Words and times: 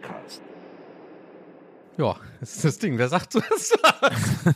Podcast. 0.00 0.42
Ja, 1.98 2.16
das 2.40 2.56
ist 2.56 2.64
das 2.64 2.78
Ding. 2.78 2.98
Wer 2.98 3.08
sagt 3.08 3.32
sowas? 3.32 3.72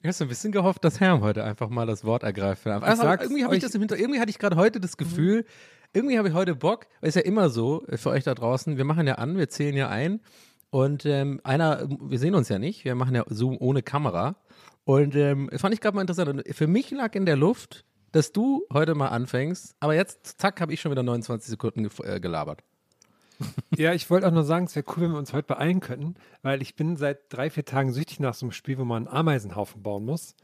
Ich 0.00 0.04
habe 0.04 0.12
so 0.12 0.24
ein 0.24 0.28
bisschen 0.28 0.52
gehofft, 0.52 0.84
dass 0.84 1.00
Herm 1.00 1.22
heute 1.22 1.42
einfach 1.42 1.68
mal 1.70 1.84
das 1.84 2.04
Wort 2.04 2.22
ergreift. 2.22 2.64
Also, 2.68 3.02
sag's 3.02 3.24
irgendwie 3.24 3.42
habe 3.44 3.56
ich 3.56 3.62
das 3.62 3.74
im 3.74 3.80
Hinter 3.80 3.98
irgendwie 3.98 4.20
hatte 4.20 4.30
ich 4.30 4.38
gerade 4.38 4.54
heute 4.54 4.78
das 4.78 4.96
Gefühl, 4.96 5.44
irgendwie 5.92 6.16
habe 6.18 6.28
ich 6.28 6.34
heute 6.34 6.54
Bock, 6.54 6.86
ist 7.00 7.16
ja 7.16 7.22
immer 7.22 7.50
so 7.50 7.84
äh, 7.88 7.96
für 7.96 8.10
euch 8.10 8.22
da 8.22 8.32
draußen, 8.36 8.76
wir 8.76 8.84
machen 8.84 9.08
ja 9.08 9.16
an, 9.16 9.36
wir 9.36 9.48
zählen 9.48 9.76
ja 9.76 9.88
ein 9.88 10.20
und 10.70 11.04
ähm, 11.04 11.40
einer, 11.42 11.88
wir 12.00 12.20
sehen 12.20 12.36
uns 12.36 12.48
ja 12.48 12.60
nicht, 12.60 12.84
wir 12.84 12.94
machen 12.94 13.12
ja 13.16 13.24
Zoom 13.28 13.56
ohne 13.58 13.82
Kamera 13.82 14.36
und 14.84 15.16
ähm, 15.16 15.50
fand 15.56 15.74
ich 15.74 15.80
gerade 15.80 15.96
mal 15.96 16.02
interessant. 16.02 16.28
Und 16.28 16.54
für 16.54 16.68
mich 16.68 16.92
lag 16.92 17.16
in 17.16 17.26
der 17.26 17.36
Luft, 17.36 17.84
dass 18.12 18.30
du 18.30 18.62
heute 18.72 18.94
mal 18.94 19.08
anfängst, 19.08 19.74
aber 19.80 19.96
jetzt, 19.96 20.40
zack, 20.40 20.60
habe 20.60 20.72
ich 20.72 20.80
schon 20.80 20.92
wieder 20.92 21.02
29 21.02 21.50
Sekunden 21.50 21.84
gef- 21.88 22.04
äh, 22.06 22.20
gelabert. 22.20 22.62
Ja, 23.76 23.92
ich 23.92 24.10
wollte 24.10 24.26
auch 24.26 24.32
nur 24.32 24.44
sagen, 24.44 24.66
es 24.66 24.74
wäre 24.74 24.84
cool, 24.88 25.04
wenn 25.04 25.12
wir 25.12 25.18
uns 25.18 25.32
heute 25.32 25.46
beeilen 25.46 25.80
könnten, 25.80 26.14
weil 26.42 26.62
ich 26.62 26.74
bin 26.74 26.96
seit 26.96 27.32
drei, 27.32 27.50
vier 27.50 27.64
Tagen 27.64 27.92
süchtig 27.92 28.18
nach 28.20 28.34
so 28.34 28.46
einem 28.46 28.52
Spiel, 28.52 28.78
wo 28.78 28.84
man 28.84 29.06
einen 29.06 29.16
Ameisenhaufen 29.16 29.82
bauen 29.82 30.04
muss. 30.04 30.34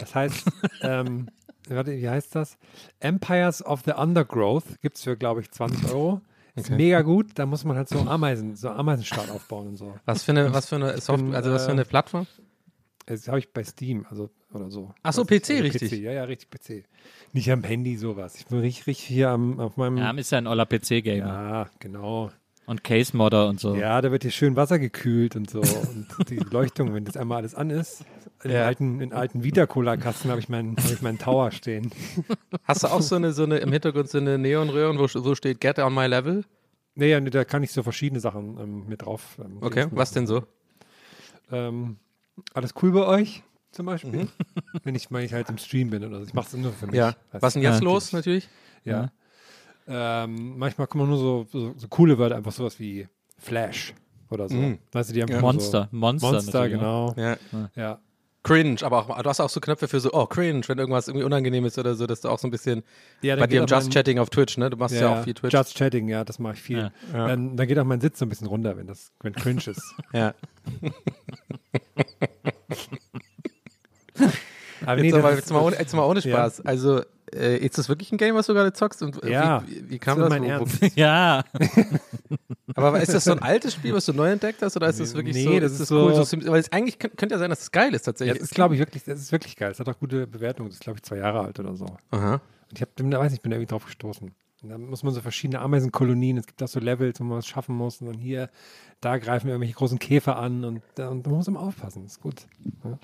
Das 0.00 0.14
heißt, 0.14 0.50
ähm, 0.82 1.28
warte, 1.68 1.96
wie 1.96 2.08
heißt 2.08 2.34
das? 2.34 2.58
Empires 3.00 3.64
of 3.64 3.82
the 3.86 3.92
Undergrowth 3.92 4.80
gibt 4.82 4.96
es 4.96 5.04
für, 5.04 5.16
glaube 5.16 5.40
ich, 5.40 5.50
20 5.50 5.90
Euro. 5.90 6.20
Ist 6.54 6.70
mega 6.70 7.00
gut, 7.00 7.30
da 7.36 7.46
muss 7.46 7.64
man 7.64 7.78
halt 7.78 7.88
so 7.88 8.00
Ameisen, 8.00 8.56
so 8.56 8.68
Ameisenstaat 8.68 9.30
aufbauen 9.30 9.68
und 9.68 9.76
so. 9.76 9.94
Was 10.04 10.22
für 10.22 10.32
eine, 10.32 10.52
was 10.52 10.68
für 10.68 10.76
eine 10.76 11.00
Software, 11.00 11.34
also 11.34 11.50
was 11.50 11.64
für 11.64 11.72
eine 11.72 11.82
äh, 11.82 11.86
Plattform? 11.86 12.26
Das 13.06 13.26
habe 13.26 13.38
ich 13.38 13.52
bei 13.52 13.64
Steam, 13.64 14.06
also 14.10 14.30
oder 14.52 14.70
so. 14.70 14.92
Ach 15.02 15.14
so, 15.14 15.24
PC, 15.24 15.62
richtig. 15.62 15.90
PC, 15.90 15.98
ja, 15.98 16.12
ja, 16.12 16.24
richtig 16.24 16.50
PC. 16.50 16.84
Nicht 17.32 17.50
am 17.50 17.64
Handy 17.64 17.96
sowas. 17.96 18.34
Ich 18.36 18.46
bin 18.46 18.58
richtig, 18.58 18.86
richtig 18.86 19.06
hier 19.06 19.30
am, 19.30 19.58
auf 19.60 19.78
meinem. 19.78 19.96
Ja, 19.96 20.10
ist 20.10 20.30
ja 20.30 20.38
ein 20.38 20.46
oller 20.46 20.66
PC-Gamer. 20.66 21.26
ja, 21.26 21.70
genau. 21.78 22.30
Und 22.66 22.84
Case-Modder 22.84 23.48
und 23.48 23.58
so. 23.60 23.74
Ja, 23.74 24.00
da 24.00 24.12
wird 24.12 24.22
hier 24.22 24.30
schön 24.30 24.54
Wasser 24.54 24.78
gekühlt 24.78 25.34
und 25.34 25.50
so. 25.50 25.60
Und 25.60 26.06
die 26.30 26.36
Beleuchtung, 26.36 26.94
wenn 26.94 27.04
das 27.04 27.16
einmal 27.16 27.38
alles 27.38 27.54
an 27.54 27.70
ist. 27.70 28.04
In 28.44 28.52
Ja. 28.52 28.66
alten, 28.66 29.00
in 29.00 29.12
alten 29.12 29.42
Vita-Cola-Kasten 29.42 30.30
habe 30.30 30.40
ich, 30.40 30.48
meinen 30.48 30.76
hab 30.76 30.90
ich 30.90 31.02
meinen 31.02 31.18
Tower 31.18 31.50
stehen. 31.50 31.90
Hast 32.64 32.84
du 32.84 32.88
auch 32.88 33.02
so 33.02 33.16
eine, 33.16 33.32
so 33.32 33.42
eine 33.44 33.58
im 33.58 33.72
Hintergrund 33.72 34.08
so 34.08 34.18
eine 34.18 34.38
Neonröhren, 34.38 34.98
wo 34.98 35.06
so 35.08 35.34
steht 35.34 35.60
Get 35.60 35.78
on 35.80 35.92
my 35.94 36.06
level? 36.06 36.44
Nee, 36.94 37.10
ja, 37.10 37.20
nee, 37.20 37.30
da 37.30 37.44
kann 37.44 37.62
ich 37.62 37.72
so 37.72 37.82
verschiedene 37.82 38.20
Sachen 38.20 38.58
ähm, 38.60 38.86
mit 38.88 39.02
drauf. 39.02 39.38
Ähm, 39.44 39.58
Okay, 39.60 39.86
was 39.90 40.12
denn 40.12 40.26
so? 40.26 40.44
Ähm, 41.50 41.96
alles 42.54 42.74
cool 42.82 42.92
bei 42.92 43.06
euch 43.06 43.42
zum 43.72 43.86
Beispiel? 43.86 44.10
Mhm. 44.12 44.28
Wenn 44.84 44.94
ich 44.94 45.10
mal 45.10 45.22
ich 45.22 45.32
halt 45.32 45.48
im 45.48 45.58
Stream 45.58 45.90
bin 45.90 46.04
oder 46.04 46.18
so. 46.20 46.26
Ich 46.26 46.34
mache 46.34 46.46
es 46.48 46.54
nur 46.54 46.72
für 46.72 46.86
mich. 46.86 46.96
Ja. 46.96 47.14
Was 47.32 47.54
du? 47.54 47.60
denn 47.60 47.70
jetzt 47.70 47.80
Ja, 47.80 47.84
los 47.84 48.12
natürlich? 48.12 48.48
Ja. 48.84 49.10
Ähm, 49.88 50.58
manchmal 50.58 50.86
kommen 50.86 51.08
nur 51.08 51.18
so, 51.18 51.46
so, 51.50 51.74
so 51.76 51.88
coole 51.88 52.18
Wörter, 52.18 52.36
einfach 52.36 52.52
sowas 52.52 52.78
wie 52.78 53.08
Flash 53.38 53.94
oder 54.30 54.48
so. 54.48 54.54
Mhm. 54.56 54.78
Weißt 54.92 55.10
du, 55.10 55.14
die 55.14 55.22
haben 55.22 55.30
Ja. 55.32 55.40
Monster. 55.40 55.88
So, 55.90 55.96
Monster, 55.96 56.32
Monster, 56.32 56.52
natürlich, 56.60 56.78
genau. 56.78 57.14
Ja. 57.16 57.36
Ja. 57.74 57.98
Cringe, 58.44 58.76
aber 58.82 58.98
auch, 58.98 59.22
du 59.22 59.28
hast 59.30 59.38
auch 59.38 59.48
so 59.48 59.60
Knöpfe 59.60 59.86
für 59.86 60.00
so, 60.00 60.10
oh, 60.12 60.26
cringe, 60.26 60.62
wenn 60.66 60.76
irgendwas 60.76 61.06
irgendwie 61.06 61.24
unangenehm 61.24 61.64
ist 61.64 61.78
oder 61.78 61.94
so, 61.94 62.08
dass 62.08 62.22
du 62.22 62.28
auch 62.28 62.40
so 62.40 62.48
ein 62.48 62.50
bisschen 62.50 62.82
Ja, 63.20 63.36
bei 63.36 63.46
dir 63.46 63.60
im 63.60 63.66
Just 63.68 63.84
mein- 63.86 63.90
Chatting 63.92 64.18
auf 64.18 64.30
Twitch, 64.30 64.58
ne? 64.58 64.68
Du 64.68 64.76
machst 64.76 64.96
ja, 64.96 65.20
auch 65.20 65.22
viel 65.24 65.34
Twitch. 65.34 65.52
Just 65.54 65.76
Chatting, 65.76 66.08
ja, 66.08 66.24
das 66.24 66.40
mache 66.40 66.54
ich 66.54 66.60
viel. 66.62 66.78
Ja. 66.78 66.92
Ja. 67.12 67.28
Dann, 67.28 67.56
dann 67.56 67.68
geht 67.68 67.78
auch 67.78 67.84
mein 67.84 68.00
Sitz 68.00 68.18
so 68.18 68.26
ein 68.26 68.28
bisschen 68.28 68.48
runter, 68.48 68.76
wenn 68.76 68.88
das 68.88 69.12
wenn 69.20 69.32
cringe 69.32 69.62
ist. 69.66 69.94
ja. 70.12 70.34
Aber 74.84 74.96
nee, 75.00 75.08
Jetzt, 75.08 75.14
aber, 75.16 75.34
jetzt, 75.34 75.50
mal 75.52 75.60
ohne, 75.60 75.76
jetzt 75.78 75.94
mal 75.94 76.04
ohne 76.04 76.20
Spaß. 76.20 76.62
Also, 76.62 77.02
äh, 77.34 77.56
ist 77.58 77.78
das 77.78 77.88
wirklich 77.88 78.12
ein 78.12 78.18
Game, 78.18 78.34
was 78.34 78.46
du 78.46 78.54
gerade 78.54 78.72
zockst? 78.72 79.02
Und, 79.02 79.22
äh, 79.24 79.30
Ja, 79.32 79.62
wie, 79.66 79.90
wie 79.90 79.98
kam 79.98 80.18
das 80.18 80.28
das? 80.28 80.38
mein 80.38 80.42
Wo- 80.42 80.46
wo- 80.46 80.50
Ernst. 80.82 80.96
Ja. 80.96 81.44
Aber 82.74 83.00
ist 83.00 83.12
das 83.12 83.24
so 83.24 83.32
ein 83.32 83.40
altes 83.40 83.74
Spiel, 83.74 83.92
was 83.94 84.06
du 84.06 84.12
neu 84.12 84.30
entdeckt 84.30 84.62
hast, 84.62 84.76
oder 84.76 84.88
ist 84.88 85.00
das 85.00 85.14
wirklich 85.14 85.36
Nee, 85.36 85.44
so? 85.44 85.60
das 85.60 85.72
ist 85.72 85.80
ist 85.80 85.90
das 85.90 85.98
cool? 85.98 86.10
so- 86.14 86.16
So, 86.18 86.24
sim- 86.24 86.46
weil 86.46 86.60
es 86.60 86.72
eigentlich 86.72 86.98
könnt- 86.98 87.16
könnte 87.16 87.34
ja 87.34 87.38
sein, 87.38 87.50
dass 87.50 87.60
es 87.62 87.70
geil 87.70 87.94
ist 87.94 88.06
Ja, 88.06 88.12
tatsächlich. 88.12 88.38
das 88.38 88.48
ist, 88.48 88.54
glaube 88.54 88.74
ich, 88.74 88.80
wirklich, 88.80 89.04
das 89.04 89.18
ist 89.20 89.32
wirklich 89.32 89.56
geil. 89.56 89.70
Es 89.72 89.80
hat 89.80 89.88
auch 89.88 89.98
gute 89.98 90.26
Bewertungen. 90.26 90.68
Das 90.70 90.76
ist, 90.76 90.82
glaube 90.82 90.98
ich, 90.98 91.02
zwei 91.02 91.16
Jahre 91.18 91.40
alt 91.40 91.58
oder 91.60 91.74
so. 91.76 91.84
Und 91.86 91.98
Aha. 92.18 92.40
ich 92.72 92.80
hab, 92.80 92.94
bin, 92.96 93.10
da 93.10 93.18
weiß 93.18 93.30
nicht, 93.32 93.38
ich 93.38 93.42
bin 93.42 93.50
da 93.50 93.56
irgendwie 93.56 93.70
drauf 93.70 93.84
gestoßen. 93.84 94.32
Und 94.62 94.68
da 94.68 94.78
muss 94.78 95.02
man 95.02 95.12
so 95.12 95.20
verschiedene 95.20 95.60
Ameisenkolonien, 95.60 96.38
es 96.38 96.46
gibt 96.46 96.62
auch 96.62 96.68
so 96.68 96.78
Levels, 96.78 97.18
wo 97.20 97.24
man 97.24 97.38
was 97.38 97.46
schaffen 97.48 97.74
muss. 97.74 98.00
Und 98.00 98.06
dann 98.06 98.18
hier, 98.18 98.48
da 99.00 99.18
greifen 99.18 99.48
irgendwelche 99.48 99.74
großen 99.74 99.98
Käfer 99.98 100.36
an 100.38 100.64
und, 100.64 100.82
da- 100.94 101.08
und 101.08 101.26
man 101.26 101.34
muss 101.36 101.48
immer 101.48 101.60
aufpassen. 101.60 102.04
Das 102.04 102.12
ist 102.12 102.20
gut. 102.20 102.46
Ja. 102.84 102.98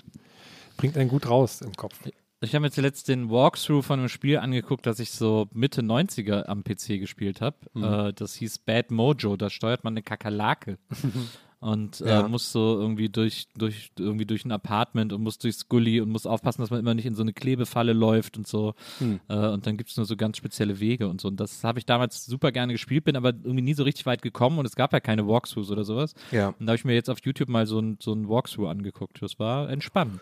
Bringt 0.77 0.97
einen 0.97 1.09
gut 1.09 1.29
raus 1.29 1.61
im 1.61 1.73
Kopf. 1.75 1.95
Ich 2.41 2.55
habe 2.55 2.61
mir 2.63 2.71
zuletzt 2.71 3.09
den 3.09 3.29
Walkthrough 3.29 3.85
von 3.85 3.99
einem 3.99 4.07
Spiel 4.09 4.37
angeguckt, 4.37 4.85
das 4.85 4.99
ich 4.99 5.11
so 5.11 5.47
Mitte 5.53 5.81
90er 5.81 6.45
am 6.45 6.63
PC 6.63 6.99
gespielt 6.99 7.41
habe. 7.41 7.57
Äh, 7.75 8.13
das 8.13 8.35
hieß 8.35 8.59
Bad 8.59 8.91
Mojo. 8.91 9.35
Da 9.35 9.49
steuert 9.49 9.83
man 9.83 9.93
eine 9.93 10.03
Kakerlake. 10.03 10.77
Und 11.61 11.99
Ja. 11.99 12.25
äh, 12.25 12.29
muss 12.29 12.53
so 12.53 12.79
irgendwie 12.79 13.09
durch, 13.09 13.47
durch, 13.57 13.91
irgendwie 13.99 14.25
durch 14.25 14.45
ein 14.45 14.51
Apartment 14.53 15.11
und 15.11 15.21
muss 15.21 15.37
durchs 15.39 15.67
Gully 15.67 15.99
und 15.99 16.07
muss 16.09 16.25
aufpassen, 16.25 16.61
dass 16.61 16.69
man 16.71 16.79
immer 16.79 16.93
nicht 16.93 17.05
in 17.05 17.15
so 17.15 17.21
eine 17.21 17.33
Klebefalle 17.33 17.91
läuft 17.91 18.37
und 18.37 18.47
so. 18.47 18.75
Äh, 19.27 19.35
und 19.49 19.67
dann 19.67 19.75
gibt 19.75 19.89
es 19.89 19.97
nur 19.97 20.05
so 20.05 20.15
ganz 20.15 20.37
spezielle 20.37 20.79
Wege 20.79 21.09
und 21.09 21.19
so. 21.19 21.27
Und 21.27 21.37
das 21.41 21.65
habe 21.65 21.77
ich 21.79 21.85
damals 21.85 22.25
super 22.25 22.53
gerne 22.53 22.71
gespielt, 22.71 23.03
bin 23.03 23.17
aber 23.17 23.31
irgendwie 23.31 23.61
nie 23.63 23.73
so 23.73 23.83
richtig 23.83 24.05
weit 24.05 24.21
gekommen 24.21 24.57
und 24.57 24.65
es 24.65 24.77
gab 24.77 24.93
ja 24.93 25.01
keine 25.01 25.27
Walkthroughs 25.27 25.69
oder 25.69 25.83
sowas. 25.83 26.13
Ja. 26.31 26.55
Und 26.57 26.65
da 26.65 26.67
habe 26.71 26.75
ich 26.77 26.85
mir 26.85 26.93
jetzt 26.93 27.09
auf 27.09 27.17
YouTube 27.25 27.49
mal 27.49 27.65
so 27.67 27.79
ein, 27.81 27.97
so 27.99 28.13
ein 28.13 28.29
Walkthrough 28.29 28.69
angeguckt. 28.69 29.21
Das 29.21 29.37
war 29.37 29.69
entspannend. 29.69 30.21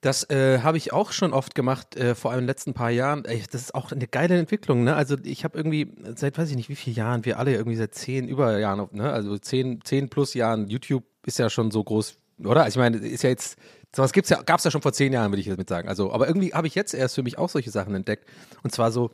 Das 0.00 0.28
äh, 0.30 0.60
habe 0.60 0.78
ich 0.78 0.94
auch 0.94 1.12
schon 1.12 1.34
oft 1.34 1.54
gemacht, 1.54 1.94
äh, 1.96 2.14
vor 2.14 2.30
allem 2.30 2.40
in 2.40 2.44
den 2.44 2.48
letzten 2.48 2.72
paar 2.72 2.90
Jahren. 2.90 3.26
Ey, 3.26 3.42
das 3.50 3.60
ist 3.60 3.74
auch 3.74 3.92
eine 3.92 4.06
geile 4.06 4.38
Entwicklung, 4.38 4.82
ne? 4.82 4.96
Also 4.96 5.16
ich 5.22 5.44
habe 5.44 5.58
irgendwie 5.58 5.92
seit 6.16 6.38
weiß 6.38 6.48
ich 6.50 6.56
nicht 6.56 6.70
wie 6.70 6.74
vielen 6.74 6.96
Jahren, 6.96 7.24
wir 7.26 7.38
alle 7.38 7.54
irgendwie 7.54 7.76
seit 7.76 7.94
zehn 7.94 8.26
über 8.26 8.58
Jahren, 8.58 8.88
ne? 8.92 9.12
Also 9.12 9.36
zehn, 9.36 9.80
zehn 9.84 10.08
plus 10.08 10.32
Jahren. 10.32 10.68
YouTube 10.68 11.04
ist 11.26 11.38
ja 11.38 11.50
schon 11.50 11.70
so 11.70 11.84
groß, 11.84 12.16
oder? 12.44 12.64
Also 12.64 12.80
ich 12.80 12.82
meine, 12.82 12.96
ist 12.96 13.22
ja 13.22 13.28
jetzt, 13.28 13.58
sowas 13.94 14.12
ja, 14.14 14.42
gab 14.42 14.58
es 14.58 14.64
ja 14.64 14.70
schon 14.70 14.80
vor 14.80 14.94
zehn 14.94 15.12
Jahren, 15.12 15.32
würde 15.32 15.42
ich 15.42 15.48
damit 15.48 15.68
sagen. 15.68 15.88
Also, 15.88 16.12
aber 16.12 16.28
irgendwie 16.28 16.54
habe 16.54 16.66
ich 16.66 16.74
jetzt 16.74 16.94
erst 16.94 17.16
für 17.16 17.22
mich 17.22 17.36
auch 17.36 17.50
solche 17.50 17.70
Sachen 17.70 17.94
entdeckt. 17.94 18.26
Und 18.62 18.72
zwar 18.72 18.92
so, 18.92 19.10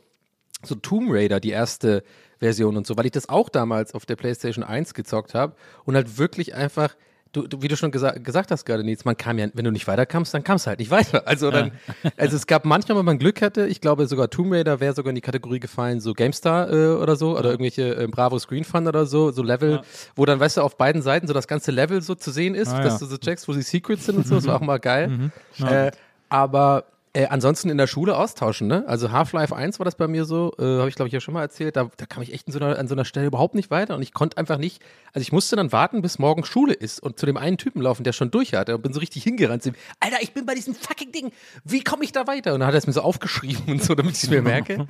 so 0.63 0.75
Tomb 0.75 1.09
Raider, 1.11 1.41
die 1.41 1.49
erste 1.49 2.03
Version 2.39 2.77
und 2.77 2.87
so, 2.87 2.95
weil 2.95 3.05
ich 3.05 3.11
das 3.11 3.27
auch 3.27 3.49
damals 3.49 3.93
auf 3.93 4.05
der 4.05 4.15
PlayStation 4.15 4.63
1 4.63 4.93
gezockt 4.93 5.33
habe 5.33 5.55
und 5.83 5.95
halt 5.95 6.17
wirklich 6.17 6.55
einfach 6.55 6.95
du, 7.31 7.47
du, 7.47 7.61
wie 7.61 7.67
du 7.67 7.75
schon 7.77 7.91
gesa 7.91 8.11
gesagt 8.11 8.51
hast 8.51 8.65
gerade, 8.65 8.83
Nils, 8.83 9.05
man 9.05 9.17
kam 9.17 9.37
ja, 9.39 9.47
wenn 9.53 9.65
du 9.65 9.71
nicht 9.71 9.87
weiterkamst, 9.87 10.33
dann 10.33 10.43
kamst 10.43 10.65
du 10.65 10.69
halt 10.69 10.79
nicht 10.79 10.91
weiter. 10.91 11.27
Also 11.27 11.51
dann, 11.51 11.71
also 12.17 12.35
es 12.35 12.47
gab 12.47 12.65
manchmal, 12.65 12.97
wenn 12.97 13.05
man 13.05 13.19
Glück 13.19 13.41
hatte, 13.41 13.67
ich 13.67 13.81
glaube 13.81 14.07
sogar 14.07 14.29
Tomb 14.29 14.53
Raider 14.53 14.79
wäre 14.79 14.93
sogar 14.93 15.09
in 15.09 15.15
die 15.15 15.21
Kategorie 15.21 15.59
gefallen, 15.59 15.99
so 15.99 16.13
GameStar 16.13 16.71
äh, 16.71 16.87
oder 16.95 17.15
so, 17.15 17.37
oder 17.37 17.51
irgendwelche 17.51 17.95
äh, 17.95 18.07
Bravo 18.07 18.39
Screen 18.39 18.63
Fun 18.63 18.87
oder 18.87 19.05
so, 19.05 19.31
so 19.31 19.43
Level, 19.43 19.81
wo 20.15 20.25
dann, 20.25 20.39
weißt 20.39 20.57
du, 20.57 20.61
auf 20.61 20.77
beiden 20.77 21.01
Seiten 21.01 21.27
so 21.27 21.33
das 21.33 21.47
ganze 21.47 21.71
Level 21.71 22.01
so 22.01 22.15
zu 22.15 22.31
sehen 22.31 22.55
ist, 22.55 22.69
Ah, 22.73 22.81
dass 22.81 22.93
ja. 22.93 22.99
du 22.99 23.05
so 23.05 23.17
checkst, 23.17 23.47
wo 23.47 23.53
die 23.53 23.61
Secrets 23.61 24.05
sind 24.05 24.17
und 24.17 24.27
so, 24.27 24.35
das 24.35 24.45
war 24.47 24.55
auch 24.55 24.61
mal 24.61 24.79
geil. 24.79 25.07
Mhm. 25.07 25.31
Äh, 25.65 25.91
aber 26.29 26.85
äh, 27.17 27.25
ansonsten 27.29 27.69
in 27.69 27.79
der 27.79 27.87
Schule 27.87 28.15
austauschen, 28.15 28.67
ne? 28.67 28.83
Also 28.85 29.11
Half-Life 29.11 29.55
1 29.55 29.79
war 29.79 29.85
das 29.85 29.95
bei 29.95 30.07
mir 30.07 30.23
so, 30.23 30.53
äh, 30.59 30.61
habe 30.61 30.87
ich 30.87 30.93
glaube 30.93 31.07
ich 31.07 31.13
ja 31.13 31.19
schon 31.19 31.33
mal 31.33 31.41
erzählt, 31.41 31.75
da, 31.75 31.89
da 31.97 32.05
kam 32.05 32.21
ich 32.21 32.31
echt 32.31 32.51
so 32.51 32.59
einer, 32.59 32.77
an 32.77 32.87
so 32.87 32.93
einer 32.93 33.05
Stelle 33.05 33.25
überhaupt 33.25 33.55
nicht 33.55 33.71
weiter 33.71 33.95
und 33.95 34.03
ich 34.03 34.13
konnte 34.13 34.37
einfach 34.37 34.59
nicht, 34.59 34.83
also 35.13 35.23
ich 35.23 35.31
musste 35.31 35.55
dann 35.55 35.71
warten, 35.71 36.03
bis 36.03 36.19
morgen 36.19 36.45
Schule 36.45 36.75
ist 36.75 37.01
und 37.01 37.17
zu 37.17 37.25
dem 37.25 37.35
einen 37.35 37.57
Typen 37.57 37.81
laufen, 37.81 38.03
der 38.03 38.13
schon 38.13 38.29
durch 38.29 38.53
hatte 38.53 38.75
und 38.75 38.83
bin 38.83 38.93
so 38.93 38.99
richtig 38.99 39.23
hingerannt 39.23 39.63
zu 39.63 39.69
ihm, 39.69 39.75
Alter, 39.99 40.17
ich 40.21 40.33
bin 40.33 40.45
bei 40.45 40.53
diesem 40.53 40.75
fucking 40.75 41.11
Ding, 41.11 41.31
wie 41.63 41.83
komme 41.83 42.03
ich 42.03 42.11
da 42.11 42.27
weiter? 42.27 42.53
Und 42.53 42.59
dann 42.59 42.67
hat 42.67 42.75
er 42.75 42.77
es 42.77 42.85
mir 42.85 42.93
so 42.93 43.01
aufgeschrieben 43.01 43.63
und 43.67 43.83
so, 43.83 43.95
damit 43.95 44.15
ich 44.15 44.23
es 44.23 44.29
mir 44.29 44.43
merke. 44.43 44.85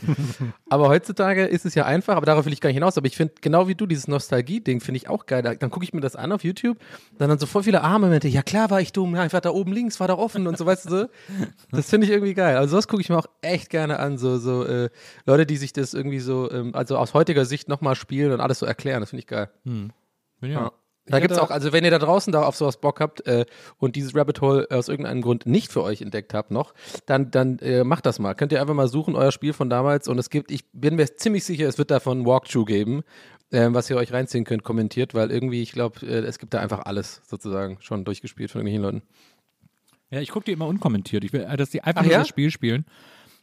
aber 0.70 0.90
heutzutage 0.90 1.46
ist 1.46 1.66
es 1.66 1.76
ja 1.76 1.86
einfach, 1.86 2.18
aber 2.18 2.26
darauf 2.26 2.46
will 2.46 2.52
ich 2.52 2.60
gar 2.60 2.68
nicht 2.68 2.76
hinaus, 2.76 2.98
aber 2.98 3.08
ich 3.08 3.16
finde, 3.16 3.36
genau 3.40 3.70
wie 3.70 3.76
du, 3.76 3.86
dieses 3.86 4.10
Nostalgie-Ding 4.10 4.82
finde 4.82 4.98
ich 4.98 5.08
auch 5.08 5.28
geil, 5.28 5.44
da, 5.44 5.56
dann 5.56 5.70
gucke 5.70 5.86
ich 5.86 5.94
mir 5.94 6.02
das 6.02 6.18
an 6.18 6.34
auf 6.34 6.44
YouTube, 6.44 6.78
dann 7.18 7.30
dann 7.30 7.40
so 7.40 7.46
voll 7.46 7.64
viele 7.64 7.84
Arme-Momente, 7.84 8.28
ja 8.28 8.42
klar 8.42 8.70
war 8.70 8.82
ich 8.82 8.92
dumm, 8.92 9.16
einfach 9.16 9.40
da 9.40 9.52
oben 9.52 9.72
links 9.72 10.02
war 10.02 10.10
da 10.10 10.16
offen 10.16 10.46
und 10.46 10.58
so, 10.58 10.66
weißt 10.66 10.88
du 10.88 10.90
so. 10.90 11.06
Das 11.72 11.90
finde 11.90 12.08
ich 12.08 12.17
irgendwie 12.18 12.34
geil. 12.34 12.58
Also 12.58 12.72
sowas 12.72 12.88
gucke 12.88 13.02
ich 13.02 13.10
mir 13.10 13.18
auch 13.18 13.28
echt 13.42 13.70
gerne 13.70 14.00
an. 14.00 14.18
So, 14.18 14.38
so 14.38 14.66
äh, 14.66 14.90
Leute, 15.26 15.46
die 15.46 15.58
sich 15.58 15.74
das 15.74 15.94
irgendwie 15.94 16.20
so, 16.20 16.52
ähm, 16.52 16.74
also 16.76 16.98
aus 16.98 17.14
heutiger 17.14 17.46
Sicht 17.46 17.70
nochmal 17.70 17.96
spielen 17.96 18.32
und 18.32 18.42
alles 18.42 18.60
so 18.60 18.66
erklären. 18.66 19.02
Das 19.02 19.12
finde 19.12 19.22
ich 19.22 19.28
geil. 19.28 19.50
Bin 20.42 20.52
ja. 20.52 20.62
Ja. 20.62 20.72
Da 21.10 21.20
gibt's 21.20 21.38
auch, 21.38 21.52
also 21.52 21.72
wenn 21.72 21.86
ihr 21.86 21.92
da 21.92 22.00
draußen 22.00 22.34
da 22.34 22.44
auf 22.44 22.56
sowas 22.56 22.78
Bock 22.78 23.00
habt 23.00 23.26
äh, 23.28 23.46
und 23.78 23.96
dieses 23.96 24.14
Rabbit 24.14 24.42
Hole 24.42 24.68
aus 24.70 24.90
irgendeinem 24.90 25.22
Grund 25.22 25.46
nicht 25.46 25.72
für 25.72 25.82
euch 25.82 26.02
entdeckt 26.02 26.34
habt 26.34 26.52
noch, 26.52 26.74
dann, 27.06 27.32
dann 27.32 27.60
äh, 27.60 27.84
macht 27.84 28.06
das 28.06 28.20
mal. 28.20 28.34
Könnt 28.34 28.52
ihr 28.52 28.60
einfach 28.60 28.74
mal 28.74 28.90
suchen, 28.90 29.16
euer 29.16 29.32
Spiel 29.32 29.54
von 29.54 29.70
damals 29.70 30.08
und 30.08 30.18
es 30.20 30.30
gibt, 30.30 30.52
ich 30.52 30.70
bin 30.74 30.96
mir 30.96 31.16
ziemlich 31.16 31.46
sicher, 31.46 31.68
es 31.68 31.78
wird 31.78 31.92
davon 31.92 32.22
ein 32.22 32.26
Walkthrough 32.26 32.66
geben, 32.66 33.04
ähm, 33.52 33.74
was 33.74 33.90
ihr 33.90 33.96
euch 33.96 34.12
reinziehen 34.12 34.44
könnt, 34.44 34.64
kommentiert, 34.64 35.14
weil 35.14 35.32
irgendwie, 35.32 35.62
ich 35.62 35.72
glaube, 35.72 36.06
äh, 36.06 36.26
es 36.26 36.40
gibt 36.40 36.54
da 36.54 36.60
einfach 36.60 36.86
alles 36.86 37.22
sozusagen 37.26 37.78
schon 37.80 38.04
durchgespielt 38.04 38.52
von 38.52 38.60
irgendwelchen 38.60 38.84
Leuten. 38.84 39.02
Ja, 40.10 40.22
ich 40.22 40.30
gucke 40.30 40.46
die 40.46 40.52
immer 40.52 40.68
unkommentiert. 40.68 41.24
Ich 41.24 41.34
will, 41.34 41.42
äh, 41.42 41.58
dass 41.58 41.70
die 41.70 41.82
einfach 41.84 42.02
Ach 42.02 42.06
nur 42.06 42.14
ja? 42.14 42.20
das 42.20 42.28
Spiel 42.28 42.52
spielen. 42.52 42.86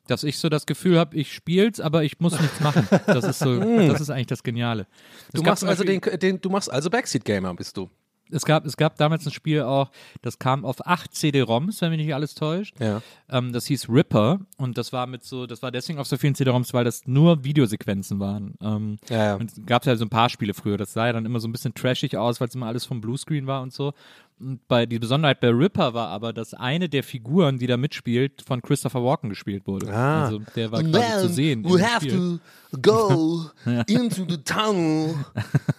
Dass 0.06 0.22
ich 0.22 0.38
so 0.38 0.50
das 0.50 0.66
Gefühl 0.66 0.98
habe, 0.98 1.16
ich 1.16 1.32
spiel's, 1.32 1.80
aber 1.80 2.04
ich 2.04 2.20
muss 2.20 2.38
nichts 2.38 2.60
machen. 2.60 2.86
Das 3.06 3.24
ist 3.24 3.38
so, 3.38 3.58
das 3.88 4.02
ist 4.02 4.10
eigentlich 4.10 4.26
das 4.26 4.42
Geniale. 4.42 4.86
Es. 5.28 5.32
Du 5.32 5.42
gab 5.42 5.52
machst 5.52 5.64
also 5.64 5.82
den, 5.82 6.00
den, 6.00 6.40
du 6.40 6.50
machst 6.50 6.70
also 6.70 6.90
Backseat 6.90 7.24
Gamer, 7.24 7.54
bist 7.54 7.74
du. 7.78 7.88
es 8.30 8.44
gab, 8.44 8.66
es 8.66 8.76
gab 8.76 8.96
damals 8.96 9.24
ein 9.24 9.32
Spiel 9.32 9.62
auch, 9.62 9.90
das 10.20 10.38
kam 10.38 10.66
auf 10.66 10.86
acht 10.86 11.14
CD-ROMs, 11.14 11.80
wenn 11.80 11.88
mich 11.90 12.04
nicht 12.04 12.14
alles 12.14 12.34
täuscht. 12.34 12.74
Ja. 12.80 13.00
Ähm, 13.30 13.52
das 13.54 13.64
hieß 13.64 13.88
Ripper 13.88 14.40
und 14.58 14.76
das 14.76 14.92
war 14.92 15.06
mit 15.06 15.24
so, 15.24 15.46
das 15.46 15.62
war 15.62 15.70
deswegen 15.70 15.98
auf 15.98 16.06
so 16.06 16.18
vielen 16.18 16.34
CD-ROMs, 16.34 16.74
weil 16.74 16.84
das 16.84 17.06
nur 17.06 17.42
Videosequenzen 17.44 18.20
waren. 18.20 18.56
Ähm, 18.60 18.98
Ja, 19.08 19.16
ja. 19.24 19.34
Und 19.36 19.52
es 19.52 19.60
gab 19.64 19.86
ja 19.86 19.96
so 19.96 20.04
ein 20.04 20.10
paar 20.10 20.28
Spiele 20.28 20.52
früher. 20.52 20.76
Das 20.76 20.92
sah 20.92 21.06
ja 21.06 21.14
dann 21.14 21.24
immer 21.24 21.40
so 21.40 21.48
ein 21.48 21.52
bisschen 21.52 21.72
trashig 21.72 22.18
aus, 22.18 22.40
weil 22.42 22.48
es 22.48 22.54
immer 22.54 22.66
alles 22.66 22.84
vom 22.84 23.00
Bluescreen 23.00 23.46
war 23.46 23.62
und 23.62 23.72
so. 23.72 23.94
Und 24.40 24.66
bei, 24.68 24.84
die 24.84 24.98
Besonderheit 24.98 25.40
bei 25.40 25.48
Ripper 25.50 25.94
war 25.94 26.08
aber, 26.08 26.32
dass 26.32 26.54
eine 26.54 26.88
der 26.88 27.02
Figuren, 27.04 27.58
die 27.58 27.66
da 27.68 27.76
mitspielt, 27.76 28.42
von 28.46 28.60
Christopher 28.62 29.02
Walken 29.04 29.30
gespielt 29.30 29.66
wurde. 29.66 29.92
Ah. 29.94 30.24
Also 30.24 30.40
der 30.56 30.72
war 30.72 30.82
quasi 30.82 31.26
zu 31.28 31.32
sehen. 31.32 31.64
we 31.64 31.80
have 31.82 32.04
Spiel. 32.04 32.40
to 32.72 32.78
go 32.82 33.50
into 33.86 34.24
the 34.28 34.36
tunnel, 34.42 35.14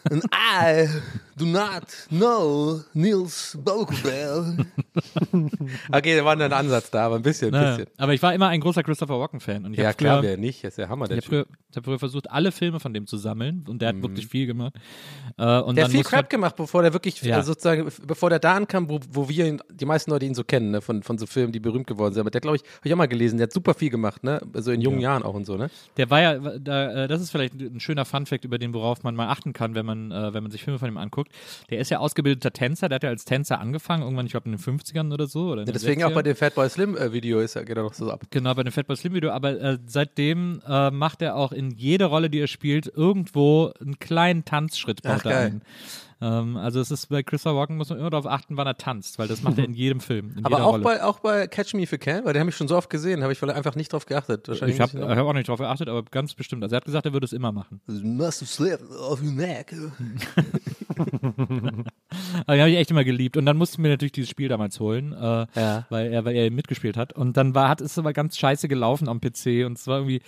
and 0.10 0.24
I 0.34 0.88
do 1.38 1.46
not 1.46 1.84
know 2.10 2.80
Niels 2.94 3.58
Bokelberg. 3.62 4.66
Okay, 5.92 6.16
da 6.18 6.24
war 6.26 6.34
ein 6.40 6.54
Ansatz 6.54 6.90
da, 6.92 7.06
aber 7.08 7.16
ein 7.18 7.22
bisschen, 7.22 7.54
ein 7.54 7.62
Naja. 7.62 7.76
bisschen. 7.78 7.92
Aber 7.98 8.14
ich 8.14 8.22
war 8.24 8.34
immer 8.34 8.48
ein 8.48 8.62
großer 8.62 8.84
Christopher 8.84 9.20
Walken-Fan. 9.20 9.66
Und 9.66 9.74
ich 9.74 9.80
Ja, 9.80 9.92
klar, 9.94 10.20
früher, 10.22 10.30
wer 10.32 10.38
nicht, 10.38 10.64
ist 10.64 10.78
ja 10.78 10.88
Hammer, 10.88 11.08
der 11.08 11.18
Ich 11.18 11.26
habe 11.26 11.44
Typ. 11.44 11.48
früher, 11.48 11.58
ich 11.72 11.78
hab 11.78 11.86
früher 11.86 12.00
versucht, 12.00 12.32
alle 12.32 12.52
Filme 12.52 12.80
von 12.80 12.94
dem 12.94 13.08
zu 13.08 13.18
sammeln 13.18 13.66
und 13.68 13.82
der 13.82 13.90
hat 13.90 14.02
wirklich 14.02 14.28
viel 14.28 14.48
gemacht. 14.48 14.74
Äh, 15.38 15.60
und 15.60 15.76
Der 15.76 15.86
hat 15.86 15.92
viel 15.92 16.04
Crap 16.04 16.30
gemacht, 16.30 16.56
bevor 16.56 16.82
der 16.82 16.94
wirklich 16.94 17.22
Ja. 17.22 17.40
äh, 17.40 17.44
sozusagen, 17.44 17.88
bevor 18.06 18.30
der 18.30 18.40
da 18.46 18.54
ankam, 18.54 18.90
wo, 18.90 19.00
wo 19.12 19.28
wir 19.28 19.48
ihn, 19.48 19.60
die 19.72 19.86
meisten 19.86 20.12
Leute 20.12 20.26
ihn 20.26 20.36
so 20.36 20.44
kennen, 20.44 20.70
ne, 20.70 20.82
von, 20.82 21.02
von 21.02 21.18
so 21.18 21.26
Filmen, 21.26 21.52
die 21.52 21.60
berühmt 21.60 21.88
geworden 21.88 22.14
sind. 22.14 22.22
Aber 22.22 22.30
der, 22.30 22.42
glaube 22.42 22.58
ich, 22.58 22.64
habe 22.64 22.82
ich 22.84 22.94
auch 22.94 22.98
mal 22.98 23.08
gelesen, 23.08 23.38
der 23.38 23.48
hat 23.48 23.52
super 23.52 23.74
viel 23.74 23.90
gemacht, 23.90 24.24
ne? 24.24 24.40
Also 24.54 24.72
in 24.72 24.82
jungen 24.82 25.00
Jahren 25.00 25.24
auch 25.24 25.34
und 25.34 25.46
so, 25.46 25.58
ne? 25.58 25.70
der 25.98 26.10
war 26.12 26.22
ja, 26.22 26.38
da, 26.60 27.06
äh, 27.06 27.08
das 27.08 27.22
ist 27.22 27.32
vielleicht 27.32 27.56
ein 27.56 27.80
schöner 27.80 28.06
Funfact, 28.06 28.46
über 28.46 28.60
den, 28.60 28.74
worauf 28.74 29.02
man 29.02 29.16
mal 29.16 29.30
achten 29.30 29.52
kann, 29.52 29.74
wenn 29.74 29.86
man, 29.86 30.12
äh, 30.12 30.34
wenn 30.34 30.44
man 30.44 30.52
sich 30.52 30.64
Filme 30.64 30.78
von 30.78 30.88
ihm 30.88 30.98
anguckt. 30.98 31.32
Der 31.72 31.80
ist 31.80 31.90
ja 31.90 31.98
ausgebildeter 31.98 32.52
Tänzer, 32.52 32.88
der 32.88 32.98
hat 32.98 33.04
ja 33.04 33.10
als 33.10 33.26
Tänzer 33.26 33.60
angefangen, 33.60 34.04
irgendwann, 34.04 34.28
ich 34.28 34.32
glaube, 34.34 34.46
in 34.46 34.56
den 34.56 34.62
50ern 34.62 35.12
oder 35.12 35.26
so. 35.26 35.50
Oder 35.50 35.66
Ja, 35.66 35.72
deswegen 35.72 36.04
auch 36.04 36.12
60ern. 36.12 36.14
bei 36.14 36.24
dem 36.24 36.36
Fatboy 36.36 36.70
Slim 36.70 36.96
äh, 36.96 37.12
Video 37.12 37.40
ist 37.40 37.56
er, 37.56 37.66
geht 37.66 37.78
er 37.78 37.84
noch 37.84 37.94
so 37.94 38.12
ab. 38.12 38.22
Genau, 38.30 38.54
bei 38.54 38.64
dem 38.64 38.72
Fatboy 38.72 38.96
Slim 38.96 39.14
Video, 39.16 39.32
aber 39.32 39.60
äh, 39.60 39.78
seitdem 39.88 40.62
äh, 40.68 40.92
macht 40.92 41.24
er 41.24 41.36
auch 41.36 41.52
in 41.52 41.72
jede 41.72 42.06
Rolle, 42.06 42.30
die 42.30 42.42
er 42.42 42.48
spielt, 42.48 42.86
irgendwo 42.96 43.74
einen 43.82 43.98
kleinen 43.98 44.46
Tanzschritt 44.46 45.02
baut 45.02 45.22
Ach, 45.22 45.26
er 45.26 45.40
ein. 45.40 45.62
Ähm, 46.26 46.58
also 46.58 46.80
es 46.80 46.90
ist 46.90 47.08
bei 47.08 47.22
Christopher 47.22 47.56
Walken 47.56 47.78
muss 47.78 47.90
man 47.90 48.00
immer 48.00 48.10
darauf 48.10 48.26
achten, 48.26 48.58
wann 48.58 48.66
er 48.66 48.78
tanzt, 48.78 49.20
weil 49.20 49.28
das 49.28 49.44
macht 49.44 49.60
er 49.60 49.66
in 49.66 49.74
jedem 49.74 50.00
Film. 50.00 50.34
In 50.38 50.46
Aber 50.46 50.58
jeder 50.58 50.68
auch 50.68 50.74
Rolle. 50.74 50.84
bei, 50.84 51.04
auch 51.04 51.20
bei 51.20 51.46
Catch 51.48 51.76
Me 51.76 51.84
If 51.84 51.92
You 51.92 52.00
Can, 52.00 52.26
weil 52.26 52.34
den 52.34 52.40
habe 52.40 52.50
ich 52.50 52.56
schon 52.56 52.68
so 52.68 52.76
oft 52.76 52.90
gesehen, 52.90 53.22
habe 53.22 53.32
ich 53.32 53.38
vielleicht 53.40 53.58
einfach 53.58 53.76
nicht 53.76 53.94
drauf 53.94 54.08
geachtet. 54.08 54.48
Wahrscheinlich 54.48 54.78
Ich 54.78 54.82
habe 54.82 54.98
muss 54.98 55.08
hab 55.08 55.26
auch 55.26 55.34
nicht 55.34 55.48
drauf 55.48 55.60
geachtet, 55.60 55.88
aber 55.88 56.02
ganz 56.04 56.34
bestimmt. 56.34 56.64
Also 56.64 56.76
er 56.76 56.78
hat 56.78 56.86
gesagt, 56.86 57.06
er 57.06 57.14
würde 57.14 57.26
es 57.26 57.34
immer 57.34 57.52
machen. 57.52 57.80
Must 57.86 58.42
have 58.42 58.46
slipped 58.52 58.90
off 58.92 59.22
your 59.22 59.32
neck. 59.32 59.76
Aber 60.98 62.54
den 62.54 62.62
habe 62.62 62.70
ich 62.72 62.78
echt 62.78 62.92
immer 62.92 63.04
geliebt. 63.04 63.38
Und 63.38 63.46
dann 63.46 63.58
musste 63.58 63.76
ich 63.76 63.80
mir 63.80 63.90
natürlich 63.90 64.12
dieses 64.14 64.30
Spiel 64.30 64.48
damals 64.48 64.80
holen, 64.80 65.14
äh, 65.14 65.46
Ja. 65.56 65.86
weil, 65.90 66.12
er, 66.14 66.26
weil 66.26 66.36
er 66.36 66.52
mitgespielt 66.52 66.98
hat. 66.98 67.14
Und 67.14 67.38
dann 67.38 67.56
war, 67.56 67.70
hat 67.70 67.82
es 67.82 67.98
aber 67.98 68.14
ganz 68.14 68.38
scheiße 68.38 68.68
gelaufen 68.68 69.08
am 69.10 69.20
PC 69.22 69.66
und 69.66 69.78
es 69.78 69.88
war 69.88 69.98
irgendwie 70.00 70.22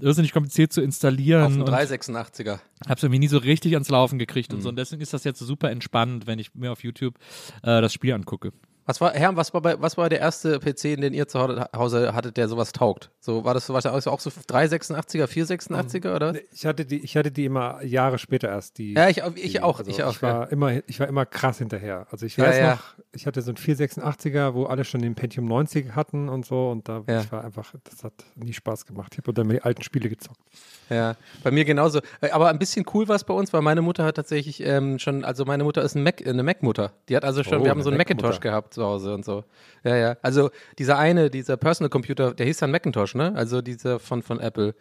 irrsinnig 0.00 0.32
kompliziert 0.32 0.72
zu 0.72 0.80
installieren. 0.82 1.42
auf 1.42 1.52
dem 1.52 1.62
und 1.62 1.68
386er. 1.68 2.58
Hab's 2.88 3.02
irgendwie 3.02 3.18
nie 3.20 3.28
so 3.28 3.38
richtig 3.38 3.74
ans 3.74 3.88
Laufen 3.88 4.18
gekriegt 4.18 4.50
Mhm. 4.50 4.56
und 4.56 4.62
so. 4.62 4.68
Und 4.70 4.76
deswegen 4.76 5.02
ist 5.02 5.12
das 5.12 5.24
jetzt 5.24 5.38
super 5.40 5.70
entspannt, 5.70 6.26
wenn 6.26 6.38
ich 6.38 6.54
mir 6.54 6.72
auf 6.72 6.82
YouTube 6.82 7.14
äh, 7.62 7.80
das 7.80 7.92
Spiel 7.92 8.12
angucke. 8.12 8.52
Was 8.90 9.00
war, 9.00 9.12
Herr, 9.14 9.36
was 9.36 9.54
war, 9.54 9.60
bei, 9.62 9.80
was 9.80 9.96
war 9.96 10.08
der 10.08 10.18
erste 10.18 10.58
PC, 10.58 11.00
den 11.00 11.14
ihr 11.14 11.28
zu 11.28 11.38
Hause 11.38 12.12
hattet, 12.12 12.36
der 12.36 12.48
sowas 12.48 12.72
taugt? 12.72 13.12
So, 13.20 13.44
war 13.44 13.54
das, 13.54 13.68
war 13.68 13.80
das 13.80 14.08
auch 14.08 14.18
so 14.18 14.30
386er, 14.30 15.26
486er, 15.26 16.16
oder? 16.16 16.34
Ich 16.52 16.66
hatte 16.66 16.84
die, 16.84 16.98
ich 16.98 17.16
hatte 17.16 17.30
die 17.30 17.44
immer 17.44 17.80
Jahre 17.84 18.18
später 18.18 18.48
erst. 18.48 18.78
Die, 18.78 18.94
Ja, 18.94 19.08
ich, 19.08 19.18
ich 19.36 19.52
die, 19.52 19.62
auch, 19.62 19.78
also 19.78 19.88
ich 19.88 20.02
auch. 20.02 20.10
Ich 20.10 20.22
war, 20.22 20.50
immer, 20.50 20.72
ich 20.88 20.98
war 20.98 21.06
immer 21.06 21.24
krass 21.24 21.58
hinterher. 21.58 22.08
Also 22.10 22.26
ich 22.26 22.36
Ja, 22.36 22.46
weiß 22.46 22.58
ja. 22.58 22.70
noch, 22.72 22.82
ich 23.12 23.28
hatte 23.28 23.42
so 23.42 23.52
einen 23.52 23.58
486er, 23.58 24.54
wo 24.54 24.64
alle 24.64 24.84
schon 24.84 25.02
den 25.02 25.14
Pentium 25.14 25.44
90 25.46 25.94
hatten 25.94 26.28
und 26.28 26.44
so. 26.44 26.70
Und 26.70 26.88
da 26.88 27.04
Ja. 27.08 27.20
ich 27.20 27.30
war 27.30 27.44
einfach, 27.44 27.72
das 27.84 28.02
hat 28.02 28.14
nie 28.34 28.52
Spaß 28.52 28.86
gemacht. 28.86 29.12
Ich 29.12 29.18
habe 29.18 29.32
dann 29.32 29.48
die 29.50 29.62
alten 29.62 29.82
Spiele 29.84 30.08
gezockt. 30.08 30.40
Ja, 30.88 31.14
bei 31.44 31.52
mir 31.52 31.64
genauso. 31.64 32.00
Äh, 32.20 32.30
Aber 32.30 32.48
ein 32.48 32.58
bisschen 32.58 32.84
cool 32.92 33.06
war 33.06 33.14
es 33.14 33.22
bei 33.22 33.34
uns, 33.34 33.52
weil 33.52 33.62
meine 33.62 33.82
Mutter 33.82 34.04
hat 34.04 34.16
tatsächlich 34.16 34.60
ähm, 34.66 34.98
schon, 34.98 35.24
also 35.24 35.44
meine 35.44 35.62
Mutter 35.62 35.82
ist 35.82 35.94
ein 35.94 36.02
Mac, 36.02 36.26
eine 36.26 36.42
Mac-Mutter. 36.42 36.92
Die 37.08 37.14
hat 37.14 37.24
also 37.24 37.44
schon, 37.44 37.60
Oh, 37.60 37.64
wir 37.64 37.70
haben 37.70 37.82
so 37.84 37.90
einen 37.90 37.98
Macintosh 37.98 38.40
gehabt 38.40 38.74
zu 38.80 38.86
Hause 38.86 39.14
und 39.14 39.24
so. 39.24 39.44
Ja, 39.84 39.96
ja. 39.96 40.16
Also 40.22 40.50
dieser 40.78 40.98
eine, 40.98 41.30
dieser 41.30 41.56
Personal 41.56 41.90
Computer, 41.90 42.32
der 42.32 42.46
hieß 42.46 42.58
dann 42.58 42.70
Macintosh, 42.70 43.14
ne? 43.14 43.32
Also 43.34 43.60
dieser 43.60 43.98
von, 43.98 44.22
von 44.22 44.40
Apple, 44.40 44.74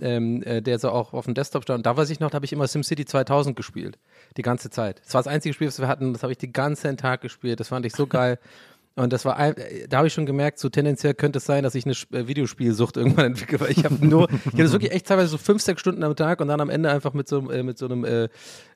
ähm, 0.00 0.42
äh, 0.42 0.62
der 0.62 0.78
so 0.78 0.90
auch 0.90 1.12
auf 1.12 1.26
dem 1.26 1.34
Desktop 1.34 1.64
stand. 1.64 1.80
Und 1.80 1.86
da 1.86 1.96
weiß 1.96 2.08
ich 2.10 2.20
noch, 2.20 2.30
da 2.30 2.36
habe 2.36 2.46
ich 2.46 2.52
immer 2.52 2.66
SimCity 2.66 3.04
2000 3.04 3.54
gespielt. 3.54 3.98
Die 4.36 4.42
ganze 4.42 4.70
Zeit. 4.70 5.02
Das 5.04 5.14
war 5.14 5.22
das 5.22 5.32
einzige 5.32 5.52
Spiel, 5.52 5.68
das 5.68 5.78
wir 5.78 5.88
hatten, 5.88 6.12
das 6.14 6.22
habe 6.22 6.32
ich 6.32 6.38
den 6.38 6.52
ganzen 6.52 6.96
Tag 6.96 7.20
gespielt. 7.20 7.60
Das 7.60 7.68
fand 7.68 7.84
ich 7.84 7.94
so 7.94 8.06
geil. 8.06 8.38
Und 8.96 9.12
das 9.12 9.24
war, 9.24 9.40
äh, 9.40 9.88
da 9.88 9.98
habe 9.98 10.06
ich 10.06 10.12
schon 10.12 10.26
gemerkt, 10.26 10.60
so 10.60 10.68
tendenziell 10.68 11.14
könnte 11.14 11.38
es 11.38 11.46
sein, 11.46 11.64
dass 11.64 11.74
ich 11.74 11.84
eine 11.84 11.94
äh, 12.12 12.28
Videospielsucht 12.28 12.96
irgendwann 12.96 13.26
entwickle, 13.32 13.58
weil 13.60 13.72
ich 13.72 13.84
habe 13.84 14.06
nur, 14.06 14.28
ich 14.30 14.52
habe 14.52 14.62
das 14.62 14.72
wirklich 14.72 14.92
echt 14.92 15.08
teilweise 15.08 15.28
so 15.28 15.38
fünf, 15.38 15.62
sechs 15.62 15.80
Stunden 15.80 16.04
am 16.04 16.14
Tag 16.14 16.40
und 16.40 16.46
dann 16.46 16.60
am 16.60 16.70
Ende 16.70 16.90
einfach 16.90 17.12
mit 17.12 17.26
so, 17.26 17.38
einem, 17.38 17.50
äh, 17.50 17.62
mit 17.64 17.76
so 17.76 17.86
einem, 17.86 18.04
äh, 18.04 18.28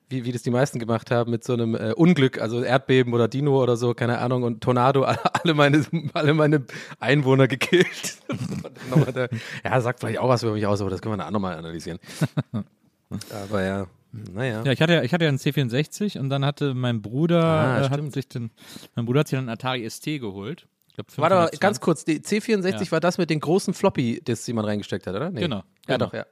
wie, 0.09 0.25
wie 0.25 0.31
das 0.33 0.41
die 0.41 0.49
meisten 0.49 0.77
gemacht 0.77 1.09
haben, 1.09 1.31
mit 1.31 1.45
so 1.45 1.53
einem 1.53 1.73
äh, 1.73 1.93
Unglück, 1.93 2.41
also 2.41 2.61
Erdbeben 2.61 3.13
oder 3.13 3.29
Dino 3.29 3.61
oder 3.63 3.77
so, 3.77 3.93
keine 3.93 4.17
Ahnung, 4.17 4.43
und 4.43 4.61
Tornado, 4.61 5.03
alle 5.03 5.53
meine, 5.53 5.85
alle 6.13 6.33
meine 6.33 6.65
Einwohner 6.99 7.47
gekillt. 7.47 8.17
Ja, 9.63 9.79
sagt 9.81 9.99
vielleicht 9.99 10.19
auch 10.19 10.29
was 10.29 10.43
über 10.43 10.53
mich 10.53 10.65
aus, 10.65 10.81
aber 10.81 10.89
das 10.89 11.01
können 11.01 11.13
wir 11.13 11.17
dann 11.17 11.27
auch 11.27 11.31
nochmal 11.31 11.57
analysieren. 11.57 11.99
aber 13.31 13.63
ja, 13.63 13.87
naja. 14.11 14.63
Ja, 14.65 14.71
ich 14.71 14.81
hatte, 14.81 15.01
ich 15.03 15.13
hatte 15.13 15.25
ja 15.25 15.29
einen 15.29 15.37
C64 15.37 16.17
und 16.19 16.29
dann 16.29 16.43
hatte 16.45 16.73
mein 16.73 17.01
Bruder, 17.01 17.43
Ah, 17.43 17.81
äh, 17.85 17.89
hat 17.89 18.13
sich 18.13 18.27
den, 18.27 18.51
mein 18.95 19.05
Bruder 19.05 19.21
hat 19.21 19.27
sich 19.27 19.37
dann 19.37 19.45
einen 19.47 19.53
Atari 19.53 19.87
ST 19.89 20.05
geholt. 20.19 20.67
Glaub, 20.95 21.07
Warte 21.17 21.35
mal, 21.35 21.41
520. 21.49 21.59
ganz 21.59 21.79
kurz, 21.79 22.03
die 22.05 22.19
C64 22.19 22.85
Ja. 22.85 22.91
war 22.91 22.99
das 22.99 23.17
mit 23.17 23.29
den 23.29 23.39
großen 23.39 23.73
Floppy-Disks, 23.73 24.45
die 24.45 24.53
man 24.53 24.65
reingesteckt 24.65 25.07
hat, 25.07 25.15
oder? 25.15 25.29
Nee. 25.29 25.41
Genau, 25.41 25.57
Ja, 25.57 25.63
genau. 25.95 26.05
doch, 26.07 26.13
ja. 26.13 26.25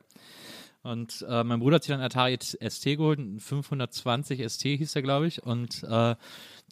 Und 0.88 1.26
äh, 1.28 1.44
mein 1.44 1.60
Bruder 1.60 1.76
hat 1.76 1.84
sich 1.84 1.92
dann 1.94 2.02
Atari 2.02 2.38
ST 2.42 2.84
geholt, 2.86 3.20
ein 3.20 3.40
520 3.40 4.42
ST 4.52 4.62
hieß 4.64 4.94
der, 4.94 5.02
glaube 5.02 5.28
ich. 5.28 5.44
Und 5.44 5.84
äh, 5.84 6.16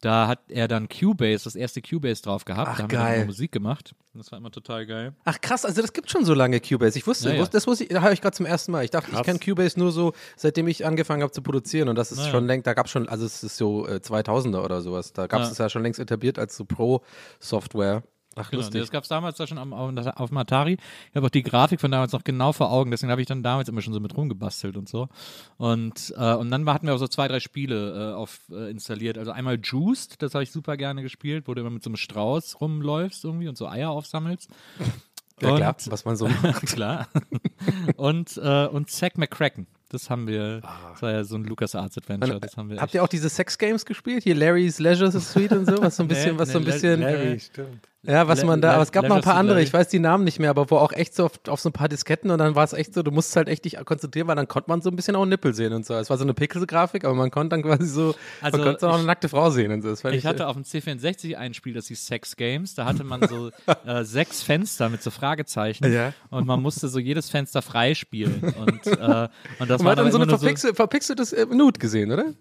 da 0.00 0.26
hat 0.28 0.40
er 0.48 0.68
dann 0.68 0.88
Cubase, 0.88 1.44
das 1.44 1.54
erste 1.56 1.82
Cubase 1.82 2.22
drauf 2.22 2.44
gehabt. 2.44 2.68
Ach, 2.72 2.76
da 2.76 2.82
haben 2.84 2.90
wir 2.90 2.98
dann 2.98 3.06
geil. 3.08 3.26
Musik 3.26 3.52
gemacht. 3.52 3.94
Das 4.14 4.32
war 4.32 4.38
immer 4.38 4.50
total 4.50 4.86
geil. 4.86 5.12
Ach 5.24 5.38
krass, 5.40 5.64
also 5.66 5.82
das 5.82 5.92
gibt 5.92 6.10
schon 6.10 6.24
so 6.24 6.32
lange 6.32 6.60
Cubase. 6.60 6.98
Ich 6.98 7.06
wusste, 7.06 7.28
Ja, 7.30 7.34
ja. 7.36 7.46
das 7.46 7.66
wusste 7.66 7.84
ich, 7.84 7.90
da 7.90 8.00
habe 8.02 8.14
ich 8.14 8.20
gerade 8.22 8.34
zum 8.36 8.46
ersten 8.46 8.72
Mal. 8.72 8.84
Ich 8.84 8.90
dachte, 8.90 9.10
ich 9.12 9.22
kenne 9.22 9.38
Cubase 9.38 9.78
nur 9.78 9.92
so, 9.92 10.12
seitdem 10.36 10.68
ich 10.68 10.86
angefangen 10.86 11.22
habe 11.22 11.32
zu 11.32 11.42
produzieren 11.42 11.88
und 11.90 11.96
das 11.96 12.12
ist 12.12 12.20
Ja, 12.24 12.30
schon 12.30 12.46
längst, 12.46 12.66
da 12.66 12.72
gab 12.74 12.86
es 12.86 12.92
schon, 12.92 13.08
also 13.08 13.26
es 13.26 13.42
ist 13.42 13.56
so 13.58 13.86
äh, 13.86 13.96
2000er 13.96 14.64
oder 14.64 14.80
sowas, 14.80 15.12
da 15.12 15.26
gab 15.26 15.40
es 15.42 15.48
Ja. 15.48 15.52
es 15.52 15.58
ja 15.58 15.68
schon 15.68 15.82
längst 15.82 16.00
etabliert 16.00 16.38
als 16.38 16.56
so 16.56 16.64
Pro-Software. 16.64 18.02
Ach, 18.38 18.50
Genau, 18.50 18.62
lustig. 18.62 18.80
das 18.82 18.90
gab 18.90 19.02
es 19.02 19.08
damals 19.08 19.38
da 19.38 19.46
schon 19.46 19.58
am, 19.58 19.72
auf, 19.72 20.28
dem 20.28 20.36
Atari. 20.38 20.74
Ich 21.10 21.16
habe 21.16 21.26
auch 21.26 21.30
die 21.30 21.42
Grafik 21.42 21.80
von 21.80 21.90
damals 21.90 22.12
noch 22.12 22.22
genau 22.22 22.52
vor 22.52 22.70
Augen, 22.70 22.90
deswegen 22.90 23.10
habe 23.10 23.20
ich 23.22 23.26
dann 23.26 23.42
damals 23.42 23.68
immer 23.68 23.80
schon 23.80 23.92
so 23.94 24.00
mit 24.00 24.16
rumgebastelt 24.16 24.76
und 24.76 24.88
so. 24.88 25.08
Und, 25.56 26.14
äh, 26.16 26.34
und 26.34 26.50
dann 26.50 26.68
hatten 26.68 26.86
wir 26.86 26.94
auch 26.94 26.98
so 26.98 27.08
zwei, 27.08 27.28
drei 27.28 27.40
Spiele 27.40 28.12
äh, 28.12 28.14
auf, 28.14 28.40
äh, 28.50 28.70
installiert. 28.70 29.16
Also 29.18 29.30
einmal 29.32 29.58
Juiced, 29.62 30.20
das 30.22 30.34
habe 30.34 30.44
ich 30.44 30.52
super 30.52 30.76
gerne 30.76 31.02
gespielt, 31.02 31.48
wo 31.48 31.54
du 31.54 31.60
immer 31.62 31.70
mit 31.70 31.82
so 31.82 31.88
einem 31.90 31.96
Strauß 31.96 32.60
rumläufst 32.60 33.24
irgendwie 33.24 33.48
und 33.48 33.56
so 33.56 33.66
Eier 33.68 33.90
aufsammelst. 33.90 34.50
ja, 35.40 35.56
klar, 35.56 35.74
Und- 35.78 35.90
was 35.92 36.04
man 36.04 36.16
so 36.16 36.26
Klar. 36.66 37.08
und, 37.96 38.36
äh, 38.36 38.66
und 38.66 38.90
Zack 38.90 39.18
McCracken. 39.18 39.66
Das 39.88 40.10
haben 40.10 40.26
wir, 40.26 40.62
das 40.92 41.00
war 41.00 41.12
ja 41.12 41.22
so 41.22 41.36
ein 41.36 41.44
LucasArts 41.44 41.96
Adventure. 41.96 42.40
Das 42.40 42.56
haben 42.56 42.70
wir 42.70 42.80
Habt 42.80 42.92
ihr 42.94 43.04
auch 43.04 43.08
diese 43.08 43.28
Sex-Games 43.28 43.86
gespielt? 43.86 44.24
Hier 44.24 44.34
Larry's 44.34 44.80
Leisure 44.80 45.12
Suite 45.12 45.52
und 45.52 45.64
so? 45.66 45.80
Was 45.80 45.94
so 45.96 46.02
ein 46.02 46.08
bisschen, 46.08 46.32
Nee, 46.34 46.38
was 46.40 46.50
so 46.50 46.58
ein 46.58 46.64
bisschen. 46.64 47.00
Larry, 47.02 47.38
stimmt. 47.38 47.88
Ja, 48.02 48.28
was 48.28 48.44
man 48.44 48.60
da, 48.60 48.74
aber 48.74 48.82
es 48.82 48.92
gab 48.92 49.08
noch 49.08 49.16
ein 49.16 49.22
paar 49.22 49.36
andere, 49.36 49.60
ich 49.60 49.72
weiß 49.72 49.88
die 49.88 49.98
Namen 49.98 50.22
nicht 50.22 50.38
mehr, 50.38 50.50
aber 50.50 50.70
wo 50.70 50.76
auch 50.76 50.92
echt 50.92 51.14
so 51.14 51.24
auf, 51.24 51.40
auf 51.48 51.60
so 51.60 51.70
ein 51.70 51.72
paar 51.72 51.88
Disketten 51.88 52.30
und 52.30 52.38
dann 52.38 52.54
war 52.54 52.62
es 52.62 52.72
echt 52.72 52.94
so, 52.94 53.02
du 53.02 53.10
musst 53.10 53.34
halt 53.34 53.48
echt 53.48 53.64
dich 53.64 53.76
konzentrieren, 53.84 54.28
weil 54.28 54.36
dann 54.36 54.46
konnte 54.46 54.70
man 54.70 54.80
so 54.80 54.90
ein 54.90 54.96
bisschen 54.96 55.16
auch 55.16 55.26
Nippel 55.26 55.54
sehen 55.54 55.72
und 55.72 55.84
so. 55.84 55.94
Es 55.94 56.08
war 56.08 56.16
so 56.16 56.22
eine 56.22 56.32
Pixel-Grafik, 56.32 57.04
aber 57.04 57.14
man 57.14 57.32
konnte 57.32 57.56
dann 57.56 57.62
quasi 57.62 57.86
so, 57.86 58.14
Also 58.40 58.58
man 58.58 58.66
konnte 58.66 58.80
dann 58.82 58.90
auch 58.90 58.98
eine 58.98 59.06
nackte 59.06 59.28
Frau 59.28 59.50
sehen 59.50 59.72
und 59.72 59.82
so. 59.82 60.08
Ich 60.10 60.24
hatte 60.24 60.46
auf 60.46 60.54
dem 60.54 60.62
C64 60.62 61.34
ein 61.34 61.52
Spiel, 61.54 61.74
das 61.74 61.88
hieß 61.88 62.06
Sex 62.06 62.36
Games. 62.36 62.74
Da 62.74 62.84
hatte 62.84 63.02
man 63.02 63.26
so 63.26 63.50
äh, 63.86 64.04
sechs 64.04 64.42
Fenster 64.42 64.88
mit 64.88 65.02
so 65.02 65.10
Fragezeichen. 65.10 65.92
Ja. 65.92 66.12
Und 66.30 66.46
man 66.46 66.62
musste 66.62 66.88
so 66.88 67.00
jedes 67.00 67.28
Fenster 67.30 67.60
freispielen. 67.60 68.54
Und, 68.56 68.86
äh, 68.86 69.28
und 69.58 69.68
das 69.68 69.80
und 69.80 69.84
man 69.84 69.84
war 69.84 69.90
hat 69.90 69.98
dann 69.98 70.12
so 70.12 70.18
ein 70.18 70.28
verpixel, 70.28 70.74
verpixeltes 70.74 71.32
äh, 71.32 71.46
Nude 71.46 71.80
gesehen, 71.80 72.12
oder? 72.12 72.34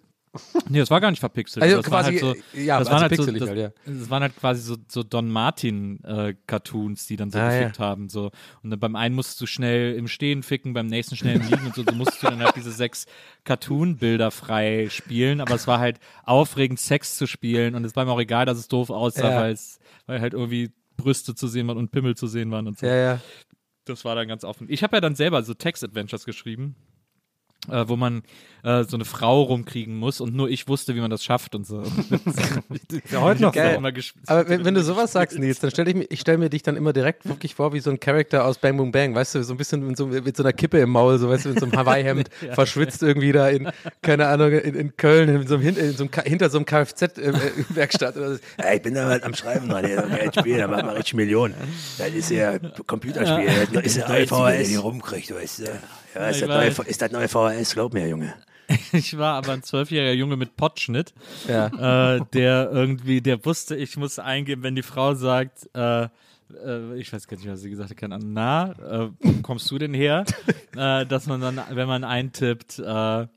Nee, 0.69 0.79
das 0.79 0.89
war 0.91 1.01
gar 1.01 1.09
nicht 1.11 1.19
verpixelt. 1.19 1.63
Also 1.63 1.77
das 1.77 1.85
quasi, 1.85 2.11
halt 2.11 2.19
so, 2.19 2.59
ja, 2.59 2.79
das 2.79 2.87
also 2.87 2.91
waren 2.91 3.01
halt 3.01 3.15
so, 3.15 3.31
das, 3.31 3.49
halt, 3.49 3.57
ja. 3.59 3.69
das 3.85 4.09
waren 4.09 4.21
halt 4.23 4.35
quasi 4.37 4.61
so, 4.61 4.75
so 4.87 5.03
Don 5.03 5.29
Martin 5.29 6.03
äh, 6.03 6.35
Cartoons, 6.47 7.07
die 7.07 7.15
dann 7.15 7.31
so 7.31 7.39
Ah, 7.39 7.51
ja. 7.53 7.59
gefickt 7.59 7.79
haben. 7.79 8.09
So. 8.09 8.31
Und 8.63 8.69
dann 8.71 8.79
beim 8.79 8.95
einen 8.95 9.15
musstest 9.15 9.41
du 9.41 9.45
schnell 9.45 9.95
im 9.95 10.07
Stehen 10.07 10.43
ficken, 10.43 10.73
beim 10.73 10.87
nächsten 10.87 11.15
schnell 11.15 11.35
im 11.37 11.43
Liegen 11.43 11.65
und 11.65 11.75
so. 11.75 11.83
So 11.83 11.93
musstest 11.95 12.23
du 12.23 12.27
dann 12.27 12.43
halt 12.43 12.55
diese 12.55 12.71
sechs 12.71 13.05
Cartoon-Bilder 13.45 14.31
frei 14.31 14.87
spielen. 14.89 15.41
Aber 15.41 15.55
es 15.55 15.67
war 15.67 15.79
halt 15.79 15.99
aufregend, 16.23 16.79
Sex 16.79 17.17
zu 17.17 17.27
spielen. 17.27 17.75
Und 17.75 17.85
es 17.85 17.95
war 17.95 18.05
mir 18.05 18.11
auch 18.11 18.19
egal, 18.19 18.45
dass 18.45 18.57
es 18.57 18.67
doof 18.67 18.89
aussah, 18.89 19.47
Ja. 19.49 19.55
weil 20.07 20.21
halt 20.21 20.33
irgendwie 20.33 20.71
Brüste 20.97 21.35
zu 21.35 21.47
sehen 21.47 21.67
waren 21.67 21.77
und 21.77 21.91
Pimmel 21.91 22.15
zu 22.15 22.27
sehen 22.27 22.51
waren 22.51 22.67
und 22.67 22.77
so. 22.79 22.85
Ja, 22.85 22.95
ja. 22.95 23.19
Das 23.85 24.03
war 24.03 24.15
dann 24.15 24.27
ganz 24.27 24.43
offen. 24.43 24.67
Ich 24.69 24.81
habe 24.83 24.97
ja 24.97 25.01
dann 25.01 25.15
selber 25.15 25.43
so 25.43 25.53
Text-Adventures 25.53 26.25
geschrieben, 26.25 26.75
äh, 27.69 27.85
wo 27.87 27.95
man 27.95 28.23
äh, 28.65 28.83
so 28.83 28.97
eine 28.97 29.05
Frau 29.05 29.43
rumkriegen 29.43 29.95
muss 29.95 30.19
und 30.19 30.35
nur 30.35 30.49
ich 30.49 30.67
wusste, 30.67 30.95
wie 30.95 30.99
man 30.99 31.11
das 31.11 31.23
schafft 31.23 31.53
und 31.53 31.67
so. 31.67 31.83
ja 33.11 33.21
heute 33.21 33.41
noch 33.43 33.53
Geil. 33.53 33.79
so. 33.79 34.11
Aber 34.25 34.49
wenn, 34.49 34.65
wenn 34.65 34.73
du 34.73 34.83
sowas 34.83 35.11
sagst, 35.11 35.37
Nils, 35.37 35.59
dann 35.59 35.69
stelle 35.69 35.91
ich 35.91 35.95
mir, 35.95 36.05
ich 36.09 36.19
stelle 36.19 36.39
mir 36.39 36.49
dich 36.49 36.63
dann 36.63 36.75
immer 36.75 36.91
direkt 36.91 37.27
wirklich 37.27 37.53
vor 37.53 37.73
wie 37.73 37.79
so 37.79 37.91
ein 37.91 37.99
Charakter 37.99 38.45
aus 38.45 38.57
Bang 38.57 38.77
Boom 38.77 38.91
Bang, 38.91 39.13
weißt 39.13 39.35
du, 39.35 39.43
so 39.43 39.53
ein 39.53 39.57
bisschen 39.57 39.85
mit 39.85 39.97
so, 39.97 40.07
mit 40.07 40.35
so 40.35 40.43
einer 40.43 40.53
Kippe 40.53 40.79
im 40.79 40.89
Maul, 40.89 41.19
so 41.19 41.29
weißt 41.29 41.45
du, 41.45 41.49
mit 41.49 41.59
so 41.59 41.65
einem 41.65 41.77
Hawaii-Hemd, 41.77 42.29
verschwitzt 42.53 43.03
irgendwie 43.03 43.31
da 43.31 43.49
in, 43.49 43.69
keine 44.01 44.27
Ahnung, 44.27 44.51
in, 44.51 44.73
in 44.73 44.97
Köln, 44.97 45.29
in 45.29 45.47
so 45.47 45.55
einem, 45.55 45.67
in 45.77 45.95
so 45.95 46.03
einem, 46.05 46.23
hinter 46.23 46.49
so 46.49 46.57
einem 46.57 46.65
Kfz-Werkstatt 46.65 48.15
so. 48.15 48.21
Ja, 48.59 48.73
ich 48.73 48.81
bin 48.81 48.93
da 48.93 49.05
halt 49.05 49.23
am 49.23 49.35
Schreiben 49.35 49.69
dran, 49.69 49.85
hier, 49.85 50.01
Geld 50.01 50.35
spielen, 50.35 50.59
da 50.59 50.67
macht 50.67 50.85
man 50.85 50.95
richtig 50.95 51.13
Millionen. 51.13 51.53
Das 51.97 52.09
ist 52.09 52.31
ja 52.31 52.57
Computerspiel, 52.87 53.67
das 53.71 53.85
ist 53.85 53.97
der 53.97 54.09
neue 54.09 54.27
VHS. 54.27 54.69
Die 54.69 54.75
rumkriegt, 54.75 55.33
weißt 55.33 55.59
du. 55.59 55.65
Ja, 56.15 56.27
ist, 56.29 56.41
das 56.41 56.49
neue, 56.49 56.87
ist 56.87 57.01
das 57.01 57.11
neue 57.11 57.27
VHS, 57.27 57.73
glaub 57.73 57.93
mir, 57.93 58.07
Junge. 58.07 58.33
Ich 58.93 59.17
war 59.17 59.35
aber 59.35 59.51
ein 59.53 59.61
zwölfjähriger 59.63 60.13
Junge 60.13 60.37
mit 60.37 60.55
Pottschnitt, 60.55 61.13
Ja. 61.47 62.15
äh, 62.15 62.21
der 62.33 62.71
irgendwie, 62.71 63.21
der 63.21 63.45
wusste, 63.45 63.75
ich 63.75 63.95
muss 63.97 64.17
eingeben, 64.17 64.63
wenn 64.63 64.75
die 64.75 64.81
Frau 64.81 65.13
sagt, 65.13 65.69
äh, 65.75 66.05
äh, 66.05 66.95
ich 66.97 67.11
weiß 67.13 67.27
gar 67.27 67.37
nicht, 67.37 67.47
was 67.47 67.61
sie 67.61 67.69
gesagt 67.69 67.91
hat, 67.91 67.97
keine 67.97 68.15
Ahnung, 68.15 68.33
na, 68.33 68.71
äh, 68.71 69.09
wo 69.19 69.41
kommst 69.43 69.69
du 69.69 69.77
denn 69.77 69.93
her? 69.93 70.25
äh, 70.75 71.05
dass 71.05 71.27
man 71.27 71.41
dann, 71.41 71.61
wenn 71.71 71.87
man 71.87 72.03
eintippt, 72.03 72.79
äh, 72.79 73.27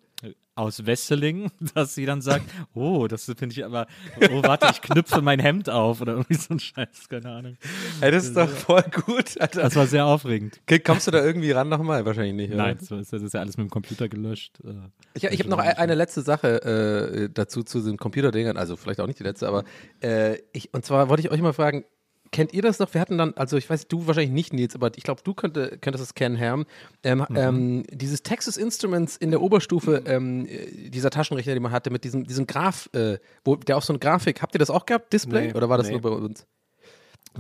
aus 0.59 0.85
Wesseling, 0.87 1.51
dass 1.75 1.95
sie 1.95 2.05
dann 2.07 2.21
sagt, 2.21 2.45
oh, 2.75 3.07
das 3.07 3.25
finde 3.25 3.49
ich 3.53 3.65
aber, 3.65 3.87
oh, 4.31 4.43
warte, 4.43 4.69
ich 4.73 4.83
knüpfe 4.83 5.23
mein 5.23 5.39
Hemd 5.39 5.71
auf 5.71 6.01
oder 6.01 6.13
irgendwie 6.15 6.35
so 6.35 6.55
ein 6.55 6.59
Scheiß, 6.61 7.09
keine 7.09 7.31
Ahnung. 7.31 7.57
Ey, 8.01 8.11
das 8.11 8.25
ist 8.27 8.37
doch 8.37 8.49
voll 8.49 8.83
gut, 9.07 9.41
Alter. 9.41 9.63
Das 9.63 9.77
war 9.77 9.87
sehr 9.87 10.07
aufregend. 10.07 10.61
Okay, 10.63 10.81
kommst 10.81 11.07
du 11.07 11.11
da 11.11 11.25
irgendwie 11.25 11.51
ran 11.53 11.69
nochmal? 11.69 12.05
Wahrscheinlich 12.05 12.35
nicht. 12.35 12.49
oder? 12.53 12.65
Nein, 12.65 12.79
das 12.79 12.91
ist, 13.13 13.35
ja 13.35 13.41
alles 13.41 13.57
mit 13.57 13.67
dem 13.69 13.71
Computer 13.71 14.09
gelöscht. 14.09 14.59
Äh, 14.65 14.73
Ich, 15.15 15.25
ich 15.25 15.39
habe 15.41 15.49
noch 15.51 15.59
ein- 15.59 15.77
eine 15.77 15.95
letzte 15.95 16.23
Sache 16.23 16.63
äh, 16.63 17.31
dazu 17.33 17.63
zu 17.63 17.81
den 17.81 17.97
Computerdingern, 17.97 18.57
also 18.57 18.77
vielleicht 18.77 19.01
auch 19.01 19.07
nicht 19.07 19.19
die 19.19 19.25
letzte, 19.25 19.47
aber 19.49 19.65
äh, 20.03 20.39
ich, 20.53 20.75
und 20.75 20.85
zwar 20.85 21.09
wollte 21.09 21.23
ich 21.23 21.31
euch 21.31 21.41
mal 21.41 21.53
fragen, 21.53 21.85
kennt 22.31 22.53
ihr 22.53 22.63
das 22.63 22.79
noch? 22.79 22.93
Wir 22.95 23.01
hatten 23.01 23.19
dann, 23.19 23.35
also 23.35 23.57
ich 23.57 23.69
weiß, 23.69 23.89
du 23.89 24.07
wahrscheinlich 24.07 24.33
nicht, 24.33 24.53
Nils, 24.53 24.75
aber 24.75 24.91
ich 24.97 25.03
glaube, 25.03 25.23
du 25.25 25.35
könnte, 25.35 25.79
könntest 25.81 26.05
es 26.05 26.15
kennen, 26.15 26.37
Herm. 26.37 26.67
Ähm, 27.03 27.27
ähm, 27.35 27.85
dieses 27.91 28.23
Texas 28.23 28.57
Instruments 28.57 29.17
in 29.17 29.31
der 29.31 29.43
Oberstufe, 29.43 30.03
ähm, 30.07 30.47
äh, 30.47 30.91
dieser 30.91 31.11
Taschenrechner, 31.11 31.55
den 31.55 31.63
man 31.63 31.73
hatte, 31.73 31.91
mit 31.91 32.05
diesem, 32.05 32.25
diesem 32.25 32.47
Graph, 32.47 32.89
äh, 32.93 33.19
wo 33.45 33.57
der 33.57 33.77
auch 33.77 33.83
so 33.83 33.93
eine 33.93 34.01
Grafik, 34.01 34.43
habt 34.43 34.55
ihr 34.55 34.59
das 34.59 34.71
auch 34.71 34.87
gehabt, 34.87 35.13
Display? 35.13 35.49
Nee, 35.49 35.55
oder 35.55 35.69
war 35.69 35.79
das 35.79 35.87
nee. 35.89 35.93
nur 35.93 36.03
bei 36.03 36.11
uns? 36.11 36.47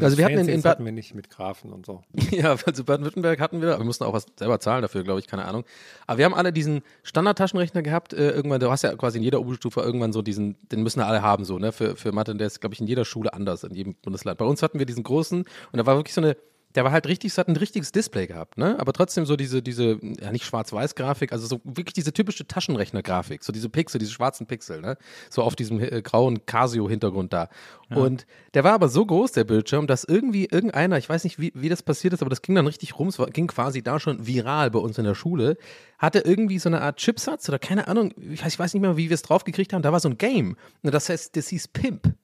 Also 0.00 0.18
wir 0.18 0.24
hatten 0.24 0.38
in, 0.38 0.48
in 0.48 0.64
hatten 0.64 0.84
wir 0.84 0.92
nicht 0.92 1.14
mit 1.14 1.30
Grafen 1.30 1.72
und 1.72 1.86
so. 1.86 2.02
ja, 2.30 2.56
also 2.64 2.84
Baden-Württemberg 2.84 3.40
hatten 3.40 3.60
wir, 3.60 3.70
aber 3.70 3.78
wir 3.78 3.84
mussten 3.84 4.04
auch 4.04 4.12
was 4.12 4.26
selber 4.38 4.60
zahlen 4.60 4.82
dafür, 4.82 5.04
glaube 5.04 5.20
ich, 5.20 5.26
keine 5.26 5.44
Ahnung. 5.44 5.64
Aber 6.06 6.18
wir 6.18 6.24
haben 6.24 6.34
alle 6.34 6.52
diesen 6.52 6.82
Standard-Taschenrechner 7.02 7.82
gehabt, 7.82 8.12
äh, 8.12 8.30
irgendwann, 8.30 8.60
du 8.60 8.70
hast 8.70 8.82
ja 8.82 8.94
quasi 8.96 9.18
in 9.18 9.24
jeder 9.24 9.40
Oberstufe 9.40 9.80
irgendwann 9.80 10.12
so 10.12 10.22
diesen, 10.22 10.56
den 10.70 10.82
müssen 10.82 11.00
alle 11.00 11.22
haben, 11.22 11.44
so, 11.44 11.58
ne, 11.58 11.72
für, 11.72 11.96
für 11.96 12.12
Mathe, 12.12 12.32
und 12.32 12.38
der 12.38 12.46
ist, 12.46 12.60
glaube 12.60 12.74
ich, 12.74 12.80
in 12.80 12.86
jeder 12.86 13.04
Schule 13.04 13.32
anders, 13.32 13.64
in 13.64 13.74
jedem 13.74 13.94
Bundesland. 13.94 14.38
Bei 14.38 14.44
uns 14.44 14.62
hatten 14.62 14.78
wir 14.78 14.86
diesen 14.86 15.02
großen 15.02 15.40
und 15.40 15.76
da 15.76 15.86
war 15.86 15.96
wirklich 15.96 16.14
so 16.14 16.20
eine, 16.20 16.36
der 16.78 16.84
war 16.84 16.92
halt 16.92 17.08
richtig, 17.08 17.32
es 17.32 17.38
hat 17.38 17.48
ein 17.48 17.56
richtiges 17.56 17.90
Display 17.90 18.28
gehabt, 18.28 18.56
ne, 18.56 18.78
aber 18.78 18.92
trotzdem 18.92 19.26
so 19.26 19.34
diese, 19.34 19.62
diese, 19.62 19.98
ja, 20.20 20.30
nicht 20.30 20.44
Schwarz-Weiß-Grafik, 20.44 21.32
also 21.32 21.44
so 21.48 21.60
wirklich 21.64 21.94
diese 21.94 22.12
typische 22.12 22.46
Taschenrechner-Grafik, 22.46 23.42
so 23.42 23.52
diese 23.52 23.68
Pixel, 23.68 23.98
diese 23.98 24.12
schwarzen 24.12 24.46
Pixel, 24.46 24.80
ne, 24.80 24.96
so 25.28 25.42
auf 25.42 25.56
diesem 25.56 25.80
äh, 25.80 26.02
grauen 26.02 26.46
Casio-Hintergrund 26.46 27.32
da. 27.32 27.48
Und 27.90 28.26
der 28.54 28.62
war 28.62 28.74
aber 28.74 28.88
so 28.88 29.04
groß, 29.04 29.32
der 29.32 29.42
Bildschirm, 29.42 29.88
dass 29.88 30.04
irgendwie 30.04 30.44
irgendeiner, 30.44 30.98
ich 30.98 31.08
weiß 31.08 31.24
nicht, 31.24 31.40
wie, 31.40 31.50
wie 31.56 31.68
das 31.68 31.82
passiert 31.82 32.14
ist, 32.14 32.22
aber 32.22 32.30
das 32.30 32.42
ging 32.42 32.54
dann 32.54 32.68
richtig 32.68 32.96
rum, 32.96 33.08
es 33.08 33.18
war, 33.18 33.26
ging 33.26 33.48
quasi 33.48 33.82
da 33.82 33.98
schon 33.98 34.24
viral 34.24 34.70
bei 34.70 34.78
uns 34.78 34.98
in 34.98 35.04
der 35.04 35.16
Schule, 35.16 35.56
hatte 35.98 36.20
irgendwie 36.20 36.60
so 36.60 36.68
eine 36.68 36.80
Art 36.80 36.98
Chipsatz 36.98 37.48
oder 37.48 37.58
keine 37.58 37.88
Ahnung, 37.88 38.14
ich 38.30 38.44
weiß, 38.44 38.52
ich 38.52 38.58
weiß 38.60 38.72
nicht 38.72 38.82
mehr, 38.82 38.96
wie 38.96 39.10
wir 39.10 39.14
es 39.14 39.22
draufgekriegt 39.22 39.72
haben, 39.72 39.82
da 39.82 39.90
war 39.90 39.98
so 39.98 40.10
ein 40.10 40.16
Game. 40.16 40.56
Und 40.84 40.94
das 40.94 41.08
heißt, 41.08 41.36
das 41.36 41.48
hieß 41.48 41.66
Pimp. 41.68 42.14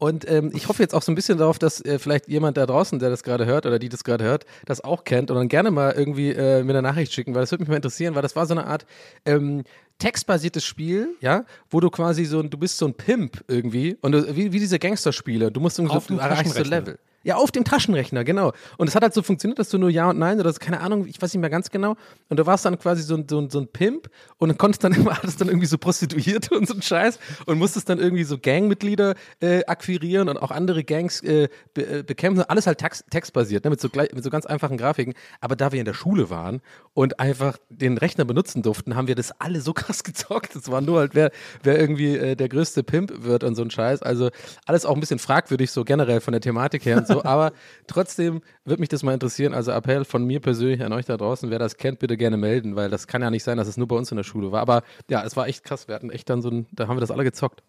Und 0.00 0.26
ähm, 0.30 0.50
ich 0.54 0.66
hoffe 0.66 0.82
jetzt 0.82 0.94
auch 0.94 1.02
so 1.02 1.12
ein 1.12 1.14
bisschen 1.14 1.36
darauf, 1.36 1.58
dass 1.58 1.84
äh, 1.84 1.98
vielleicht 1.98 2.26
jemand 2.26 2.56
da 2.56 2.64
draußen, 2.64 2.98
der 2.98 3.10
das 3.10 3.22
gerade 3.22 3.44
hört 3.44 3.66
oder 3.66 3.78
die 3.78 3.90
das 3.90 4.02
gerade 4.02 4.24
hört, 4.24 4.46
das 4.64 4.82
auch 4.82 5.04
kennt 5.04 5.30
und 5.30 5.36
dann 5.36 5.48
gerne 5.48 5.70
mal 5.70 5.92
irgendwie 5.92 6.30
äh, 6.30 6.64
mir 6.64 6.72
eine 6.72 6.80
Nachricht 6.80 7.12
schicken, 7.12 7.34
weil 7.34 7.42
das 7.42 7.50
würde 7.50 7.64
mich 7.64 7.68
mal 7.68 7.76
interessieren, 7.76 8.14
weil 8.14 8.22
das 8.22 8.34
war 8.34 8.46
so 8.46 8.54
eine 8.54 8.66
Art 8.66 8.86
ähm, 9.26 9.62
textbasiertes 9.98 10.64
Spiel, 10.64 11.16
ja, 11.20 11.44
wo 11.68 11.80
du 11.80 11.90
quasi 11.90 12.24
so 12.24 12.40
ein, 12.40 12.48
du 12.48 12.56
bist 12.56 12.78
so 12.78 12.86
ein 12.86 12.94
Pimp 12.94 13.44
irgendwie 13.46 13.98
und 14.00 14.12
du, 14.12 14.34
wie, 14.34 14.50
wie 14.54 14.58
diese 14.58 14.78
Gangsterspiele, 14.78 15.52
du 15.52 15.60
musst 15.60 15.78
irgendwie 15.78 15.96
Auf 15.98 16.06
so, 16.06 16.14
du 16.14 16.20
erreichst 16.20 16.54
so. 16.54 16.62
Level. 16.62 16.98
Ja, 17.22 17.36
auf 17.36 17.50
dem 17.50 17.64
Taschenrechner, 17.64 18.24
genau. 18.24 18.52
Und 18.78 18.88
es 18.88 18.94
hat 18.94 19.02
halt 19.02 19.12
so 19.12 19.22
funktioniert, 19.22 19.58
dass 19.58 19.68
du 19.68 19.76
nur 19.76 19.90
Ja 19.90 20.08
und 20.08 20.18
Nein 20.18 20.40
oder 20.40 20.50
so, 20.52 20.58
keine 20.58 20.80
Ahnung, 20.80 21.06
ich 21.06 21.20
weiß 21.20 21.34
nicht 21.34 21.40
mehr 21.40 21.50
ganz 21.50 21.70
genau. 21.70 21.96
Und 22.30 22.38
du 22.38 22.46
warst 22.46 22.64
dann 22.64 22.78
quasi 22.78 23.02
so, 23.02 23.14
ein- 23.14 23.26
so, 23.28 23.46
so 23.50 23.60
ein 23.60 23.68
Pimp 23.68 24.08
und 24.38 24.48
dann 24.48 24.56
konntest 24.56 24.82
dann 24.84 24.92
immer, 24.94 25.14
hattest 25.16 25.40
dann 25.40 25.48
irgendwie 25.48 25.66
so 25.66 25.76
Prostituierte 25.76 26.54
und 26.54 26.66
so 26.66 26.72
ein 26.74 26.80
Scheiß 26.82 27.18
und 27.46 27.58
musstest 27.58 27.88
dann 27.90 27.98
irgendwie 27.98 28.24
so 28.24 28.38
Gangmitglieder 28.38 29.14
äh, 29.40 29.64
akquirieren 29.66 30.28
und 30.30 30.38
auch 30.38 30.50
andere 30.50 30.82
Gangs 30.82 31.20
äh, 31.22 31.48
be, 31.74 31.98
äh, 31.98 32.02
bekämpfen. 32.02 32.42
Alles 32.48 32.66
halt 32.66 32.78
text, 32.78 33.04
textbasiert, 33.10 33.64
ne, 33.64 33.70
mit, 33.70 33.80
so 33.82 33.88
mit 33.94 34.24
so 34.24 34.30
ganz 34.30 34.46
einfachen 34.46 34.78
Grafiken. 34.78 35.12
Aber 35.42 35.56
da 35.56 35.72
wir 35.72 35.78
in 35.78 35.84
der 35.84 35.94
Schule 35.94 36.30
waren 36.30 36.62
und 36.94 37.20
einfach 37.20 37.58
den 37.68 37.98
Rechner 37.98 38.24
benutzen 38.24 38.62
durften, 38.62 38.96
haben 38.96 39.08
wir 39.08 39.14
das 39.14 39.32
alle 39.40 39.60
so 39.60 39.72
krass 39.74 40.04
gezockt. 40.04 40.56
Es 40.56 40.70
war 40.70 40.80
nur 40.80 41.00
halt, 41.00 41.14
wer, 41.14 41.30
wer 41.62 41.78
irgendwie 41.78 42.16
äh, 42.16 42.34
der 42.34 42.48
größte 42.48 42.82
Pimp 42.82 43.24
wird 43.24 43.44
und 43.44 43.56
so 43.56 43.62
ein 43.62 43.70
Scheiß. 43.70 44.02
Also 44.02 44.30
alles 44.64 44.86
auch 44.86 44.94
ein 44.94 45.00
bisschen 45.00 45.18
fragwürdig, 45.18 45.70
so 45.70 45.84
generell 45.84 46.20
von 46.22 46.32
der 46.32 46.40
Thematik 46.40 46.86
her 46.86 46.96
und 46.96 47.09
so. 47.12 47.24
Aber 47.24 47.52
trotzdem 47.86 48.42
würde 48.64 48.80
mich 48.80 48.88
das 48.88 49.02
mal 49.02 49.14
interessieren. 49.14 49.54
Also 49.54 49.72
Appell 49.72 50.04
von 50.04 50.24
mir 50.24 50.40
persönlich 50.40 50.82
an 50.82 50.92
euch 50.92 51.06
da 51.06 51.16
draußen, 51.16 51.50
wer 51.50 51.58
das 51.58 51.76
kennt, 51.76 51.98
bitte 51.98 52.16
gerne 52.16 52.36
melden, 52.36 52.76
weil 52.76 52.90
das 52.90 53.06
kann 53.06 53.22
ja 53.22 53.30
nicht 53.30 53.44
sein, 53.44 53.56
dass 53.56 53.68
es 53.68 53.76
nur 53.76 53.88
bei 53.88 53.96
uns 53.96 54.10
in 54.10 54.16
der 54.16 54.24
Schule 54.24 54.52
war. 54.52 54.60
Aber 54.60 54.82
ja, 55.08 55.24
es 55.24 55.36
war 55.36 55.46
echt 55.46 55.64
krass. 55.64 55.88
Wir 55.88 55.94
hatten 55.94 56.10
echt 56.10 56.30
dann 56.30 56.42
so 56.42 56.50
ein, 56.50 56.66
da 56.72 56.88
haben 56.88 56.96
wir 56.96 57.00
das 57.00 57.10
alle 57.10 57.24
gezockt. 57.24 57.62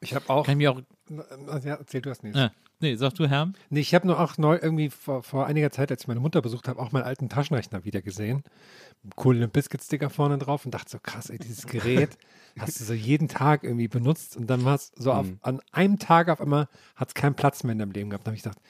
Ich 0.00 0.14
habe 0.14 0.28
auch. 0.28 0.46
Kann 0.46 0.52
ich 0.52 0.58
mir 0.58 0.72
auch. 0.72 0.80
Ja, 1.64 1.74
erzähl 1.74 2.00
du 2.00 2.08
das 2.08 2.22
nicht. 2.22 2.36
Ja. 2.36 2.52
Nee, 2.80 2.94
sag 2.94 3.14
du, 3.14 3.26
Herr? 3.26 3.52
Nee, 3.70 3.80
ich 3.80 3.92
habe 3.92 4.06
nur 4.06 4.20
auch 4.20 4.38
neu 4.38 4.56
irgendwie 4.56 4.88
vor, 4.88 5.24
vor 5.24 5.46
einiger 5.46 5.72
Zeit, 5.72 5.90
als 5.90 6.02
ich 6.02 6.08
meine 6.08 6.20
Mutter 6.20 6.40
besucht 6.40 6.68
habe, 6.68 6.80
auch 6.80 6.92
meinen 6.92 7.02
alten 7.02 7.28
Taschenrechner 7.28 7.84
wieder 7.84 8.02
gesehen. 8.02 8.44
Coolen 9.16 9.50
Biscuit-Sticker 9.50 10.10
vorne 10.10 10.38
drauf 10.38 10.64
und 10.64 10.72
dachte 10.72 10.90
so, 10.90 10.98
krass, 11.02 11.28
ey, 11.28 11.38
dieses 11.38 11.66
Gerät 11.66 12.16
hast 12.58 12.80
du 12.80 12.84
so 12.84 12.94
jeden 12.94 13.28
Tag 13.28 13.64
irgendwie 13.64 13.88
benutzt 13.88 14.36
und 14.36 14.48
dann 14.48 14.64
war 14.64 14.74
es 14.74 14.92
so 14.96 15.12
auf, 15.12 15.26
an 15.42 15.60
einem 15.72 15.98
Tag 15.98 16.28
auf 16.28 16.40
einmal, 16.40 16.68
hat 16.96 17.08
es 17.08 17.14
keinen 17.14 17.34
Platz 17.34 17.64
mehr 17.64 17.72
in 17.72 17.78
deinem 17.78 17.92
Leben 17.92 18.10
gehabt. 18.10 18.26
Da 18.26 18.30
habe 18.30 18.36
ich 18.36 18.42
gedacht, 18.42 18.60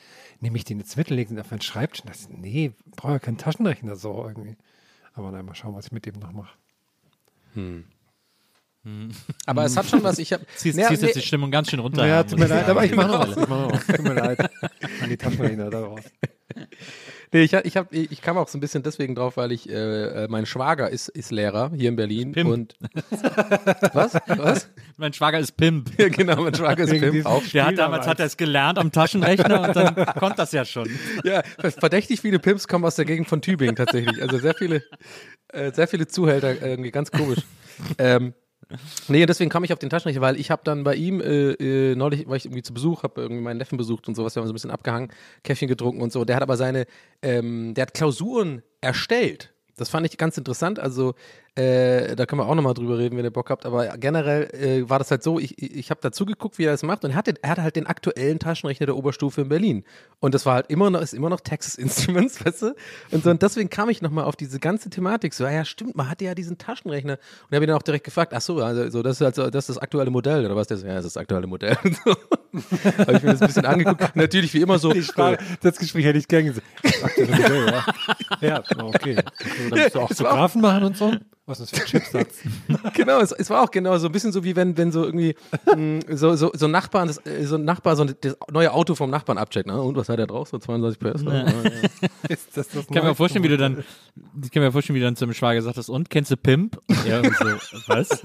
nehme 0.41 0.57
ich 0.57 0.65
den 0.65 0.79
jetzt 0.79 0.97
mit 0.97 1.11
und 1.11 1.17
lege 1.17 1.33
ihn 1.33 1.41
auf 1.41 1.51
meinen 1.51 1.61
Schreibtisch? 1.61 2.03
Und 2.03 2.11
dachte, 2.11 2.27
nee, 2.31 2.73
brauche 2.97 3.13
ja 3.13 3.19
keinen 3.19 3.39
Taschenrechner 3.39 3.97
so 3.97 4.25
irgendwie. 4.27 4.57
Aber 5.15 5.33
dann 5.33 5.45
mal 5.45 5.55
schauen, 5.55 5.75
was 5.75 5.87
ich 5.87 5.93
mit 5.93 6.07
dem 6.07 6.15
noch 6.19 6.33
mache. 6.33 6.57
Aber 9.47 9.65
es 9.65 9.77
hat 9.77 9.87
schon 9.87 10.03
was, 10.03 10.19
ich 10.19 10.33
habe. 10.33 10.47
Ziehst, 10.57 10.79
Ja, 10.79 10.89
ziehst 10.89 11.03
nee, 11.03 11.09
jetzt 11.09 11.17
die 11.17 11.23
Stimmung 11.23 11.51
ganz 11.51 11.71
schön 11.71 11.81
runter. 11.81 12.07
Ja, 12.07 12.23
tut 12.23 12.39
mir 12.39 12.47
leid, 12.47 12.69
aber 12.69 12.85
ich 12.85 12.95
mache 12.95 13.09
noch 13.09 13.37
was. 13.37 13.87
Tut 13.87 14.03
mir 14.03 14.15
leid. 14.15 14.39
An 15.03 15.09
die 15.09 15.17
Taschenrechner 15.17 15.71
daraus. 15.71 16.01
Nee, 17.33 17.43
ich, 17.43 17.53
ich, 17.53 17.77
hab, 17.77 17.93
ich 17.93 18.23
kam 18.23 18.39
auch 18.39 18.49
so 18.49 18.59
ein 18.59 18.61
bisschen 18.61 18.83
deswegen 18.83 19.15
drauf, 19.15 19.37
weil 19.37 19.53
ich, 19.53 19.69
äh, 19.69 20.25
äh, 20.25 20.29
mein 20.29 20.47
Schwager 20.47 20.89
ist, 20.89 21.09
ist 21.09 21.31
Lehrer 21.31 21.71
hier 21.75 21.89
in 21.89 21.97
Berlin. 21.97 22.33
Pimp. 22.33 22.51
Und 22.51 22.75
was? 23.93 24.15
Was? 24.27 24.71
Mein 24.97 25.13
Schwager 25.13 25.39
ist 25.39 25.57
Pimp. 25.57 25.91
Ja, 25.99 26.09
genau, 26.09 26.43
mein 26.43 26.55
Schwager 26.55 26.85
ist 26.85 26.91
Pimp. 26.91 27.27
Auch. 27.27 27.43
Der 27.53 27.67
hat 27.67 27.79
damals 27.79 28.07
hat 28.07 28.21
er 28.21 28.27
es 28.27 28.37
gelernt 28.37 28.79
am 28.79 28.93
Taschenrechner 28.93 29.63
und 29.63 29.77
dann 29.77 29.95
konnte 30.19 30.37
das 30.37 30.53
ja 30.53 30.65
schon. 30.65 30.89
Ja, 31.25 31.43
verdächtig 31.79 32.21
viele 32.21 32.39
Pimps 32.39 32.67
kommen 32.67 32.85
aus 32.85 32.97
der 32.97 33.05
Gegend 33.05 33.29
von 33.29 33.43
Tübingen 33.43 33.77
tatsächlich. 33.77 34.21
Also 34.23 34.39
sehr 34.39 34.55
viele, 34.55 34.83
äh, 35.49 35.73
sehr 35.73 35.89
viele 35.89 36.07
Zuhälter, 36.07 36.61
irgendwie 36.63 36.91
ganz 36.91 37.11
komisch. 37.11 37.41
ähm, 37.99 38.35
nee, 39.09 39.27
deswegen 39.27 39.51
kam 39.51 39.65
ich 39.65 39.73
auf 39.73 39.79
den 39.79 39.91
Taschenrechner, 39.91 40.21
weil 40.21 40.39
ich 40.39 40.51
habe 40.51 40.63
dann 40.65 40.85
bei 40.85 40.95
ihm 40.95 41.21
äh, 41.21 41.53
äh, 41.53 41.95
neulich, 41.95 42.29
war 42.29 42.37
ich 42.37 42.45
irgendwie 42.45 42.63
zu 42.63 42.75
Besuch, 42.75 43.03
habe 43.03 43.21
irgendwie 43.21 43.43
meinen 43.43 43.59
Neffen 43.59 43.79
besucht 43.79 44.09
und 44.09 44.15
sowas, 44.15 44.35
wir 44.35 44.41
haben 44.41 44.47
so 44.47 44.53
ein 44.53 44.55
bisschen 44.55 44.71
abgehangen, 44.71 45.11
Käffchen 45.43 45.69
getrunken 45.69 46.03
und 46.03 46.13
so. 46.13 46.25
Der 46.25 46.37
hat 46.37 46.43
aber 46.43 46.57
seine, 46.57 46.87
ähm, 47.23 47.75
der 47.75 47.83
hat 47.83 47.95
Klausuren 47.95 48.63
erstellt. 48.81 49.53
Das 49.77 49.89
fand 49.89 50.07
ich 50.07 50.19
ganz 50.19 50.37
interessant. 50.37 50.79
Also, 50.79 51.15
äh, 51.59 52.15
da 52.15 52.25
können 52.25 52.41
wir 52.41 52.47
auch 52.47 52.55
nochmal 52.55 52.75
drüber 52.75 52.99
reden, 52.99 53.17
wenn 53.17 53.25
ihr 53.25 53.33
Bock 53.33 53.51
habt. 53.51 53.67
Aber 53.67 53.89
generell 53.99 54.45
äh, 54.55 54.89
war 54.89 55.01
das 55.01 55.11
halt 55.11 55.25
so, 55.25 55.41
ich, 55.41 55.61
ich, 55.61 55.91
habe 55.91 55.99
dazu 56.01 56.25
geguckt, 56.25 56.57
wie 56.59 56.65
er 56.65 56.71
das 56.71 56.85
macht. 56.85 57.05
Und 57.05 57.11
er 57.11 57.17
hatte, 57.17 57.35
er 57.43 57.51
hatte 57.51 57.63
halt 57.63 57.75
den 57.75 57.87
aktuellen 57.87 58.39
Taschenrechner 58.39 58.87
der 58.87 58.97
Oberstufe 58.97 59.41
in 59.41 59.49
Berlin. 59.49 59.85
Und 60.21 60.35
das 60.35 60.47
war 60.47 60.55
halt 60.55 60.67
immer 60.71 60.89
noch, 60.89 61.01
ist 61.01 61.15
immer 61.15 61.31
noch 61.31 61.41
Texas 61.41 61.75
Instruments, 61.75 62.45
weißt 62.47 62.63
du? 62.63 62.75
Und, 63.11 63.25
so, 63.25 63.31
und 63.31 63.43
deswegen 63.43 63.71
kam 63.71 63.89
ich 63.89 64.03
nochmal 64.03 64.25
auf 64.25 64.37
diese 64.37 64.61
ganze 64.61 64.89
Thematik. 64.89 65.35
So, 65.35 65.47
ja, 65.47 65.65
stimmt, 65.65 65.97
man 65.97 66.09
hatte 66.09 66.27
ja 66.27 66.37
diesen 66.37 66.59
Taschenrechner. 66.59 67.15
Und 67.15 67.55
habe 67.55 67.65
ihn 67.65 67.69
dann 67.69 67.77
auch 67.77 67.83
direkt 67.83 68.05
gefragt, 68.05 68.33
ach 68.35 68.41
so, 68.41 68.63
also, 68.63 68.89
so, 68.91 69.03
das 69.03 69.21
ist 69.21 69.25
halt 69.25 69.35
so, 69.35 69.51
das 69.51 69.69
ist 69.69 69.77
das 69.77 69.79
aktuelle 69.83 70.13
Modell, 70.13 70.45
oder 70.45 70.55
was? 70.55 70.69
Das, 70.69 70.83
ja, 70.83 70.95
das 70.95 71.07
ist 71.07 71.17
das 71.17 71.21
aktuelle 71.21 71.47
Modell. 71.47 71.77
So. 72.05 72.15
habe 72.99 73.17
ich 73.17 73.23
mir 73.23 73.33
das 73.33 73.43
ein 73.43 73.49
bisschen 73.49 73.67
angeguckt. 73.67 74.17
Natürlich, 74.17 74.55
wie 74.55 74.63
immer 74.63 74.79
so. 74.79 74.95
Frage, 74.95 75.39
das 75.61 75.77
Gespräch 75.77 76.05
hätte 76.07 76.19
ich 76.19 76.29
gerne 76.29 76.45
gesehen. 76.49 76.63
Aktuelle 77.03 77.31
Modell, 77.31 77.67
ja. 77.67 77.85
Ja, 78.41 78.63
okay. 78.81 79.17
So, 79.17 79.71
dann 79.71 79.79
musst 79.81 79.95
du 79.95 80.01
auch 80.01 80.09
das 80.09 80.19
Graphen 80.19 80.61
machen 80.61 80.85
und 80.85 80.97
so. 80.97 81.13
Was 81.49 81.61
ist 81.61 81.73
das 81.73 81.81
für 81.81 81.97
ein 81.97 82.03
Chipsatz? 82.03 82.41
genau, 82.95 83.21
es, 83.21 83.33
es 83.33 83.49
war 83.49 83.63
auch 83.63 83.71
genau 83.71 83.97
so 83.97 84.09
ein 84.09 84.13
bisschen 84.13 84.33
so 84.33 84.45
wie 84.45 84.55
wenn, 84.55 84.77
wenn 84.77 84.93
so 84.93 85.03
irgendwie 85.03 85.35
mh, 85.65 86.15
so, 86.15 86.37
so, 86.37 86.51
so 86.55 86.69
Nachbarn, 86.69 87.09
das, 87.09 87.25
äh, 87.25 87.47
so 87.47 87.55
ein 87.55 87.65
Nachbar 87.65 87.97
so 87.97 88.05
das 88.05 88.37
neue 88.51 88.71
Auto 88.71 88.95
vom 88.95 89.09
Nachbarn 89.09 89.39
abcheckt. 89.39 89.67
Ne? 89.67 89.81
Und 89.81 89.97
was 89.97 90.11
hat 90.11 90.19
er 90.19 90.27
drauf? 90.27 90.51
So 90.51 90.59
32 90.59 90.99
PS? 90.99 91.23
Ja. 91.23 91.47
Ist 92.29 92.55
das 92.55 92.69
das 92.69 92.77
Ich 92.77 92.89
kann 92.89 93.03
mir 93.03 93.15
vorstellen, 93.15 93.45
wie 93.45 93.49
du 93.49 93.57
dann, 93.57 93.83
ich 94.45 94.51
kann 94.51 94.63
mir 94.63 94.73
vorstellen, 94.73 94.97
wie 94.97 95.01
du 95.01 95.07
dann 95.07 95.17
zu 95.17 95.25
dem 95.25 95.33
Schwager 95.33 95.63
sagtest, 95.63 95.89
und 95.89 96.11
kennst 96.11 96.31
du 96.31 96.37
Pimp? 96.37 96.79
Ja, 97.09 97.21
und 97.21 97.35
so, 97.35 97.47
was? 97.87 98.11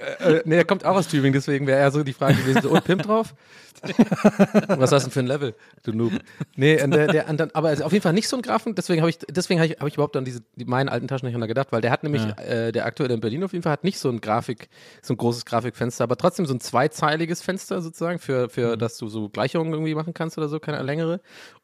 Äh, 0.00 0.42
nee, 0.46 0.56
er 0.56 0.64
kommt 0.64 0.84
auch 0.84 0.96
aus 0.96 1.08
Tübingen, 1.08 1.34
deswegen 1.34 1.66
wäre 1.66 1.78
eher 1.78 1.90
so 1.90 2.02
die 2.02 2.12
Frage 2.12 2.36
gewesen, 2.36 2.62
so, 2.62 2.70
und 2.70 2.84
Pimp 2.84 3.02
drauf? 3.02 3.34
Was 4.68 4.92
hast 4.92 5.04
du 5.04 5.08
denn 5.08 5.10
für 5.10 5.20
ein 5.20 5.26
Level, 5.26 5.54
du 5.82 5.92
Noob? 5.92 6.12
Nee, 6.56 6.82
und 6.82 6.92
der, 6.92 7.06
der, 7.06 7.26
aber 7.54 7.68
also 7.68 7.84
auf 7.84 7.92
jeden 7.92 8.02
Fall 8.02 8.12
nicht 8.12 8.28
so 8.28 8.36
ein 8.36 8.42
Grafen, 8.42 8.74
deswegen 8.74 9.00
habe 9.00 9.10
ich, 9.10 9.18
deswegen 9.30 9.60
habe 9.60 9.72
ich, 9.72 9.80
hab 9.80 9.88
ich 9.88 9.94
überhaupt 9.94 10.16
an 10.16 10.24
diese, 10.24 10.40
die, 10.56 10.64
meinen 10.64 10.88
alten 10.88 11.08
Taschenrechner 11.08 11.46
gedacht, 11.46 11.68
weil 11.70 11.80
der 11.80 11.90
hat 11.90 12.02
nämlich, 12.02 12.22
äh, 12.38 12.72
der 12.72 12.86
aktuelle 12.86 13.14
in 13.14 13.20
Berlin 13.20 13.44
auf 13.44 13.52
jeden 13.52 13.62
Fall 13.62 13.72
hat 13.72 13.84
nicht 13.84 13.98
so 13.98 14.08
ein 14.08 14.20
Grafik, 14.20 14.68
so 15.02 15.14
ein 15.14 15.16
großes 15.16 15.44
Grafikfenster, 15.44 16.04
aber 16.04 16.16
trotzdem 16.16 16.46
so 16.46 16.54
ein 16.54 16.60
zweizeiliges 16.60 17.42
Fenster 17.42 17.80
sozusagen, 17.82 18.18
für, 18.18 18.48
für 18.48 18.76
dass 18.76 18.98
du 18.98 19.08
so 19.08 19.28
Gleichungen 19.28 19.72
irgendwie 19.72 19.94
machen 19.94 20.14
kannst 20.14 20.38
oder 20.38 20.48
so, 20.48 20.60
keine 20.60 20.82
längere. 20.82 21.20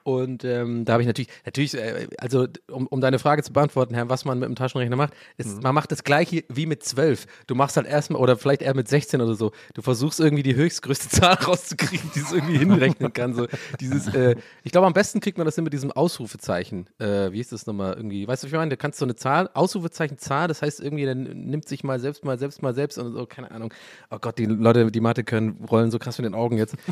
Und 0.06 0.44
ähm, 0.44 0.84
da 0.84 0.92
habe 0.92 1.02
ich 1.02 1.08
natürlich, 1.08 1.30
natürlich, 1.44 1.74
äh, 1.74 2.06
also 2.18 2.46
um, 2.70 2.86
um 2.86 3.00
deine 3.00 3.18
Frage 3.18 3.42
zu 3.42 3.52
beantworten, 3.52 3.92
Herr, 3.92 4.08
was 4.08 4.24
man 4.24 4.38
mit 4.38 4.48
dem 4.48 4.54
Taschenrechner 4.54 4.94
macht, 4.94 5.14
ist, 5.36 5.60
man 5.64 5.74
macht 5.74 5.90
das 5.90 6.04
gleiche 6.04 6.44
wie 6.48 6.66
mit 6.66 6.84
12. 6.84 7.26
Du 7.48 7.56
machst 7.56 7.76
halt 7.76 7.88
erstmal, 7.88 8.22
oder 8.22 8.36
vielleicht 8.36 8.62
eher 8.62 8.76
mit 8.76 8.86
16 8.86 9.20
oder 9.20 9.34
so, 9.34 9.50
du 9.74 9.82
versuchst 9.82 10.20
irgendwie 10.20 10.44
die 10.44 10.54
höchstgrößte 10.54 11.08
Zahl 11.20 11.34
rauszukriegen, 11.34 12.08
die 12.14 12.20
es 12.20 12.30
irgendwie 12.30 12.56
hinrechnen 12.56 13.12
kann. 13.12 13.34
So, 13.34 13.48
dieses, 13.80 14.06
äh, 14.14 14.36
ich 14.62 14.70
glaube, 14.70 14.86
am 14.86 14.92
besten 14.92 15.18
kriegt 15.18 15.38
man 15.38 15.44
das 15.44 15.56
hin 15.56 15.64
mit 15.64 15.72
diesem 15.72 15.90
Ausrufezeichen. 15.90 16.86
Äh, 17.00 17.32
wie 17.32 17.40
ist 17.40 17.50
das 17.50 17.55
nochmal 17.64 17.94
irgendwie? 17.94 18.26
Weißt 18.26 18.42
du, 18.42 18.46
was 18.48 18.52
ich 18.52 18.58
meine? 18.58 18.70
Du 18.70 18.76
kannst 18.76 18.98
so 18.98 19.04
eine 19.06 19.14
Zahl, 19.14 19.48
Ausrufezeichen 19.54 20.18
Zahl, 20.18 20.48
das 20.48 20.60
heißt 20.62 20.80
irgendwie, 20.80 21.06
dann 21.06 21.22
nimmt 21.22 21.68
sich 21.68 21.84
mal 21.84 22.00
selbst, 22.00 22.24
mal 22.24 22.38
selbst, 22.38 22.60
mal 22.60 22.74
selbst 22.74 22.98
und 22.98 23.12
so, 23.12 23.24
keine 23.24 23.52
Ahnung. 23.52 23.72
Oh 24.10 24.18
Gott, 24.20 24.36
die 24.38 24.46
Leute, 24.46 24.90
die 24.90 25.00
Mathe 25.00 25.22
können, 25.24 25.64
rollen 25.70 25.90
so 25.92 25.98
krass 26.00 26.18
mit 26.18 26.24
den 26.26 26.34
Augen 26.34 26.58
jetzt. 26.58 26.76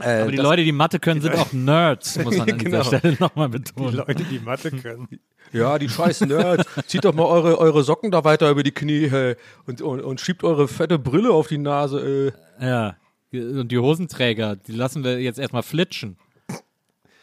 Äh, 0.00 0.22
Aber 0.22 0.30
die 0.30 0.38
das- 0.38 0.44
Leute, 0.44 0.64
die 0.64 0.72
Mathe 0.72 0.98
können, 0.98 1.20
sind 1.20 1.34
auch 1.36 1.52
Nerds, 1.52 2.18
muss 2.24 2.36
man 2.38 2.50
an 2.50 2.58
Genau. 2.58 2.82
dieser 2.82 2.84
Stelle 2.98 3.16
nochmal 3.20 3.48
Die 3.50 3.58
betonen. 3.58 3.96
Leute, 3.96 4.24
die 4.24 4.38
Mathe 4.38 4.70
können. 4.70 5.08
Ja, 5.52 5.78
die 5.78 5.90
scheiß 5.90 6.22
Nerds. 6.22 6.64
Zieht 6.86 7.04
doch 7.04 7.12
mal 7.14 7.26
eure, 7.26 7.58
eure 7.58 7.84
Socken 7.84 8.10
da 8.10 8.24
weiter 8.24 8.50
über 8.50 8.62
die 8.62 8.70
Knie 8.72 9.10
hey, 9.10 9.36
und, 9.66 9.82
und, 9.82 10.00
und 10.00 10.20
schiebt 10.22 10.42
eure 10.42 10.68
fette 10.68 10.98
Brille 10.98 11.30
auf 11.32 11.48
die 11.48 11.58
Nase. 11.58 12.32
Äh. 12.60 12.64
Ja. 12.66 12.96
Und 13.32 13.68
die 13.68 13.78
Hosenträger, 13.78 14.56
die 14.56 14.72
lassen 14.72 15.04
wir 15.04 15.20
jetzt 15.20 15.38
erstmal 15.38 15.62
flitschen. 15.62 16.16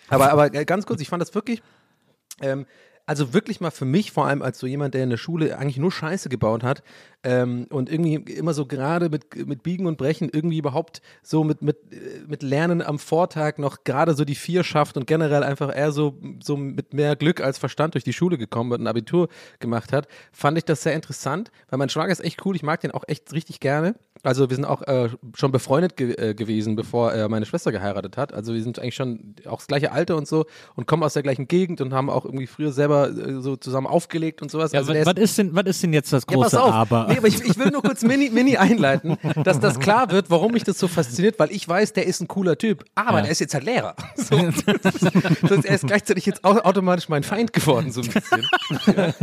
Aber, 0.08 0.32
aber 0.32 0.54
äh, 0.54 0.66
ganz 0.66 0.86
kurz, 0.86 1.02
ich 1.02 1.10
fand 1.10 1.22
das 1.22 1.34
wirklich, 1.34 1.62
ähm, 2.42 2.66
also 3.06 3.34
wirklich 3.34 3.60
mal 3.60 3.72
für 3.72 3.86
mich, 3.86 4.12
vor 4.12 4.28
allem 4.28 4.44
als 4.44 4.60
so 4.60 4.68
jemand, 4.68 4.94
der 4.94 5.04
in 5.04 5.10
der 5.10 5.18
Schule 5.18 5.58
eigentlich 5.58 5.78
nur 5.78 5.92
Scheiße 5.92 6.30
gebaut 6.30 6.64
hat 6.64 6.84
ähm, 7.24 7.68
und 7.70 7.92
irgendwie 7.92 8.16
immer 8.34 8.54
so 8.54 8.66
gerade 8.66 9.10
mit, 9.10 9.46
mit 9.48 9.62
Biegen 9.64 9.88
und 9.88 9.98
Brechen 9.98 10.30
irgendwie 10.32 10.58
überhaupt 10.60 11.02
so 11.22 11.44
mit, 11.44 11.62
mit, 11.62 11.76
äh, 11.92 12.22
mit 12.28 12.44
Lernen 12.44 12.82
am 12.82 12.98
Vortag 12.98 13.58
noch 13.58 13.84
gerade 13.84 14.14
so 14.14 14.24
die 14.24 14.36
Vier 14.36 14.64
schafft 14.64 14.96
und 14.96 15.06
generell 15.06 15.44
einfach 15.44 15.76
eher 15.76 15.92
so, 15.92 16.18
so 16.42 16.56
mit 16.56 16.94
mehr 16.94 17.16
Glück 17.18 17.42
als 17.42 17.58
Verstand 17.58 17.96
durch 17.96 18.04
die 18.06 18.14
Schule 18.14 18.38
gekommen 18.38 18.72
und 18.72 18.82
ein 18.82 18.88
Abitur 18.88 19.28
gemacht 19.60 19.92
hat, 19.92 20.08
fand 20.32 20.58
ich 20.58 20.64
das 20.66 20.82
sehr 20.84 20.94
interessant, 20.94 21.52
weil 21.70 21.78
mein 21.80 21.90
Schwager 21.90 22.12
ist 22.12 22.24
echt 22.24 22.46
cool, 22.46 22.56
ich 22.56 22.64
mag 22.64 22.80
den 22.80 22.92
auch 22.92 23.04
echt 23.08 23.34
richtig 23.34 23.60
gerne. 23.60 23.96
Also 24.22 24.50
wir 24.50 24.56
sind 24.56 24.66
auch 24.66 24.82
äh, 24.82 25.10
schon 25.34 25.52
befreundet 25.54 25.96
ge 25.96 26.12
äh, 26.14 26.34
gewesen, 26.34 26.76
bevor 26.76 27.14
er 27.14 27.30
meine 27.30 27.46
Schwester 27.46 27.72
geheiratet 27.72 28.18
hat. 28.18 28.34
Also 28.34 28.54
wir 28.54 28.62
sind 28.62 28.78
eigentlich 28.78 28.96
schon 28.96 29.36
auch 29.46 29.60
das 29.60 29.68
gleiche 29.68 29.94
Alter 29.94 30.18
und 30.18 30.28
so 30.28 30.46
und 30.76 30.88
kommen 30.88 31.04
aus 31.04 31.14
der 31.14 31.24
gleichen 31.24 31.48
Gegend 31.48 31.80
und 31.80 31.94
haben 31.94 32.10
auch 32.10 32.26
irgendwie 32.26 32.48
früher 32.48 32.74
selber 32.74 33.10
äh, 33.10 33.40
so 33.42 33.56
zusammen 33.56 33.88
aufgelegt 33.88 34.42
und 34.42 34.52
sowas. 34.52 34.74
Ja, 34.74 34.80
also 34.80 34.92
was, 34.92 35.00
ist- 35.00 35.06
was, 35.06 35.14
ist 35.24 35.38
denn, 35.38 35.56
was 35.56 35.64
ist 35.68 35.84
denn 35.84 35.94
jetzt 35.94 36.12
das 36.12 36.24
ja, 36.30 36.36
große 36.36 36.62
auf. 36.62 36.72
Aber? 36.74 37.09
Nee, 37.10 37.18
aber 37.18 37.28
ich, 37.28 37.42
ich 37.44 37.58
will 37.58 37.72
nur 37.72 37.82
kurz 37.82 38.04
mini, 38.04 38.30
mini 38.30 38.58
einleiten, 38.58 39.18
dass 39.44 39.60
das 39.60 39.80
klar 39.80 40.12
wird, 40.12 40.30
warum 40.30 40.52
mich 40.54 40.64
das 40.64 40.80
so 40.80 40.88
fasziniert, 40.88 41.38
weil 41.40 41.52
ich 41.52 41.68
weiß, 41.68 41.94
der 41.94 42.06
ist 42.06 42.22
ein 42.22 42.28
cooler 42.28 42.58
Typ, 42.58 42.86
aber 42.96 43.18
Ja. 43.18 43.22
der 43.24 43.32
ist 43.32 43.40
jetzt 43.40 43.54
halt 43.54 43.64
Lehrer. 43.66 43.96
So. 44.16 44.36
Ist, 44.38 45.66
er 45.66 45.76
ist 45.76 45.88
gleichzeitig 45.88 46.26
jetzt 46.26 46.44
au 46.46 46.52
automatisch 46.60 47.10
mein 47.10 47.24
Feind 47.24 47.54
geworden, 47.54 47.92
so 47.92 48.02
ein 48.02 48.08
bisschen. 48.10 48.46
Ja. 48.96 49.14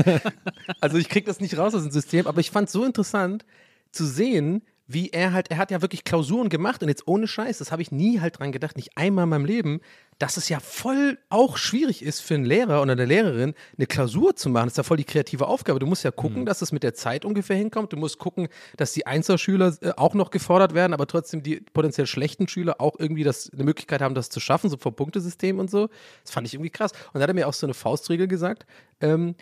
Also 0.81 0.97
ich 0.99 1.09
krieg 1.09 1.27
das 1.27 1.41
nicht 1.41 1.57
raus 1.59 1.75
aus 1.75 1.83
dem 1.83 1.91
System, 1.93 2.27
aber 2.27 2.41
ich 2.41 2.51
fand 2.51 2.67
es 2.69 2.73
so 2.73 2.85
interessant 2.85 3.45
zu 3.93 4.05
sehen, 4.05 4.63
wie 4.89 5.11
er 5.11 5.33
halt, 5.33 5.51
er 5.51 5.59
hat 5.59 5.71
ja 5.71 5.83
wirklich 5.83 6.05
Klausuren 6.05 6.49
gemacht 6.49 6.83
und 6.83 6.89
jetzt 6.89 7.07
ohne 7.09 7.27
Scheiß, 7.27 7.59
das 7.59 7.73
habe 7.73 7.83
ich 7.83 7.91
nie 7.91 8.21
halt 8.21 8.39
dran 8.39 8.53
gedacht, 8.53 8.77
nicht 8.77 8.91
einmal 8.97 9.25
in 9.25 9.31
meinem 9.31 9.45
Leben, 9.45 9.81
dass 10.19 10.37
es 10.37 10.49
ja 10.49 10.61
voll 10.61 11.19
auch 11.29 11.57
schwierig 11.57 12.03
ist 12.03 12.21
für 12.21 12.35
einen 12.35 12.45
Lehrer 12.45 12.81
oder 12.81 12.93
eine 12.93 13.05
Lehrerin, 13.05 13.55
eine 13.77 13.87
Klausur 13.87 14.35
zu 14.35 14.49
machen. 14.49 14.67
Das 14.67 14.73
ist 14.73 14.79
ja 14.79 14.83
voll 14.83 14.97
die 14.97 15.05
kreative 15.05 15.47
Aufgabe. 15.47 15.79
Du 15.79 15.87
musst 15.87 16.05
ja 16.05 16.11
gucken, 16.11 16.47
dass 16.47 16.63
es 16.63 16.73
mit 16.73 16.83
der 16.83 16.95
Zeit 16.95 17.25
ungefähr 17.25 17.57
hinkommt. 17.57 17.93
Du 17.93 17.97
musst 17.97 18.19
gucken, 18.19 18.49
dass 18.77 18.93
die 18.93 19.07
Einzelschüler 19.07 19.77
äh, 19.83 19.91
auch 19.97 20.15
noch 20.15 20.31
gefordert 20.31 20.75
werden, 20.75 20.95
aber 20.95 21.07
trotzdem 21.07 21.43
die 21.43 21.61
potenziell 21.61 22.07
schlechten 22.07 22.49
Schüler 22.49 22.81
auch 22.81 22.95
irgendwie 22.99 23.25
das, 23.25 23.51
eine 23.53 23.65
Möglichkeit 23.65 24.01
haben, 24.01 24.15
das 24.15 24.31
zu 24.31 24.41
schaffen, 24.41 24.71
so 24.71 24.79
vom 24.79 24.95
Punktesystem 24.95 25.59
und 25.59 25.71
so. 25.71 25.89
Das 26.23 26.33
fand 26.33 26.47
ich 26.47 26.55
irgendwie 26.55 26.71
krass. 26.71 26.93
Und 27.13 27.17
da 27.17 27.21
hat 27.21 27.29
er 27.29 27.35
mir 27.35 27.47
auch 27.47 27.55
so 27.55 27.67
eine 27.67 27.75
Faustregel 27.75 28.27
gesagt. 28.27 28.65
Ähm, 29.01 29.35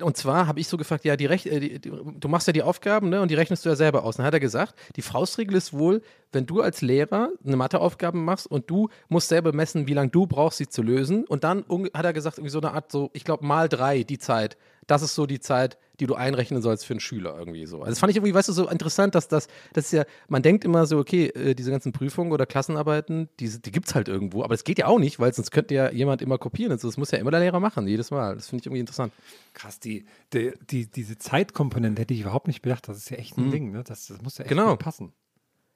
und 0.00 0.16
zwar 0.16 0.48
habe 0.48 0.58
ich 0.58 0.66
so 0.66 0.76
gefragt, 0.76 1.04
ja, 1.04 1.16
die, 1.16 1.26
Rech 1.26 1.46
äh, 1.46 1.60
die, 1.60 1.78
die, 1.78 1.90
du 1.90 2.28
machst 2.28 2.46
ja 2.46 2.52
die 2.52 2.62
Aufgaben, 2.62 3.10
ne, 3.10 3.20
und 3.20 3.30
die 3.30 3.36
rechnest 3.36 3.64
du 3.64 3.68
ja 3.68 3.76
selber 3.76 4.04
aus. 4.04 4.16
Dann 4.16 4.26
hat 4.26 4.34
er 4.34 4.40
gesagt, 4.40 4.74
die 4.96 5.02
Faustregel 5.02 5.56
ist 5.56 5.72
wohl, 5.72 6.02
wenn 6.34 6.46
du 6.46 6.60
als 6.60 6.80
Lehrer 6.82 7.30
eine 7.44 7.56
Matheaufgabe 7.56 8.18
machst 8.18 8.46
und 8.46 8.68
du 8.70 8.88
musst 9.08 9.28
selber 9.28 9.52
messen, 9.52 9.86
wie 9.86 9.94
lange 9.94 10.10
du 10.10 10.26
brauchst, 10.26 10.58
sie 10.58 10.68
zu 10.68 10.82
lösen. 10.82 11.24
Und 11.24 11.44
dann 11.44 11.64
hat 11.94 12.04
er 12.04 12.12
gesagt, 12.12 12.38
irgendwie 12.38 12.50
so 12.50 12.60
eine 12.60 12.72
Art, 12.72 12.90
so, 12.92 13.10
ich 13.12 13.24
glaube, 13.24 13.46
mal 13.46 13.68
drei 13.68 14.02
die 14.02 14.18
Zeit. 14.18 14.56
Das 14.86 15.00
ist 15.00 15.14
so 15.14 15.24
die 15.24 15.40
Zeit, 15.40 15.78
die 15.98 16.06
du 16.06 16.14
einrechnen 16.14 16.60
sollst 16.60 16.84
für 16.84 16.92
einen 16.92 17.00
Schüler 17.00 17.38
irgendwie 17.38 17.64
so. 17.64 17.78
Also 17.78 17.90
das 17.90 17.98
fand 18.00 18.10
ich 18.10 18.16
irgendwie, 18.16 18.34
weißt 18.34 18.48
du, 18.48 18.52
so 18.52 18.68
interessant, 18.68 19.14
dass 19.14 19.28
das, 19.28 19.46
das 19.72 19.86
ist 19.86 19.92
ja, 19.92 20.04
man 20.28 20.42
denkt 20.42 20.64
immer 20.64 20.84
so, 20.84 20.98
okay, 20.98 21.28
äh, 21.28 21.54
diese 21.54 21.70
ganzen 21.70 21.92
Prüfungen 21.92 22.32
oder 22.32 22.44
Klassenarbeiten, 22.44 23.30
die, 23.40 23.48
die 23.62 23.70
gibt 23.72 23.88
es 23.88 23.94
halt 23.94 24.08
irgendwo, 24.08 24.42
aber 24.42 24.52
das 24.54 24.64
geht 24.64 24.78
ja 24.78 24.86
auch 24.88 24.98
nicht, 24.98 25.18
weil 25.20 25.32
sonst 25.32 25.52
könnte 25.52 25.74
ja 25.74 25.90
jemand 25.90 26.20
immer 26.20 26.36
kopieren 26.36 26.72
und 26.72 26.80
so. 26.82 26.88
Das 26.88 26.98
muss 26.98 27.12
ja 27.12 27.18
immer 27.18 27.30
der 27.30 27.40
Lehrer 27.40 27.60
machen, 27.60 27.86
jedes 27.88 28.10
Mal. 28.10 28.34
Das 28.34 28.48
finde 28.48 28.60
ich 28.60 28.66
irgendwie 28.66 28.80
interessant. 28.80 29.12
Krass, 29.54 29.80
die, 29.80 30.04
die, 30.34 30.52
die, 30.68 30.86
diese 30.90 31.16
Zeitkomponente 31.16 32.02
hätte 32.02 32.12
ich 32.12 32.20
überhaupt 32.20 32.48
nicht 32.48 32.60
bedacht. 32.60 32.86
Das 32.88 32.98
ist 32.98 33.08
ja 33.08 33.16
echt 33.16 33.38
ein 33.38 33.50
Ding, 33.50 33.70
ne? 33.70 33.84
Das, 33.84 34.08
das 34.08 34.20
muss 34.20 34.36
ja 34.36 34.44
echt 34.44 34.50
Genau. 34.50 34.76
passen. 34.76 35.12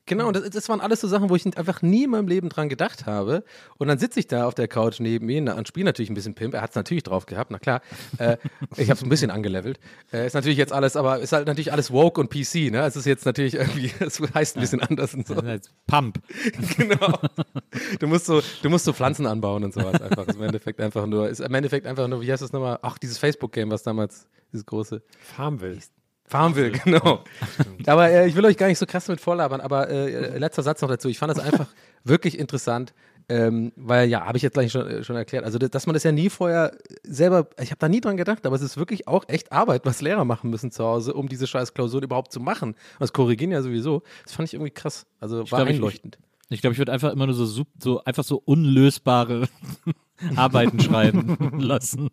Genau, 0.09 0.29
und 0.29 0.37
das, 0.37 0.49
das 0.51 0.69
waren 0.69 0.81
alles 0.81 1.01
so 1.01 1.09
Sachen, 1.09 1.29
wo 1.31 1.37
ich 1.37 1.47
einfach 1.57 1.83
nie 1.83 2.05
in 2.05 2.11
meinem 2.11 2.29
Leben 2.29 2.49
dran 2.49 2.69
gedacht 2.69 3.07
habe. 3.07 3.45
Und 3.77 3.89
dann 3.89 3.99
sitze 3.99 4.21
ich 4.21 4.27
da 4.27 4.47
auf 4.47 4.55
der 4.55 4.69
Couch 4.69 5.01
neben 5.01 5.29
ihm 5.29 5.49
und 5.49 5.69
spiele 5.69 5.85
natürlich 5.85 6.11
ein 6.11 6.15
bisschen 6.15 6.35
Pimp. 6.35 6.55
Er 6.55 6.63
hat 6.63 6.71
es 6.71 6.77
natürlich 6.77 7.05
drauf 7.05 7.27
gehabt, 7.27 7.51
na 7.51 7.59
klar. 7.59 7.81
Äh, 8.19 8.39
ich 8.77 8.91
habe 8.91 8.99
es 8.99 9.03
ein 9.03 9.09
bisschen 9.09 9.31
angelevelt. 9.31 9.79
Äh, 10.13 10.27
ist 10.27 10.35
natürlich 10.35 10.59
jetzt 10.59 10.73
alles, 10.73 10.97
aber 10.97 11.19
ist 11.21 11.33
halt 11.33 11.47
natürlich 11.47 11.73
alles 11.73 11.93
woke 11.93 12.21
und 12.21 12.31
PC, 12.31 12.73
ne? 12.73 12.85
Es 12.87 12.97
ist 12.97 13.05
jetzt 13.05 13.27
natürlich 13.27 13.55
irgendwie, 13.55 13.93
es 14.01 14.21
heißt 14.35 14.57
ein 14.57 14.61
bisschen 14.61 14.81
anders 14.81 15.15
und 15.15 15.27
so. 15.27 15.35
Das 15.35 15.71
Pump. 15.87 16.19
genau. 16.77 17.19
Du 18.01 18.07
musst 18.07 18.27
so, 18.27 18.43
du 18.63 18.71
musst 18.71 18.85
so 18.85 18.93
Pflanzen 18.93 19.27
anbauen 19.27 19.65
und 19.65 19.75
sowas 19.75 20.01
einfach. 20.01 20.27
Ist 20.27 20.37
im 20.37 20.43
Endeffekt 20.43 20.81
einfach 20.81 21.07
nur, 21.07 21.29
ist 21.29 21.41
im 21.41 21.55
Endeffekt 21.55 21.87
einfach 21.87 22.09
nur, 22.09 22.23
wie 22.23 22.33
heißt 22.33 22.43
das 22.43 22.53
nochmal? 22.53 22.79
Ach, 22.83 22.99
dieses 22.99 23.19
Facebook-Game, 23.19 23.71
was 23.71 23.83
damals, 23.83 24.27
dieses 24.53 24.65
große. 24.65 25.03
Farmville. 25.21 25.79
Farmville, 26.29 26.71
genau. 26.85 27.25
Aber 27.87 28.11
äh, 28.11 28.29
ich 28.29 28.37
will 28.37 28.45
euch 28.45 28.57
gar 28.57 28.69
nicht 28.69 28.79
so 28.79 28.87
krass 28.87 29.09
mit 29.09 29.21
vorlabern, 29.21 29.61
aber 29.61 29.89
äh, 29.89 30.39
letzter 30.39 30.63
Satz 30.63 30.81
noch 30.83 30.89
dazu. 30.89 31.09
Ich 31.09 31.19
fand 31.19 31.31
das 31.37 31.39
einfach 31.45 31.67
wirklich 32.05 32.39
interessant, 32.39 32.93
ähm, 33.31 33.73
weil 33.77 34.09
ja, 34.09 34.25
habe 34.25 34.37
ich 34.39 34.43
jetzt 34.43 34.55
gleich 34.55 34.73
schon, 34.73 34.87
äh, 34.87 35.05
schon 35.05 35.17
erklärt. 35.17 35.45
Also, 35.45 35.59
dass 35.59 35.87
man 35.87 35.95
das 35.95 36.03
ja 36.05 36.13
nie 36.13 36.31
vorher 36.31 36.73
selber, 37.03 37.49
ich 37.61 37.71
habe 37.71 37.79
da 37.79 37.89
nie 37.89 38.01
dran 38.01 38.17
gedacht, 38.17 38.47
aber 38.47 38.57
es 38.57 38.63
ist 38.63 38.77
wirklich 38.77 39.09
auch 39.09 39.25
echt 39.29 39.53
Arbeit, 39.53 39.85
was 39.85 40.01
Lehrer 40.01 40.25
machen 40.25 40.51
müssen 40.51 40.71
zu 40.71 40.85
Hause, 40.85 41.15
um 41.15 41.29
diese 41.29 41.47
scheiß 41.47 41.75
Klausuren 41.75 42.05
überhaupt 42.05 42.33
zu 42.33 42.41
machen. 42.41 42.71
Und 42.71 42.77
das 43.01 43.13
korrigieren 43.13 43.51
ja 43.53 43.63
sowieso. 43.63 44.03
Das 44.25 44.35
fand 44.35 44.49
ich 44.49 44.55
irgendwie 44.55 44.71
krass. 44.71 45.07
Also 45.21 45.39
war 45.39 45.45
glaub, 45.45 45.63
ich- 45.69 45.75
einleuchtend. 45.77 46.19
Ich 46.51 46.63
glaube, 46.63 46.73
ich 46.73 46.79
würde 46.79 46.93
einfach 46.93 47.13
immer 47.13 47.27
nur 47.27 47.35
so, 47.35 47.65
so 47.79 48.03
einfach 48.05 48.25
so 48.25 48.41
unlösbare 48.43 49.49
Arbeiten 50.37 50.81
schreiben 50.81 51.37
lassen. 51.61 52.11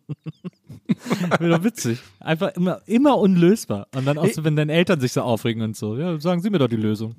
Wäre 1.38 1.58
doch 1.58 1.64
witzig. 1.64 1.98
Einfach 2.20 2.54
immer, 2.56 2.80
immer 2.86 3.18
unlösbar. 3.18 3.88
Und 3.94 4.04
dann 4.06 4.18
auch 4.18 4.26
so, 4.28 4.44
wenn 4.44 4.56
deine 4.56 4.72
Eltern 4.72 5.00
sich 5.00 5.12
so 5.12 5.22
aufregen 5.22 5.62
und 5.62 5.76
so, 5.76 5.96
ja, 5.96 6.18
sagen 6.20 6.40
Sie 6.40 6.50
mir 6.50 6.58
doch 6.58 6.68
die 6.68 6.76
Lösung. 6.76 7.14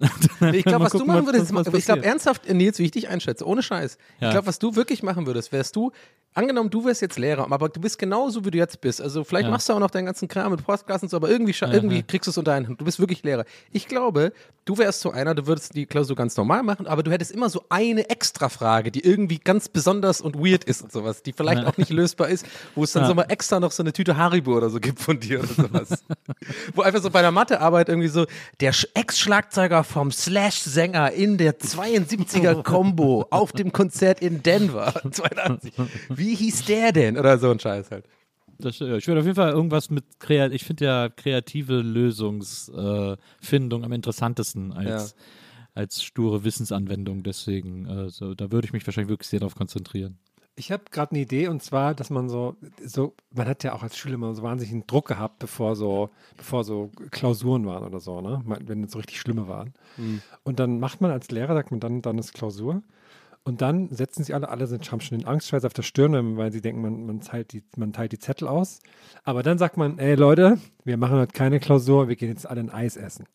Ich 0.52 0.64
glaube, 0.64 0.84
was 0.84 0.92
du 0.92 0.98
gucken, 0.98 1.14
machen 1.14 1.26
was- 1.26 1.34
würdest, 1.34 1.54
was 1.54 1.74
ich 1.74 1.84
glaube 1.84 2.04
ernsthaft, 2.04 2.48
Nils, 2.52 2.78
wie 2.78 2.84
ich 2.84 2.90
dich 2.92 3.08
einschätze, 3.08 3.44
ohne 3.46 3.62
Scheiß. 3.62 3.98
Ich 4.16 4.22
Ja. 4.22 4.30
glaube, 4.30 4.46
was 4.46 4.58
du 4.60 4.76
wirklich 4.76 5.02
machen 5.02 5.26
würdest, 5.26 5.50
wärst 5.50 5.74
du, 5.74 5.90
angenommen, 6.34 6.70
du 6.70 6.84
wärst 6.84 7.02
jetzt 7.02 7.18
Lehrer, 7.18 7.50
aber 7.50 7.68
du 7.68 7.80
bist 7.80 7.98
genauso, 7.98 8.44
wie 8.44 8.52
du 8.52 8.58
jetzt 8.58 8.80
bist. 8.80 9.02
Also 9.02 9.24
vielleicht 9.24 9.46
Ja. 9.46 9.50
machst 9.50 9.68
du 9.68 9.72
auch 9.72 9.80
noch 9.80 9.90
deinen 9.90 10.06
ganzen 10.06 10.28
Kram 10.28 10.52
mit 10.52 10.64
Podcast 10.64 11.02
und 11.02 11.08
so, 11.08 11.16
aber 11.16 11.28
irgendwie, 11.28 11.52
scha- 11.52 11.72
irgendwie 11.72 12.02
kriegst 12.04 12.28
du 12.28 12.30
es 12.30 12.38
unter 12.38 12.52
einen 12.52 12.68
Hut. 12.68 12.80
Du 12.80 12.84
bist 12.84 13.00
wirklich 13.00 13.24
Lehrer. 13.24 13.44
Ich 13.72 13.88
glaube, 13.88 14.32
du 14.64 14.78
wärst 14.78 15.00
so 15.00 15.10
einer, 15.10 15.34
du 15.34 15.46
würdest 15.48 15.74
die 15.74 15.86
Klausur 15.86 16.14
ganz 16.14 16.36
normal 16.36 16.62
machen, 16.62 16.86
aber 16.86 17.02
du 17.02 17.10
hättest 17.10 17.32
immer 17.32 17.50
so 17.50 17.64
eine 17.68 18.08
Extra-Frage, 18.08 18.92
die 18.92 19.00
irgendwie 19.04 19.38
ganz 19.38 19.68
besonders 19.68 20.20
und 20.28 20.44
weird 20.44 20.64
ist 20.64 20.82
und 20.82 20.92
sowas, 20.92 21.22
die 21.22 21.32
vielleicht 21.32 21.64
auch 21.64 21.76
nicht 21.76 21.90
lösbar 21.90 22.28
ist, 22.28 22.46
wo 22.74 22.84
es 22.84 22.92
dann 22.92 23.06
so 23.06 23.14
mal 23.14 23.24
extra 23.28 23.60
noch 23.60 23.72
so 23.72 23.82
eine 23.82 23.92
Tüte 23.92 24.16
Haribo 24.16 24.56
oder 24.56 24.70
so 24.70 24.80
gibt 24.80 25.00
von 25.00 25.18
dir 25.20 25.40
oder 25.40 25.48
sowas. 25.68 26.04
wo 26.74 26.82
einfach 26.82 27.02
so 27.02 27.10
bei 27.10 27.22
der 27.22 27.32
Mathearbeit 27.32 27.88
irgendwie 27.88 28.08
so 28.08 28.26
der 28.60 28.72
Sch- 28.72 28.88
Ex-Schlagzeuger 28.94 29.84
vom 29.84 30.10
Slash-Sänger 30.12 31.12
in 31.12 31.38
der 31.38 31.58
72er 31.58 32.62
Combo 32.62 33.26
auf 33.30 33.52
dem 33.52 33.72
Konzert 33.72 34.20
in 34.22 34.42
Denver 34.42 34.94
82. 35.10 35.72
Wie 36.10 36.34
hieß 36.34 36.64
der 36.66 36.92
denn? 36.92 37.18
Oder 37.18 37.38
so 37.38 37.50
ein 37.50 37.58
Scheiß 37.60 37.90
halt. 37.90 38.04
Das, 38.60 38.78
ja, 38.80 38.96
ich 38.96 39.06
würde 39.06 39.20
auf 39.20 39.24
jeden 39.26 39.36
Fall 39.36 39.52
irgendwas 39.52 39.88
mit 39.88 40.04
kreat 40.18 40.52
ich 40.52 40.64
finde 40.64 40.84
ja 40.84 41.08
kreative 41.08 41.74
Lösungsfindung 41.80 43.82
äh, 43.82 43.84
am 43.84 43.92
interessantesten 43.92 44.72
als, 44.72 45.14
als 45.78 46.02
sture 46.02 46.44
Wissensanwendung. 46.44 47.22
Deswegen, 47.22 47.86
äh, 47.86 48.10
so, 48.10 48.34
da 48.34 48.50
würde 48.50 48.66
ich 48.66 48.72
mich 48.72 48.86
wahrscheinlich 48.86 49.10
wirklich 49.10 49.28
sehr 49.28 49.40
darauf 49.40 49.54
konzentrieren. 49.54 50.18
Ich 50.56 50.72
habe 50.72 50.82
gerade 50.90 51.12
eine 51.12 51.20
Idee 51.20 51.46
und 51.46 51.62
zwar, 51.62 51.94
dass 51.94 52.10
man 52.10 52.28
so, 52.28 52.56
so, 52.84 53.14
man 53.32 53.46
hat 53.46 53.62
ja 53.62 53.74
auch 53.74 53.84
als 53.84 53.96
Schüler 53.96 54.14
immer 54.16 54.34
so 54.34 54.42
wahnsinnig 54.42 54.72
einen 54.72 54.88
Druck 54.88 55.06
gehabt, 55.06 55.38
bevor 55.38 55.76
so, 55.76 56.10
bevor 56.36 56.64
so 56.64 56.90
Klausuren 57.12 57.64
waren 57.64 57.84
oder 57.84 58.00
so, 58.00 58.20
ne? 58.20 58.42
Wenn 58.44 58.82
es 58.82 58.90
so 58.90 58.98
richtig 58.98 59.20
schlimme 59.20 59.46
waren. 59.46 59.72
Und 60.42 60.58
dann 60.58 60.80
macht 60.80 61.00
man 61.00 61.12
als 61.12 61.30
Lehrer, 61.30 61.54
sagt 61.54 61.70
man 61.70 61.78
dann, 61.78 62.02
dann 62.02 62.18
ist 62.18 62.34
Klausur. 62.34 62.82
Und 63.44 63.62
dann 63.62 63.88
setzen 63.90 64.24
sich 64.24 64.34
alle, 64.34 64.48
alle 64.48 64.66
sind, 64.66 64.90
haben 64.90 65.00
schon 65.00 65.16
den 65.16 65.28
Angstschweiß 65.28 65.64
auf 65.64 65.72
der 65.74 65.82
Stirn, 65.82 66.36
weil 66.36 66.50
sie 66.50 66.60
denken, 66.60 66.82
man, 66.82 67.06
man, 67.06 67.20
teilt 67.20 67.52
die, 67.52 67.62
man 67.76 67.92
teilt 67.92 68.10
die 68.10 68.18
Zettel 68.18 68.48
aus. 68.48 68.80
Aber 69.22 69.44
dann 69.44 69.58
sagt 69.58 69.76
man, 69.76 69.98
ey 69.98 70.16
Leute, 70.16 70.58
wir 70.84 70.96
machen 70.96 71.18
heute 71.18 71.32
keine 71.32 71.60
Klausur, 71.60 72.08
wir 72.08 72.16
gehen 72.16 72.30
jetzt 72.30 72.46
alle 72.46 72.60
ein 72.60 72.70
Eis 72.70 72.96
essen. 72.96 73.26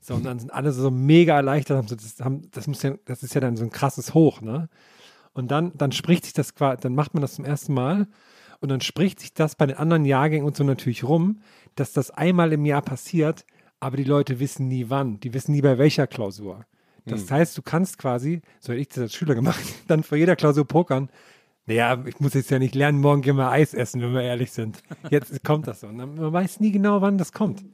So, 0.00 0.14
und 0.14 0.24
dann 0.24 0.38
sind 0.38 0.52
alle 0.52 0.72
so 0.72 0.90
mega 0.90 1.36
erleichtert, 1.36 1.76
haben 1.76 1.88
so, 1.88 1.96
das, 1.96 2.20
haben, 2.20 2.50
das, 2.52 2.66
muss 2.66 2.82
ja, 2.82 2.94
das 3.04 3.22
ist 3.22 3.34
ja 3.34 3.40
dann 3.40 3.56
so 3.56 3.64
ein 3.64 3.70
krasses 3.70 4.14
Hoch, 4.14 4.40
ne? 4.40 4.68
Und 5.32 5.50
dann, 5.50 5.72
dann 5.76 5.92
spricht 5.92 6.24
sich 6.24 6.32
das 6.32 6.54
quasi, 6.54 6.80
dann 6.80 6.94
macht 6.94 7.14
man 7.14 7.20
das 7.20 7.34
zum 7.34 7.44
ersten 7.44 7.74
Mal 7.74 8.08
und 8.60 8.70
dann 8.70 8.80
spricht 8.80 9.20
sich 9.20 9.34
das 9.34 9.54
bei 9.54 9.66
den 9.66 9.76
anderen 9.76 10.04
Jahrgängen 10.04 10.46
und 10.46 10.56
so 10.56 10.64
natürlich 10.64 11.04
rum, 11.04 11.40
dass 11.76 11.92
das 11.92 12.10
einmal 12.10 12.52
im 12.52 12.64
Jahr 12.64 12.82
passiert, 12.82 13.44
aber 13.78 13.96
die 13.96 14.04
Leute 14.04 14.40
wissen 14.40 14.66
nie 14.66 14.86
wann. 14.88 15.20
Die 15.20 15.34
wissen 15.34 15.52
nie 15.52 15.62
bei 15.62 15.78
welcher 15.78 16.06
Klausur. 16.06 16.64
Das 17.08 17.30
heißt, 17.30 17.56
du 17.56 17.62
kannst 17.62 17.98
quasi, 17.98 18.42
so 18.60 18.72
hätte 18.72 18.82
ich 18.82 18.88
das 18.88 18.98
als 18.98 19.14
Schüler 19.14 19.34
gemacht, 19.34 19.60
dann 19.86 20.02
vor 20.02 20.18
jeder 20.18 20.36
Klausur 20.36 20.66
pokern. 20.66 21.08
Naja, 21.66 22.02
ich 22.06 22.20
muss 22.20 22.34
jetzt 22.34 22.50
ja 22.50 22.58
nicht 22.58 22.74
lernen, 22.74 23.00
morgen 23.00 23.22
gehen 23.22 23.36
wir 23.36 23.50
Eis 23.50 23.74
essen, 23.74 24.00
wenn 24.00 24.14
wir 24.14 24.22
ehrlich 24.22 24.52
sind. 24.52 24.82
Jetzt 25.10 25.44
kommt 25.44 25.66
das 25.66 25.80
so. 25.80 25.86
Und 25.86 25.96
man 25.96 26.32
weiß 26.32 26.60
nie 26.60 26.72
genau, 26.72 27.00
wann 27.02 27.18
das 27.18 27.32
kommt. 27.32 27.64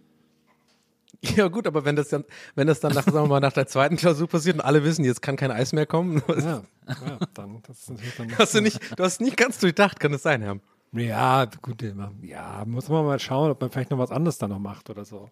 Ja 1.37 1.49
gut, 1.49 1.67
aber 1.67 1.85
wenn 1.85 1.97
das 1.97 2.09
dann, 2.09 2.25
wenn 2.55 2.67
das 2.67 2.81
dann 2.81 2.93
nach, 2.93 3.05
sagen 3.05 3.15
wir 3.15 3.27
mal, 3.27 3.41
nach 3.41 3.53
der 3.53 3.67
zweiten 3.67 3.97
Klausur 3.97 4.29
passiert 4.29 4.57
und 4.57 4.61
alle 4.63 4.85
wissen, 4.85 5.05
jetzt 5.05 5.23
kann 5.23 5.37
kein 5.37 5.51
Eis 5.51 5.73
mehr 5.73 5.87
kommen, 5.87 6.23
Ja, 6.29 6.63
ja 6.87 7.19
dann, 7.35 7.61
das 7.67 7.81
ist 7.81 7.91
natürlich 7.91 8.17
dann 8.17 8.29
hast 8.39 8.55
du 8.55 8.61
nicht, 8.61 8.81
du 8.97 9.03
hast 9.03 9.21
nicht 9.21 9.37
ganz 9.37 9.59
durchdacht, 9.59 10.01
kann 10.01 10.13
das 10.13 10.23
sein, 10.23 10.43
Herr? 10.43 10.59
Ja, 10.93 11.47
gut, 11.63 11.83
ja, 12.23 12.65
muss 12.67 12.89
man 12.89 13.05
mal 13.05 13.19
schauen, 13.19 13.51
ob 13.51 13.61
man 13.61 13.71
vielleicht 13.71 13.91
noch 13.91 13.99
was 13.99 14.13
anderes 14.13 14.39
da 14.39 14.47
noch 14.47 14.59
macht 14.61 14.91
oder 14.91 15.05
so. 15.05 15.29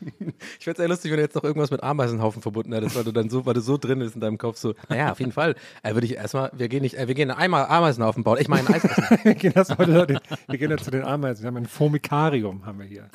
Ich 0.58 0.64
fände 0.64 0.72
es 0.72 0.76
sehr 0.76 0.88
lustig, 0.88 1.10
wenn 1.10 1.16
du 1.18 1.22
jetzt 1.22 1.34
noch 1.34 1.44
irgendwas 1.44 1.70
mit 1.70 1.82
Ameisenhaufen 1.82 2.42
verbunden 2.42 2.72
hättest, 2.72 2.96
weil 2.96 3.04
du 3.04 3.12
dann 3.12 3.30
so, 3.30 3.46
weil 3.46 3.54
du 3.54 3.60
so 3.60 3.78
drin 3.78 3.98
bist 3.98 4.14
in 4.14 4.20
deinem 4.20 4.36
Kopf, 4.36 4.58
so, 4.58 4.74
naja, 4.88 5.12
auf 5.12 5.20
jeden 5.20 5.32
Fall, 5.32 5.54
äh, 5.82 5.94
würde 5.94 6.06
ich 6.06 6.14
erstmal, 6.16 6.50
wir 6.54 6.68
gehen 6.68 6.82
nicht, 6.82 6.98
äh, 6.98 7.08
wir 7.08 7.14
gehen 7.14 7.30
einmal 7.30 7.66
Ameisenhaufen 7.66 8.22
bauen, 8.22 8.38
ich 8.38 8.48
meine 8.48 8.68
Eis 8.68 8.84
essen. 8.84 9.04
wir 9.22 9.34
gehen, 9.34 9.52
das 9.54 9.76
heute, 9.78 10.20
wir 10.48 10.58
gehen 10.58 10.70
jetzt 10.70 10.84
zu 10.84 10.90
den 10.90 11.04
Ameisen. 11.04 11.42
Wir 11.42 11.48
haben 11.48 11.56
ein 11.56 11.66
Formikarium, 11.66 12.66
haben 12.66 12.78
wir 12.78 12.86
hier. 12.86 13.08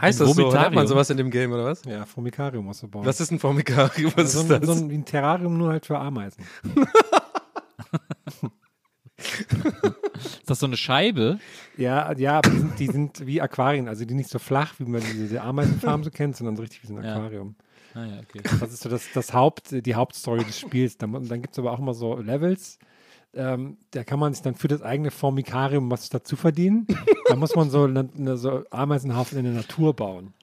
Heißt 0.00 0.20
das 0.20 0.34
so? 0.34 0.52
Nennt 0.52 0.74
man 0.74 0.86
sowas 0.86 1.10
in 1.10 1.16
dem 1.16 1.30
Game, 1.30 1.52
oder 1.52 1.64
was? 1.64 1.84
Ja, 1.84 2.04
Formikarium 2.06 2.64
musst 2.64 2.82
du 2.82 2.88
bauen. 2.88 3.04
Was 3.04 3.20
ist 3.20 3.30
ein 3.30 3.38
Formikarium? 3.38 4.12
Was 4.16 4.32
so, 4.32 4.40
ist 4.40 4.50
ein, 4.50 4.60
das? 4.60 4.68
so 4.68 4.84
ein, 4.84 4.90
wie 4.90 4.94
ein 4.94 5.04
Terrarium 5.04 5.56
nur 5.56 5.70
halt 5.70 5.86
für 5.86 5.98
Ameisen. 5.98 6.44
Ist 9.16 10.50
das 10.50 10.58
so 10.58 10.66
eine 10.66 10.76
Scheibe? 10.76 11.38
Ja, 11.76 12.12
ja, 12.16 12.38
aber 12.38 12.50
die 12.50 12.58
sind, 12.58 12.78
die 12.78 12.86
sind 12.86 13.26
wie 13.26 13.40
Aquarien, 13.40 13.88
also 13.88 14.04
die 14.04 14.14
nicht 14.14 14.30
so 14.30 14.38
flach, 14.38 14.74
wie 14.78 14.84
man 14.84 15.00
diese 15.00 15.42
Ameisenfarm 15.42 16.02
so 16.04 16.10
kennt, 16.10 16.36
sondern 16.36 16.56
so 16.56 16.62
richtig 16.62 16.82
wie 16.82 16.86
so 16.88 16.96
ein 16.96 17.04
Ja. 17.04 17.16
Aquarium. 17.16 17.56
Ah 17.94 18.06
ja, 18.06 18.20
okay. 18.20 18.40
Das 18.58 18.72
ist 18.72 18.82
so 18.82 18.88
das, 18.88 19.06
das 19.12 19.34
Haupt, 19.34 19.70
die 19.70 19.94
Hauptstory 19.94 20.44
des 20.44 20.58
Spiels. 20.58 20.96
Dann, 20.96 21.12
dann 21.12 21.42
gibt 21.42 21.52
es 21.52 21.58
aber 21.58 21.72
auch 21.72 21.78
immer 21.78 21.94
so 21.94 22.16
Levels. 22.16 22.78
Ähm, 23.34 23.78
da 23.92 24.04
kann 24.04 24.18
man 24.18 24.34
sich 24.34 24.42
dann 24.42 24.54
für 24.54 24.68
das 24.68 24.82
eigene 24.82 25.10
Formikarium 25.10 25.90
was 25.90 26.10
dazu 26.10 26.36
verdienen. 26.36 26.86
da 27.28 27.36
muss 27.36 27.54
man 27.54 27.70
so, 27.70 27.84
eine, 27.84 28.36
so 28.36 28.64
Ameisenhaufen 28.70 29.38
in 29.38 29.44
der 29.44 29.54
Natur 29.54 29.94
bauen. 29.94 30.34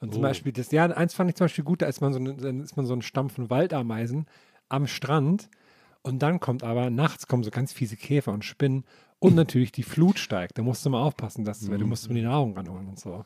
Und 0.00 0.14
zum 0.14 0.22
Beispiel, 0.22 0.52
das, 0.52 0.72
ja, 0.72 0.86
eins 0.86 1.12
fand 1.12 1.28
ich 1.28 1.36
zum 1.36 1.44
Beispiel 1.44 1.64
gut, 1.64 1.82
da 1.82 1.86
ist 1.86 2.00
man 2.00 2.14
so, 2.14 2.18
dann 2.18 2.60
ist 2.62 2.76
man 2.76 2.86
so 2.86 2.94
ein 2.94 3.02
Stamm 3.02 3.28
von 3.28 3.50
Waldameisen 3.50 4.26
am 4.70 4.86
Strand 4.86 5.50
und 6.02 6.22
dann 6.22 6.40
kommt 6.40 6.62
aber, 6.62 6.88
nachts 6.88 7.26
kommen 7.26 7.42
so 7.42 7.50
ganz 7.50 7.74
fiese 7.74 7.96
Käfer 7.96 8.32
und 8.32 8.44
Spinnen 8.44 8.84
und 9.20 9.34
natürlich 9.34 9.70
die 9.70 9.82
Flut 9.82 10.18
steigt. 10.18 10.58
Da 10.58 10.62
musst 10.62 10.84
du 10.84 10.90
mal 10.90 11.02
aufpassen, 11.02 11.44
dass 11.44 11.60
du, 11.60 11.76
du 11.76 11.86
musst 11.86 12.08
mir 12.08 12.14
die 12.14 12.22
Nahrung 12.22 12.56
ranholen 12.56 12.88
und 12.88 12.98
so. 12.98 13.24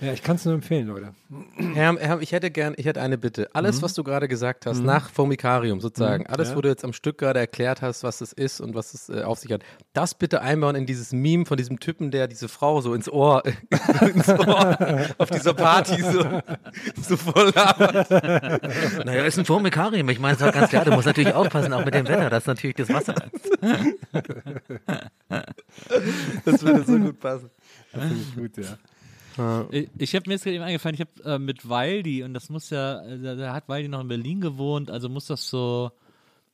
Ja, 0.00 0.12
ich 0.12 0.22
kann 0.22 0.36
es 0.36 0.44
nur 0.44 0.54
empfehlen, 0.54 0.86
Leute. 0.86 1.12
Herr, 1.74 1.96
Herr, 1.98 2.20
ich 2.20 2.30
hätte 2.30 2.52
gern, 2.52 2.74
ich 2.76 2.86
hätte 2.86 3.00
eine 3.00 3.18
Bitte. 3.18 3.50
Alles, 3.52 3.82
was 3.82 3.94
du 3.94 4.04
gerade 4.04 4.28
gesagt 4.28 4.66
hast, 4.66 4.80
nach 4.80 5.10
Formikarium 5.10 5.80
sozusagen, 5.80 6.26
alles, 6.28 6.50
ja. 6.50 6.56
wo 6.56 6.60
du 6.60 6.68
jetzt 6.68 6.84
am 6.84 6.92
Stück 6.92 7.18
gerade 7.18 7.40
erklärt 7.40 7.82
hast, 7.82 8.04
was 8.04 8.20
es 8.20 8.32
ist 8.32 8.60
und 8.60 8.76
was 8.76 8.94
es 8.94 9.08
äh, 9.08 9.22
auf 9.22 9.38
sich 9.38 9.50
hat, 9.50 9.62
das 9.92 10.14
bitte 10.14 10.40
einbauen 10.40 10.76
in 10.76 10.86
dieses 10.86 11.12
Meme 11.12 11.44
von 11.44 11.56
diesem 11.56 11.80
Typen, 11.80 12.12
der 12.12 12.28
diese 12.28 12.48
Frau 12.48 12.80
so 12.80 12.94
ins 12.94 13.10
Ohr, 13.10 13.42
ins 14.14 14.28
Ohr 14.28 15.08
auf 15.18 15.30
dieser 15.30 15.54
Party 15.54 16.00
so, 16.00 16.24
so 17.02 17.16
voll 17.16 17.52
labert. 17.52 18.10
Naja, 19.04 19.24
ist 19.24 19.38
ein 19.38 19.44
Formikarium. 19.44 20.08
Ich 20.10 20.20
meine, 20.20 20.34
es 20.34 20.40
ist 20.40 20.44
halt 20.44 20.54
ganz 20.54 20.70
klar, 20.70 20.84
du 20.84 20.92
musst 20.92 21.06
natürlich 21.06 21.34
aufpassen, 21.34 21.72
auch 21.72 21.84
mit 21.84 21.94
dem 21.94 22.06
Wetter, 22.06 22.30
dass 22.30 22.46
natürlich 22.46 22.76
das 22.76 22.88
Wasser. 22.90 23.16
Das 26.44 26.62
würde 26.62 26.84
so 26.84 26.98
gut 26.98 27.20
passen. 27.20 27.50
Das 27.92 28.02
finde 28.02 28.22
ich 28.22 28.34
gut, 28.34 28.64
ja. 28.64 28.78
Ich, 29.70 29.88
ich 29.96 30.14
habe 30.16 30.24
mir 30.26 30.34
jetzt 30.34 30.42
gerade 30.44 30.56
eben 30.56 30.64
eingefallen, 30.64 30.94
ich 30.94 31.00
habe 31.00 31.34
äh, 31.34 31.38
mit 31.38 31.68
Waldi, 31.68 32.24
und 32.24 32.34
das 32.34 32.48
muss 32.48 32.70
ja, 32.70 33.00
da, 33.16 33.36
da 33.36 33.52
hat 33.52 33.68
Waldi 33.68 33.88
noch 33.88 34.00
in 34.00 34.08
Berlin 34.08 34.40
gewohnt, 34.40 34.90
also 34.90 35.08
muss 35.08 35.26
das 35.26 35.48
so, 35.48 35.92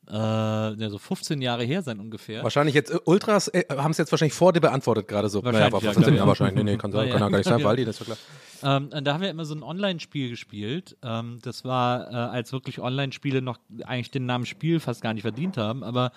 äh, 0.06 0.12
ja, 0.12 0.90
so 0.90 0.98
15 0.98 1.40
Jahre 1.40 1.64
her 1.64 1.80
sein 1.80 1.98
ungefähr. 1.98 2.42
Wahrscheinlich 2.42 2.74
jetzt, 2.74 2.90
äh, 2.90 2.98
Ultras 3.06 3.48
äh, 3.48 3.64
haben 3.70 3.92
es 3.92 3.98
jetzt 3.98 4.12
wahrscheinlich 4.12 4.34
vor 4.34 4.52
dir 4.52 4.60
beantwortet 4.60 5.08
gerade 5.08 5.30
so. 5.30 5.42
Wahrscheinlich, 5.42 5.66
aber 5.72 5.78
ja, 5.78 5.92
vor 5.92 5.94
15 5.94 6.02
glaub 6.02 6.08
ich 6.12 6.16
Jahren 6.18 6.24
auch. 6.24 6.28
wahrscheinlich. 6.28 6.64
Nee, 6.64 6.72
nee, 6.72 6.76
kann, 6.76 6.92
sein, 6.92 7.08
ja. 7.08 7.12
kann 7.14 7.22
ja 7.22 7.28
gar 7.30 7.38
nicht 7.38 7.48
sein, 7.48 7.58
Ja. 7.60 7.64
Waldi, 7.64 7.84
das 7.86 8.00
ist 8.00 8.08
ja 8.08 8.14
klar. 8.60 8.76
Ähm, 8.76 8.90
und 8.92 9.04
da 9.04 9.14
haben 9.14 9.22
wir 9.22 9.30
immer 9.30 9.44
so 9.46 9.54
ein 9.54 9.62
Online-Spiel 9.62 10.28
gespielt. 10.28 10.96
Ähm, 11.02 11.38
das 11.42 11.64
war, 11.64 12.10
äh, 12.10 12.14
als 12.14 12.52
wirklich 12.52 12.80
Online-Spiele 12.80 13.40
noch 13.40 13.58
eigentlich 13.84 14.10
den 14.10 14.26
Namen 14.26 14.44
Spiel 14.46 14.78
fast 14.80 15.00
gar 15.00 15.14
nicht 15.14 15.22
verdient 15.22 15.56
haben. 15.56 15.82
Aber 15.82 16.12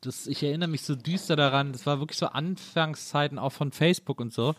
das, 0.00 0.26
ich 0.26 0.42
erinnere 0.42 0.68
mich 0.68 0.82
so 0.82 0.94
düster 0.94 1.36
daran, 1.36 1.72
das 1.72 1.86
war 1.86 1.98
wirklich 2.00 2.18
so 2.18 2.26
Anfangszeiten 2.26 3.38
auch 3.38 3.52
von 3.52 3.72
Facebook 3.72 4.20
und 4.20 4.32
so. 4.32 4.54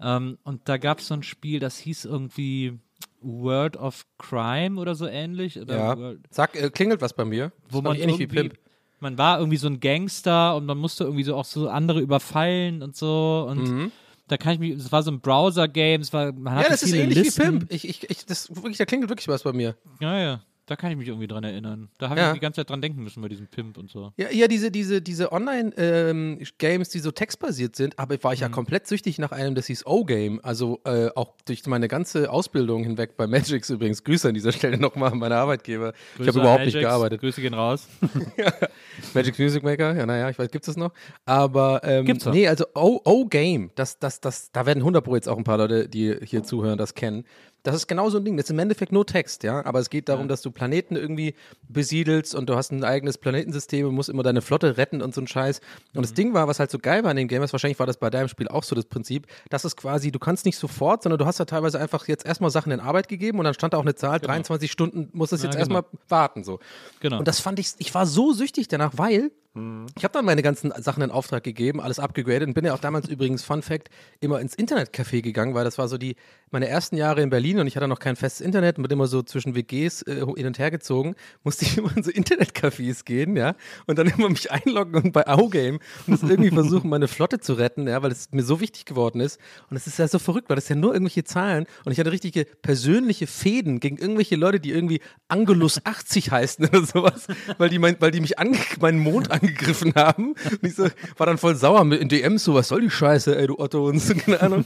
Ähm, 0.00 0.38
und 0.44 0.68
da 0.68 0.76
gab 0.78 0.98
es 0.98 1.06
so 1.08 1.14
ein 1.14 1.22
Spiel, 1.22 1.60
das 1.60 1.78
hieß 1.78 2.04
irgendwie 2.04 2.78
World 3.20 3.76
of 3.76 4.04
Crime 4.18 4.80
oder 4.80 4.94
so 4.94 5.06
ähnlich. 5.06 5.60
Oder 5.60 5.76
Ja. 5.76 5.96
World, 5.98 6.20
Sag, 6.30 6.56
äh, 6.60 6.70
klingelt 6.70 7.00
was 7.00 7.12
bei 7.14 7.24
mir. 7.24 7.52
wo 7.70 7.80
man 7.82 7.96
ähnlich 7.96 8.18
wie 8.18 8.26
Pimp. 8.26 8.58
man 9.00 9.16
war 9.18 9.38
irgendwie 9.38 9.56
so 9.58 9.68
ein 9.68 9.80
Gangster 9.80 10.56
und 10.56 10.66
man 10.66 10.78
musste 10.78 11.04
irgendwie 11.04 11.24
so 11.24 11.36
auch 11.36 11.44
so 11.44 11.68
andere 11.68 12.00
überfallen 12.00 12.82
und 12.82 12.96
so. 12.96 13.46
Und 13.48 13.92
da 14.28 14.36
kann 14.36 14.54
ich 14.54 14.58
mich, 14.60 14.72
es 14.72 14.90
war 14.92 15.02
so 15.02 15.10
ein 15.10 15.20
Browser-Game, 15.20 16.00
es 16.00 16.12
war, 16.12 16.32
man 16.32 16.40
Mhm. 16.40 16.46
Ja, 16.46 16.54
hatte 16.56 16.70
das 16.70 16.82
ist 16.82 16.92
ähnlich 16.92 17.18
Listen. 17.18 17.42
wie 17.42 17.46
Pimp. 17.58 17.72
Ich, 17.72 17.88
ich, 17.88 18.10
ich, 18.10 18.26
das, 18.26 18.54
wirklich, 18.54 18.78
da 18.78 18.84
klingelt 18.86 19.10
wirklich 19.10 19.28
was 19.28 19.42
bei 19.42 19.52
mir. 19.52 19.76
Ja, 20.00 20.18
ja. 20.18 20.40
Da 20.66 20.76
kann 20.76 20.92
ich 20.92 20.96
mich 20.96 21.08
irgendwie 21.08 21.26
dran 21.26 21.42
erinnern. 21.42 21.88
Da 21.98 22.08
habe 22.08 22.20
Ja. 22.20 22.28
ich 22.28 22.34
die 22.34 22.40
ganze 22.40 22.60
Zeit 22.60 22.70
dran 22.70 22.80
denken 22.80 23.02
müssen 23.02 23.20
bei 23.20 23.28
diesem 23.28 23.48
Pimp 23.48 23.76
und 23.78 23.90
so. 23.90 24.12
Ja, 24.16 24.30
ja 24.30 24.46
diese, 24.46 24.70
diese, 24.70 25.02
diese 25.02 25.32
Online-Games, 25.32 26.88
die 26.88 26.98
so 27.00 27.10
textbasiert 27.10 27.74
sind, 27.76 27.98
aber 27.98 28.22
war 28.22 28.32
ich 28.32 28.40
ja 28.40 28.48
Mhm. 28.48 28.52
komplett 28.52 28.86
süchtig 28.86 29.18
nach 29.18 29.32
einem, 29.32 29.54
das 29.56 29.66
hieß 29.66 29.86
O-Game. 29.86 30.40
Also 30.44 30.80
äh, 30.84 31.08
auch 31.16 31.34
durch 31.46 31.66
meine 31.66 31.88
ganze 31.88 32.30
Ausbildung 32.30 32.84
hinweg 32.84 33.16
bei 33.16 33.26
Magix 33.26 33.70
übrigens. 33.70 34.04
Grüße 34.04 34.28
an 34.28 34.34
dieser 34.34 34.52
Stelle 34.52 34.78
nochmal 34.78 35.10
an 35.12 35.18
meine 35.18 35.34
Arbeitgeber. 35.36 35.92
ich 36.12 36.16
Grüße 36.18 36.28
habe 36.28 36.38
an 36.38 36.44
überhaupt 36.44 36.64
nicht 36.64 36.74
Magix. 36.74 36.88
gearbeitet. 36.88 37.20
Grüße 37.20 37.40
gehen 37.40 37.54
raus. 37.54 37.88
Magic 39.14 39.38
Music 39.38 39.62
Maker, 39.62 39.96
ja, 39.96 40.06
naja, 40.06 40.30
ich 40.30 40.38
weiß, 40.38 40.50
gibt 40.50 40.66
es 40.68 40.76
noch. 40.76 40.92
Aber 41.24 41.80
ähm, 41.84 42.04
Gibt's 42.04 42.24
noch. 42.24 42.32
nee, 42.32 42.46
also 42.48 42.66
O-Game, 42.74 43.70
das, 43.74 43.98
das, 43.98 44.20
das, 44.20 44.52
da 44.52 44.64
werden 44.66 44.78
100 44.80 45.04
Pro 45.04 45.14
jetzt 45.16 45.28
auch 45.28 45.38
ein 45.38 45.44
paar 45.44 45.58
Leute, 45.58 45.88
die 45.88 46.16
hier 46.22 46.42
zuhören, 46.42 46.78
das 46.78 46.94
kennen. 46.94 47.24
Das 47.64 47.76
ist 47.76 47.86
genau 47.86 48.10
so 48.10 48.18
ein 48.18 48.24
Ding. 48.24 48.36
Das 48.36 48.44
ist 48.46 48.50
im 48.50 48.58
Endeffekt 48.58 48.90
nur 48.90 49.06
Text, 49.06 49.44
ja. 49.44 49.64
Aber 49.64 49.78
es 49.78 49.88
geht 49.88 50.08
darum, 50.08 50.26
dass 50.26 50.42
du 50.42 50.50
Planeten 50.50 50.96
irgendwie 50.96 51.34
besiedelst 51.68 52.34
und 52.34 52.48
du 52.48 52.56
hast 52.56 52.72
ein 52.72 52.82
eigenes 52.84 53.18
Planetensystem 53.18 53.86
und 53.86 53.94
musst 53.94 54.08
immer 54.08 54.22
deine 54.22 54.42
Flotte 54.42 54.76
retten 54.76 55.00
und 55.00 55.14
so 55.14 55.20
ein 55.20 55.26
Scheiß. 55.28 55.58
Und 55.60 55.96
Mhm. 55.98 56.02
das 56.02 56.14
Ding 56.14 56.34
war, 56.34 56.48
was 56.48 56.58
halt 56.58 56.70
so 56.70 56.78
geil 56.78 57.04
war 57.04 57.10
in 57.12 57.16
den 57.16 57.28
Gamers, 57.28 57.52
wahrscheinlich 57.52 57.78
war 57.78 57.86
das 57.86 57.96
bei 57.98 58.10
deinem 58.10 58.28
Spiel 58.28 58.48
auch 58.48 58.64
so 58.64 58.74
das 58.74 58.84
Prinzip, 58.86 59.26
dass 59.48 59.64
es 59.64 59.76
quasi, 59.76 60.10
du 60.10 60.18
kannst 60.18 60.44
nicht 60.44 60.56
sofort, 60.58 61.02
sondern 61.02 61.18
du 61.18 61.26
hast 61.26 61.38
ja 61.38 61.44
teilweise 61.44 61.78
einfach 61.78 62.08
jetzt 62.08 62.26
erstmal 62.26 62.50
Sachen 62.50 62.72
in 62.72 62.80
Arbeit 62.80 63.08
gegeben 63.08 63.38
und 63.38 63.44
dann 63.44 63.54
stand 63.54 63.74
da 63.74 63.78
auch 63.78 63.82
eine 63.82 63.94
Zahl, 63.94 64.18
23 64.18 64.70
Stunden 64.70 65.08
muss 65.12 65.30
es 65.32 65.42
Ja, 65.42 65.46
jetzt 65.50 65.58
genau. 65.58 65.76
erstmal 65.76 65.84
warten, 66.08 66.44
so. 66.44 66.58
Genau. 67.00 67.18
Und 67.18 67.28
das 67.28 67.40
fand 67.40 67.58
ich, 67.58 67.72
ich 67.78 67.94
war 67.94 68.06
so 68.06 68.32
süchtig 68.32 68.68
danach, 68.68 68.92
weil 68.96 69.30
ich 69.54 70.02
habe 70.02 70.14
dann 70.14 70.24
meine 70.24 70.40
ganzen 70.40 70.72
Sachen 70.78 71.02
in 71.02 71.10
Auftrag 71.10 71.44
gegeben, 71.44 71.78
alles 71.78 71.98
abgegradet 71.98 72.48
und 72.48 72.54
bin 72.54 72.64
ja 72.64 72.72
auch 72.72 72.78
damals 72.78 73.06
übrigens, 73.08 73.44
Fun 73.44 73.60
Fact, 73.60 73.90
immer 74.20 74.40
ins 74.40 74.56
Internetcafé 74.56 75.20
gegangen, 75.20 75.54
weil 75.54 75.64
das 75.64 75.76
war 75.76 75.88
so 75.88 75.98
die, 75.98 76.16
meine 76.50 76.68
ersten 76.68 76.96
Jahre 76.96 77.20
in 77.20 77.28
Berlin 77.28 77.58
und 77.58 77.66
ich 77.66 77.76
hatte 77.76 77.86
noch 77.86 77.98
kein 77.98 78.16
festes 78.16 78.40
Internet 78.40 78.78
und 78.78 78.84
bin 78.84 78.92
immer 78.92 79.08
so 79.08 79.22
zwischen 79.22 79.54
WGs 79.54 80.02
äh, 80.02 80.24
hin 80.36 80.46
und 80.46 80.58
her 80.58 80.70
gezogen, 80.70 81.16
musste 81.44 81.66
ich 81.66 81.76
immer 81.76 81.94
in 81.94 82.02
so 82.02 82.10
Internetcafés 82.10 83.04
gehen, 83.04 83.36
ja, 83.36 83.54
und 83.86 83.98
dann 83.98 84.06
immer 84.06 84.30
mich 84.30 84.50
einloggen 84.50 84.94
und 84.94 85.12
bei 85.12 85.26
O-Game 85.26 85.80
und 86.06 86.22
irgendwie 86.22 86.50
versuchen, 86.50 86.88
meine 86.88 87.08
Flotte 87.08 87.38
zu 87.38 87.52
retten, 87.52 87.86
ja, 87.86 88.02
weil 88.02 88.10
es 88.10 88.30
mir 88.32 88.44
so 88.44 88.58
wichtig 88.58 88.86
geworden 88.86 89.20
ist. 89.20 89.38
Und 89.68 89.76
es 89.76 89.86
ist 89.86 89.98
ja 89.98 90.08
so 90.08 90.18
verrückt, 90.18 90.48
weil 90.48 90.56
das 90.56 90.70
ja 90.70 90.76
nur 90.76 90.94
irgendwelche 90.94 91.24
Zahlen 91.24 91.66
und 91.84 91.92
ich 91.92 92.00
hatte 92.00 92.10
richtige 92.10 92.46
persönliche 92.46 93.26
Fäden 93.26 93.80
gegen 93.80 93.98
irgendwelche 93.98 94.36
Leute, 94.36 94.60
die 94.60 94.70
irgendwie 94.70 95.00
Angelus 95.28 95.84
80 95.84 96.30
heißen 96.30 96.68
oder 96.68 96.86
sowas, 96.86 97.26
weil 97.58 97.68
die, 97.68 97.78
mein, 97.78 97.96
weil 98.00 98.12
die 98.12 98.20
mich 98.20 98.38
ange 98.38 98.56
meinen 98.80 98.98
Mond 98.98 99.30
angegriffen 99.42 99.92
haben. 99.94 100.34
Und 100.50 100.62
ich 100.62 100.74
so, 100.74 100.86
war 101.16 101.26
dann 101.26 101.38
voll 101.38 101.54
sauer 101.56 101.84
mit 101.84 102.00
in 102.00 102.08
DMs, 102.08 102.44
so, 102.44 102.54
was 102.54 102.68
soll 102.68 102.80
die 102.80 102.90
Scheiße, 102.90 103.36
ey, 103.36 103.46
du 103.46 103.58
Otto 103.58 103.88
und 103.88 103.98
so, 103.98 104.14
keine 104.14 104.40
Ahnung. 104.40 104.64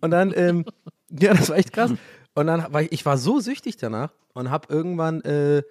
Und 0.00 0.10
dann, 0.10 0.32
ähm, 0.36 0.64
ja, 1.08 1.34
das 1.34 1.48
war 1.50 1.56
echt 1.56 1.72
krass. 1.72 1.92
Und 2.34 2.46
dann 2.46 2.72
war 2.72 2.82
ich, 2.82 2.92
ich 2.92 3.06
war 3.06 3.18
so 3.18 3.40
süchtig 3.40 3.76
danach 3.76 4.10
und 4.32 4.50
hab 4.50 4.70
irgendwann, 4.70 5.20
äh, 5.22 5.62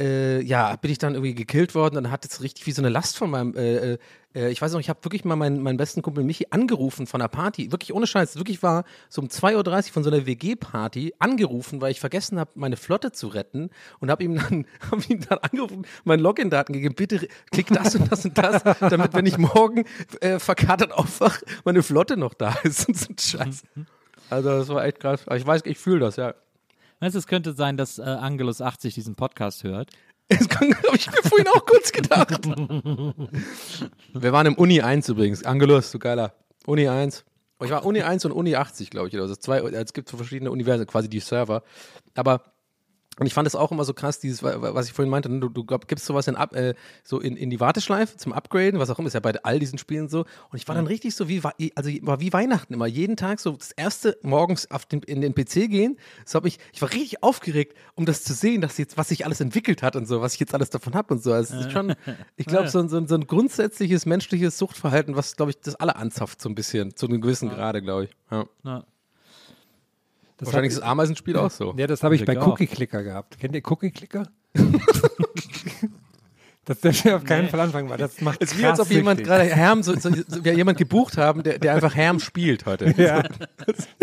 äh, 0.00 0.40
ja, 0.42 0.76
bin 0.76 0.90
ich 0.90 0.98
dann 0.98 1.14
irgendwie 1.14 1.34
gekillt 1.34 1.74
worden 1.74 1.96
dann 1.96 2.10
hat 2.10 2.24
es 2.24 2.42
richtig 2.42 2.66
wie 2.66 2.72
so 2.72 2.82
eine 2.82 2.88
Last 2.88 3.16
von 3.16 3.30
meinem, 3.30 3.54
äh, 3.54 3.94
äh, 3.94 3.98
äh, 4.34 4.50
ich 4.50 4.62
weiß 4.62 4.72
noch, 4.72 4.80
ich 4.80 4.88
habe 4.88 5.04
wirklich 5.04 5.24
mal 5.24 5.36
meinen, 5.36 5.62
meinen 5.62 5.76
besten 5.76 6.02
Kumpel 6.02 6.24
Michi 6.24 6.46
angerufen 6.50 7.06
von 7.06 7.20
einer 7.20 7.28
Party, 7.28 7.72
wirklich 7.72 7.92
ohne 7.92 8.06
Scheiß, 8.06 8.36
wirklich 8.36 8.62
war 8.62 8.84
so 9.08 9.20
um 9.20 9.28
2.30 9.28 9.56
Uhr 9.88 9.92
von 9.92 10.04
so 10.04 10.10
einer 10.10 10.26
WG-Party 10.26 11.14
angerufen, 11.18 11.80
weil 11.80 11.90
ich 11.90 12.00
vergessen 12.00 12.38
habe, 12.38 12.50
meine 12.54 12.76
Flotte 12.76 13.12
zu 13.12 13.28
retten 13.28 13.70
und 13.98 14.10
habe 14.10 14.22
ihm 14.22 14.36
dann, 14.36 14.66
hab 14.90 15.08
ihm 15.10 15.20
dann 15.28 15.38
angerufen, 15.38 15.86
meinen 16.04 16.20
Login-Daten 16.20 16.72
gegeben, 16.72 16.94
bitte 16.94 17.26
klick 17.50 17.68
das 17.68 17.94
und 17.96 18.10
das 18.10 18.24
und 18.24 18.38
das, 18.38 18.62
damit 18.80 19.14
wenn 19.14 19.26
ich 19.26 19.38
morgen 19.38 19.84
äh, 20.20 20.38
verkatert 20.38 20.92
aufwach, 20.92 21.40
meine 21.64 21.82
Flotte 21.82 22.16
noch 22.16 22.34
da 22.34 22.54
ist 22.62 22.88
und 22.88 22.96
so 22.96 23.08
ein 23.10 23.18
Scheiß. 23.18 23.62
Also 24.30 24.50
das 24.50 24.68
war 24.68 24.84
echt 24.84 25.00
krass. 25.00 25.24
Ich 25.34 25.46
weiß, 25.46 25.62
ich 25.64 25.78
fühle 25.78 26.00
das, 26.00 26.16
ja. 26.16 26.34
Weißt 27.00 27.14
du, 27.14 27.18
es 27.18 27.26
könnte 27.26 27.52
sein, 27.52 27.76
dass 27.76 27.98
äh, 27.98 28.02
Angelus 28.02 28.60
80 28.60 28.94
diesen 28.94 29.14
Podcast 29.14 29.64
hört. 29.64 29.90
Das 30.28 30.40
habe 30.56 30.66
ich 30.96 31.10
mir 31.10 31.22
vorhin 31.22 31.48
auch 31.48 31.64
kurz 31.64 31.90
gedacht. 31.90 32.44
Wir 34.12 34.32
waren 34.32 34.46
im 34.46 34.54
Uni 34.54 34.82
1 34.82 35.08
übrigens. 35.08 35.44
Angelus, 35.44 35.90
du 35.90 35.98
geiler. 35.98 36.34
Uni 36.66 36.86
1. 36.86 37.24
Oh, 37.60 37.64
Ich 37.64 37.70
war 37.70 37.86
Uni 37.86 38.02
1 38.02 38.24
und 38.26 38.32
Uni 38.32 38.54
80, 38.54 38.90
glaube 38.90 39.08
ich. 39.08 39.18
Also 39.18 39.36
zwei, 39.36 39.60
es 39.60 39.92
gibt 39.92 40.08
so 40.08 40.16
verschiedene 40.16 40.50
Universen, 40.50 40.86
quasi 40.86 41.08
die 41.08 41.20
Server. 41.20 41.62
Aber 42.14 42.42
und 43.18 43.26
ich 43.26 43.34
fand 43.34 43.46
es 43.48 43.54
auch 43.54 43.70
immer 43.72 43.84
so 43.84 43.94
krass, 43.94 44.18
dieses, 44.20 44.42
wa- 44.42 44.60
wa- 44.62 44.74
was 44.74 44.86
ich 44.86 44.92
vorhin 44.92 45.10
meinte, 45.10 45.28
ne, 45.28 45.40
du, 45.40 45.48
du 45.48 45.64
gibst 45.64 46.04
sowas 46.06 46.28
in, 46.28 46.36
Ab- 46.36 46.54
äh, 46.54 46.74
so 47.04 47.20
in, 47.20 47.36
in 47.36 47.50
die 47.50 47.60
Warteschleife 47.60 48.16
zum 48.16 48.32
Upgraden, 48.32 48.78
was 48.78 48.90
auch 48.90 48.98
immer, 48.98 49.08
ist 49.08 49.14
ja 49.14 49.20
bei 49.20 49.34
all 49.42 49.58
diesen 49.58 49.78
Spielen 49.78 50.08
so. 50.08 50.20
Und 50.50 50.54
ich 50.58 50.66
war 50.68 50.74
dann 50.74 50.86
richtig 50.86 51.14
so 51.14 51.28
wie, 51.28 51.40
also 51.74 51.90
war 52.02 52.20
wie 52.20 52.32
Weihnachten 52.32 52.74
immer, 52.74 52.86
jeden 52.86 53.16
Tag 53.16 53.40
so 53.40 53.52
das 53.52 53.72
erste 53.72 54.16
morgens 54.22 54.70
auf 54.70 54.86
den, 54.86 55.02
in 55.02 55.20
den 55.20 55.34
PC 55.34 55.68
gehen. 55.68 55.96
So 56.24 56.36
hab 56.38 56.46
ich, 56.46 56.58
ich 56.72 56.80
war 56.82 56.90
richtig 56.92 57.22
aufgeregt, 57.22 57.76
um 57.94 58.06
das 58.06 58.22
zu 58.24 58.32
sehen, 58.34 58.60
dass 58.60 58.78
jetzt, 58.78 58.96
was 58.96 59.08
sich 59.08 59.24
alles 59.24 59.40
entwickelt 59.40 59.82
hat 59.82 59.96
und 59.96 60.06
so, 60.06 60.20
was 60.20 60.34
ich 60.34 60.40
jetzt 60.40 60.54
alles 60.54 60.70
davon 60.70 60.94
habe 60.94 61.14
und 61.14 61.22
so. 61.22 61.32
Also 61.32 61.54
es 61.54 61.66
ist 61.66 61.72
schon, 61.72 61.94
ich 62.36 62.46
glaube, 62.46 62.68
so, 62.68 62.78
ein- 62.80 62.88
so, 62.88 63.04
so 63.06 63.14
ein 63.14 63.26
grundsätzliches 63.26 64.06
menschliches 64.06 64.58
Suchtverhalten, 64.58 65.16
was, 65.16 65.36
glaube 65.36 65.50
ich, 65.50 65.60
das 65.60 65.74
alle 65.74 65.96
anzapft, 65.96 66.40
so 66.40 66.48
ein 66.48 66.54
bisschen, 66.54 66.94
zu 66.96 67.06
einem 67.06 67.20
gewissen 67.20 67.48
Grade, 67.50 67.82
glaube 67.82 68.04
ich. 68.04 68.10
Ja. 68.30 68.44
Ja. 68.64 68.84
Das 70.38 70.46
Wahrscheinlich 70.46 70.70
ist 70.70 70.76
hab, 70.76 70.84
das 70.84 70.90
Ameisenspiel 70.90 71.36
auch 71.36 71.50
so. 71.50 71.74
Ja, 71.76 71.88
das 71.88 72.02
habe 72.04 72.14
ich 72.14 72.24
bei. 72.24 72.38
Cookie 72.38 72.68
Clicker 72.68 73.02
gehabt. 73.02 73.38
Kennt 73.40 73.56
ihr 73.56 73.62
Cookie 73.68 73.90
Clicker? 73.90 74.28
das 76.64 76.80
dürft 76.80 77.04
ihr 77.04 77.16
auf 77.16 77.24
keinen 77.24 77.48
Fall 77.48 77.58
anfangen, 77.58 77.90
weil 77.90 77.98
das 77.98 78.20
macht 78.20 78.40
Es 78.40 78.52
ist 78.52 78.58
wie 78.58 78.64
als 78.64 78.78
ob 78.78 78.88
jemand 78.88 79.24
gerade 79.24 79.44
Herm, 79.44 79.82
so, 79.82 79.98
so, 79.98 80.10
so, 80.10 80.44
wir 80.44 80.54
jemand 80.54 80.78
gebucht 80.78 81.16
haben, 81.16 81.42
der, 81.42 81.58
der 81.58 81.74
einfach 81.74 81.96
Herm 81.96 82.20
spielt 82.20 82.66
heute. 82.66 82.86
Ja, 82.96 83.24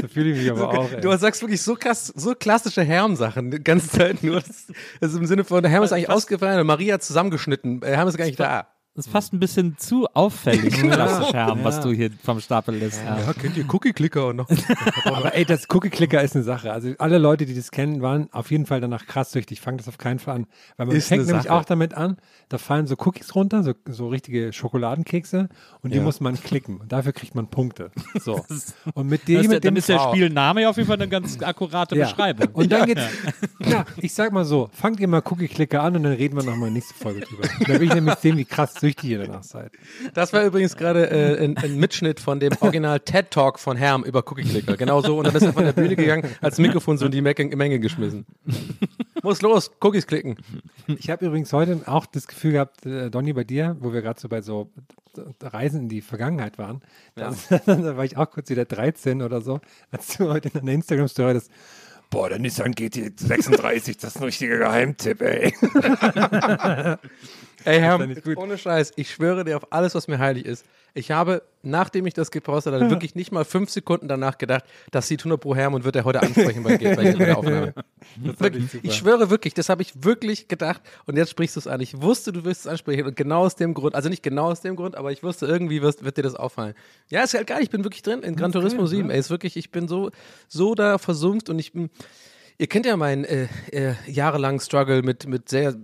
so 0.02 0.08
fühle 0.10 0.32
ich 0.32 0.40
mich 0.40 0.52
aber 0.52 0.78
auch. 0.78 0.92
Ey. 0.92 1.00
Du 1.00 1.16
sagst 1.18 1.42
wirklich 1.42 1.62
so 1.62 1.76
krass, 1.76 2.08
so 2.08 2.36
klassische 2.36 2.84
Herm-Sachen, 2.84 3.52
die 3.52 3.64
ganze 3.64 3.88
Zeit 3.90 4.22
nur. 4.22 4.42
Das, 4.42 4.68
das 5.00 5.14
ist 5.14 5.18
im 5.18 5.26
Sinne 5.26 5.46
von, 5.46 5.62
der 5.64 5.72
Herm 5.72 5.84
ist 5.84 5.94
eigentlich 5.94 6.10
ausgefallen 6.10 6.60
und 6.60 6.68
Maria 6.68 6.96
hat 6.96 7.04
zusammengeschnitten. 7.04 7.80
Der 7.80 7.96
Herm 7.96 8.10
ist 8.10 8.18
gar 8.18 8.26
nicht 8.26 8.40
da. 8.40 8.68
Das 8.96 9.08
ist 9.08 9.12
fast 9.12 9.34
ein 9.34 9.40
bisschen 9.42 9.78
zu 9.78 10.08
auffällig, 10.14 10.74
klassisch 10.82 11.34
Herm, 11.34 11.66
was 11.66 11.78
Ja. 11.78 11.84
du 11.84 11.92
hier 11.92 12.12
vom 12.24 12.40
Stapel 12.40 12.76
lässt. 12.76 13.02
Ja. 13.04 13.34
kennt 13.34 13.58
ihr 13.58 13.66
Cookie-Clicker 13.68 14.28
und 14.28 14.38
noch. 14.38 14.48
Aber 15.04 15.36
ey, 15.36 15.44
das 15.44 15.68
Cookie 15.70 15.90
Clicker 15.90 16.24
ist 16.24 16.34
eine 16.34 16.46
Sache. 16.46 16.72
Also 16.72 16.92
alle 16.98 17.18
Leute, 17.18 17.46
die 17.46 17.54
das 17.54 17.72
kennen, 17.72 18.02
waren 18.02 18.30
auf 18.32 18.52
jeden 18.52 18.66
Fall 18.66 18.80
danach 18.80 19.06
krass 19.06 19.34
süchtig. 19.34 19.60
Fangt 19.60 19.82
das 19.82 19.90
auf 19.90 19.98
keinen 19.98 20.20
Fall 20.20 20.36
an. 20.36 20.48
Weil 20.78 20.86
man 20.88 20.96
Ist 20.96 21.10
fängt 21.10 21.26
nämlich 21.28 21.44
Sache. 21.44 21.54
auch 21.54 21.66
damit 21.66 21.94
an, 21.94 22.16
da 22.48 22.58
fallen 22.58 22.88
so 22.88 22.96
Cookies 22.98 23.36
runter, 23.36 23.64
so, 23.64 23.74
so 23.86 24.08
richtige 24.08 24.54
Schokoladenkekse 24.54 25.50
und 25.82 25.92
die 25.94 25.98
Ja. 25.98 26.04
muss 26.04 26.22
man 26.22 26.36
klicken. 26.42 26.78
Und 26.78 26.92
dafür 26.94 27.12
kriegt 27.12 27.36
man 27.36 27.48
Punkte. 27.50 27.92
So. 28.24 28.46
Und 28.94 29.08
mit 29.08 29.22
Das 29.24 29.26
dem, 29.28 29.36
ist 29.42 29.44
der, 29.44 29.50
mit 29.56 29.66
dann 29.66 29.74
dem 29.74 29.78
ist 29.78 29.90
der. 29.90 30.00
Spielname 30.00 30.62
ja 30.62 30.70
auf 30.70 30.78
jeden 30.78 30.88
Fall 30.88 30.96
eine 30.98 31.10
ganz 31.10 31.42
akkurate 31.42 31.98
Ja. 31.98 32.06
Beschreibung. 32.06 32.48
Und 32.54 32.72
dann 32.72 32.86
geht's, 32.86 33.02
ja. 33.60 33.84
ich 33.98 34.14
sag 34.14 34.32
mal 34.32 34.46
so, 34.46 34.70
fangt 34.72 35.02
ihr 35.02 35.08
mal 35.10 35.22
Cookie 35.26 35.50
Clicker 35.50 35.84
an 35.84 35.98
und 35.98 36.04
dann 36.04 36.14
reden 36.14 36.38
wir 36.38 36.44
nochmal 36.44 36.72
nächste 36.72 36.94
Folge 36.94 37.22
drüber. 37.22 37.44
Da 37.60 37.68
will 37.80 37.84
ich 37.84 37.94
nämlich 37.94 38.16
sehen, 38.16 38.38
wie 38.38 38.46
krass 38.46 38.74
süchtig 38.86 39.10
ihr 39.10 39.20
danach 39.20 39.44
seid. 39.44 39.72
Das 40.14 40.32
war 40.32 40.46
übrigens 40.46 40.78
gerade 40.78 41.10
äh, 41.10 41.44
ein, 41.44 41.58
ein 41.58 41.78
Mitschnitt 41.78 42.20
von 42.20 42.40
dem 42.40 42.54
Original 42.60 43.00
TED-Talk 43.00 43.58
von 43.60 43.78
Herm 43.78 44.04
über 44.04 44.20
Cookie-Clicker. 44.20 44.78
Genau 44.78 45.02
so. 45.02 45.18
Und 45.18 45.26
dann 45.26 45.36
ist 45.36 45.42
er 45.42 45.54
von 45.54 45.64
der 45.64 45.74
Bühne 45.74 45.96
gegangen, 45.96 46.30
als 46.42 46.60
Mikrofon 46.60 46.98
so 46.98 47.06
in 47.06 47.12
die 47.12 47.22
Menge, 47.22 47.80
geschmissen. 47.80 48.26
Muss 49.24 49.42
los, 49.42 49.72
Cookies 49.82 50.06
klicken. 50.06 50.36
Ich 50.88 51.10
habe 51.10 51.26
übrigens 51.26 51.52
heute 51.52 51.82
auch 51.88 52.06
das 52.06 52.28
Gefühl 52.28 52.54
gehabt, 52.54 52.86
äh, 52.86 53.10
Donny, 53.10 53.34
bei 53.34 53.44
dir, 53.44 53.76
wo 53.80 53.92
wir 53.92 54.04
gerade 54.04 54.20
so 54.20 54.30
bei 54.30 54.42
so 54.42 54.70
Reisen 55.42 55.84
in 55.84 55.90
die 55.90 56.02
Vergangenheit 56.02 56.60
waren, 56.60 56.82
da, 57.16 57.34
da 57.66 57.98
war 57.98 58.06
ich 58.06 58.18
auch 58.18 58.30
kurz 58.30 58.50
wieder 58.50 58.66
13 58.66 59.24
oder 59.24 59.42
so, 59.42 59.62
als 59.90 60.18
du 60.18 60.30
heute 60.30 60.50
in 60.50 60.54
deiner 60.54 60.74
Instagram-Story 60.74 61.34
das 61.34 61.50
Boah, 62.16 62.30
der 62.30 62.40
Nissan 62.40 62.72
GT 62.72 63.20
36, 63.20 63.98
das 63.98 64.16
ist 64.16 64.22
ein 64.22 64.24
richtiger 64.24 64.58
Geheimtipp, 64.60 65.22
ey. 65.22 65.48
Ey, 67.66 67.80
Herr, 67.82 68.00
ohne 68.38 68.58
Scheiß, 68.58 68.94
ich 68.96 69.12
schwöre 69.12 69.44
dir 69.44 69.58
auf 69.58 69.74
alles, 69.74 69.96
was 69.96 70.08
mir 70.08 70.18
heilig 70.18 70.46
ist. 70.46 70.66
Ich 70.98 71.12
habe, 71.12 71.44
nachdem 71.62 72.06
ich 72.06 72.14
das 72.14 72.32
gepostet 72.32 72.74
hatte, 72.74 72.90
wirklich 72.90 73.16
nicht 73.16 73.34
mal 73.34 73.44
fünf 73.44 73.70
Sekunden 73.70 74.08
danach 74.08 74.38
gedacht, 74.38 74.64
das 74.92 75.10
sieht 75.10 75.20
100 75.20 75.42
pro 75.42 75.54
Herm 75.54 75.74
und 75.74 75.84
wird 75.84 75.98
er 75.98 76.06
heute 76.06 76.22
ansprechen 76.22 76.64
bei, 76.64 76.78
bei, 76.78 77.12
der 77.12 77.38
Aufnahme. 77.38 77.74
wirklich, 78.16 78.64
ich, 78.82 78.96
schwöre 78.96 79.30
wirklich, 79.30 79.54
das 79.54 79.68
habe 79.68 79.82
ich 79.82 80.06
wirklich 80.06 80.48
gedacht 80.48 80.82
und 81.06 81.18
jetzt 81.18 81.32
sprichst 81.32 81.58
du 81.58 81.60
es 81.60 81.68
an. 81.68 81.82
Ich 81.82 82.02
wusste, 82.02 82.32
du 82.32 82.46
wirst 82.46 82.62
es 82.62 82.68
ansprechen 82.68 83.06
und 83.06 83.18
genau 83.18 83.42
aus 83.42 83.58
dem 83.58 83.74
Grund, 83.74 83.94
also 83.94 84.08
nicht 84.08 84.24
genau 84.24 84.52
aus 84.52 84.62
dem 84.62 84.78
Grund, 84.78 84.96
aber 84.96 85.12
ich 85.12 85.22
wusste, 85.22 85.48
irgendwie 85.48 85.82
wirst, 85.82 86.06
wird 86.06 86.16
dir 86.16 86.22
das 86.22 86.36
auffallen. 86.36 86.76
Ja, 87.10 87.24
ist 87.24 87.34
halt 87.34 87.48
geil, 87.48 87.60
ich 87.62 87.70
bin 87.70 87.84
wirklich 87.84 88.02
drin 88.02 88.24
in 88.24 88.38
Gran 88.38 88.54
Turismo 88.54 88.86
7. 88.86 89.10
Ey, 89.10 89.20
ist 89.20 89.30
wirklich, 89.30 89.58
ich 89.58 89.72
bin 89.72 89.90
so, 89.90 90.12
so 90.48 90.76
da 90.76 90.98
versumpft 90.98 91.50
und 91.50 91.60
ich 91.60 91.74
bin. 91.74 91.90
Ihr 92.58 92.68
kennt 92.68 92.86
ja 92.86 92.96
meinen 92.96 93.26
äh, 93.26 93.50
äh, 93.74 93.96
jahrelangen 94.08 94.62
Struggle 94.62 95.04
mit, 95.04 95.28
mit 95.28 95.50
sehr 95.50 95.76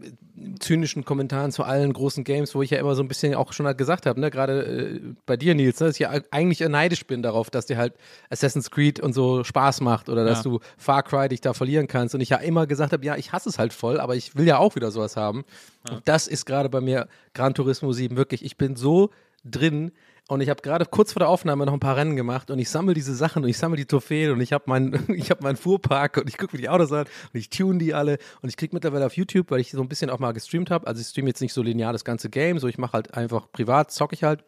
zynischen 0.60 1.06
Kommentaren 1.06 1.52
zu 1.52 1.64
allen 1.64 1.94
großen 1.94 2.24
Games, 2.24 2.54
wo 2.56 2.62
ich 2.62 2.70
ja 2.72 2.80
immer 2.80 2.96
so 2.96 3.04
ein 3.04 3.08
bisschen 3.08 3.36
auch 3.36 3.54
schon 3.54 3.66
halt 3.66 3.78
gesagt 3.78 4.06
habe, 4.06 4.20
ne, 4.20 4.30
gerade 4.32 4.64
äh, 4.66 5.00
bei 5.26 5.38
dir, 5.38 5.56
Nils, 5.56 5.80
ne, 5.80 5.88
dass 5.88 5.96
ich 5.96 6.02
ja 6.02 6.12
eigentlich 6.32 6.60
neidisch 6.62 7.06
bin 7.06 7.22
darauf, 7.22 7.50
dass 7.50 7.66
dir 7.66 7.78
halt 7.78 7.94
Assassin's 8.30 8.72
Creed 8.72 9.00
und 9.00 9.14
so 9.14 9.44
Spaß 9.44 9.82
macht 9.82 10.10
oder 10.10 10.26
dass 10.26 10.40
Ja. 10.40 10.52
du 10.52 10.60
Far 10.78 11.04
Cry 11.04 11.30
dich 11.30 11.42
da 11.42 11.54
verlieren 11.54 11.88
kannst. 11.88 12.16
Und 12.16 12.22
ich 12.22 12.30
ja 12.30 12.38
immer 12.38 12.68
gesagt 12.68 12.94
habe, 12.94 13.06
ja, 13.06 13.16
ich 13.16 13.32
hasse 13.34 13.50
es 13.50 13.60
halt 13.60 13.74
voll, 13.74 14.00
aber 14.00 14.16
ich 14.16 14.36
will 14.36 14.46
ja 14.48 14.58
auch 14.58 14.76
wieder 14.76 14.92
sowas 14.92 15.18
haben. 15.18 15.44
Und 15.90 16.02
das 16.06 16.28
ist 16.28 16.46
gerade 16.46 16.70
bei 16.70 16.82
mir 16.82 17.08
Gran 17.34 17.54
Turismo 17.54 17.92
7 17.94 18.16
wirklich. 18.18 18.44
Ich 18.46 18.58
bin 18.58 18.76
so 18.76 19.10
drin. 19.44 19.92
Und 20.32 20.40
ich 20.40 20.48
habe 20.48 20.62
gerade 20.62 20.86
kurz 20.86 21.12
vor 21.12 21.20
der 21.20 21.28
Aufnahme 21.28 21.66
noch 21.66 21.74
ein 21.74 21.82
paar 21.82 21.98
Rennen 21.98 22.16
gemacht 22.16 22.52
und 22.52 22.58
ich 22.58 22.70
sammle 22.70 22.94
diese 22.94 23.14
Sachen 23.14 23.44
und 23.44 23.50
ich 23.50 23.58
sammle 23.58 23.76
die 23.76 23.86
Trophäen 23.86 24.32
und 24.32 24.40
ich 24.40 24.54
habe 24.54 24.64
meinen 24.68 24.94
hab 25.30 25.42
meinen 25.42 25.58
Fuhrpark 25.58 26.16
und 26.16 26.30
ich 26.30 26.38
gucke 26.38 26.56
mir 26.56 26.62
die 26.62 26.70
Autos 26.70 26.94
an 26.94 27.02
und 27.02 27.38
ich 27.38 27.50
tune 27.50 27.80
die 27.80 27.94
alle 27.94 28.18
und 28.42 28.48
ich 28.48 28.56
kriege 28.56 28.74
mittlerweile 28.74 29.06
auf 29.06 29.18
YouTube, 29.18 29.52
weil 29.52 29.60
ich 29.60 29.72
so 29.72 29.82
ein 29.82 29.90
bisschen 29.90 30.10
auch 30.10 30.20
mal 30.20 30.32
gestreamt 30.32 30.72
habe, 30.72 30.88
also 30.88 31.02
ich 31.02 31.08
streame 31.08 31.28
jetzt 31.28 31.42
nicht 31.42 31.52
so 31.52 31.62
linear 31.62 31.92
das 31.92 32.06
ganze 32.06 32.30
Game, 32.30 32.60
so 32.60 32.70
ich 32.70 32.78
mache 32.78 32.94
halt 32.94 33.14
einfach 33.14 33.52
privat, 33.52 33.92
zocke 33.92 34.16
ich 34.16 34.24
halt 34.24 34.46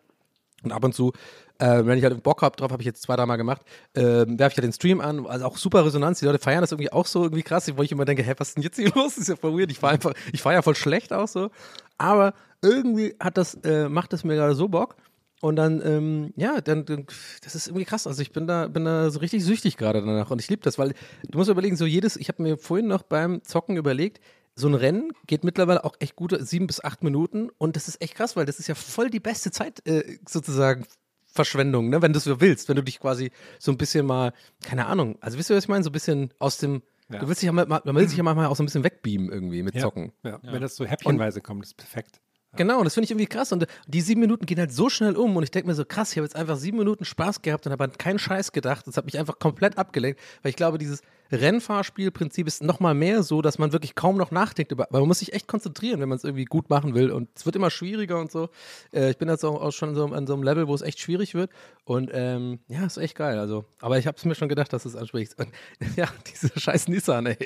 und 0.64 0.72
ab 0.72 0.86
und 0.86 0.96
zu, 0.96 1.12
äh, 1.60 1.86
wenn 1.86 1.98
ich 1.98 2.06
halt 2.06 2.24
Bock 2.24 2.44
habe 2.44 2.56
drauf, 2.56 2.72
habe 2.72 2.82
ich 2.82 2.88
jetzt 2.88 3.02
zwei, 3.02 3.18
dreimal 3.18 3.36
gemacht, 3.36 3.64
ähm, 3.94 4.40
werfe 4.40 4.54
ich 4.54 4.58
halt 4.58 4.64
den 4.64 4.72
Stream 4.72 5.02
an. 5.02 5.28
Also 5.28 5.46
auch 5.46 5.58
super 5.58 5.86
Resonanz. 5.86 6.20
Die 6.20 6.26
Leute 6.26 6.40
feiern 6.40 6.62
das 6.62 6.72
irgendwie 6.72 6.94
auch 6.94 7.08
so 7.08 7.24
irgendwie 7.24 7.44
krass, 7.44 7.70
wo 7.76 7.84
ich 7.84 7.92
immer 7.92 8.06
denke, 8.06 8.24
hä, 8.24 8.36
was 8.38 8.48
ist 8.48 8.56
denn 8.56 8.64
jetzt 8.64 8.78
hier 8.78 8.90
los? 8.96 9.16
Das 9.16 9.24
ist 9.24 9.28
ja 9.28 9.36
voll 9.36 9.60
weird. 9.60 9.70
Ich 9.70 9.80
fahre 9.80 9.96
einfach, 9.96 10.14
ich 10.32 10.42
fahre 10.42 10.56
ja 10.56 10.62
voll 10.62 10.76
schlecht 10.76 11.12
auch 11.12 11.28
so. 11.28 11.50
Aber 11.98 12.34
irgendwie 12.62 13.14
hat 13.20 13.38
das, 13.38 13.56
äh, 13.66 13.90
macht 13.90 14.14
das 14.14 14.24
mir 14.24 14.36
gerade 14.36 14.56
so 14.56 14.70
Bock. 14.70 14.96
Und 15.44 15.58
dann, 15.58 15.82
ähm, 15.86 16.34
ja, 16.38 16.62
dann, 16.62 16.86
dann, 16.86 17.06
das 17.44 17.54
ist 17.54 17.68
irgendwie 17.68 17.84
krass. 17.84 18.08
Also 18.08 18.22
ich 18.22 18.32
bin 18.32 18.48
da, 18.48 18.68
bin 18.70 18.86
da 18.86 19.10
so 19.12 19.20
richtig 19.20 19.44
süchtig 19.44 19.76
gerade 19.76 20.00
danach. 20.00 20.32
Und 20.32 20.40
ich 20.40 20.50
liebe 20.50 20.62
das, 20.62 20.78
weil 20.78 20.94
du 21.28 21.38
musst 21.38 21.50
überlegen, 21.50 21.76
so 21.76 21.86
jedes, 21.86 22.16
ich 22.16 22.30
habe 22.30 22.42
mir 22.42 22.58
vorhin 22.58 22.88
noch 22.88 23.04
beim 23.04 23.44
Zocken 23.44 23.76
überlegt, 23.76 24.22
so 24.56 24.70
ein 24.70 24.74
Rennen 24.74 25.12
geht 25.28 25.44
mittlerweile 25.44 25.84
auch 25.84 25.96
echt 26.00 26.16
gute 26.16 26.46
sieben 26.46 26.66
bis 26.66 26.82
acht 26.82 27.04
Minuten 27.04 27.50
und 27.58 27.76
das 27.76 27.90
ist 27.90 28.02
echt 28.02 28.16
krass, 28.16 28.38
weil 28.38 28.46
das 28.46 28.60
ist 28.60 28.68
ja 28.68 28.76
voll 28.76 29.10
die 29.10 29.20
beste 29.20 29.52
Zeit 29.52 29.86
äh, 29.86 30.18
sozusagen 30.26 30.86
Verschwendung, 31.26 31.90
ne? 31.90 32.02
wenn 32.02 32.14
du 32.14 32.20
es 32.20 32.24
so 32.24 32.40
willst, 32.40 32.70
wenn 32.70 32.76
du 32.78 32.84
dich 32.84 33.00
quasi 33.02 33.32
so 33.60 33.72
ein 33.72 33.78
bisschen 33.78 34.06
mal, 34.06 34.32
keine 34.64 34.86
Ahnung, 34.86 35.18
also 35.20 35.38
wisst 35.38 35.50
ihr, 35.50 35.56
was 35.58 35.66
ich 35.66 35.70
meine, 35.70 35.84
so 35.84 35.90
ein 35.90 35.94
bisschen 35.94 36.32
aus 36.40 36.58
dem, 36.60 36.84
Ja. 37.10 37.20
du 37.20 37.28
willst 37.28 37.42
dich 37.42 37.48
ja 37.48 37.52
mal, 37.52 37.66
man 37.66 37.96
will 37.96 38.08
sich 38.08 38.16
ja 38.18 38.24
manchmal 38.24 38.46
auch 38.46 38.56
so 38.56 38.64
ein 38.64 38.68
bisschen 38.68 38.84
wegbeamen 38.86 39.30
irgendwie 39.30 39.64
mit 39.64 39.74
Ja. 39.76 39.82
Zocken. 39.82 40.14
Ja. 40.24 40.40
Wenn 40.44 40.62
das 40.62 40.76
so 40.78 40.86
häppchenweise 40.86 41.42
kommt, 41.42 41.64
ist 41.66 41.76
perfekt. 41.76 42.22
Genau, 42.56 42.84
das 42.84 42.94
finde 42.94 43.06
ich 43.06 43.12
irgendwie 43.12 43.26
krass. 43.26 43.52
Und 43.52 43.68
die 43.88 44.02
sieben 44.02 44.22
Minuten 44.22 44.46
gehen 44.46 44.60
halt 44.60 44.72
so 44.72 44.90
schnell 44.90 45.16
um. 45.16 45.36
Und 45.36 45.44
ich 45.44 45.52
denke 45.52 45.68
mir 45.68 45.74
so, 45.74 45.86
krass, 45.86 46.12
ich 46.12 46.18
habe 46.18 46.26
jetzt 46.26 46.36
einfach 46.36 46.58
sieben 46.58 46.78
Minuten 46.78 47.06
Spaß 47.06 47.42
gehabt 47.42 47.66
und 47.66 47.72
habe 47.72 47.84
an 47.84 47.94
keinen 47.98 48.20
Scheiß 48.20 48.52
gedacht. 48.52 48.86
Das 48.88 48.98
hat 48.98 49.06
mich 49.06 49.18
einfach 49.18 49.40
komplett 49.40 49.78
abgelenkt. 49.78 50.20
Weil 50.42 50.52
ich 50.52 50.56
glaube, 50.56 50.78
dieses 50.78 51.02
Rennfahrspielprinzip 51.32 52.48
ist 52.48 52.64
nochmal 52.64 52.94
mehr 52.94 53.24
so, 53.24 53.42
dass 53.42 53.58
man 53.58 53.72
wirklich 53.72 53.96
kaum 53.96 54.18
noch 54.18 54.32
nachdenkt. 54.32 54.72
Über, 54.72 54.88
weil 54.90 55.02
man 55.02 55.08
muss 55.08 55.20
sich 55.20 55.34
echt 55.34 55.48
konzentrieren, 55.48 56.00
wenn 56.00 56.10
man 56.10 56.18
es 56.18 56.24
irgendwie 56.24 56.46
gut 56.46 56.70
machen 56.70 56.94
will. 56.94 57.12
Und 57.12 57.30
es 57.36 57.46
wird 57.46 57.56
immer 57.56 57.70
schwieriger 57.70 58.20
und 58.20 58.32
so. 58.32 58.50
Äh, 58.92 59.12
ich 59.12 59.18
bin 59.18 59.30
jetzt 59.30 59.44
auch, 59.44 59.62
auch 59.62 59.72
schon 59.72 59.96
so 59.96 60.06
an 60.06 60.28
so 60.28 60.34
einem 60.34 60.44
Level, 60.44 60.68
wo 60.68 60.76
es 60.76 60.82
echt 60.82 61.00
schwierig 61.00 61.34
wird. 61.34 61.52
Und 61.86 62.12
ähm, 62.14 62.60
ja, 62.68 62.86
ist 62.86 62.98
echt 62.98 63.16
geil. 63.16 63.40
Also, 63.40 63.66
aber 63.80 63.98
ich 63.98 64.08
habe 64.08 64.18
es 64.18 64.26
mir 64.26 64.36
schon 64.36 64.50
gedacht, 64.50 64.72
dass 64.74 64.86
es 64.86 64.96
ansprichst. 64.96 65.40
Und 65.40 65.50
ja, 65.96 66.08
diese 66.32 66.58
scheiß 66.60 66.88
Nissan, 66.88 67.28
ey. 67.28 67.38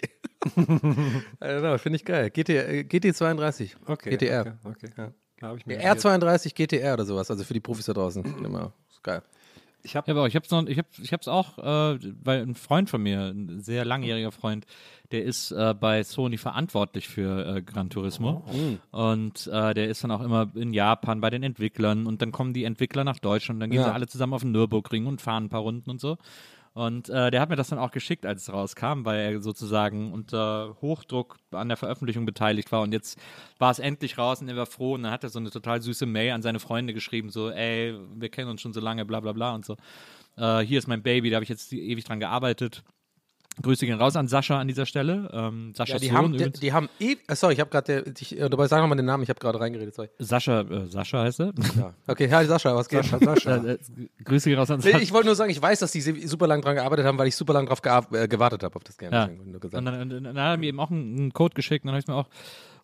genau, 1.39 1.77
finde 1.77 1.95
ich 1.95 2.05
geil. 2.05 2.29
GT, 2.29 2.49
äh, 2.49 2.85
GT32. 2.87 3.75
Okay. 3.85 4.09
GTR. 4.11 4.57
Okay. 4.63 4.87
okay. 4.91 4.91
Ja. 4.97 5.11
Da 5.39 5.53
ich 5.53 5.65
mir 5.65 5.77
Der 5.77 5.95
R32 5.95 6.55
GTR 6.55 6.93
oder 6.93 7.05
sowas, 7.05 7.29
also 7.29 7.43
für 7.43 7.53
die 7.53 7.59
Profis 7.59 7.85
da 7.85 7.93
draußen. 7.93 8.23
Immer, 8.43 8.73
ist 8.89 9.03
geil. 9.03 9.21
Ich 9.87 9.95
habe 9.95 10.11
Ja, 10.11 10.17
aber 10.17 10.27
ich 10.27 10.35
hab's 10.35 10.51
noch, 10.51 10.65
ich 10.67 10.77
hab, 10.77 10.85
ich 11.01 11.13
hab's 11.13 11.29
auch, 11.29 11.57
äh, 11.59 11.97
weil 12.21 12.41
ein 12.41 12.55
Freund 12.55 12.89
von 12.89 13.01
mir, 13.01 13.31
ein 13.33 13.61
sehr 13.61 13.85
langjähriger 13.85 14.33
Freund, 14.33 14.65
der 15.11 15.23
ist 15.23 15.51
äh, 15.51 15.73
bei 15.73 16.03
Sony 16.03 16.37
verantwortlich 16.37 17.07
für 17.07 17.55
äh, 17.55 17.61
Gran 17.61 17.89
Turismo 17.89 18.43
und 18.91 19.47
äh, 19.47 19.73
der 19.73 19.87
ist 19.87 20.03
dann 20.03 20.11
auch 20.11 20.19
immer 20.21 20.51
in 20.55 20.73
Japan 20.73 21.21
bei 21.21 21.29
den 21.29 21.41
Entwicklern 21.41 22.05
und 22.05 22.21
dann 22.21 22.33
kommen 22.33 22.51
die 22.53 22.65
Entwickler 22.65 23.05
nach 23.05 23.19
Deutschland, 23.19 23.61
dann 23.61 23.69
gehen 23.69 23.79
Ja. 23.79 23.85
sie 23.85 23.93
alle 23.93 24.07
zusammen 24.07 24.33
auf 24.33 24.41
den 24.41 24.51
Nürburgring 24.51 25.05
und 25.05 25.21
fahren 25.21 25.45
ein 25.45 25.49
paar 25.49 25.61
Runden 25.61 25.89
und 25.89 26.01
so. 26.01 26.17
Und 26.77 27.09
äh, 27.09 27.31
der 27.31 27.41
hat 27.41 27.49
mir 27.49 27.55
das 27.55 27.69
dann 27.69 27.79
auch 27.79 27.89
geschickt, 27.89 28.23
als 28.23 28.43
es 28.43 28.53
rauskam, 28.53 29.03
weil 29.03 29.19
er 29.19 29.41
sozusagen 29.41 30.13
unter 30.13 30.77
Hochdruck 30.79 31.37
an 31.49 31.69
der 31.69 31.75
Veröffentlichung 31.75 32.27
beteiligt 32.27 32.71
war. 32.71 32.83
Und 32.83 32.91
jetzt 32.93 33.19
war 33.57 33.71
es 33.71 33.79
endlich 33.79 34.19
raus 34.19 34.41
und 34.41 34.47
er 34.47 34.57
war 34.57 34.67
froh. 34.67 34.93
Und 34.93 35.01
dann 35.01 35.11
hat 35.11 35.23
er 35.23 35.31
so 35.31 35.39
eine 35.39 35.49
total 35.49 35.81
süße 35.81 36.05
Mail 36.05 36.33
an 36.33 36.43
seine 36.43 36.59
Freunde 36.59 36.93
geschrieben, 36.93 37.31
so, 37.31 37.49
ey, 37.49 37.97
wir 38.13 38.29
kennen 38.29 38.51
uns 38.51 38.61
schon 38.61 38.73
so 38.73 38.79
lange, 38.79 39.05
bla 39.05 39.21
bla 39.21 39.31
bla 39.31 39.55
und 39.55 39.65
so. 39.65 39.75
Äh, 40.37 40.59
hier 40.59 40.77
ist 40.77 40.87
mein 40.87 41.01
Baby, 41.01 41.31
da 41.31 41.37
habe 41.37 41.43
ich 41.45 41.49
jetzt 41.49 41.73
ewig 41.73 42.03
dran 42.03 42.19
gearbeitet. 42.19 42.83
Grüße 43.61 43.85
gehen 43.85 43.99
raus 43.99 44.15
an 44.15 44.27
Sascha 44.27 44.59
an 44.59 44.67
dieser 44.67 44.85
Stelle. 44.85 45.29
Ähm, 45.33 45.73
Sascha 45.75 45.93
Ja, 45.93 45.99
die, 45.99 46.07
Sohn 46.07 46.17
haben, 46.17 46.37
die, 46.37 46.51
die 46.51 46.73
haben 46.73 46.89
eh, 46.99 47.15
äh, 47.27 47.35
sorry, 47.35 47.53
ich 47.53 47.59
habe 47.59 47.69
gerade, 47.69 48.05
äh, 48.05 48.49
dabei 48.49 48.67
sag 48.67 48.81
nochmal 48.81 48.97
den 48.97 49.05
Namen, 49.05 49.23
ich 49.23 49.29
habe 49.29 49.39
gerade 49.39 49.59
reingeredet, 49.59 49.95
sorry. 49.95 50.09
Sascha, 50.19 50.61
äh, 50.61 50.87
Sascha 50.87 51.23
heißt 51.23 51.39
er. 51.39 51.53
Ja. 51.77 51.93
Okay, 52.07 52.29
hi 52.31 52.45
Sascha, 52.45 52.75
was 52.75 52.87
geht? 52.87 53.03
Sascha, 53.03 53.19
Sascha. 53.19 53.57
Äh, 53.67 53.71
äh, 53.71 53.77
Grüße 54.23 54.49
gehen 54.49 54.59
raus 54.59 54.69
an 54.69 54.81
Sascha. 54.81 54.99
ich 54.99 55.11
wollte 55.13 55.27
nur 55.27 55.35
sagen, 55.35 55.49
ich 55.49 55.61
weiß, 55.61 55.79
dass 55.79 55.91
die 55.91 56.01
super 56.01 56.47
lang 56.47 56.61
dran 56.61 56.75
gearbeitet 56.75 57.05
haben, 57.05 57.17
weil 57.17 57.27
ich 57.27 57.35
super 57.35 57.53
lang 57.53 57.65
drauf 57.65 57.81
äh, 58.11 58.27
gewartet 58.27 58.63
habe 58.63 58.75
auf 58.75 58.83
das 58.83 58.97
Game. 58.97 59.11
Ja. 59.11 59.25
Und 59.25 59.63
dann, 59.73 60.11
und 60.11 60.23
dann 60.23 60.37
hat 60.37 60.53
er 60.53 60.57
mir 60.57 60.67
eben 60.67 60.79
auch 60.79 60.91
einen, 60.91 61.17
einen 61.17 61.33
Code 61.33 61.55
geschickt, 61.55 61.85
und 61.85 61.87
dann 61.87 61.93
habe 61.93 61.99
ich 61.99 62.05
es 62.05 62.07
mir 62.07 62.15
auch 62.15 62.27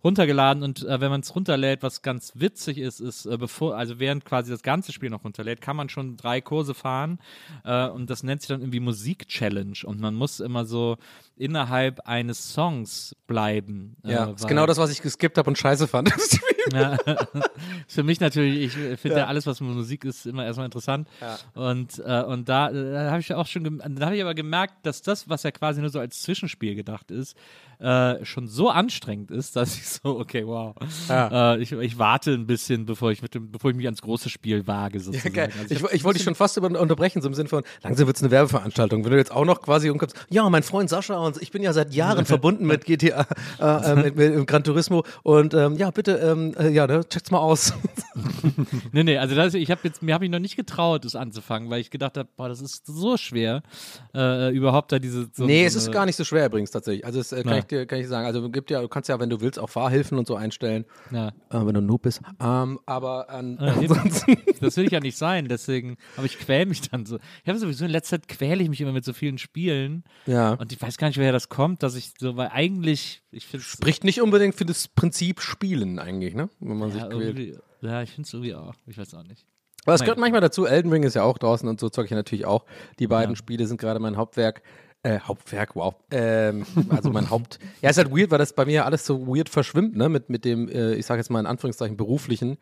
runtergeladen 0.04 0.64
und 0.64 0.84
äh, 0.84 1.00
wenn 1.00 1.10
man 1.10 1.22
es 1.22 1.34
runterlädt, 1.36 1.82
was 1.82 2.02
ganz 2.02 2.34
witzig 2.36 2.78
ist, 2.78 3.00
ist, 3.00 3.26
äh, 3.26 3.38
bevor, 3.38 3.78
also 3.78 4.00
während 4.00 4.26
quasi 4.26 4.52
das 4.52 4.62
ganze 4.62 4.92
Spiel 4.92 5.10
noch 5.10 5.24
runterlädt, 5.24 5.62
kann 5.62 5.76
man 5.76 5.90
schon 5.90 6.18
drei 6.18 6.42
Kurse 6.42 6.74
fahren 6.74 7.20
äh, 7.64 7.88
und 7.88 8.10
das 8.10 8.24
nennt 8.24 8.42
sich 8.42 8.50
dann 8.50 8.62
irgendwie 8.62 8.80
Musik-Challenge 8.80 9.78
und 9.86 10.00
man 10.00 10.16
muss 10.16 10.40
immer 10.40 10.66
so 10.66 10.98
innerhalb 11.38 12.02
eines 12.02 12.54
Songs 12.54 13.16
bleiben. 13.28 13.96
ja, 14.04 14.26
äh, 14.26 14.34
ist 14.34 14.44
weil- 14.44 14.50
genau 14.50 14.66
das, 14.66 14.78
was 14.78 14.92
ich 14.92 15.02
geskippt 15.02 15.38
habe 15.38 15.50
und 15.50 15.58
scheiße 15.58 15.88
fand. 15.88 16.12
Ja. 16.72 16.98
Für 17.88 18.04
mich 18.04 18.20
natürlich, 18.20 18.78
ich 18.78 19.00
finde 19.00 19.20
ja. 19.20 19.28
alles, 19.28 19.46
was 19.46 19.60
mit 19.60 19.72
Musik 19.76 20.06
ist, 20.06 20.26
immer 20.26 20.46
erstmal 20.46 20.66
interessant. 20.66 21.08
Ja. 21.20 21.38
Und, 21.54 22.00
äh, 22.00 22.24
und 22.24 22.48
da, 22.48 22.72
äh, 22.72 23.10
habe 23.10 23.20
ich 23.20 23.34
auch 23.34 23.48
schon, 23.48 23.80
da 23.80 24.06
habe 24.06 24.16
ich 24.16 24.22
aber 24.22 24.34
gemerkt, 24.34 24.86
dass 24.86 25.02
das, 25.02 25.30
was 25.30 25.44
ja 25.44 25.52
quasi 25.52 25.82
nur 25.82 25.90
so 25.90 26.00
als 26.00 26.22
Zwischenspiel 26.22 26.76
gedacht 26.76 27.12
ist, 27.12 27.38
äh, 27.84 28.24
schon 28.26 28.48
so 28.48 28.70
anstrengend 28.70 29.30
ist, 29.32 29.56
dass 29.56 29.76
ich 29.76 29.88
so, 29.90 30.18
okay, 30.20 30.48
wow. 30.48 30.76
Ja. 31.10 31.54
Äh, 31.56 31.62
ich, 31.62 31.72
ich 31.74 32.00
warte 32.00 32.32
ein 32.32 32.48
bisschen, 32.48 32.86
bevor 32.86 33.12
ich, 33.12 33.22
mit 33.22 33.36
dem, 33.36 33.52
bevor 33.52 33.72
ich 33.72 33.78
mich 33.78 33.86
ans 33.86 34.02
große 34.02 34.30
Spiel 34.30 34.66
wage, 34.68 34.98
Ja, 34.98 35.04
sozusagen. 35.04 35.34
geil. 35.36 35.50
Also 35.62 35.76
Ich, 35.76 35.94
ich 35.94 36.04
wollte 36.04 36.18
dich 36.18 36.24
schon 36.24 36.36
fast 36.36 36.56
über, 36.58 36.68
unterbrechen, 36.80 37.22
so 37.22 37.28
im 37.28 37.34
Sinne 37.34 37.50
von, 37.50 37.64
langsam 37.84 38.08
wird 38.08 38.16
es 38.18 38.24
eine 38.24 38.32
Werbeveranstaltung. 38.32 39.04
Wenn 39.04 39.12
du 39.12 39.18
jetzt 39.18 39.32
auch 39.32 39.46
noch 39.46 39.62
quasi 39.62 39.90
umkommst, 39.90 40.16
ja, 40.30 40.50
mein 40.50 40.64
Freund 40.64 40.90
Sascha 40.90 41.18
und 41.18 41.42
ich 41.42 41.52
bin 41.52 41.62
ja 41.62 41.74
seit 41.74 41.94
Jahren 41.94 42.26
verbunden 42.34 42.66
mit 42.66 42.86
GTA, 42.86 43.28
äh, 43.60 43.64
äh, 43.92 43.96
mit, 43.96 44.16
mit 44.16 44.48
Gran 44.48 44.64
Turismo 44.64 45.04
und 45.24 45.54
ähm, 45.54 45.76
ja, 45.76 45.92
bitte, 45.92 46.14
ähm, 46.18 46.56
äh, 46.58 46.70
ja, 46.70 46.88
ne, 46.88 47.08
checkt's 47.08 47.32
mal 47.32 47.40
aus. 47.40 47.74
Nee, 48.92 49.04
nee, 49.04 49.18
also 49.18 49.36
das, 49.36 49.54
ich 49.56 49.72
habe 49.72 49.82
jetzt, 49.86 50.04
mir 50.04 50.14
habe 50.14 50.26
ich 50.26 50.32
noch 50.32 50.40
nicht 50.40 50.56
getraut, 50.56 51.06
das 51.06 51.16
anzufangen, 51.16 51.70
weil 51.70 51.80
ich 51.82 51.90
gedacht 51.90 52.18
habe, 52.18 52.30
boah, 52.36 52.48
das 52.50 52.62
ist 52.62 52.86
so 52.86 53.18
schwer, 53.18 53.64
überhaupt 54.14 54.92
da 54.92 55.00
diese. 55.00 55.28
So, 55.34 55.46
nee, 55.46 55.68
so 55.68 55.78
es 55.80 55.84
ist 55.86 55.92
gar 55.92 56.06
nicht 56.06 56.16
so 56.16 56.24
schwer 56.24 56.46
übrigens 56.46 56.72
tatsächlich. 56.72 57.06
Also, 57.06 57.20
das 57.20 57.30
kann, 57.30 57.48
Ja. 57.48 57.58
ich 57.58 57.68
dir, 57.74 57.86
kann 57.86 58.00
ich 58.00 58.08
sagen. 58.08 58.26
Also, 58.26 58.50
gibt 58.50 58.70
ja, 58.72 58.82
du 58.82 58.88
kannst 58.88 59.10
ja, 59.10 59.20
wenn 59.20 59.30
du 59.30 59.42
willst, 59.42 59.60
auch 59.60 59.70
Fahrhilfen 59.70 60.18
und 60.18 60.28
so 60.28 60.36
einstellen, 60.36 60.86
Ja. 61.12 61.28
äh, 61.28 61.32
wenn 61.52 61.74
du 61.74 61.82
ein 61.82 61.86
Noob 61.86 62.04
bist. 62.04 62.22
Ähm, 62.42 62.80
aber 62.86 63.30
an, 63.30 63.58
Ja, 63.60 63.82
eben. 63.82 63.94
ansonsten. 63.94 64.38
Das 64.62 64.78
will 64.78 64.86
ich 64.86 64.92
ja 64.92 65.02
nicht 65.02 65.18
sein, 65.18 65.50
deswegen, 65.50 65.98
aber 66.16 66.26
ich 66.26 66.40
quäl 66.40 66.66
mich 66.66 66.90
dann 66.90 67.06
so. 67.06 67.18
Ich 67.44 67.50
habe 67.50 67.60
sowieso 67.60 67.84
in 67.84 67.92
letzter 67.92 68.22
Zeit 68.22 68.30
quäle 68.30 68.64
ich 68.64 68.70
mich 68.70 68.80
immer 68.80 68.94
mit 68.94 69.04
so 69.04 69.12
vielen 69.12 69.38
Spielen 69.38 70.06
ja. 70.26 70.54
und 70.54 70.72
ich 70.72 70.82
weiß 70.82 70.98
gar 70.98 71.08
nicht, 71.08 71.18
woher 71.18 71.34
das 71.34 71.50
kommt, 71.50 71.84
dass 71.84 71.96
ich 71.96 72.14
so, 72.18 72.38
weil 72.38 72.48
eigentlich, 72.54 73.24
ich 73.32 73.46
finde 73.46 73.66
Spricht 73.66 74.06
nicht 74.06 74.22
unbedingt 74.22 74.56
für 74.56 74.64
das 74.66 74.88
Prinzip 74.88 75.42
Spielen 75.42 76.00
eigentlich, 76.00 76.34
ne? 76.34 76.50
Wenn 76.62 76.78
man 76.78 76.90
ja, 76.90 77.10
sich 77.10 77.10
quält. 77.10 77.60
ja, 77.82 78.02
ich 78.04 78.12
finde 78.12 78.28
es 78.28 78.34
irgendwie 78.34 78.56
auch, 78.56 78.74
ich 78.86 78.98
weiß 78.98 79.14
auch 79.16 79.24
nicht. 79.24 79.46
Aber 79.86 79.96
es 79.96 80.02
gehört 80.02 80.18
manchmal 80.18 80.40
dazu. 80.40 80.66
Elden 80.66 80.90
Ring 80.94 81.04
ist 81.04 81.16
ja 81.16 81.24
auch 81.24 81.38
draußen 81.38 81.68
und 81.68 81.78
so 81.78 81.90
zocke 81.90 82.06
ich 82.06 82.12
natürlich 82.12 82.46
auch. 82.46 82.64
Die 83.00 83.08
beiden 83.08 83.32
Ja. 83.32 83.36
Spiele 83.36 83.68
sind 83.68 83.82
gerade 83.82 84.00
mein 84.00 84.16
Hauptwerk. 84.16 84.62
Äh, 85.06 85.20
Hauptwerk, 85.20 85.76
wow. 85.76 85.96
Ähm, 86.12 86.66
also 86.90 87.10
mein 87.10 87.30
Haupt. 87.30 87.60
Ja, 87.82 87.90
ist 87.90 87.98
halt 87.98 88.10
weird, 88.10 88.32
weil 88.32 88.38
das 88.38 88.54
bei 88.54 88.64
mir 88.64 88.86
alles 88.86 89.06
so 89.06 89.28
weird 89.28 89.50
verschwimmt, 89.50 89.98
ne? 89.98 90.08
Mit, 90.08 90.30
mit 90.30 90.46
dem, 90.46 90.70
äh, 90.70 90.94
ich 90.96 91.06
sage 91.06 91.20
jetzt 91.20 91.30
mal 91.30 91.42
in 91.42 91.46
Anführungszeichen, 91.46 91.98
beruflichen. 91.98 92.58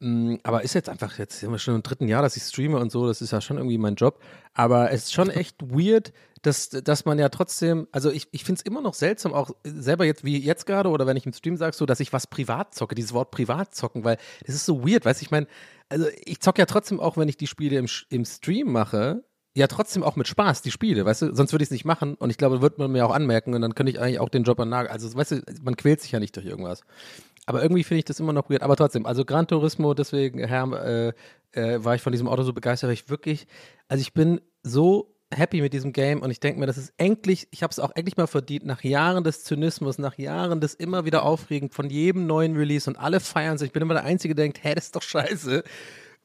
Mm, 0.00 0.34
Aber 0.42 0.62
ist 0.62 0.74
jetzt 0.74 0.90
einfach, 0.90 1.18
jetzt 1.18 1.40
sind 1.40 1.50
wir 1.50 1.58
schon 1.58 1.74
im 1.74 1.82
dritten 1.82 2.06
Jahr, 2.06 2.20
dass 2.20 2.36
ich 2.36 2.42
streame 2.42 2.78
und 2.78 2.92
so, 2.92 3.06
das 3.06 3.22
ist 3.22 3.30
ja 3.30 3.40
schon 3.40 3.56
irgendwie 3.56 3.78
mein 3.78 3.94
Job. 3.94 4.20
Aber 4.52 4.90
es 4.92 5.04
ist 5.04 5.14
schon 5.14 5.30
echt 5.30 5.62
weird, 5.62 6.12
dass, 6.42 6.68
dass 6.68 7.06
man 7.06 7.18
ja 7.18 7.30
trotzdem, 7.30 7.88
also 7.92 8.10
ich, 8.10 8.28
ich 8.30 8.44
finde 8.44 8.58
es 8.58 8.66
immer 8.66 8.82
noch 8.82 8.92
seltsam, 8.92 9.32
auch 9.32 9.52
selber 9.64 10.04
jetzt 10.04 10.22
wie 10.22 10.38
jetzt 10.38 10.66
gerade 10.66 10.90
oder 10.90 11.06
wenn 11.06 11.16
ich 11.16 11.24
im 11.24 11.32
Stream 11.32 11.56
sage, 11.56 11.74
so, 11.74 11.86
dass 11.86 12.00
ich 12.00 12.12
was 12.12 12.26
privat 12.26 12.74
zocke, 12.74 12.94
dieses 12.94 13.14
Wort 13.14 13.30
privat 13.30 13.74
zocken, 13.74 14.04
weil 14.04 14.18
das 14.44 14.54
ist 14.54 14.66
so 14.66 14.86
weird, 14.86 15.06
weißt 15.06 15.22
du, 15.22 15.24
ich 15.24 15.30
meine, 15.30 15.46
also 15.88 16.06
ich 16.26 16.40
zocke 16.40 16.60
ja 16.60 16.66
trotzdem 16.66 17.00
auch, 17.00 17.16
wenn 17.16 17.28
ich 17.28 17.38
die 17.38 17.46
Spiele 17.46 17.78
im, 17.78 17.88
im 18.10 18.26
Stream 18.26 18.70
mache, 18.70 19.24
ja 19.56 19.66
trotzdem 19.66 20.02
auch 20.02 20.16
mit 20.16 20.28
Spaß, 20.28 20.62
die 20.62 20.70
Spiele, 20.70 21.04
weißt 21.04 21.22
du, 21.22 21.34
sonst 21.34 21.52
würde 21.52 21.62
ich 21.62 21.68
es 21.68 21.72
nicht 21.72 21.84
machen 21.84 22.14
und 22.14 22.30
ich 22.30 22.36
glaube, 22.36 22.60
wird 22.60 22.78
man 22.78 22.92
mir 22.92 23.06
auch 23.06 23.14
anmerken 23.14 23.54
und 23.54 23.62
dann 23.62 23.74
könnte 23.74 23.90
ich 23.90 24.00
eigentlich 24.00 24.20
auch 24.20 24.28
den 24.28 24.44
Job 24.44 24.60
an 24.60 24.68
Nagel, 24.68 24.90
also 24.90 25.12
weißt 25.14 25.32
du, 25.32 25.42
man 25.62 25.76
quält 25.76 26.00
sich 26.02 26.12
ja 26.12 26.20
nicht 26.20 26.36
durch 26.36 26.46
irgendwas. 26.46 26.82
Aber 27.46 27.62
irgendwie 27.62 27.84
finde 27.84 28.00
ich 28.00 28.04
das 28.04 28.18
immer 28.18 28.32
noch 28.32 28.50
weird. 28.50 28.62
Aber 28.62 28.74
trotzdem, 28.74 29.06
also 29.06 29.24
Gran 29.24 29.46
Turismo, 29.46 29.94
deswegen, 29.94 30.40
Herr, 30.40 30.72
äh, 30.72 31.12
äh, 31.52 31.84
war 31.84 31.94
ich 31.94 32.02
von 32.02 32.12
diesem 32.12 32.26
Auto 32.26 32.42
so 32.42 32.52
begeistert, 32.52 32.88
weil 32.88 32.94
ich 32.94 33.08
wirklich, 33.08 33.46
also 33.88 34.02
ich 34.02 34.12
bin 34.12 34.40
so 34.64 35.14
happy 35.32 35.60
mit 35.60 35.72
diesem 35.72 35.92
Game 35.92 36.22
und 36.22 36.30
ich 36.30 36.40
denke 36.40 36.60
mir, 36.60 36.66
das 36.66 36.76
ist 36.76 36.92
endlich, 36.96 37.48
ich 37.50 37.62
habe 37.62 37.70
es 37.70 37.78
auch 37.78 37.92
endlich 37.94 38.16
mal 38.16 38.26
verdient, 38.26 38.66
nach 38.66 38.82
Jahren 38.82 39.24
des 39.24 39.44
Zynismus, 39.44 39.98
nach 39.98 40.18
Jahren 40.18 40.60
des 40.60 40.74
immer 40.74 41.04
wieder 41.04 41.22
aufregend 41.22 41.72
von 41.72 41.88
jedem 41.88 42.26
neuen 42.26 42.56
Release 42.56 42.90
und 42.90 42.96
alle 42.96 43.20
feiern 43.20 43.58
sich. 43.58 43.68
Ich 43.68 43.72
bin 43.72 43.82
immer 43.82 43.94
der 43.94 44.04
Einzige, 44.04 44.34
der 44.34 44.44
denkt, 44.44 44.62
hä, 44.62 44.74
das 44.74 44.86
ist 44.86 44.96
doch 44.96 45.02
scheiße. 45.02 45.62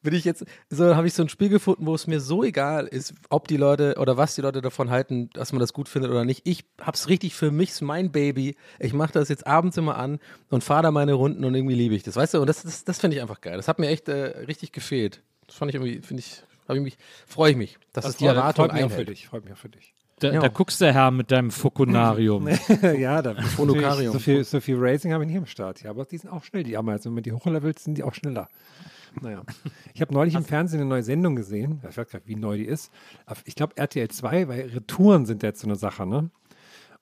Bin 0.02 0.14
ich 0.14 0.24
jetzt, 0.24 0.44
so 0.68 0.96
habe 0.96 1.06
ich 1.06 1.14
so 1.14 1.22
ein 1.22 1.28
Spiel 1.28 1.48
gefunden, 1.48 1.86
wo 1.86 1.94
es 1.94 2.06
mir 2.08 2.20
so 2.20 2.42
egal 2.42 2.86
ist, 2.88 3.14
ob 3.30 3.46
die 3.46 3.56
Leute 3.56 3.94
oder 3.98 4.16
was 4.16 4.34
die 4.34 4.40
Leute 4.40 4.60
davon 4.60 4.90
halten, 4.90 5.30
dass 5.32 5.52
man 5.52 5.60
das 5.60 5.72
gut 5.72 5.88
findet 5.88 6.10
oder 6.10 6.24
nicht. 6.24 6.42
Ich 6.44 6.64
hab's 6.80 7.08
richtig 7.08 7.34
für 7.34 7.50
mich, 7.52 7.70
ist 7.70 7.82
mein 7.82 8.10
Baby. 8.10 8.56
Ich 8.80 8.92
mache 8.94 9.12
das 9.12 9.28
jetzt 9.28 9.46
abends 9.46 9.76
immer 9.76 9.96
an 9.96 10.18
und 10.50 10.64
fahre 10.64 10.82
da 10.82 10.90
meine 10.90 11.12
Runden 11.12 11.44
und 11.44 11.54
irgendwie 11.54 11.74
liebe 11.76 11.94
ich 11.94 12.02
das. 12.02 12.16
Weißt 12.16 12.34
du, 12.34 12.40
und 12.40 12.48
das, 12.48 12.62
das, 12.62 12.84
das 12.84 12.98
finde 12.98 13.16
ich 13.16 13.22
einfach 13.22 13.40
geil. 13.40 13.56
Das 13.56 13.68
hat 13.68 13.78
mir 13.78 13.88
echt 13.88 14.08
äh, 14.08 14.14
richtig 14.48 14.72
gefehlt. 14.72 15.22
Das 15.46 15.54
fand 15.56 15.68
ich 15.70 15.76
irgendwie, 15.76 16.00
finde 16.04 16.20
ich, 16.20 16.42
habe 16.66 16.78
ich 16.78 16.84
mich, 16.84 16.96
freue 17.26 17.52
ich 17.52 17.56
mich, 17.56 17.78
dass 17.92 18.04
es 18.04 18.16
die 18.16 18.26
Erwartung 18.26 18.64
freut 18.66 18.74
mich 18.74 18.84
auch 18.84 18.88
für 18.88 18.92
einhält. 18.94 19.08
dich. 19.10 19.26
Freut 19.28 19.44
mich 19.44 19.52
auch 19.52 19.58
für 19.58 19.68
dich. 19.68 19.94
Da, 20.18 20.32
Ja. 20.32 20.40
da 20.40 20.48
guckst 20.48 20.80
du 20.80 20.92
her 20.92 21.10
mit 21.10 21.30
deinem 21.30 21.50
Fokunarium. 21.50 22.48
ja, 22.98 23.22
da 23.22 23.34
Phonokarium. 23.56 24.12
so 24.12 24.18
viel, 24.18 24.42
so 24.44 24.60
viel 24.60 24.76
Racing 24.78 25.12
habe 25.12 25.24
ich 25.24 25.28
nicht 25.28 25.36
im 25.36 25.46
Start. 25.46 25.82
Ja, 25.82 25.90
aber 25.90 26.04
die 26.04 26.18
sind 26.18 26.30
auch 26.30 26.42
schnell, 26.44 26.62
die 26.64 26.76
Ameisen. 26.76 27.08
Und 27.10 27.16
wenn 27.16 27.22
die 27.22 27.32
hochlevels 27.32 27.84
sind 27.84 27.98
die 27.98 28.02
auch 28.02 28.14
schneller. 28.14 28.48
Naja. 29.20 29.42
Ich 29.94 30.00
habe 30.00 30.14
neulich 30.14 30.34
im 30.34 30.44
Fernsehen 30.44 30.80
eine 30.80 30.88
neue 30.88 31.02
Sendung 31.02 31.36
gesehen. 31.36 31.80
Ich 31.88 31.96
weiß 31.96 32.08
gar 32.08 32.18
nicht, 32.18 32.28
wie 32.28 32.36
neu 32.36 32.56
die 32.56 32.64
ist. 32.64 32.90
Ich 33.44 33.54
glaube 33.54 33.76
RTL 33.76 34.08
2, 34.08 34.48
weil 34.48 34.60
Retouren 34.68 35.26
sind 35.26 35.42
jetzt 35.42 35.60
so 35.60 35.66
eine 35.66 35.76
Sache, 35.76 36.06
ne? 36.06 36.30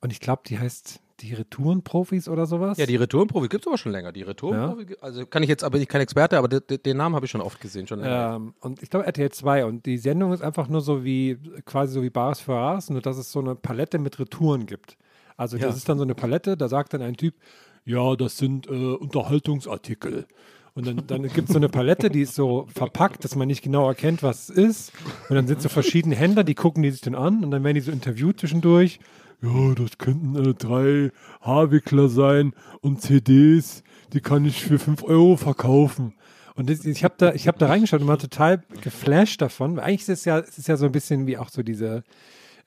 Und 0.00 0.12
ich 0.12 0.20
glaube, 0.20 0.42
die 0.46 0.58
heißt 0.58 1.00
die 1.20 1.34
Retourenprofis 1.34 2.28
oder 2.28 2.46
sowas. 2.46 2.78
Ja, 2.78 2.86
die 2.86 2.96
Retourenprofi 2.96 3.48
gibt 3.48 3.64
es 3.64 3.68
aber 3.68 3.76
schon 3.76 3.92
länger. 3.92 4.12
Die 4.12 4.22
Retourenprofi, 4.22 4.96
also 5.00 5.26
kann 5.26 5.42
ich 5.42 5.48
jetzt, 5.48 5.62
aber 5.62 5.78
ich 5.78 5.86
kein 5.86 6.00
Experte, 6.00 6.38
aber 6.38 6.48
de, 6.48 6.60
de, 6.60 6.78
den 6.78 6.96
Namen 6.96 7.14
habe 7.14 7.26
ich 7.26 7.30
schon 7.30 7.42
oft 7.42 7.60
gesehen. 7.60 7.86
Schon 7.86 8.00
länger. 8.00 8.36
Ähm, 8.36 8.54
und 8.60 8.82
ich 8.82 8.90
glaube 8.90 9.06
RTL 9.06 9.30
2 9.30 9.66
und 9.66 9.86
die 9.86 9.98
Sendung 9.98 10.32
ist 10.32 10.42
einfach 10.42 10.68
nur 10.68 10.80
so 10.80 11.04
wie 11.04 11.38
quasi 11.66 11.92
so 11.92 12.02
wie 12.02 12.10
Bares 12.10 12.40
für 12.40 12.54
Aas, 12.54 12.88
nur 12.90 13.02
dass 13.02 13.18
es 13.18 13.30
so 13.30 13.40
eine 13.40 13.54
Palette 13.54 13.98
mit 13.98 14.18
Retouren 14.18 14.66
gibt. 14.66 14.96
Also 15.36 15.56
das 15.56 15.76
ist 15.76 15.88
dann 15.88 15.96
so 15.96 16.04
eine 16.04 16.14
Palette, 16.14 16.56
da 16.56 16.68
sagt 16.68 16.92
dann 16.92 17.02
ein 17.02 17.16
Typ, 17.16 17.34
ja, 17.84 18.14
das 18.14 18.36
sind 18.36 18.66
äh, 18.66 18.94
Unterhaltungsartikel. 18.94 20.26
Und 20.74 20.86
dann, 20.86 21.06
dann 21.06 21.22
gibt 21.24 21.48
es 21.48 21.52
so 21.52 21.58
eine 21.58 21.68
Palette, 21.68 22.10
die 22.10 22.22
ist 22.22 22.34
so 22.34 22.66
verpackt, 22.72 23.24
dass 23.24 23.34
man 23.34 23.48
nicht 23.48 23.62
genau 23.62 23.88
erkennt, 23.88 24.22
was 24.22 24.48
es 24.48 24.56
ist. 24.56 24.92
Und 25.28 25.36
dann 25.36 25.46
sind 25.46 25.60
so 25.60 25.68
verschiedene 25.68 26.14
Händler, 26.14 26.44
die 26.44 26.54
gucken 26.54 26.82
die 26.82 26.90
sich 26.90 27.00
dann 27.00 27.14
an 27.14 27.44
und 27.44 27.50
dann 27.50 27.64
werden 27.64 27.74
die 27.74 27.80
so 27.80 27.90
interviewt 27.90 28.40
zwischendurch. 28.40 29.00
Ja, 29.42 29.74
das 29.74 29.98
könnten 29.98 30.36
äh, 30.36 30.54
drei 30.54 31.10
Haarwickler 31.40 32.08
sein 32.08 32.52
und 32.80 33.00
CDs, 33.00 33.82
die 34.12 34.20
kann 34.20 34.44
ich 34.44 34.64
für 34.64 34.78
5 34.78 35.02
Euro 35.04 35.36
verkaufen. 35.36 36.14
Und 36.56 36.68
das, 36.68 36.84
ich 36.84 37.04
habe 37.04 37.14
da, 37.16 37.32
hab 37.32 37.58
da 37.58 37.66
reingeschaut 37.68 38.02
und 38.02 38.08
war 38.08 38.18
total 38.18 38.62
geflasht 38.82 39.40
davon. 39.40 39.76
Weil 39.76 39.84
Eigentlich 39.84 40.02
ist 40.02 40.08
es 40.10 40.24
ja, 40.26 40.38
es 40.38 40.58
ist 40.58 40.68
ja 40.68 40.76
so 40.76 40.86
ein 40.86 40.92
bisschen 40.92 41.26
wie 41.26 41.38
auch 41.38 41.48
so 41.48 41.62
diese, 41.62 42.04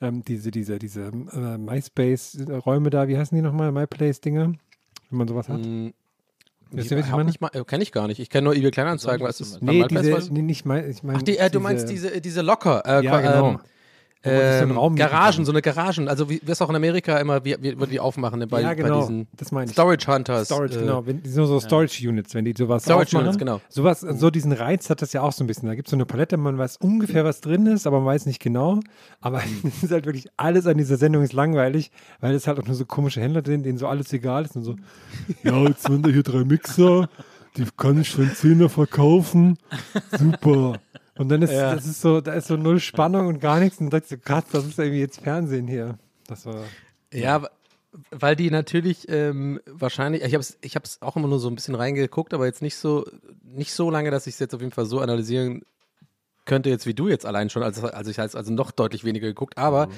ähm, 0.02 0.24
diese, 0.24 0.50
diese, 0.50 0.80
diese 0.80 1.12
äh, 1.32 1.58
MySpace-Räume 1.58 2.90
da, 2.90 3.08
wie 3.08 3.18
heißen 3.18 3.36
die 3.36 3.42
nochmal? 3.42 3.72
MyPlace-Dinge? 3.72 4.56
Wenn 5.10 5.18
man 5.18 5.28
sowas 5.28 5.48
hat. 5.48 5.60
Mm, 5.60 5.90
Wisst 6.74 6.92
ihr, 6.92 6.98
was 6.98 7.06
ich 7.06 7.40
meine? 7.40 7.54
äh, 7.54 7.64
Kenne 7.64 7.84
ich 7.84 7.92
gar 7.92 8.08
nicht. 8.08 8.20
Ich 8.20 8.30
kenne 8.30 8.46
nur 8.46 8.56
eBay 8.56 8.72
Kleinanzeigen. 8.72 9.26
Was 9.26 9.40
ist 9.42 9.62
Nee, 9.62 9.86
diese, 9.88 10.34
nee, 10.34 10.42
nicht 10.42 10.66
mein, 10.66 10.90
ich 10.90 11.04
meine. 11.04 11.20
Ach, 11.20 11.24
die, 11.24 11.38
äh, 11.38 11.50
du 11.50 11.60
meinst 11.60 11.90
diese, 11.90 12.20
diese 12.20 12.42
Locker. 12.42 12.84
Äh, 12.86 13.04
Ja, 13.04 13.22
genau. 13.22 13.60
Ähm, 14.26 14.74
so 14.74 14.90
Garagen, 14.92 15.36
kann. 15.36 15.46
so 15.46 15.52
eine 15.52 15.62
Garagen. 15.62 16.08
Also 16.08 16.30
wie 16.30 16.40
wir 16.42 16.54
es 16.54 16.62
auch 16.62 16.70
in 16.70 16.76
Amerika 16.76 17.18
immer, 17.18 17.44
wie, 17.44 17.58
wie, 17.60 17.78
wie 17.78 17.88
die 17.88 18.00
aufmachen 18.00 18.40
ne, 18.40 18.48
bei, 18.48 18.62
ja, 18.62 18.70
bei 18.70 18.76
genau. 18.76 19.02
diesen 19.02 19.28
das 19.36 19.52
meine 19.52 19.66
ich. 19.66 19.74
Storage 19.74 20.08
Hunters. 20.08 20.46
Storage, 20.46 20.78
äh, 20.78 20.80
genau. 20.80 21.06
Wenn, 21.06 21.22
die 21.22 21.30
sind 21.30 21.46
so 21.46 21.60
Storage 21.60 22.08
Units, 22.08 22.34
wenn 22.34 22.46
die 22.46 22.54
sowas 22.58 22.84
Storage 22.84 23.08
aufmachen. 23.08 23.26
Units, 23.26 23.38
genau. 23.38 23.60
Sowas, 23.68 24.00
so 24.00 24.30
diesen 24.30 24.54
Reiz 24.54 24.90
hat 24.90 25.02
das 25.02 25.12
ja 25.12 25.22
auch 25.22 25.34
so 25.34 25.44
ein 25.44 25.48
bisschen. 25.48 25.68
Da 25.68 25.76
gibt 25.76 25.90
es 25.90 25.92
so 25.92 25.98
eine 25.98 26.06
Palette, 26.06 26.38
man 26.38 26.58
weiß 26.58 26.78
ungefähr, 26.78 27.26
was 27.26 27.42
drin 27.42 27.66
ist, 27.66 27.86
aber 27.86 27.98
man 27.98 28.08
weiß 28.08 28.26
nicht 28.26 28.42
genau. 28.42 28.80
Aber 29.20 29.42
es 29.68 29.84
ist 29.84 29.92
halt 29.92 30.06
wirklich 30.06 30.28
alles 30.38 30.68
an 30.68 30.78
dieser 30.78 30.96
Sendung 30.96 31.24
ist 31.24 31.34
langweilig, 31.34 31.92
weil 32.22 32.34
es 32.34 32.48
halt 32.48 32.60
auch 32.60 32.66
nur 32.66 32.76
so 32.76 32.86
komische 32.86 33.20
Händler 33.20 33.44
sind, 33.46 33.66
denen 33.66 33.78
so 33.78 33.88
alles 33.88 34.14
egal 34.14 34.46
ist 34.46 34.56
und 34.56 34.64
so, 34.64 34.76
ja, 35.44 35.58
jetzt 35.64 35.84
sind 35.84 36.06
da 36.06 36.10
hier 36.10 36.24
drei 36.24 36.46
Mixer, 36.46 37.10
die 37.58 37.66
kann 37.76 38.00
ich 38.00 38.10
für 38.10 38.22
einen 38.22 38.36
Zehner 38.36 38.70
verkaufen. 38.70 39.58
Super. 40.18 40.80
Und 41.18 41.30
dann 41.30 41.42
ist, 41.44 41.52
Ja. 41.52 41.76
das 41.76 41.86
ist 41.86 42.02
so, 42.02 42.22
da 42.22 42.34
ist 42.34 42.48
so 42.48 42.58
null 42.58 42.80
Spannung 42.80 43.28
und 43.28 43.40
gar 43.40 43.60
nichts. 43.60 43.80
Und 43.80 43.86
dann 43.92 44.00
denkst 44.02 44.10
du, 44.10 44.18
krass, 44.18 44.46
das 44.52 44.66
ist 44.66 44.80
irgendwie 44.80 45.00
jetzt 45.00 45.22
Fernsehen 45.22 45.68
hier. 45.68 45.98
Das 46.28 46.46
war. 46.46 46.64
Ja, 47.14 47.44
w- 47.44 47.48
weil 48.10 48.36
die 48.36 48.50
natürlich 48.50 49.08
ähm, 49.10 49.60
wahrscheinlich, 49.68 50.24
ich 50.24 50.34
habe 50.34 50.42
es 50.42 50.58
ich 50.62 50.76
hab's 50.76 50.98
auch 51.02 51.16
immer 51.16 51.28
nur 51.28 51.38
so 51.40 51.48
ein 51.50 51.54
bisschen 51.56 51.76
reingeguckt, 51.76 52.34
aber 52.34 52.46
jetzt 52.48 52.64
nicht 52.64 52.76
so, 52.78 53.06
nicht 53.44 53.74
so 53.74 53.92
lange, 53.92 54.10
dass 54.10 54.26
ich 54.26 54.34
es 54.34 54.40
jetzt 54.40 54.56
auf 54.56 54.62
jeden 54.62 54.74
Fall 54.74 54.86
so 54.88 55.00
analysieren 55.00 55.62
könnte, 56.46 56.70
jetzt 56.72 56.88
wie 56.88 56.96
du 56.96 57.08
jetzt 57.08 57.26
allein 57.28 57.50
schon. 57.52 57.62
Also, 57.62 57.86
also 57.88 58.10
ich 58.10 58.18
habe 58.18 58.36
also 58.36 58.52
noch 58.52 58.72
deutlich 58.72 59.04
weniger 59.04 59.28
geguckt, 59.28 59.58
aber 59.60 59.90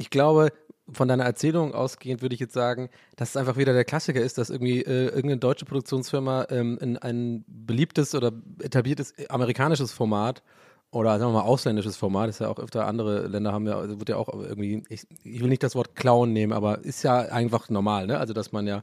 ich 0.00 0.10
glaube, 0.10 0.52
von 0.92 1.06
deiner 1.06 1.24
Erzählung 1.24 1.74
ausgehend 1.74 2.22
würde 2.22 2.34
ich 2.34 2.40
jetzt 2.40 2.54
sagen, 2.54 2.88
dass 3.16 3.30
es 3.30 3.36
einfach 3.36 3.56
wieder 3.56 3.72
der 3.72 3.84
Klassiker 3.84 4.20
ist, 4.20 4.38
dass 4.38 4.50
irgendwie 4.50 4.80
äh, 4.82 5.04
irgendeine 5.06 5.36
deutsche 5.36 5.64
Produktionsfirma 5.64 6.46
ähm, 6.50 6.78
in 6.80 6.96
ein 6.98 7.44
beliebtes 7.46 8.14
oder 8.14 8.32
etabliertes 8.60 9.14
amerikanisches 9.28 9.92
Format 9.92 10.42
oder 10.90 11.18
sagen 11.18 11.32
wir 11.32 11.40
mal 11.40 11.46
ausländisches 11.46 11.96
Format, 11.96 12.30
ist 12.30 12.40
ja 12.40 12.48
auch 12.48 12.58
öfter 12.58 12.86
andere 12.86 13.28
Länder 13.28 13.52
haben 13.52 13.66
ja, 13.66 13.76
also 13.78 14.00
wird 14.00 14.08
ja 14.08 14.16
auch 14.16 14.28
irgendwie, 14.28 14.82
ich, 14.88 15.06
ich 15.22 15.40
will 15.40 15.48
nicht 15.48 15.62
das 15.62 15.76
Wort 15.76 15.94
klauen 15.94 16.32
nehmen, 16.32 16.52
aber 16.52 16.80
ist 16.80 17.04
ja 17.04 17.18
einfach 17.18 17.68
normal, 17.68 18.08
ne? 18.08 18.18
Also 18.18 18.32
dass 18.32 18.50
man 18.50 18.66
ja, 18.66 18.82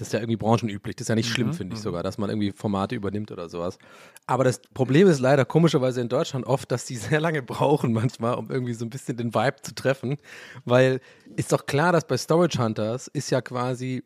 das 0.00 0.08
ist 0.08 0.12
ja 0.14 0.20
irgendwie 0.20 0.36
branchenüblich, 0.36 0.96
das 0.96 1.04
ist 1.04 1.08
ja 1.10 1.14
nicht 1.14 1.28
schlimm, 1.28 1.52
finde 1.52 1.76
ich 1.76 1.82
sogar, 1.82 2.02
dass 2.02 2.16
man 2.16 2.30
irgendwie 2.30 2.52
Formate 2.52 2.94
übernimmt 2.94 3.30
oder 3.30 3.50
sowas. 3.50 3.78
Aber 4.26 4.44
das 4.44 4.62
Problem 4.72 5.06
ist 5.08 5.20
leider 5.20 5.44
komischerweise 5.44 6.00
in 6.00 6.08
Deutschland 6.08 6.46
oft, 6.46 6.72
dass 6.72 6.86
die 6.86 6.96
sehr 7.10 7.20
lange 7.20 7.42
brauchen 7.42 7.92
manchmal, 7.92 8.34
um 8.36 8.50
irgendwie 8.50 8.72
so 8.72 8.86
ein 8.86 8.90
bisschen 8.90 9.18
den 9.18 9.34
Vibe 9.34 9.56
zu 9.62 9.74
treffen, 9.74 10.16
weil 10.64 11.00
ist 11.36 11.52
doch 11.52 11.66
klar, 11.66 11.92
dass 11.92 12.06
bei 12.06 12.16
Storage 12.16 12.58
Hunters 12.58 13.08
ist 13.08 13.30
ja 13.30 13.42
quasi 13.42 14.02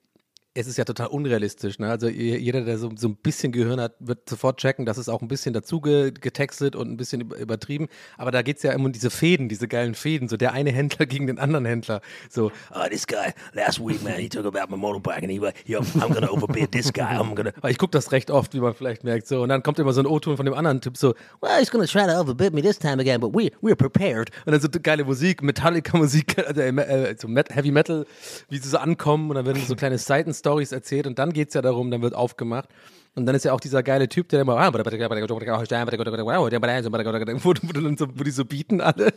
es 0.56 0.68
ist 0.68 0.76
ja 0.78 0.84
total 0.84 1.08
unrealistisch. 1.08 1.80
Ne? 1.80 1.90
Also 1.90 2.06
je- 2.08 2.36
jeder, 2.36 2.60
der 2.60 2.78
so, 2.78 2.88
so 2.94 3.08
ein 3.08 3.16
bisschen 3.16 3.50
Gehirn 3.50 3.80
hat, 3.80 3.94
wird 3.98 4.28
sofort 4.30 4.58
checken, 4.60 4.86
dass 4.86 4.98
es 4.98 5.08
auch 5.08 5.20
ein 5.20 5.26
bisschen 5.26 5.52
dazu 5.52 5.80
ge 5.80 6.12
getextet 6.12 6.76
und 6.76 6.88
ein 6.92 6.96
bisschen 6.96 7.22
über- 7.22 7.36
übertrieben. 7.38 7.88
Aber 8.18 8.30
da 8.30 8.42
geht 8.42 8.58
es 8.58 8.62
ja 8.62 8.72
immer 8.72 8.84
um 8.86 8.92
diese 8.92 9.10
Fäden, 9.10 9.48
diese 9.48 9.66
geilen 9.66 9.94
Fäden. 9.96 10.28
So 10.28 10.36
der 10.36 10.52
eine 10.52 10.70
Händler 10.70 11.06
gegen 11.06 11.26
den 11.26 11.38
anderen 11.40 11.64
Händler. 11.66 12.00
So, 12.30 12.52
Oh, 12.72 12.88
this 12.88 13.04
guy, 13.06 13.32
last 13.52 13.80
week, 13.80 14.02
man, 14.04 14.14
he 14.14 14.28
talked 14.28 14.46
about 14.46 14.70
my 14.74 14.80
motorbike 14.80 15.22
and 15.22 15.30
he 15.32 15.40
went, 15.40 15.56
yo, 15.66 15.80
I'm 15.80 16.12
gonna 16.14 16.30
overbid 16.30 16.70
this 16.70 16.92
guy. 16.92 17.16
I'm 17.16 17.34
gonna. 17.34 17.52
weil 17.60 17.72
ich 17.72 17.78
gucke 17.78 17.90
das 17.90 18.12
recht 18.12 18.30
oft, 18.30 18.54
wie 18.54 18.60
man 18.60 18.74
vielleicht 18.74 19.02
merkt. 19.02 19.26
So, 19.26 19.42
und 19.42 19.48
dann 19.48 19.62
kommt 19.64 19.80
immer 19.80 19.92
so 19.92 20.00
ein 20.02 20.06
O-Ton 20.06 20.36
von 20.36 20.46
dem 20.46 20.54
anderen 20.54 20.80
Typ 20.80 20.96
so, 20.96 21.14
well, 21.40 21.58
he's 21.58 21.70
gonna 21.72 21.86
try 21.86 22.06
to 22.06 22.12
overbid 22.20 22.54
me 22.54 22.62
this 22.62 22.78
time 22.78 23.00
again, 23.00 23.20
but 23.20 23.34
we, 23.34 23.50
we're 23.60 23.74
prepared. 23.74 24.30
Und 24.46 24.52
dann 24.52 24.60
so 24.60 24.68
geile 24.80 25.04
Musik, 25.04 25.42
Metallica-Musik, 25.42 26.38
also, 26.46 26.60
äh, 26.60 27.16
so 27.18 27.28
Heavy 27.50 27.72
Metal, 27.72 28.06
wie 28.50 28.58
sie 28.58 28.68
so 28.68 28.78
ankommen 28.78 29.30
und 29.30 29.34
dann 29.34 29.46
werden 29.46 29.60
so 29.66 29.74
kleine 29.74 29.98
Seiten-Stories 30.44 30.72
erzählt 30.72 31.06
und 31.06 31.18
dann 31.18 31.32
geht 31.32 31.48
es 31.48 31.54
ja 31.54 31.62
darum, 31.62 31.90
dann 31.90 32.02
wird 32.02 32.14
aufgemacht. 32.14 32.68
Und 33.16 33.26
dann 33.26 33.34
ist 33.34 33.44
ja 33.44 33.52
auch 33.52 33.60
dieser 33.60 33.82
geile 33.82 34.08
Typ, 34.08 34.28
der 34.28 34.40
immer, 34.40 34.56
wo 38.14 38.24
die 38.24 38.30
so 38.30 38.44
bieten 38.44 38.80
alle. 38.80 39.14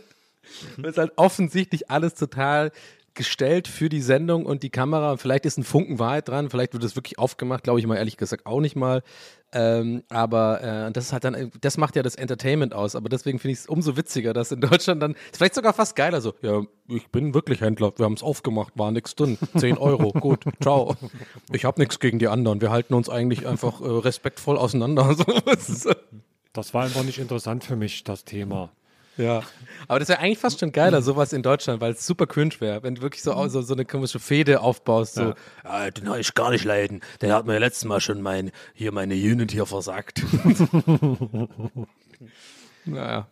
Das 0.78 0.92
ist 0.92 0.98
halt 0.98 1.12
offensichtlich 1.18 1.90
alles 1.90 2.14
total 2.14 2.72
gestellt 3.18 3.68
für 3.68 3.90
die 3.90 4.02
Sendung 4.02 4.46
und 4.46 4.64
die 4.64 4.70
Kamera. 4.70 5.18
Vielleicht 5.18 5.46
ist 5.46 5.58
ein 5.58 5.66
Funken 5.66 6.00
Wahrheit 6.00 6.30
dran, 6.30 6.50
vielleicht 6.50 6.72
wird 6.74 6.84
es 6.86 6.96
wirklich 6.96 7.20
aufgemacht, 7.20 7.66
glaube 7.66 7.80
ich 7.80 7.86
mal 7.86 7.98
ehrlich 7.98 8.16
gesagt 8.16 8.46
auch 8.46 8.62
nicht 8.62 8.78
mal. 8.78 9.04
Ähm, 9.52 10.04
aber 10.10 10.62
äh, 10.62 10.92
das 10.92 11.06
ist 11.06 11.14
halt 11.14 11.24
dann, 11.24 11.52
das 11.62 11.78
macht 11.78 11.96
ja 11.96 12.04
das 12.04 12.16
Entertainment 12.16 12.74
aus. 12.74 12.96
Aber 12.96 13.10
deswegen 13.10 13.40
finde 13.40 13.54
ich 13.54 13.60
es 13.60 13.66
umso 13.68 13.98
witziger, 13.98 14.34
dass 14.34 14.52
in 14.52 14.62
Deutschland 14.62 15.02
dann, 15.02 15.16
vielleicht 15.34 15.56
sogar 15.56 15.74
fast 15.74 15.96
geiler 15.96 16.22
so, 16.22 16.34
ja, 16.42 16.62
ich 16.88 17.08
bin 17.10 17.34
wirklich 17.34 17.62
Händler, 17.62 17.92
wir 17.98 18.06
haben 18.06 18.14
es 18.14 18.24
aufgemacht, 18.24 18.74
war 18.76 18.92
nichts 18.92 19.16
drin. 19.16 19.38
10 19.58 19.78
Euro, 19.78 20.12
gut, 20.20 20.46
ciao. 20.62 20.96
Ich 21.52 21.66
habe 21.66 21.82
nichts 21.82 22.00
gegen 22.00 22.20
die 22.20 22.28
anderen, 22.28 22.62
wir 22.62 22.72
halten 22.72 22.94
uns 22.94 23.10
eigentlich 23.10 23.48
einfach 23.48 23.82
äh, 23.82 23.86
respektvoll 23.86 24.58
auseinander. 24.58 25.16
Äh, 25.48 25.96
Das 26.54 26.74
war 26.74 26.84
einfach 26.84 27.04
nicht 27.04 27.20
interessant 27.20 27.64
für 27.64 27.76
mich, 27.76 28.04
das 28.04 28.26
Thema. 28.26 28.72
Ja. 29.18 29.44
Aber 29.88 30.00
das 30.00 30.10
wäre 30.10 30.20
eigentlich 30.20 30.38
fast 30.38 30.60
schon 30.60 30.72
geiler, 30.72 31.02
sowas 31.02 31.34
in 31.34 31.42
Deutschland, 31.42 31.82
weil 31.82 31.94
es 31.94 32.06
super 32.06 32.28
cringe 32.28 32.54
wäre, 32.60 32.84
wenn 32.84 32.96
du 32.96 33.02
wirklich 33.02 33.24
so, 33.24 33.48
so, 33.48 33.62
so 33.62 33.74
eine 33.74 33.86
komische 33.86 34.20
Fehde 34.20 34.62
aufbaust. 34.62 35.16
So, 35.16 35.34
Ja, 35.64 35.90
den 35.92 36.08
habe 36.10 36.20
ich 36.20 36.34
gar 36.34 36.52
nicht 36.52 36.66
leiden. 36.66 37.02
Der 37.22 37.34
hat 37.36 37.46
mir 37.46 37.58
letztes 37.60 37.86
Mal 37.86 38.00
schon 38.00 38.22
mein, 38.22 38.52
hier 38.74 38.92
meine 38.92 39.16
Unit 39.16 39.52
hier 39.52 39.66
versagt. 39.66 40.24
naja. 42.86 43.28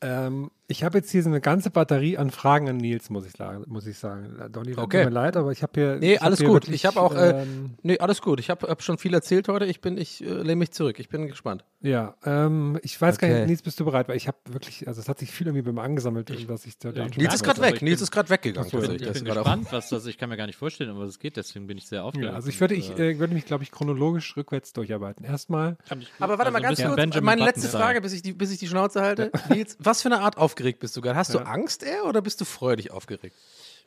Ähm, 0.00 0.50
ich 0.66 0.82
habe 0.84 0.98
jetzt 0.98 1.10
hier 1.10 1.22
so 1.22 1.28
eine 1.28 1.40
ganze 1.40 1.70
Batterie 1.70 2.16
an 2.18 2.30
Fragen 2.30 2.68
an 2.68 2.76
Nils, 2.78 3.10
muss 3.10 3.26
ich 3.26 3.32
sagen. 3.32 3.64
Muss 3.66 3.86
ich 3.86 3.98
sagen. 3.98 4.36
Donny, 4.50 4.72
tut 4.74 4.84
Okay. 4.84 5.04
mir 5.04 5.10
leid, 5.10 5.36
aber 5.36 5.52
ich 5.52 5.62
habe 5.62 5.72
hier. 5.74 5.96
Nee, 5.96 6.12
ich 6.14 6.18
hab 6.20 6.26
alles 6.26 6.38
hier 6.38 6.48
gut. 6.48 6.54
wirklich, 6.56 6.74
Ich 6.76 6.86
habe 6.86 7.00
auch, 7.00 7.14
äh, 7.14 7.42
ähm, 7.42 7.74
nee, 7.82 7.98
alles 7.98 8.22
gut. 8.22 8.40
Ich 8.40 8.50
habe 8.50 8.68
hab 8.68 8.82
schon 8.82 8.98
viel 8.98 9.12
erzählt 9.14 9.48
heute. 9.48 9.66
Ich 9.66 9.80
bin, 9.80 9.98
ich 9.98 10.22
äh, 10.24 10.28
lehne 10.28 10.56
mich 10.56 10.70
zurück. 10.72 10.98
Ich 10.98 11.08
bin 11.08 11.26
gespannt. 11.26 11.64
ja, 11.80 12.14
ähm, 12.24 12.78
ich 12.82 12.98
weiß 13.00 13.18
gar 13.18 13.28
Okay. 13.28 13.40
nicht, 13.40 13.48
Nils, 13.48 13.62
bist 13.62 13.78
du 13.80 13.84
bereit? 13.84 14.08
Weil 14.08 14.16
ich 14.16 14.26
habe 14.26 14.38
wirklich, 14.50 14.88
also 14.88 15.00
es 15.00 15.08
hat 15.08 15.18
sich 15.18 15.30
viel 15.30 15.46
irgendwie 15.46 15.62
bei 15.62 15.72
mir 15.72 15.82
angesammelt, 15.82 16.30
was 16.48 16.64
ich 16.64 16.78
da 16.78 16.92
da 16.92 17.06
ich 17.06 17.14
schon- 17.14 17.22
Nils 17.22 17.34
ist 17.34 17.42
gerade 17.44 17.60
weg. 17.60 17.74
ich 17.76 17.82
Nils 17.82 18.00
ist 18.00 18.10
gerade 18.10 18.30
weggegangen. 18.30 18.66
Ich 18.66 18.72
bin, 18.80 18.90
ich 18.94 19.12
bin 19.12 19.24
gespannt, 19.24 19.66
was 19.70 19.88
das 19.90 20.06
ich 20.06 20.16
kann 20.16 20.28
mir 20.30 20.36
gar 20.36 20.46
nicht 20.46 20.56
vorstellen, 20.56 20.90
um 20.90 20.98
was 20.98 21.10
es 21.10 21.18
geht, 21.18 21.36
deswegen 21.36 21.66
bin 21.66 21.76
ich 21.76 21.86
sehr 21.86 22.04
aufgeregt. 22.04 22.30
Ja, 22.30 22.34
also 22.36 22.48
ich 22.48 22.58
würde, 22.60 22.74
ich 22.74 22.90
Und, 22.90 23.00
äh, 23.00 23.18
würde 23.18 23.34
mich, 23.34 23.44
glaube 23.44 23.64
ich, 23.64 23.70
chronologisch 23.70 24.34
rückwärts 24.36 24.72
durcharbeiten. 24.72 25.24
Erstmal, 25.26 25.76
ich- 26.00 26.08
Aber 26.20 26.38
warte 26.38 26.50
mal 26.50 26.64
also 26.64 26.82
ein 26.82 26.96
ganz 26.96 27.12
kurz. 27.14 27.22
Meine 27.22 27.44
letzte. 27.44 27.68
Frage, 27.68 28.00
bis 28.00 28.12
ich 28.14 28.22
die, 28.22 28.32
bis 28.32 28.50
ich 28.50 28.58
die 28.58 28.66
Schnauze 28.68 29.02
halte. 29.02 29.30
Nils, 29.50 29.76
was 29.78 30.00
für 30.02 30.08
eine 30.08 30.20
Art 30.20 30.38
aufgeregt 30.54 30.78
bist 30.78 30.96
du 30.96 31.00
gerade? 31.00 31.16
Hast 31.16 31.34
du 31.34 31.40
Angst 31.40 31.82
eher 31.82 32.04
oder 32.04 32.22
bist 32.22 32.40
du 32.40 32.44
freudig 32.44 32.92
aufgeregt? 32.92 33.34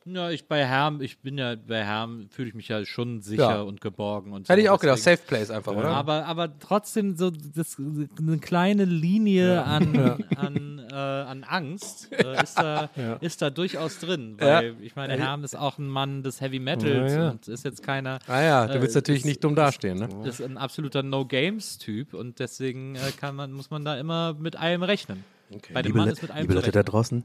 Ja, 0.05 0.30
ich 0.30 0.47
bei 0.47 0.65
Herm, 0.65 1.01
ich 1.01 1.20
bin 1.20 1.38
ja 1.38 1.55
bei 1.55 1.84
Herm, 1.84 2.28
fühle 2.30 2.47
ich 2.49 2.53
mich 2.55 2.70
ja 2.70 2.86
schon 2.86 3.20
sicher 3.22 3.55
Ja. 3.55 3.61
und 3.61 3.82
geborgen 3.82 4.32
und 4.32 4.47
so. 4.47 4.51
Hätte 4.53 4.61
ich 4.61 4.70
auch 4.70 4.80
gedacht. 4.80 4.99
Safe 4.99 5.18
Place 5.26 5.49
einfach, 5.49 5.74
oder? 5.74 5.89
Aber, 5.89 6.26
aber 6.26 6.59
trotzdem 6.59 7.18
so 7.18 7.30
das, 7.30 7.76
eine 7.78 8.38
kleine 8.38 8.86
Linie 8.86 9.63
an, 9.65 10.18
an, 10.38 10.80
äh, 10.89 10.93
an 10.95 11.43
Angst 11.43 12.09
äh, 12.13 12.41
ist, 12.41 12.57
da, 12.57 12.89
ist 13.22 13.41
da 13.41 13.49
durchaus 13.49 13.99
drin. 13.99 14.36
Weil 14.39 14.76
ich 14.82 14.95
meine, 14.95 15.18
Herm 15.18 15.43
ist 15.43 15.57
auch 15.57 15.78
ein 15.78 15.88
Mann 15.89 16.24
des 16.24 16.39
Heavy 16.39 16.59
Metals 16.59 17.11
Ja, 17.13 17.24
ja. 17.24 17.30
und 17.32 17.45
ist 17.49 17.65
jetzt 17.65 17.84
keiner. 17.84 18.20
Ah 18.28 18.41
ja, 18.41 18.68
du 18.68 18.76
äh, 18.78 18.82
willst 18.82 18.95
natürlich 18.95 19.22
ist- 19.22 19.26
nicht 19.26 19.43
dumm 19.43 19.55
dastehen, 19.55 19.99
ne? 19.99 20.07
ist 20.26 20.41
ein 20.41 20.57
absoluter 20.57 21.03
No-Games-Typ 21.03 22.13
und 22.13 22.39
deswegen 22.39 22.95
äh, 22.95 23.11
kann 23.20 23.36
man, 23.36 23.51
muss 23.51 23.72
man 23.72 23.84
da 23.84 23.97
immer 23.97 24.36
mit 24.36 24.55
allem 24.55 24.84
rechnen. 24.84 25.26
Bei 25.74 25.82
dem 25.82 25.91
Liebe, 25.91 25.98
Mann 26.00 26.10
ist 26.10 26.22
mit 26.22 26.32
allem 26.32 26.41
liebe 26.41 26.54
Leute 26.54 26.72
da 26.72 26.84
draußen, 26.84 27.24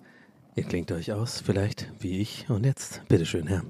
ihr 0.54 0.62
klingt 0.64 0.92
euch 0.92 1.12
aus, 1.12 1.42
vielleicht 1.44 1.90
wie 1.98 2.20
ich. 2.20 2.48
Und 2.48 2.64
jetzt, 2.64 3.02
bitteschön, 3.08 3.46
Herr. 3.48 3.62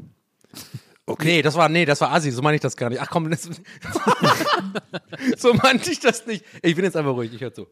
Nee, 1.21 1.43
das 1.43 1.55
war, 1.57 1.69
nee, 1.69 1.85
das 1.85 2.01
war 2.01 2.13
Assi, 2.13 2.31
so 2.31 2.43
meine 2.43 2.55
ich 2.57 2.61
das 2.61 2.77
gar 2.77 2.89
nicht. 2.89 3.01
Ach 3.01 3.09
komm, 3.11 3.31
das, 3.31 3.43
so 5.37 5.55
meinte 5.55 5.91
ich 5.91 6.01
das 6.01 6.27
nicht. 6.27 6.45
Ich 6.63 6.75
bin 6.77 6.85
jetzt 6.85 6.97
einfach 6.97 7.13
ruhig, 7.13 7.33
ich 7.33 7.41
höre 7.41 7.53
zu. 7.53 7.67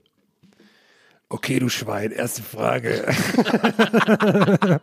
Okay, 1.29 1.59
du 1.61 1.69
Schwein, 1.69 2.11
erste 2.11 2.43
Frage. 2.43 3.07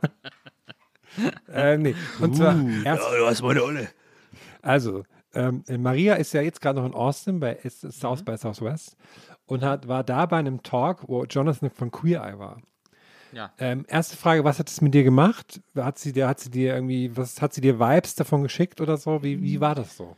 äh, 1.52 1.78
nee. 1.78 1.96
Und 2.20 2.38
zwar, 2.38 2.56
erst, 2.86 3.04
du 3.04 3.26
hast 3.26 3.42
meine 3.42 3.64
Olle. 3.64 3.90
also, 4.62 5.04
ähm, 5.34 5.64
Maria 5.78 6.16
ist 6.16 6.34
ja 6.34 6.42
jetzt 6.42 6.62
gerade 6.62 6.80
noch 6.80 6.86
in 6.86 6.94
Austin 6.94 7.40
bei 7.40 7.60
South 7.68 8.24
by 8.24 8.38
Southwest 8.38 8.96
und 9.48 9.64
hat, 9.64 9.88
war 9.88 10.04
da 10.04 10.26
bei 10.26 10.38
einem 10.38 10.62
Talk, 10.64 11.08
wo 11.08 11.24
Jonathan 11.26 11.70
von 11.70 11.92
Queer 11.92 12.24
Eye 12.24 12.40
war. 12.40 12.62
Ja. 13.34 13.52
Ähm, 13.60 13.86
erste 13.88 14.16
Frage, 14.16 14.44
was 14.44 14.60
hat 14.60 14.70
es 14.70 14.82
mit 14.82 14.94
dir 14.94 15.04
gemacht? 15.04 15.62
Hat 15.76 16.00
sie 16.00 16.14
dir, 16.14 16.28
hat 16.28 16.40
sie 16.40 16.50
dir 16.50 16.76
irgendwie, 16.76 17.16
was 17.16 17.42
hat 17.42 17.54
sie 17.54 17.62
dir 17.62 17.80
Vibes 17.80 18.16
davon 18.16 18.44
geschickt 18.44 18.80
oder 18.80 18.98
so? 18.98 19.24
Wie, 19.24 19.42
wie 19.42 19.60
war 19.60 19.76
das 19.76 19.98
so? 19.98 20.16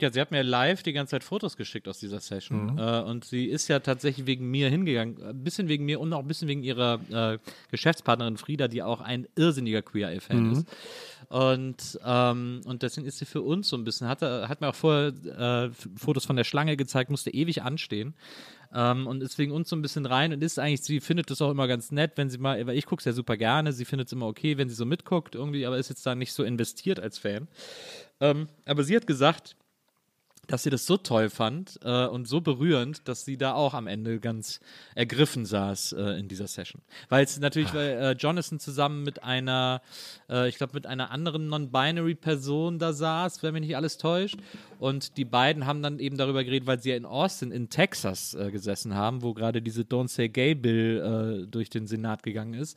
Ja, 0.00 0.12
sie 0.12 0.20
hat 0.20 0.32
mir 0.32 0.42
live 0.42 0.82
die 0.82 0.92
ganze 0.92 1.12
Zeit 1.12 1.22
Fotos 1.22 1.56
geschickt 1.56 1.86
aus 1.86 2.00
dieser 2.00 2.18
Session. 2.18 2.76
Äh, 2.76 3.02
und 3.02 3.24
sie 3.24 3.44
ist 3.46 3.68
ja 3.68 3.78
tatsächlich 3.78 4.26
wegen 4.26 4.50
mir 4.50 4.68
hingegangen. 4.68 5.22
Ein 5.22 5.44
bisschen 5.44 5.68
wegen 5.68 5.84
mir 5.84 6.00
und 6.00 6.12
auch 6.12 6.18
ein 6.18 6.26
bisschen 6.26 6.48
wegen 6.48 6.64
ihrer 6.64 6.98
äh, 7.12 7.38
Geschäftspartnerin 7.70 8.36
Frieda, 8.36 8.66
die 8.66 8.82
auch 8.82 9.00
ein 9.00 9.28
irrsinniger 9.36 9.80
Queer 9.82 10.10
Eye-Fan 10.10 10.52
ist. 10.52 10.66
Und, 11.32 11.98
ähm, 12.04 12.60
und 12.66 12.82
deswegen 12.82 13.06
ist 13.06 13.16
sie 13.16 13.24
für 13.24 13.40
uns 13.40 13.70
so 13.70 13.78
ein 13.78 13.84
bisschen, 13.84 14.06
hat, 14.06 14.20
hat 14.20 14.60
mir 14.60 14.68
auch 14.68 14.74
vorher 14.74 15.14
äh, 15.24 15.70
Fotos 15.96 16.26
von 16.26 16.36
der 16.36 16.44
Schlange 16.44 16.76
gezeigt, 16.76 17.10
musste 17.10 17.30
ewig 17.30 17.62
anstehen. 17.62 18.12
Ähm, 18.74 19.06
und 19.06 19.22
ist 19.22 19.38
wegen 19.38 19.50
uns 19.50 19.70
so 19.70 19.76
ein 19.76 19.80
bisschen 19.80 20.04
rein 20.04 20.34
und 20.34 20.42
ist 20.42 20.58
eigentlich, 20.58 20.82
sie 20.82 21.00
findet 21.00 21.30
es 21.30 21.40
auch 21.40 21.50
immer 21.50 21.68
ganz 21.68 21.90
nett, 21.90 22.12
wenn 22.16 22.28
sie 22.28 22.36
mal, 22.36 22.66
weil 22.66 22.76
ich 22.76 22.84
gucke 22.84 23.00
es 23.00 23.06
ja 23.06 23.12
super 23.14 23.38
gerne, 23.38 23.72
sie 23.72 23.86
findet 23.86 24.08
es 24.08 24.12
immer 24.12 24.26
okay, 24.26 24.58
wenn 24.58 24.68
sie 24.68 24.74
so 24.74 24.84
mitguckt 24.84 25.34
irgendwie, 25.34 25.64
aber 25.64 25.78
ist 25.78 25.88
jetzt 25.88 26.04
da 26.04 26.14
nicht 26.14 26.34
so 26.34 26.44
investiert 26.44 27.00
als 27.00 27.16
Fan. 27.16 27.48
Ähm, 28.20 28.48
aber 28.66 28.84
sie 28.84 28.94
hat 28.94 29.06
gesagt, 29.06 29.56
dass 30.48 30.64
sie 30.64 30.70
das 30.70 30.86
so 30.86 30.96
toll 30.96 31.30
fand 31.30 31.78
äh, 31.84 32.06
und 32.06 32.26
so 32.26 32.40
berührend, 32.40 33.06
dass 33.06 33.24
sie 33.24 33.36
da 33.36 33.54
auch 33.54 33.74
am 33.74 33.86
Ende 33.86 34.18
ganz 34.18 34.58
ergriffen 34.96 35.46
saß 35.46 35.92
äh, 35.92 36.18
in 36.18 36.26
dieser 36.26 36.48
Session. 36.48 36.82
Weil 37.08 37.24
es 37.24 37.38
natürlich, 37.38 37.72
weil 37.72 37.90
äh, 37.90 38.12
Jonathan 38.12 38.58
zusammen 38.58 39.04
mit 39.04 39.22
einer, 39.22 39.82
äh, 40.28 40.48
ich 40.48 40.56
glaube, 40.56 40.74
mit 40.74 40.86
einer 40.86 41.12
anderen 41.12 41.46
Non-Binary-Person 41.46 42.80
da 42.80 42.92
saß, 42.92 43.42
wenn 43.42 43.52
mich 43.54 43.62
nicht 43.62 43.76
alles 43.76 43.98
täuscht. 43.98 44.38
Und 44.80 45.16
die 45.16 45.24
beiden 45.24 45.64
haben 45.64 45.80
dann 45.80 46.00
eben 46.00 46.16
darüber 46.16 46.42
geredet, 46.42 46.66
weil 46.66 46.80
sie 46.80 46.90
ja 46.90 46.96
in 46.96 47.06
Austin, 47.06 47.52
in 47.52 47.70
Texas 47.70 48.34
äh, 48.34 48.50
gesessen 48.50 48.96
haben, 48.96 49.22
wo 49.22 49.34
gerade 49.34 49.62
diese 49.62 49.82
Don't 49.82 50.08
Say 50.08 50.28
Gay 50.28 50.56
Bill 50.56 51.44
äh, 51.44 51.46
durch 51.46 51.70
den 51.70 51.86
Senat 51.86 52.24
gegangen 52.24 52.54
ist. 52.54 52.76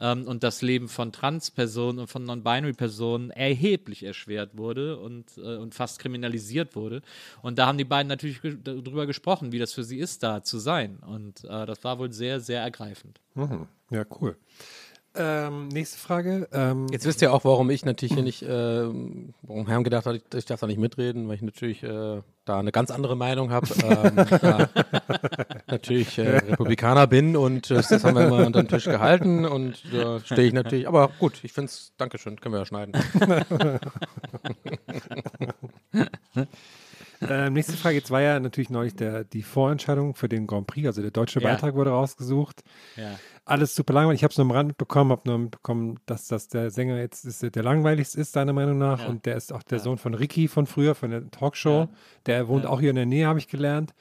Ähm, 0.00 0.26
und 0.26 0.42
das 0.42 0.62
Leben 0.62 0.88
von 0.88 1.12
Trans-Personen 1.12 2.00
und 2.00 2.08
von 2.08 2.24
Non-Binary-Personen 2.24 3.30
erheblich 3.30 4.02
erschwert 4.02 4.58
wurde 4.58 4.98
und, 4.98 5.38
und 5.38 5.74
fast 5.74 6.00
kriminalisiert 6.00 6.74
wurde. 6.74 7.02
Und 7.42 7.58
da 7.58 7.66
haben 7.66 7.78
die 7.78 7.84
beiden 7.84 8.08
natürlich 8.08 8.42
ge 8.42 8.56
darüber 8.62 9.06
gesprochen, 9.06 9.52
wie 9.52 9.58
das 9.58 9.72
für 9.72 9.84
sie 9.84 9.98
ist, 9.98 10.22
da 10.22 10.42
zu 10.42 10.58
sein. 10.58 10.98
Und 11.06 11.44
äh, 11.44 11.66
das 11.66 11.82
war 11.84 11.98
wohl 11.98 12.12
sehr, 12.12 12.40
sehr 12.40 12.60
ergreifend. 12.60 13.20
Ja, 13.90 14.04
cool. 14.20 14.36
Ähm, 15.16 15.68
nächste 15.68 15.96
Frage. 15.96 16.48
Ähm, 16.52 16.88
Jetzt 16.90 17.06
wisst 17.06 17.22
ihr 17.22 17.32
auch, 17.32 17.44
warum 17.44 17.70
ich 17.70 17.84
natürlich 17.84 18.14
hier 18.14 18.24
nicht, 18.24 18.42
ähm, 18.42 19.32
warum 19.42 19.68
Herrn 19.68 19.84
gedacht 19.84 20.06
hat, 20.06 20.16
ich, 20.16 20.22
ich 20.34 20.44
darf 20.44 20.58
da 20.58 20.66
nicht 20.66 20.80
mitreden, 20.80 21.28
weil 21.28 21.36
ich 21.36 21.42
natürlich 21.42 21.84
äh, 21.84 22.20
da 22.44 22.58
eine 22.58 22.72
ganz 22.72 22.90
andere 22.90 23.16
Meinung 23.16 23.52
habe. 23.52 23.68
Ähm, 23.84 24.16
natürlich 25.68 26.18
äh, 26.18 26.38
Republikaner 26.38 27.06
bin 27.06 27.36
und 27.36 27.70
äh, 27.70 27.74
das 27.76 28.02
haben 28.02 28.16
wir 28.16 28.26
immer 28.26 28.44
unter 28.44 28.64
den 28.64 28.68
Tisch 28.68 28.86
gehalten 28.86 29.44
und 29.44 29.84
da 29.92 30.18
stehe 30.18 30.48
ich 30.48 30.52
natürlich. 30.52 30.88
Aber 30.88 31.10
gut, 31.20 31.38
ich 31.44 31.52
finde 31.52 31.66
es, 31.66 31.92
Dankeschön, 31.96 32.40
können 32.40 32.54
wir 32.54 32.60
ja 32.60 32.66
schneiden. 32.66 32.94
Ähm, 37.28 37.52
nächste 37.52 37.74
Frage. 37.74 37.96
Jetzt 37.96 38.10
war 38.10 38.20
ja 38.20 38.38
natürlich 38.40 38.70
neulich 38.70 38.94
der, 38.96 39.24
die 39.24 39.42
Vorentscheidung 39.42 40.14
für 40.14 40.28
den 40.28 40.46
Grand 40.46 40.66
Prix, 40.66 40.86
also 40.86 41.02
der 41.02 41.10
deutsche 41.10 41.40
Ja. 41.40 41.50
Beitrag 41.50 41.74
wurde 41.74 41.90
rausgesucht. 41.90 42.62
Ja. 42.96 43.18
Alles 43.44 43.74
super 43.74 43.92
langweilig. 43.92 44.20
Ich 44.20 44.24
habe 44.24 44.32
es 44.32 44.38
nur 44.38 44.46
am 44.46 44.50
Rand 44.52 44.68
mitbekommen, 44.68 45.10
habe 45.10 45.22
nur 45.26 45.38
mitbekommen, 45.38 46.00
dass 46.06 46.28
das 46.28 46.48
der 46.48 46.70
Sänger 46.70 46.96
jetzt 46.96 47.24
ist, 47.24 47.42
der 47.42 47.62
langweiligste 47.62 48.20
ist, 48.20 48.36
deiner 48.36 48.52
Meinung 48.52 48.78
nach. 48.78 49.00
Ja. 49.00 49.06
Und 49.06 49.26
der 49.26 49.36
ist 49.36 49.52
auch 49.52 49.62
der 49.62 49.80
Sohn 49.80 49.98
von 49.98 50.14
Ricky 50.14 50.48
von 50.48 50.66
früher, 50.66 50.94
von 50.94 51.10
der 51.10 51.30
Talkshow. 51.30 51.88
Der 52.26 52.48
wohnt 52.48 52.64
auch 52.66 52.80
hier 52.80 52.90
in 52.90 52.96
der 52.96 53.06
Nähe, 53.06 53.26
habe 53.26 53.38
ich 53.38 53.48
gelernt. 53.48 53.94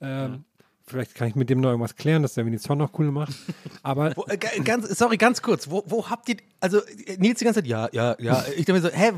Ähm, 0.00 0.44
Vielleicht 0.88 1.14
kann 1.14 1.28
ich 1.28 1.34
mit 1.34 1.50
dem 1.50 1.60
noch 1.60 1.68
irgendwas 1.68 1.94
klären, 1.96 2.22
dass 2.22 2.34
der 2.34 2.44
mir 2.44 2.50
den 2.50 2.58
Song 2.58 2.78
noch 2.78 2.90
cool 2.98 3.10
macht. 3.12 3.34
Aber 3.82 4.16
Wo, 4.16 4.24
äh, 4.26 4.36
ga- 4.38 4.48
ganz, 4.64 4.88
sorry, 4.98 5.16
ganz 5.18 5.42
kurz. 5.42 5.70
Wo, 5.70 5.84
wo 5.86 6.08
habt 6.08 6.28
ihr, 6.28 6.36
also 6.60 6.80
Nils 7.18 7.38
die 7.38 7.44
ganze 7.44 7.60
Zeit, 7.60 7.66
ja, 7.68 7.88
ja, 7.92 8.16
ja. 8.18 8.44
Ich 8.56 8.64
denke 8.64 8.74
mir 8.74 8.80
so, 8.80 8.88
hä, 8.88 9.12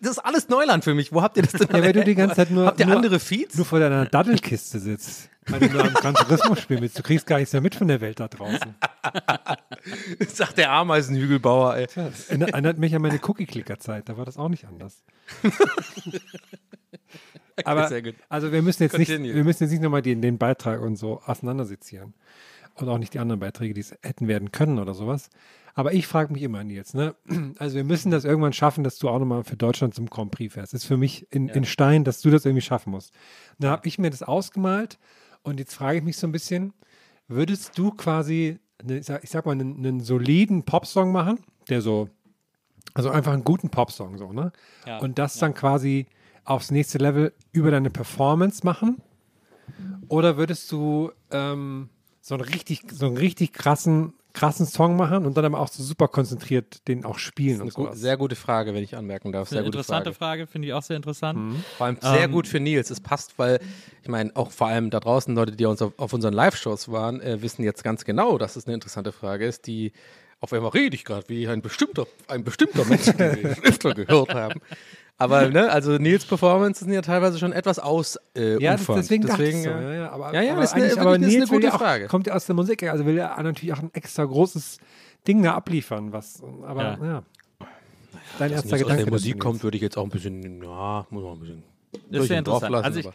das 0.00 0.12
ist 0.12 0.18
alles 0.18 0.48
Neuland 0.48 0.84
für 0.84 0.94
mich. 0.94 1.12
Wo 1.12 1.22
habt 1.22 1.36
ihr 1.36 1.44
das 1.44 1.52
denn? 1.52 1.68
Ja, 1.70 1.82
weil 1.82 1.92
du 1.92 2.04
die 2.04 2.14
ganze 2.14 2.36
Zeit 2.36 2.50
nur- 2.50 2.66
Habt 2.66 2.80
ihr 2.80 2.86
nur- 2.86 2.96
andere 2.96 3.20
Feeds? 3.20 3.56
nur 3.56 3.64
vor 3.64 3.78
deiner 3.80 4.06
Daddelkiste 4.06 4.78
sitzt. 4.80 5.28
Weil 5.48 5.58
du 5.58 5.70
nur 5.70 5.82
am 5.84 5.92
Gran 5.94 6.14
Turismo 6.14 6.54
spielen 6.54 6.82
willst. 6.82 6.96
Du 6.98 7.02
kriegst 7.02 7.26
gar 7.26 7.38
nichts 7.38 7.52
mehr 7.52 7.60
mit 7.62 7.74
von 7.74 7.88
der 7.88 8.00
Welt 8.00 8.20
da 8.20 8.28
draußen. 8.28 8.74
Sagt 10.32 10.56
der 10.58 10.70
Ameisenhügelbauer, 10.70 11.76
ey. 11.78 11.86
Das 11.94 12.28
erinnert 12.28 12.78
mich 12.78 12.94
an 12.94 13.02
meine 13.02 13.18
Cookie-Clicker-Zeit. 13.20 14.08
Da 14.08 14.16
war 14.16 14.24
das 14.24 14.36
auch 14.36 14.48
nicht 14.48 14.66
anders. 14.66 15.02
Aber, 17.64 17.88
Sehr 17.88 18.02
gut. 18.02 18.14
also 18.28 18.52
wir 18.52 18.62
müssen 18.62 18.82
jetzt 18.82 18.98
nicht, 18.98 19.10
Continue. 19.10 19.34
wir 19.34 19.44
müssen 19.44 19.64
jetzt 19.64 19.72
nicht 19.72 19.82
nochmal 19.82 20.02
den, 20.02 20.22
den 20.22 20.38
Beitrag 20.38 20.80
und 20.80 20.96
so 20.96 21.20
auseinandersezieren. 21.24 22.14
Und 22.74 22.88
auch 22.88 22.96
nicht 22.98 23.12
die 23.12 23.18
anderen 23.18 23.40
Beiträge, 23.40 23.74
die 23.74 23.82
es 23.82 23.94
hätten 24.02 24.28
werden 24.28 24.50
können 24.50 24.78
oder 24.78 24.94
sowas. 24.94 25.28
Aber 25.74 25.92
ich 25.92 26.06
frage 26.06 26.32
mich 26.32 26.42
immer, 26.42 26.64
Nils, 26.64 26.94
ne? 26.94 27.14
Also 27.58 27.76
wir 27.76 27.84
müssen 27.84 28.10
das 28.10 28.24
irgendwann 28.24 28.52
schaffen, 28.52 28.84
dass 28.84 28.98
du 28.98 29.08
auch 29.08 29.18
nochmal 29.18 29.44
für 29.44 29.56
Deutschland 29.56 29.94
zum 29.94 30.06
Grand 30.08 30.30
Prix 30.30 30.54
fährst. 30.54 30.74
ist 30.74 30.84
für 30.84 30.96
mich 30.96 31.26
in, 31.30 31.48
in 31.48 31.64
Stein, 31.64 32.04
dass 32.04 32.20
du 32.20 32.30
das 32.30 32.44
irgendwie 32.44 32.62
schaffen 32.62 32.90
musst. 32.90 33.12
Da 33.58 33.70
habe 33.70 33.86
ich 33.88 33.98
mir 33.98 34.10
das 34.10 34.22
ausgemalt 34.22 34.98
und 35.42 35.58
jetzt 35.58 35.74
frage 35.74 35.98
ich 35.98 36.04
mich 36.04 36.16
so 36.16 36.26
ein 36.26 36.32
bisschen, 36.32 36.72
würdest 37.28 37.76
du 37.78 37.90
quasi, 37.90 38.58
ich 38.86 39.06
sag, 39.06 39.24
ich 39.24 39.30
sag 39.30 39.46
mal, 39.46 39.52
einen, 39.52 39.78
einen 39.78 40.00
soliden 40.00 40.64
Popsong 40.64 41.12
machen, 41.12 41.38
der 41.68 41.80
so, 41.80 42.08
also 42.94 43.10
einfach 43.10 43.32
einen 43.32 43.44
guten 43.44 43.70
Popsong 43.70 44.18
so, 44.18 44.32
ne? 44.32 44.52
Ja, 44.86 44.98
und 44.98 45.18
das 45.18 45.38
dann 45.38 45.54
quasi 45.54 46.06
aufs 46.44 46.70
nächste 46.70 46.98
Level 46.98 47.32
über 47.52 47.70
deine 47.70 47.90
Performance 47.90 48.60
machen? 48.64 49.00
Oder 50.08 50.36
würdest 50.36 50.70
du 50.72 51.10
ähm, 51.30 51.88
so 52.20 52.34
einen 52.34 52.44
richtig, 52.44 52.82
so 52.92 53.06
einen 53.06 53.16
richtig 53.16 53.52
krassen, 53.52 54.12
krassen 54.34 54.66
Song 54.66 54.96
machen 54.96 55.24
und 55.26 55.36
dann 55.36 55.44
aber 55.44 55.60
auch 55.60 55.68
so 55.68 55.82
super 55.82 56.08
konzentriert 56.08 56.86
den 56.88 57.04
auch 57.04 57.18
spielen 57.18 57.56
Eine 57.56 57.64
und 57.64 57.74
gu 57.74 57.84
sowas. 57.84 57.98
sehr 58.00 58.16
gute 58.16 58.34
Frage, 58.36 58.74
wenn 58.74 58.82
ich 58.82 58.96
anmerken 58.96 59.32
darf. 59.32 59.48
Sehr 59.48 59.58
Eine 59.58 59.66
gute 59.66 59.78
interessante 59.78 60.12
Frage. 60.12 60.42
Frage, 60.42 60.46
finde 60.46 60.68
ich 60.68 60.74
auch 60.74 60.82
sehr 60.82 60.96
interessant. 60.96 61.38
Vor 61.78 61.86
allem 61.86 61.98
sehr 62.00 62.24
Ähm, 62.24 62.32
gut 62.32 62.46
für 62.48 62.60
Nils. 62.60 62.90
Es 62.90 63.00
passt, 63.00 63.38
weil 63.38 63.60
ich 64.02 64.08
meine, 64.08 64.34
auch 64.36 64.50
vor 64.50 64.66
allem 64.68 64.90
da 64.90 65.00
draußen 65.00 65.34
Leute, 65.34 65.52
die 65.52 65.64
uns 65.66 65.80
auf, 65.82 65.92
auf 65.98 66.12
unseren 66.12 66.34
Live-Shows 66.34 66.90
waren, 66.90 67.20
äh, 67.20 67.40
wissen 67.42 67.62
jetzt 67.62 67.84
ganz 67.84 68.04
genau, 68.04 68.36
dass 68.38 68.56
es 68.56 68.66
eine 68.66 68.74
interessante 68.74 69.12
Frage 69.12 69.46
ist, 69.46 69.66
die 69.66 69.92
auf 70.42 70.52
einmal 70.52 70.70
rede 70.72 70.94
ich 70.94 71.04
gerade 71.04 71.26
wie 71.28 71.48
ein 71.48 71.62
bestimmter, 71.62 72.06
ein 72.28 72.44
bestimmter 72.44 72.84
Mensch, 72.84 73.04
den 73.06 73.18
wir 73.18 73.56
öfter 73.64 73.94
gehört 73.94 74.34
haben. 74.34 74.60
Aber 75.18 75.48
ne, 75.48 75.70
also 75.70 75.92
Nils 75.98 76.24
Performances 76.24 76.80
sind 76.84 76.92
ja 76.92 77.00
teilweise 77.02 77.38
schon 77.38 77.52
etwas 77.52 77.78
aus 77.78 78.18
äh, 78.36 78.60
Ja, 78.62 78.76
das, 78.76 78.86
deswegen, 78.86 79.24
dachte 79.26 79.44
ich 79.44 79.50
deswegen 79.54 79.62
so. 79.62 79.70
äh, 79.70 79.82
Ja, 79.82 79.94
ja, 79.94 80.10
aber, 80.10 80.34
Ja, 80.34 80.42
ja, 80.42 80.52
aber 80.54 80.64
ist 80.64 80.74
eine- 80.74 80.84
aber 81.00 81.12
ist 81.12 81.16
eine 81.16 81.26
Nils 81.28 81.50
will 81.50 81.58
gute 81.58 81.66
ja 81.68 81.74
auch, 81.74 81.78
Frage. 81.78 82.06
kommt 82.08 82.26
ja 82.26 82.34
aus 82.34 82.44
der 82.46 82.54
Musik, 82.56 82.82
also 82.84 83.06
will 83.06 83.16
er 83.18 83.40
natürlich 83.42 83.72
auch 83.72 83.78
ein 83.82 83.90
extra 83.94 84.24
großes 84.24 84.78
Ding 85.28 85.42
da 85.42 85.54
abliefern, 85.54 86.12
was, 86.12 86.42
aber 86.66 86.82
Ja. 86.82 86.98
ja. 87.04 87.22
Dein 88.38 88.50
erster 88.52 88.78
Gedanke. 88.78 89.04
der 89.04 89.12
Musik 89.12 89.38
kommt, 89.38 89.62
würde 89.62 89.76
ich 89.76 89.82
jetzt 89.82 89.96
auch 89.96 90.04
ein 90.04 90.10
bisschen, 90.10 90.62
ja, 90.62 91.06
muss 91.10 91.22
man 91.22 91.32
ein 91.34 91.38
bisschen. 91.40 91.62
Das 92.10 92.22
ist 92.24 92.30
drauf 92.30 92.62
interessant. 92.62 92.84
Also 92.84 92.98
ich, 93.00 93.08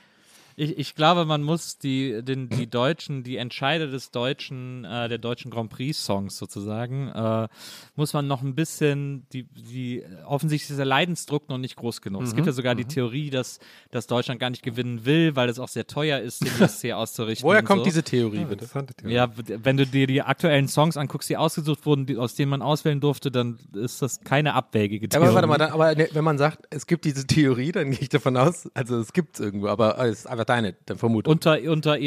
ich, 0.59 0.75
ich 0.79 0.95
glaube, 0.95 1.25
man 1.25 1.43
muss 1.43 1.77
die, 1.77 2.23
den, 2.23 2.49
die 2.49 2.67
Deutschen, 2.67 3.23
die 3.23 3.37
Entscheider 3.37 3.85
des 3.85 4.09
deutschen, 4.09 4.85
äh, 4.85 5.07
der 5.07 5.19
deutschen 5.19 5.51
Grand 5.51 5.69
Prix-Songs 5.69 6.35
sozusagen, 6.35 7.09
äh, 7.09 7.47
muss 7.95 8.13
man 8.13 8.25
noch 8.27 8.41
ein 8.41 8.55
bisschen, 8.55 9.27
die, 9.33 9.43
die 9.43 10.03
offensichtlich 10.25 10.71
ist 10.71 10.77
der 10.77 10.85
Leidensdruck 10.87 11.47
noch 11.47 11.59
nicht 11.59 11.75
groß 11.75 12.01
genug. 12.01 12.23
Es 12.23 12.31
Mhm. 12.31 12.35
gibt 12.37 12.47
ja 12.47 12.53
sogar 12.53 12.73
die 12.73 12.85
Theorie, 12.85 13.29
dass, 13.29 13.59
dass 13.91 14.07
Deutschland 14.07 14.39
gar 14.39 14.49
nicht 14.49 14.63
gewinnen 14.63 15.05
will, 15.05 15.35
weil 15.35 15.47
es 15.47 15.59
auch 15.59 15.67
sehr 15.67 15.85
teuer 15.85 16.19
ist, 16.19 16.43
den 16.43 16.59
ESC 16.59 16.91
auszurichten. 16.91 17.47
Woher 17.47 17.61
kommt 17.61 17.81
so. 17.81 17.85
diese 17.85 18.01
Theorie, 18.01 18.37
Ja, 18.37 18.43
bitte? 18.45 18.53
interessante 18.65 18.95
Theorie. 18.95 19.13
Ja, 19.13 19.29
wenn 19.63 19.77
du 19.77 19.85
dir 19.85 20.07
die 20.07 20.23
aktuellen 20.23 20.67
Songs 20.67 20.97
anguckst, 20.97 21.29
die 21.29 21.37
ausgesucht 21.37 21.85
wurden, 21.85 22.07
die, 22.07 22.17
aus 22.17 22.33
denen 22.33 22.49
man 22.49 22.63
auswählen 22.63 22.99
durfte, 22.99 23.29
dann 23.29 23.59
ist 23.75 24.01
das 24.01 24.21
keine 24.21 24.55
abwegige 24.55 25.05
Ja, 25.05 25.09
Theorie. 25.09 25.25
aber 25.27 25.35
warte 25.35 25.47
mal, 25.47 25.57
dann, 25.59 25.71
aber 25.71 25.93
ne, 25.93 26.09
wenn 26.13 26.23
man 26.23 26.39
sagt, 26.39 26.65
es 26.71 26.87
gibt 26.87 27.05
diese 27.05 27.27
Theorie, 27.27 27.71
dann 27.71 27.91
gehe 27.91 27.99
ich 28.01 28.09
davon 28.09 28.35
aus, 28.37 28.67
also 28.73 28.99
es 28.99 29.13
gibt 29.13 29.35
es 29.35 29.45
irgendwo, 29.45 29.67
aber 29.67 29.99
es 29.99 30.19
ist 30.21 30.25
einfach 30.25 30.46
deine 30.49 30.75
dann 30.85 30.97
Vermutung. 30.97 31.31
unter, 31.31 31.59
unter 31.69 31.99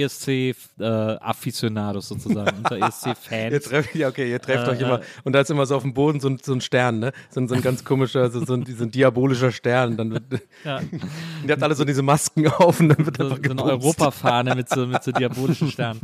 ESC-Afficionados 0.80 2.08
sozusagen, 2.08 2.56
unter 2.58 2.76
ESC-Fans. 2.78 3.70
ja, 3.94 4.08
okay, 4.08 4.30
ihr 4.30 4.40
trefft 4.40 4.66
Äh, 4.66 4.70
euch 4.72 4.80
immer 4.80 5.00
und 5.24 5.32
da 5.32 5.40
ist 5.40 5.50
immer 5.50 5.66
so 5.66 5.76
auf 5.76 5.82
dem 5.82 5.94
Boden 5.94 6.20
so 6.20 6.28
ein, 6.28 6.38
so 6.42 6.52
ein 6.52 6.60
Stern, 6.60 6.98
ne? 7.00 7.12
So 7.30 7.40
ein, 7.40 7.48
so 7.48 7.54
ein 7.54 7.62
ganz 7.62 7.84
komischer, 7.84 8.30
so, 8.30 8.44
so, 8.44 8.54
ein, 8.54 8.64
so 8.66 8.84
ein 8.84 8.90
diabolischer 8.90 9.52
Stern. 9.52 9.96
Dann 9.96 10.10
wird, 10.12 10.24
Ja. 10.64 10.76
und 10.78 10.90
ihr 11.46 11.52
habt 11.52 11.62
alle 11.62 11.74
so 11.74 11.84
diese 11.84 12.02
Masken 12.02 12.46
auf 12.48 12.80
und 12.80 12.88
dann 12.90 13.06
wird 13.06 13.16
so, 13.16 13.24
einfach 13.24 13.36
so 13.36 13.50
eine 13.50 13.54
gebumst. 13.62 13.84
Europafahne 14.00 14.54
mit 14.54 14.68
so, 14.68 14.86
mit 14.86 15.02
so 15.02 15.12
diabolischen 15.12 15.70
Sternen. 15.70 16.00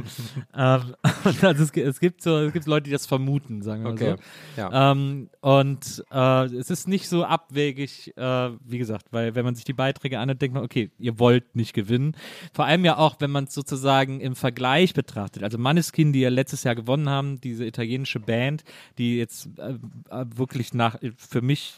ähm, 0.57 0.95
also 1.43 1.63
es, 1.63 1.73
gibt- 1.73 1.87
es, 1.87 2.01
gibt 2.01 2.23
so, 2.23 2.37
es 2.39 2.53
gibt 2.53 2.67
Leute, 2.67 2.85
die 2.85 2.91
das 2.93 3.07
vermuten, 3.07 3.63
sagen 3.63 3.85
wir 3.85 3.91
Okay, 3.91 4.11
mal 4.11 4.19
so. 4.57 4.61
ja. 4.63 4.93
Ähm, 4.93 5.29
und 5.41 6.05
äh, 6.11 6.45
es 6.57 6.71
ist 6.71 6.89
nicht 6.89 7.09
so 7.09 7.25
abwegig, 7.25 8.17
äh, 8.17 8.51
wie 8.65 8.79
gesagt, 8.79 9.07
weil 9.11 9.35
wenn 9.35 9.45
man 9.45 9.55
sich 9.55 9.65
die 9.65 9.73
Beiträge 9.73 10.19
anhört, 10.19 10.41
denkt 10.43 10.55
man, 10.55 10.65
okay, 10.65 10.91
ihr 10.99 11.19
wollt 11.19 11.55
nicht 11.55 11.73
gewinnen. 11.75 12.17
Vor 12.53 12.65
allem 12.65 12.85
ja 12.85 12.97
auch, 12.97 13.17
wenn 13.21 13.31
man 13.31 13.45
es 13.45 13.55
sozusagen 13.55 14.21
im 14.21 14.37
Vergleich 14.37 14.95
betrachtet. 14.95 15.43
Also 15.43 15.59
Manneskin, 15.59 16.13
die 16.13 16.21
ja 16.21 16.29
letztes 16.29 16.65
Jahr 16.65 16.75
gewonnen 16.75 17.09
haben, 17.09 17.41
diese 17.41 17.65
italienische 17.65 18.21
Band, 18.21 18.65
die 18.99 19.19
jetzt 19.19 19.49
äh, 19.59 19.75
äh, 20.11 20.25
wirklich 20.35 20.75
nach, 20.75 20.99
für 21.17 21.43
mich 21.43 21.75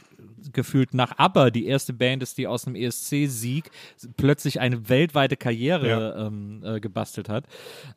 gefühlt 0.53 0.95
nach 0.95 1.19
ABBA 1.19 1.51
die 1.51 1.67
erste 1.67 1.93
Band 1.93 2.23
ist, 2.23 2.39
die 2.39 2.47
aus 2.47 2.67
einem 2.67 2.77
ESC-Sieg 2.77 3.71
plötzlich 4.17 4.61
eine 4.61 4.89
weltweite 4.89 5.37
Karriere 5.37 6.27
ähm, 6.27 6.63
äh, 6.65 6.81
gebastelt 6.81 7.29
hat, 7.29 7.45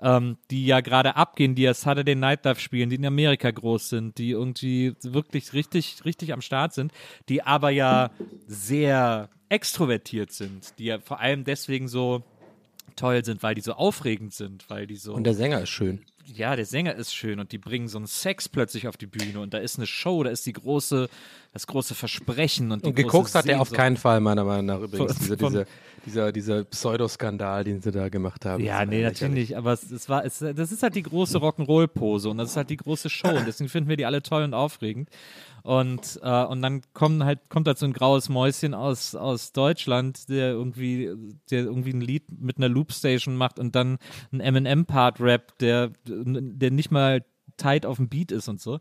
ähm, 0.02 0.38
die 0.50 0.66
ja 0.66 0.82
gerade 0.82 1.16
abgehen, 1.16 1.56
die 1.56 1.64
ja 1.64 1.74
Saturday 1.74 2.16
Night 2.16 2.46
Live 2.46 2.60
spielen, 2.60 2.90
die 2.90 2.98
in 2.98 3.06
Amerika 3.06 3.50
groß 3.50 3.90
sind, 3.90 4.18
die 4.18 4.32
irgendwie 4.32 4.94
wirklich 5.02 5.54
richtig, 5.54 6.04
richtig 6.06 6.34
am 6.34 6.42
Start 6.42 6.74
sind, 6.74 6.92
die 7.30 7.44
aber 7.44 7.70
ja 7.70 8.12
sehr 8.48 9.30
extrovertiert 9.50 10.32
sind, 10.32 10.78
die 10.80 10.86
ja 10.86 11.00
vor 11.00 11.20
allem 11.20 11.44
deswegen 11.44 11.88
so 11.88 12.24
toll 12.96 13.24
sind, 13.26 13.44
weil 13.44 13.56
die 13.56 13.62
so 13.62 13.74
aufregend 13.74 14.34
sind, 14.34 14.70
weil 14.70 14.88
die 14.88 14.96
so 14.96 15.14
Und 15.14 15.24
der 15.26 15.34
Sänger 15.34 15.62
ist 15.62 15.70
schön. 15.70 16.02
ja, 16.26 16.56
der 16.56 16.66
Sänger 16.66 16.96
ist 16.96 17.14
schön 17.16 17.40
und 17.40 17.52
die 17.52 17.58
bringen 17.58 17.88
so 17.88 17.98
einen 17.98 18.08
Sex 18.08 18.48
plötzlich 18.50 18.88
auf 18.88 18.98
die 18.98 19.08
Bühne 19.08 19.40
und 19.40 19.54
da 19.54 19.58
ist 19.58 19.78
eine 19.78 19.88
Show, 19.88 20.24
da 20.24 20.30
ist 20.30 20.46
die 20.46 20.54
große, 20.54 21.10
das 21.54 21.68
große 21.68 21.96
Versprechen 21.96 22.72
und 22.72 22.86
die 22.86 22.90
Und 22.90 23.08
große 23.10 23.38
hat 23.38 23.48
er 23.48 23.62
auf 23.62 23.72
keinen 23.72 23.98
Fall, 23.98 24.20
meiner 24.22 24.44
Meinung 24.44 24.66
nach 24.66 24.80
übrigens. 24.80 25.14
Von- 25.18 25.24
Dieser, 25.26 25.38
von- 25.38 25.66
dieser, 26.06 26.32
dieser, 26.32 26.64
Pseudoskandal, 26.64 27.64
den 27.64 27.82
sie 27.82 27.92
da 27.92 28.10
gemacht 28.10 28.46
haben. 28.46 28.64
Ja, 28.64 28.86
nee, 28.86 29.04
natürlich 29.04 29.34
nicht, 29.34 29.58
aber 29.58 29.74
es, 29.74 29.90
es 29.92 30.10
war, 30.10 30.26
es, 30.26 30.40
das 30.40 30.72
ist 30.72 30.84
halt 30.84 30.96
die 30.96 31.04
große 31.04 31.38
Rock'n'Roll-Pose 31.38 32.30
und 32.30 32.38
das 32.38 32.52
ist 32.52 32.58
halt 32.58 32.70
die 32.70 32.78
große 32.78 33.10
Show 33.10 33.30
und 33.30 33.48
deswegen 33.48 33.70
finden 33.70 33.90
wir 33.90 33.98
die 33.98 34.06
alle 34.06 34.22
toll 34.22 34.44
und 34.44 34.54
aufregend. 34.54 35.10
Und, 35.64 36.20
äh, 36.24 36.44
und 36.46 36.62
dann 36.62 36.82
kommen 36.94 37.24
halt, 37.24 37.40
kommt 37.50 37.68
halt 37.68 37.78
so 37.78 37.86
ein 37.86 37.94
graues 37.94 38.30
Mäuschen 38.30 38.74
aus, 38.74 39.14
aus 39.14 39.52
Deutschland, 39.52 40.28
der 40.30 40.52
irgendwie, 40.52 41.12
der 41.52 41.66
irgendwie 41.66 41.94
ein 41.94 42.02
Lied 42.02 42.24
mit 42.32 42.58
einer 42.58 42.70
Loopstation 42.70 43.36
macht 43.36 43.60
und 43.60 43.76
dann 43.76 43.98
ein 44.32 44.40
M&M-Part 44.40 45.20
Rap, 45.20 45.58
der, 45.60 45.92
der 46.06 46.72
nicht 46.72 46.92
mal 46.92 47.24
tight 47.62 47.86
auf 47.86 47.98
dem 47.98 48.10
Beat 48.10 48.32
ist 48.32 48.48
und 48.48 48.60
so. 48.60 48.76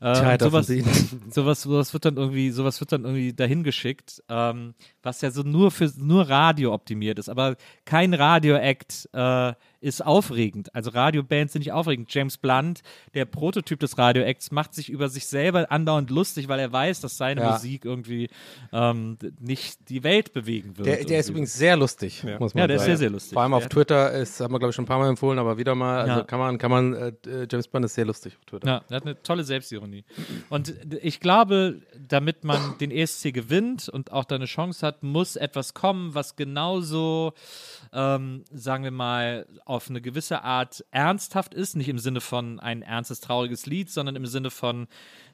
Äh, 0.00 0.12
Tight 0.14 0.42
und 0.42 0.48
auf 0.48 0.52
sowas, 0.52 0.66
dem 0.66 0.84
sowas, 1.30 1.62
sowas 1.62 1.92
wird 1.92 2.04
dann 2.04 2.16
irgendwie, 2.16 2.50
sowas 2.50 2.80
wird 2.80 2.92
dann 2.92 3.04
irgendwie 3.04 3.32
dahin 3.32 3.62
geschickt, 3.62 4.22
ähm, 4.28 4.74
was 5.02 5.20
ja 5.20 5.30
so 5.30 5.42
nur 5.42 5.70
für 5.70 5.90
nur 5.96 6.28
Radio 6.28 6.74
optimiert 6.74 7.18
ist. 7.18 7.28
Aber 7.28 7.56
kein 7.84 8.14
Radio-Act 8.14 9.08
äh, 9.12 9.52
ist 9.84 10.04
aufregend. 10.04 10.74
Also 10.74 10.90
Radiobands 10.90 11.52
sind 11.52 11.60
nicht 11.60 11.72
aufregend. 11.72 12.12
James 12.12 12.38
Blunt, 12.38 12.80
der 13.14 13.24
Prototyp 13.26 13.78
des 13.80 13.98
Radio-Acts, 13.98 14.50
macht 14.50 14.74
sich 14.74 14.88
über 14.90 15.08
sich 15.08 15.26
selber 15.26 15.70
andauernd 15.70 16.10
lustig, 16.10 16.48
weil 16.48 16.58
er 16.58 16.72
weiß, 16.72 17.00
dass 17.00 17.16
seine 17.16 17.42
Ja. 17.42 17.52
Musik 17.52 17.84
irgendwie 17.84 18.28
ähm, 18.72 19.18
nicht 19.38 19.88
die 19.90 20.02
Welt 20.02 20.32
bewegen 20.32 20.76
wird. 20.78 20.86
Der, 20.86 21.04
der 21.04 21.20
ist 21.20 21.28
übrigens 21.28 21.52
sehr 21.54 21.76
lustig, 21.76 22.24
muss 22.38 22.54
man 22.54 22.62
Ja, 22.62 22.66
der 22.66 22.76
ist 22.76 22.82
sagen. 22.82 22.90
sehr, 22.92 22.96
sehr 22.96 23.10
lustig. 23.10 23.32
Vor 23.34 23.42
allem 23.42 23.54
auf 23.54 23.68
Twitter 23.68 24.10
ist, 24.12 24.40
haben 24.40 24.52
wir 24.52 24.58
glaube 24.58 24.70
ich 24.70 24.74
schon 24.76 24.84
ein 24.84 24.88
paar 24.88 24.98
Mal 24.98 25.08
empfohlen, 25.08 25.38
aber 25.38 25.58
wieder 25.58 25.74
mal, 25.74 26.00
also 26.00 26.18
Ja. 26.20 26.22
kann 26.24 26.38
man, 26.38 26.58
kann 26.58 26.70
man, 26.70 26.94
äh, 26.94 27.08
äh, 27.26 27.46
James 27.50 27.68
Bond 27.68 27.84
ist 27.84 27.94
sehr 27.94 28.06
lustig 28.06 28.34
auf 28.38 28.44
Twitter. 28.46 28.66
Ja, 28.66 28.82
er 28.88 28.96
hat 28.96 29.02
eine 29.04 29.22
tolle 29.22 29.44
Selbstironie. 29.44 30.04
Und 30.48 30.74
ich 31.02 31.20
glaube, 31.20 31.80
damit 32.08 32.42
man 32.44 32.78
den 32.80 32.90
ESC 32.90 33.32
gewinnt 33.32 33.88
und 33.88 34.12
auch 34.12 34.24
da 34.24 34.36
eine 34.36 34.46
Chance 34.46 34.86
hat, 34.86 35.02
muss 35.02 35.36
etwas 35.36 35.74
kommen, 35.74 36.14
was 36.14 36.36
genauso, 36.36 37.34
ähm, 37.94 38.44
sagen 38.52 38.82
wir 38.82 38.90
mal, 38.90 39.46
auf 39.64 39.88
eine 39.88 40.00
gewisse 40.00 40.42
Art 40.42 40.84
ernsthaft 40.90 41.54
ist. 41.54 41.76
Nicht 41.76 41.88
im 41.88 41.98
Sinne 41.98 42.20
von 42.20 42.58
ein 42.58 42.82
ernstes, 42.82 43.20
trauriges 43.20 43.66
Lied, 43.66 43.88
sondern 43.88 44.16
im 44.16 44.26
Sinne 44.26 44.50
von 44.50 44.88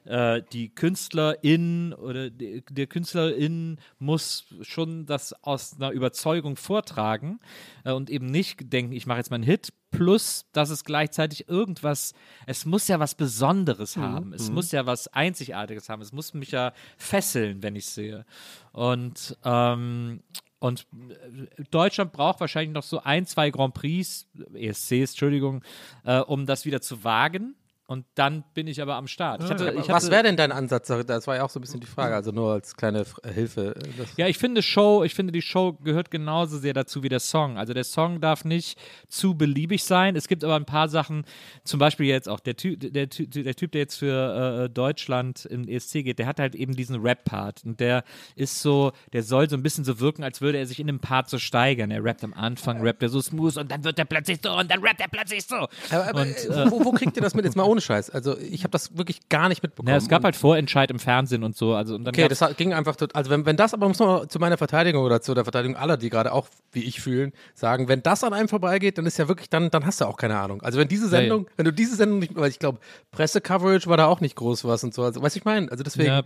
äh, 0.05 0.43
die 0.53 0.69
Künstlerin 0.69 1.93
oder 1.93 2.29
die, 2.29 2.63
der 2.69 2.87
Künstlerin 2.87 3.79
muss 3.97 4.45
schon 4.61 5.07
das 5.07 5.33
aus 5.43 5.75
einer 5.75 5.91
Überzeugung 5.91 6.55
vortragen 6.55 7.39
äh, 7.83 7.91
und 7.91 8.11
eben 8.11 8.27
nicht 8.27 8.71
denken, 8.71 8.93
ich 8.93 9.07
mache 9.07 9.17
jetzt 9.17 9.31
meinen 9.31 9.43
Hit, 9.43 9.73
plus 9.89 10.45
dass 10.53 10.69
es 10.69 10.83
gleichzeitig 10.83 11.49
irgendwas, 11.49 12.13
es 12.45 12.65
muss 12.65 12.87
ja 12.87 12.99
was 12.99 13.15
Besonderes 13.15 13.97
haben, 13.97 14.33
es 14.33 14.49
muss 14.49 14.71
ja 14.71 14.85
was 14.85 15.07
Einzigartiges 15.09 15.89
haben, 15.89 16.01
es 16.01 16.13
muss 16.13 16.33
mich 16.33 16.51
ja 16.51 16.73
fesseln, 16.97 17.61
wenn 17.61 17.75
ich 17.75 17.87
sehe. 17.87 18.25
Und 18.71 19.37
ähm, 19.43 20.21
und 20.61 20.85
äh, 21.09 21.63
Deutschland 21.71 22.11
braucht 22.11 22.39
wahrscheinlich 22.39 22.73
noch 22.73 22.83
so 22.83 23.01
ein, 23.01 23.25
zwei 23.25 23.49
Grand 23.49 23.73
Prix, 23.73 24.27
ESCs, 24.53 24.91
Entschuldigung, 24.91 25.63
äh, 26.05 26.19
um 26.19 26.45
das 26.45 26.65
wieder 26.65 26.81
zu 26.81 27.03
wagen. 27.03 27.55
Und 27.91 28.05
dann 28.15 28.45
bin 28.53 28.67
ich 28.67 28.81
aber 28.81 28.95
am 28.95 29.07
Start. 29.07 29.43
Ich 29.43 29.49
hatte, 29.49 29.71
ich 29.77 29.89
Was 29.89 30.03
hatte- 30.05 30.11
wäre 30.11 30.23
denn 30.23 30.37
dein 30.37 30.53
Ansatz? 30.53 30.87
Das 30.87 31.27
war 31.27 31.35
ja 31.35 31.43
auch 31.43 31.49
so 31.49 31.59
ein 31.59 31.61
bisschen 31.61 31.81
die 31.81 31.87
Frage, 31.87 32.15
also 32.15 32.31
nur 32.31 32.53
als 32.53 32.77
kleine 32.77 33.01
äh, 33.23 33.33
Hilfe. 33.33 33.75
äh, 33.75 34.05
Ja, 34.15 34.27
ich 34.27 34.37
finde 34.37 34.61
Show, 34.63 35.03
ich 35.03 35.13
finde 35.13 35.33
die 35.33 35.41
Show 35.41 35.73
gehört 35.73 36.09
genauso 36.09 36.57
sehr 36.57 36.73
dazu 36.73 37.03
wie 37.03 37.09
der 37.09 37.19
Song. 37.19 37.57
Also 37.57 37.73
der 37.73 37.83
Song 37.83 38.21
darf 38.21 38.45
nicht 38.45 38.79
zu 39.09 39.35
beliebig 39.35 39.83
sein. 39.83 40.15
Es 40.15 40.29
gibt 40.29 40.45
aber 40.45 40.55
ein 40.55 40.63
paar 40.63 40.87
Sachen, 40.87 41.25
zum 41.65 41.81
Beispiel 41.81 42.05
jetzt 42.05 42.29
auch 42.29 42.39
der 42.39 42.55
Typ, 42.55 42.79
der, 42.79 43.07
der 43.07 43.09
Typ, 43.09 43.71
der 43.73 43.81
jetzt 43.81 43.97
für 43.97 44.63
äh, 44.63 44.69
Deutschland 44.69 45.43
im 45.47 45.67
ESC 45.67 46.03
geht, 46.05 46.17
der 46.17 46.27
hat 46.27 46.39
halt 46.39 46.55
eben 46.55 46.77
diesen 46.77 46.95
Rap-Part 47.01 47.63
und 47.65 47.81
der 47.81 48.05
ist 48.37 48.61
so, 48.61 48.93
der 49.11 49.23
soll 49.23 49.49
so 49.49 49.57
ein 49.57 49.63
bisschen 49.63 49.83
so 49.83 49.99
wirken, 49.99 50.23
als 50.23 50.39
würde 50.39 50.59
er 50.59 50.65
sich 50.65 50.79
in 50.79 50.87
dem 50.87 51.01
Part 51.01 51.29
so 51.29 51.37
steigern. 51.39 51.91
Er 51.91 52.01
rappt 52.05 52.23
am 52.23 52.33
Anfang, 52.33 52.79
rappt 52.81 53.03
er 53.03 53.09
so 53.09 53.19
smooth 53.21 53.57
und 53.57 53.69
dann 53.69 53.83
wird 53.83 53.99
er 53.99 54.05
plötzlich 54.05 54.39
so 54.41 54.53
und 54.57 54.71
dann 54.71 54.81
rappt 54.81 55.01
er 55.01 55.09
plötzlich 55.09 55.43
so. 55.45 55.55
aber, 55.89 56.07
aber, 56.07 56.21
Und, 56.21 56.29
äh, 56.45 56.71
wo, 56.71 56.85
wo 56.85 56.91
kriegt 56.93 57.17
ihr 57.17 57.21
das 57.21 57.33
mit? 57.35 57.43
Jetzt 57.43 57.57
mal 57.57 57.63
ohne 57.63 57.80
Scheiß. 57.81 58.09
Also 58.11 58.37
ich 58.37 58.63
habe 58.63 58.71
das 58.71 58.97
wirklich 58.97 59.27
gar 59.29 59.49
nicht 59.49 59.61
mitbekommen. 59.63 59.89
Ja, 59.89 59.97
es 59.97 60.07
gab 60.07 60.19
Und- 60.19 60.25
halt 60.25 60.35
Vorentscheid 60.35 60.89
im 60.91 60.99
Fernsehen 60.99 61.43
und 61.43 61.55
so. 61.57 61.73
Also, 61.73 61.95
und 61.95 62.05
dann 62.05 62.13
Okay, 62.15 62.27
das 62.27 62.43
ging 62.57 62.73
einfach, 62.73 62.95
also 63.13 63.29
wenn, 63.31 63.45
wenn 63.45 63.57
das, 63.57 63.73
aber 63.73 63.87
muss 63.87 63.99
man 63.99 64.29
zu 64.29 64.39
meiner 64.39 64.57
Verteidigung 64.57 65.03
oder 65.03 65.21
zu 65.21 65.33
der 65.33 65.43
Verteidigung 65.43 65.75
aller, 65.75 65.97
die 65.97 66.09
gerade 66.09 66.31
auch 66.31 66.47
wie 66.71 66.83
ich 66.83 67.01
fühlen, 67.01 67.33
sagen, 67.55 67.87
wenn 67.87 68.01
das 68.03 68.23
an 68.23 68.33
einem 68.33 68.47
vorbeigeht, 68.47 68.97
dann 68.97 69.05
ist 69.05 69.17
ja 69.17 69.27
wirklich, 69.27 69.49
dann, 69.49 69.69
dann 69.71 69.85
hast 69.85 69.99
du 70.01 70.05
auch 70.05 70.17
keine 70.17 70.37
Ahnung. 70.39 70.61
Also 70.61 70.79
wenn 70.79 70.87
diese 70.87 71.05
Ja, 71.07 71.11
ja. 71.13 71.19
Sendung, 71.21 71.47
wenn 71.57 71.65
du 71.65 71.73
diese 71.73 71.95
Sendung 71.95 72.19
nicht, 72.19 72.35
weil 72.35 72.49
ich 72.49 72.59
glaube, 72.59 72.79
Pressecoverage 73.11 73.87
war 73.87 73.97
da 73.97 74.05
auch 74.05 74.21
nicht 74.21 74.35
groß 74.35 74.63
was 74.65 74.83
und 74.83 74.93
so, 74.93 75.03
also 75.03 75.21
weißt 75.21 75.35
du, 75.35 75.39
ich 75.39 75.45
meine, 75.45 75.69
also 75.71 75.83
deswegen, 75.83 76.07
Ja. 76.09 76.23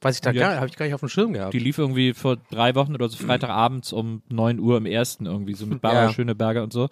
Weiß 0.00 0.16
ich 0.16 0.20
da 0.20 0.32
Ja. 0.32 0.48
gar, 0.50 0.56
habe 0.56 0.66
ich 0.66 0.76
gar 0.76 0.84
nicht 0.84 0.92
auf 0.94 1.00
dem 1.00 1.08
Schirm 1.08 1.32
gehabt. 1.32 1.54
Die 1.54 1.58
lief 1.58 1.78
irgendwie 1.78 2.12
vor 2.12 2.36
drei 2.50 2.74
Wochen 2.74 2.94
oder 2.94 3.08
so 3.08 3.16
Freitagabends 3.16 3.90
um 3.90 4.20
9 4.28 4.58
Uhr 4.60 4.76
im 4.76 4.84
ersten 4.84 5.24
irgendwie, 5.24 5.54
so 5.54 5.64
mit 5.64 5.80
Barbara 5.80 6.06
Ja. 6.06 6.12
Schöneberger 6.12 6.62
und 6.62 6.74
so. 6.74 6.90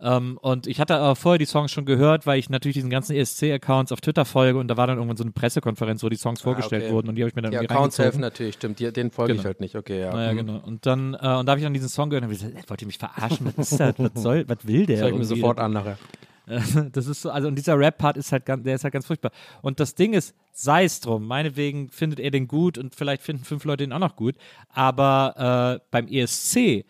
Ähm, 0.00 0.38
und 0.42 0.66
ich 0.66 0.80
hatte 0.80 0.96
aber 0.96 1.16
vorher 1.16 1.38
die 1.38 1.44
Songs 1.46 1.70
schon 1.72 1.84
gehört, 1.84 2.26
weil 2.26 2.38
ich 2.38 2.50
natürlich 2.50 2.74
diesen 2.74 2.90
ganzen 2.90 3.14
ESC-Accounts 3.16 3.92
auf 3.92 4.00
Twitter 4.00 4.24
folge 4.24 4.58
und 4.58 4.68
da 4.68 4.76
war 4.76 4.86
dann 4.86 4.96
irgendwann 4.96 5.16
so 5.16 5.24
eine 5.24 5.32
Pressekonferenz, 5.32 6.02
wo 6.02 6.08
die 6.08 6.16
Songs 6.16 6.40
vorgestellt 6.42 6.82
Ah, 6.82 6.86
okay. 6.86 6.94
wurden 6.94 7.08
und 7.08 7.14
die 7.14 7.22
habe 7.22 7.28
ich 7.30 7.36
mir 7.36 7.42
dann 7.42 7.50
die 7.52 7.56
irgendwie 7.56 7.74
Accounts 7.74 7.98
helfen 7.98 8.20
natürlich, 8.20 8.54
stimmt. 8.56 8.78
Die, 8.80 8.92
den 8.92 9.10
folge 9.10 9.32
ich 9.32 9.38
Genau. 9.38 9.46
halt 9.46 9.60
nicht. 9.60 9.76
Okay, 9.76 10.00
ja. 10.00 10.12
Naja, 10.12 10.32
Mhm. 10.32 10.36
genau. 10.38 10.60
Und 10.64 10.86
dann, 10.86 11.14
äh, 11.14 11.16
und 11.16 11.22
da 11.46 11.46
habe 11.52 11.58
ich 11.58 11.64
dann 11.64 11.74
diesen 11.74 11.88
Song 11.88 12.10
gehört 12.10 12.24
und 12.24 12.30
hab 12.30 12.36
ich 12.36 12.42
gesagt, 12.44 12.70
wollt 12.70 12.80
ihr 12.82 12.86
mich 12.86 12.98
verarschen? 12.98 13.52
Was 13.56 13.72
ist 13.72 13.80
das? 13.80 13.94
Was 13.98 14.22
soll, 14.22 14.44
was 14.48 14.58
will 14.66 14.86
der? 14.86 15.06
Ich 15.08 15.14
mir 15.14 15.24
sofort 15.24 15.58
an 15.58 15.72
nachher. 15.72 15.98
Das 16.92 17.06
ist 17.06 17.22
so, 17.22 17.30
also 17.30 17.48
und 17.48 17.54
dieser 17.54 17.78
Rap-Part 17.78 18.18
ist 18.18 18.30
halt 18.30 18.44
ganz, 18.44 18.64
der 18.64 18.74
ist 18.74 18.84
halt 18.84 18.92
ganz 18.92 19.06
furchtbar. 19.06 19.32
Und 19.62 19.80
das 19.80 19.94
Ding 19.94 20.12
ist, 20.12 20.34
sei 20.52 20.84
es 20.84 21.00
drum, 21.00 21.26
meinetwegen 21.26 21.88
findet 21.88 22.20
er 22.20 22.30
den 22.30 22.48
gut 22.48 22.76
und 22.76 22.94
vielleicht 22.94 23.22
finden 23.22 23.44
fünf 23.44 23.64
Leute 23.64 23.84
ihn 23.84 23.94
auch 23.94 23.98
noch 23.98 24.14
gut, 24.14 24.34
aber 24.68 25.80
äh, 25.80 25.84
beim 25.90 26.06
ESC 26.06 26.84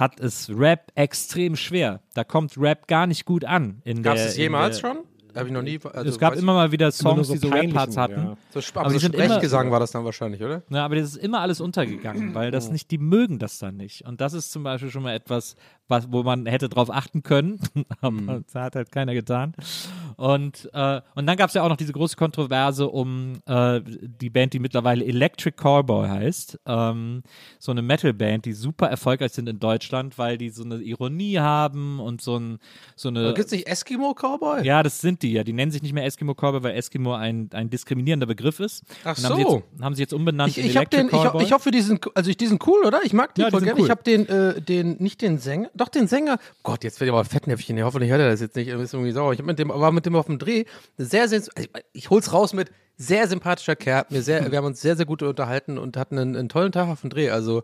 hat 0.00 0.18
es 0.18 0.50
Rap 0.50 0.90
extrem 0.94 1.54
schwer. 1.56 2.00
Da 2.14 2.24
kommt 2.24 2.56
Rap 2.58 2.88
gar 2.88 3.06
nicht 3.06 3.24
gut 3.26 3.44
an. 3.44 3.82
In 3.84 4.02
Gab 4.02 4.16
es 4.16 4.36
jemals 4.36 4.80
der, 4.80 4.88
schon? 4.88 4.98
Habe 5.36 5.46
ich 5.46 5.52
noch 5.52 5.62
nie. 5.62 5.78
Also, 5.92 6.10
es 6.10 6.18
gab 6.18 6.34
immer 6.34 6.54
mal 6.54 6.72
wieder 6.72 6.90
Songs, 6.90 7.28
so 7.28 7.34
die 7.34 7.38
so 7.38 7.48
Rap-Parts 7.50 7.96
hatten. 7.96 8.36
ja. 8.54 8.60
So, 8.60 8.60
aber 8.74 8.86
aber 8.86 8.98
so 8.98 9.06
immer- 9.06 9.24
Sprechgesang 9.24 9.70
war 9.70 9.78
das 9.78 9.92
dann 9.92 10.04
wahrscheinlich, 10.04 10.42
oder? 10.42 10.62
Ja, 10.70 10.84
aber 10.84 10.96
das 10.96 11.10
ist 11.10 11.16
immer 11.18 11.40
alles 11.40 11.60
untergegangen, 11.60 12.34
weil 12.34 12.50
das 12.50 12.70
nicht, 12.70 12.90
die 12.90 12.98
mögen 12.98 13.38
das 13.38 13.58
dann 13.58 13.76
nicht. 13.76 14.02
Und 14.06 14.20
das 14.20 14.32
ist 14.32 14.50
zum 14.50 14.64
Beispiel 14.64 14.90
schon 14.90 15.04
mal 15.04 15.14
etwas, 15.14 15.54
was, 15.90 16.10
wo 16.12 16.22
man 16.22 16.46
hätte 16.46 16.68
drauf 16.68 16.90
achten 16.90 17.22
können, 17.22 17.60
aber 18.00 18.42
das 18.46 18.54
hat 18.54 18.76
halt 18.76 18.92
keiner 18.92 19.14
getan. 19.14 19.54
Und, 20.16 20.68
äh, 20.74 21.00
und 21.14 21.26
dann 21.26 21.36
gab 21.36 21.48
es 21.48 21.54
ja 21.54 21.62
auch 21.62 21.68
noch 21.68 21.76
diese 21.76 21.92
große 21.92 22.16
Kontroverse 22.16 22.88
um 22.88 23.40
äh, 23.46 23.80
die 23.82 24.28
Band, 24.28 24.52
die 24.52 24.58
mittlerweile 24.58 25.04
Electric 25.04 25.56
Callboy 25.56 26.08
heißt. 26.08 26.60
Ähm, 26.66 27.22
so 27.58 27.72
eine 27.72 27.80
Metal-Band, 27.80 28.44
die 28.44 28.52
super 28.52 28.88
erfolgreich 28.88 29.32
sind 29.32 29.48
in 29.48 29.58
Deutschland, 29.58 30.18
weil 30.18 30.36
die 30.36 30.50
so 30.50 30.62
eine 30.62 30.76
Ironie 30.76 31.38
haben 31.38 32.00
und 32.00 32.20
so, 32.20 32.36
ein, 32.38 32.58
so 32.96 33.08
eine. 33.08 33.32
Gibt 33.32 33.46
es 33.46 33.52
nicht 33.52 33.66
Eskimo 33.66 34.14
Cowboy? 34.14 34.62
Ja, 34.64 34.82
das 34.82 35.00
sind 35.00 35.22
die 35.22 35.32
ja. 35.32 35.42
Die 35.42 35.54
nennen 35.54 35.72
sich 35.72 35.82
nicht 35.82 35.94
mehr 35.94 36.04
Eskimo 36.04 36.34
Cowboy, 36.34 36.62
weil 36.62 36.76
Eskimo 36.76 37.14
ein, 37.14 37.48
ein 37.54 37.70
diskriminierender 37.70 38.26
Begriff 38.26 38.60
ist. 38.60 38.84
Ach 39.04 39.16
Und 39.16 39.24
haben 39.24 39.36
sie 39.36 39.42
so. 39.42 39.54
jetzt, 39.56 39.82
haben 39.82 39.94
sie 39.94 40.02
jetzt 40.02 40.12
umbenannt 40.12 40.56
Ich, 40.56 40.64
ich, 40.64 40.76
hab 40.76 40.92
Electric 40.92 41.18
den, 41.18 41.40
ich, 41.40 41.46
ich 41.46 41.52
hoffe, 41.52 41.70
die 41.70 41.80
sind, 41.80 42.06
also 42.14 42.30
ich, 42.30 42.36
die 42.36 42.46
sind 42.46 42.66
cool, 42.66 42.84
oder? 42.84 43.00
Ich 43.04 43.12
mag 43.12 43.34
die 43.34 43.40
Ja, 43.40 43.50
voll 43.50 43.60
gerne. 43.62 43.80
cool. 43.80 43.86
Ich 43.86 43.90
habe 43.90 44.02
den, 44.02 44.28
äh, 44.28 44.60
den, 44.60 44.96
nicht 44.98 45.22
den 45.22 45.38
Sänger, 45.38 45.70
doch 45.80 45.88
den 45.88 46.06
Sänger. 46.08 46.38
Gott, 46.62 46.84
jetzt 46.84 47.00
werde 47.00 47.10
ich 47.10 47.12
aber 47.12 47.24
Fettnäpfchen 47.24 47.76
hier. 47.76 47.84
Hoffentlich 47.84 48.10
hört 48.10 48.20
er 48.20 48.30
das 48.30 48.40
jetzt 48.40 48.56
nicht. 48.56 48.68
Er 48.68 48.78
ist 48.80 48.94
irgendwie 48.94 49.12
sauer. 49.12 49.32
Ich 49.32 49.42
mit 49.42 49.58
dem, 49.58 49.70
war 49.70 49.92
mit 49.92 50.06
dem 50.06 50.16
auf 50.16 50.26
dem 50.26 50.38
Dreh. 50.38 50.64
Sehr, 50.98 51.28
sehr, 51.28 51.40
also 51.40 51.50
ich, 51.56 51.70
ich 51.92 52.10
hol's 52.10 52.32
raus 52.32 52.52
mit 52.52 52.70
sehr 52.96 53.26
sympathischer 53.28 53.76
Kerl. 53.76 54.04
Mir 54.10 54.22
sehr, 54.22 54.50
wir 54.50 54.58
haben 54.58 54.66
uns 54.66 54.80
sehr, 54.80 54.94
sehr 54.94 55.06
gut 55.06 55.22
unterhalten 55.22 55.78
und 55.78 55.96
hatten 55.96 56.18
einen, 56.18 56.36
einen 56.36 56.48
tollen 56.48 56.70
Tag 56.70 56.88
auf 56.88 57.00
dem 57.00 57.10
Dreh. 57.10 57.30
Also 57.30 57.62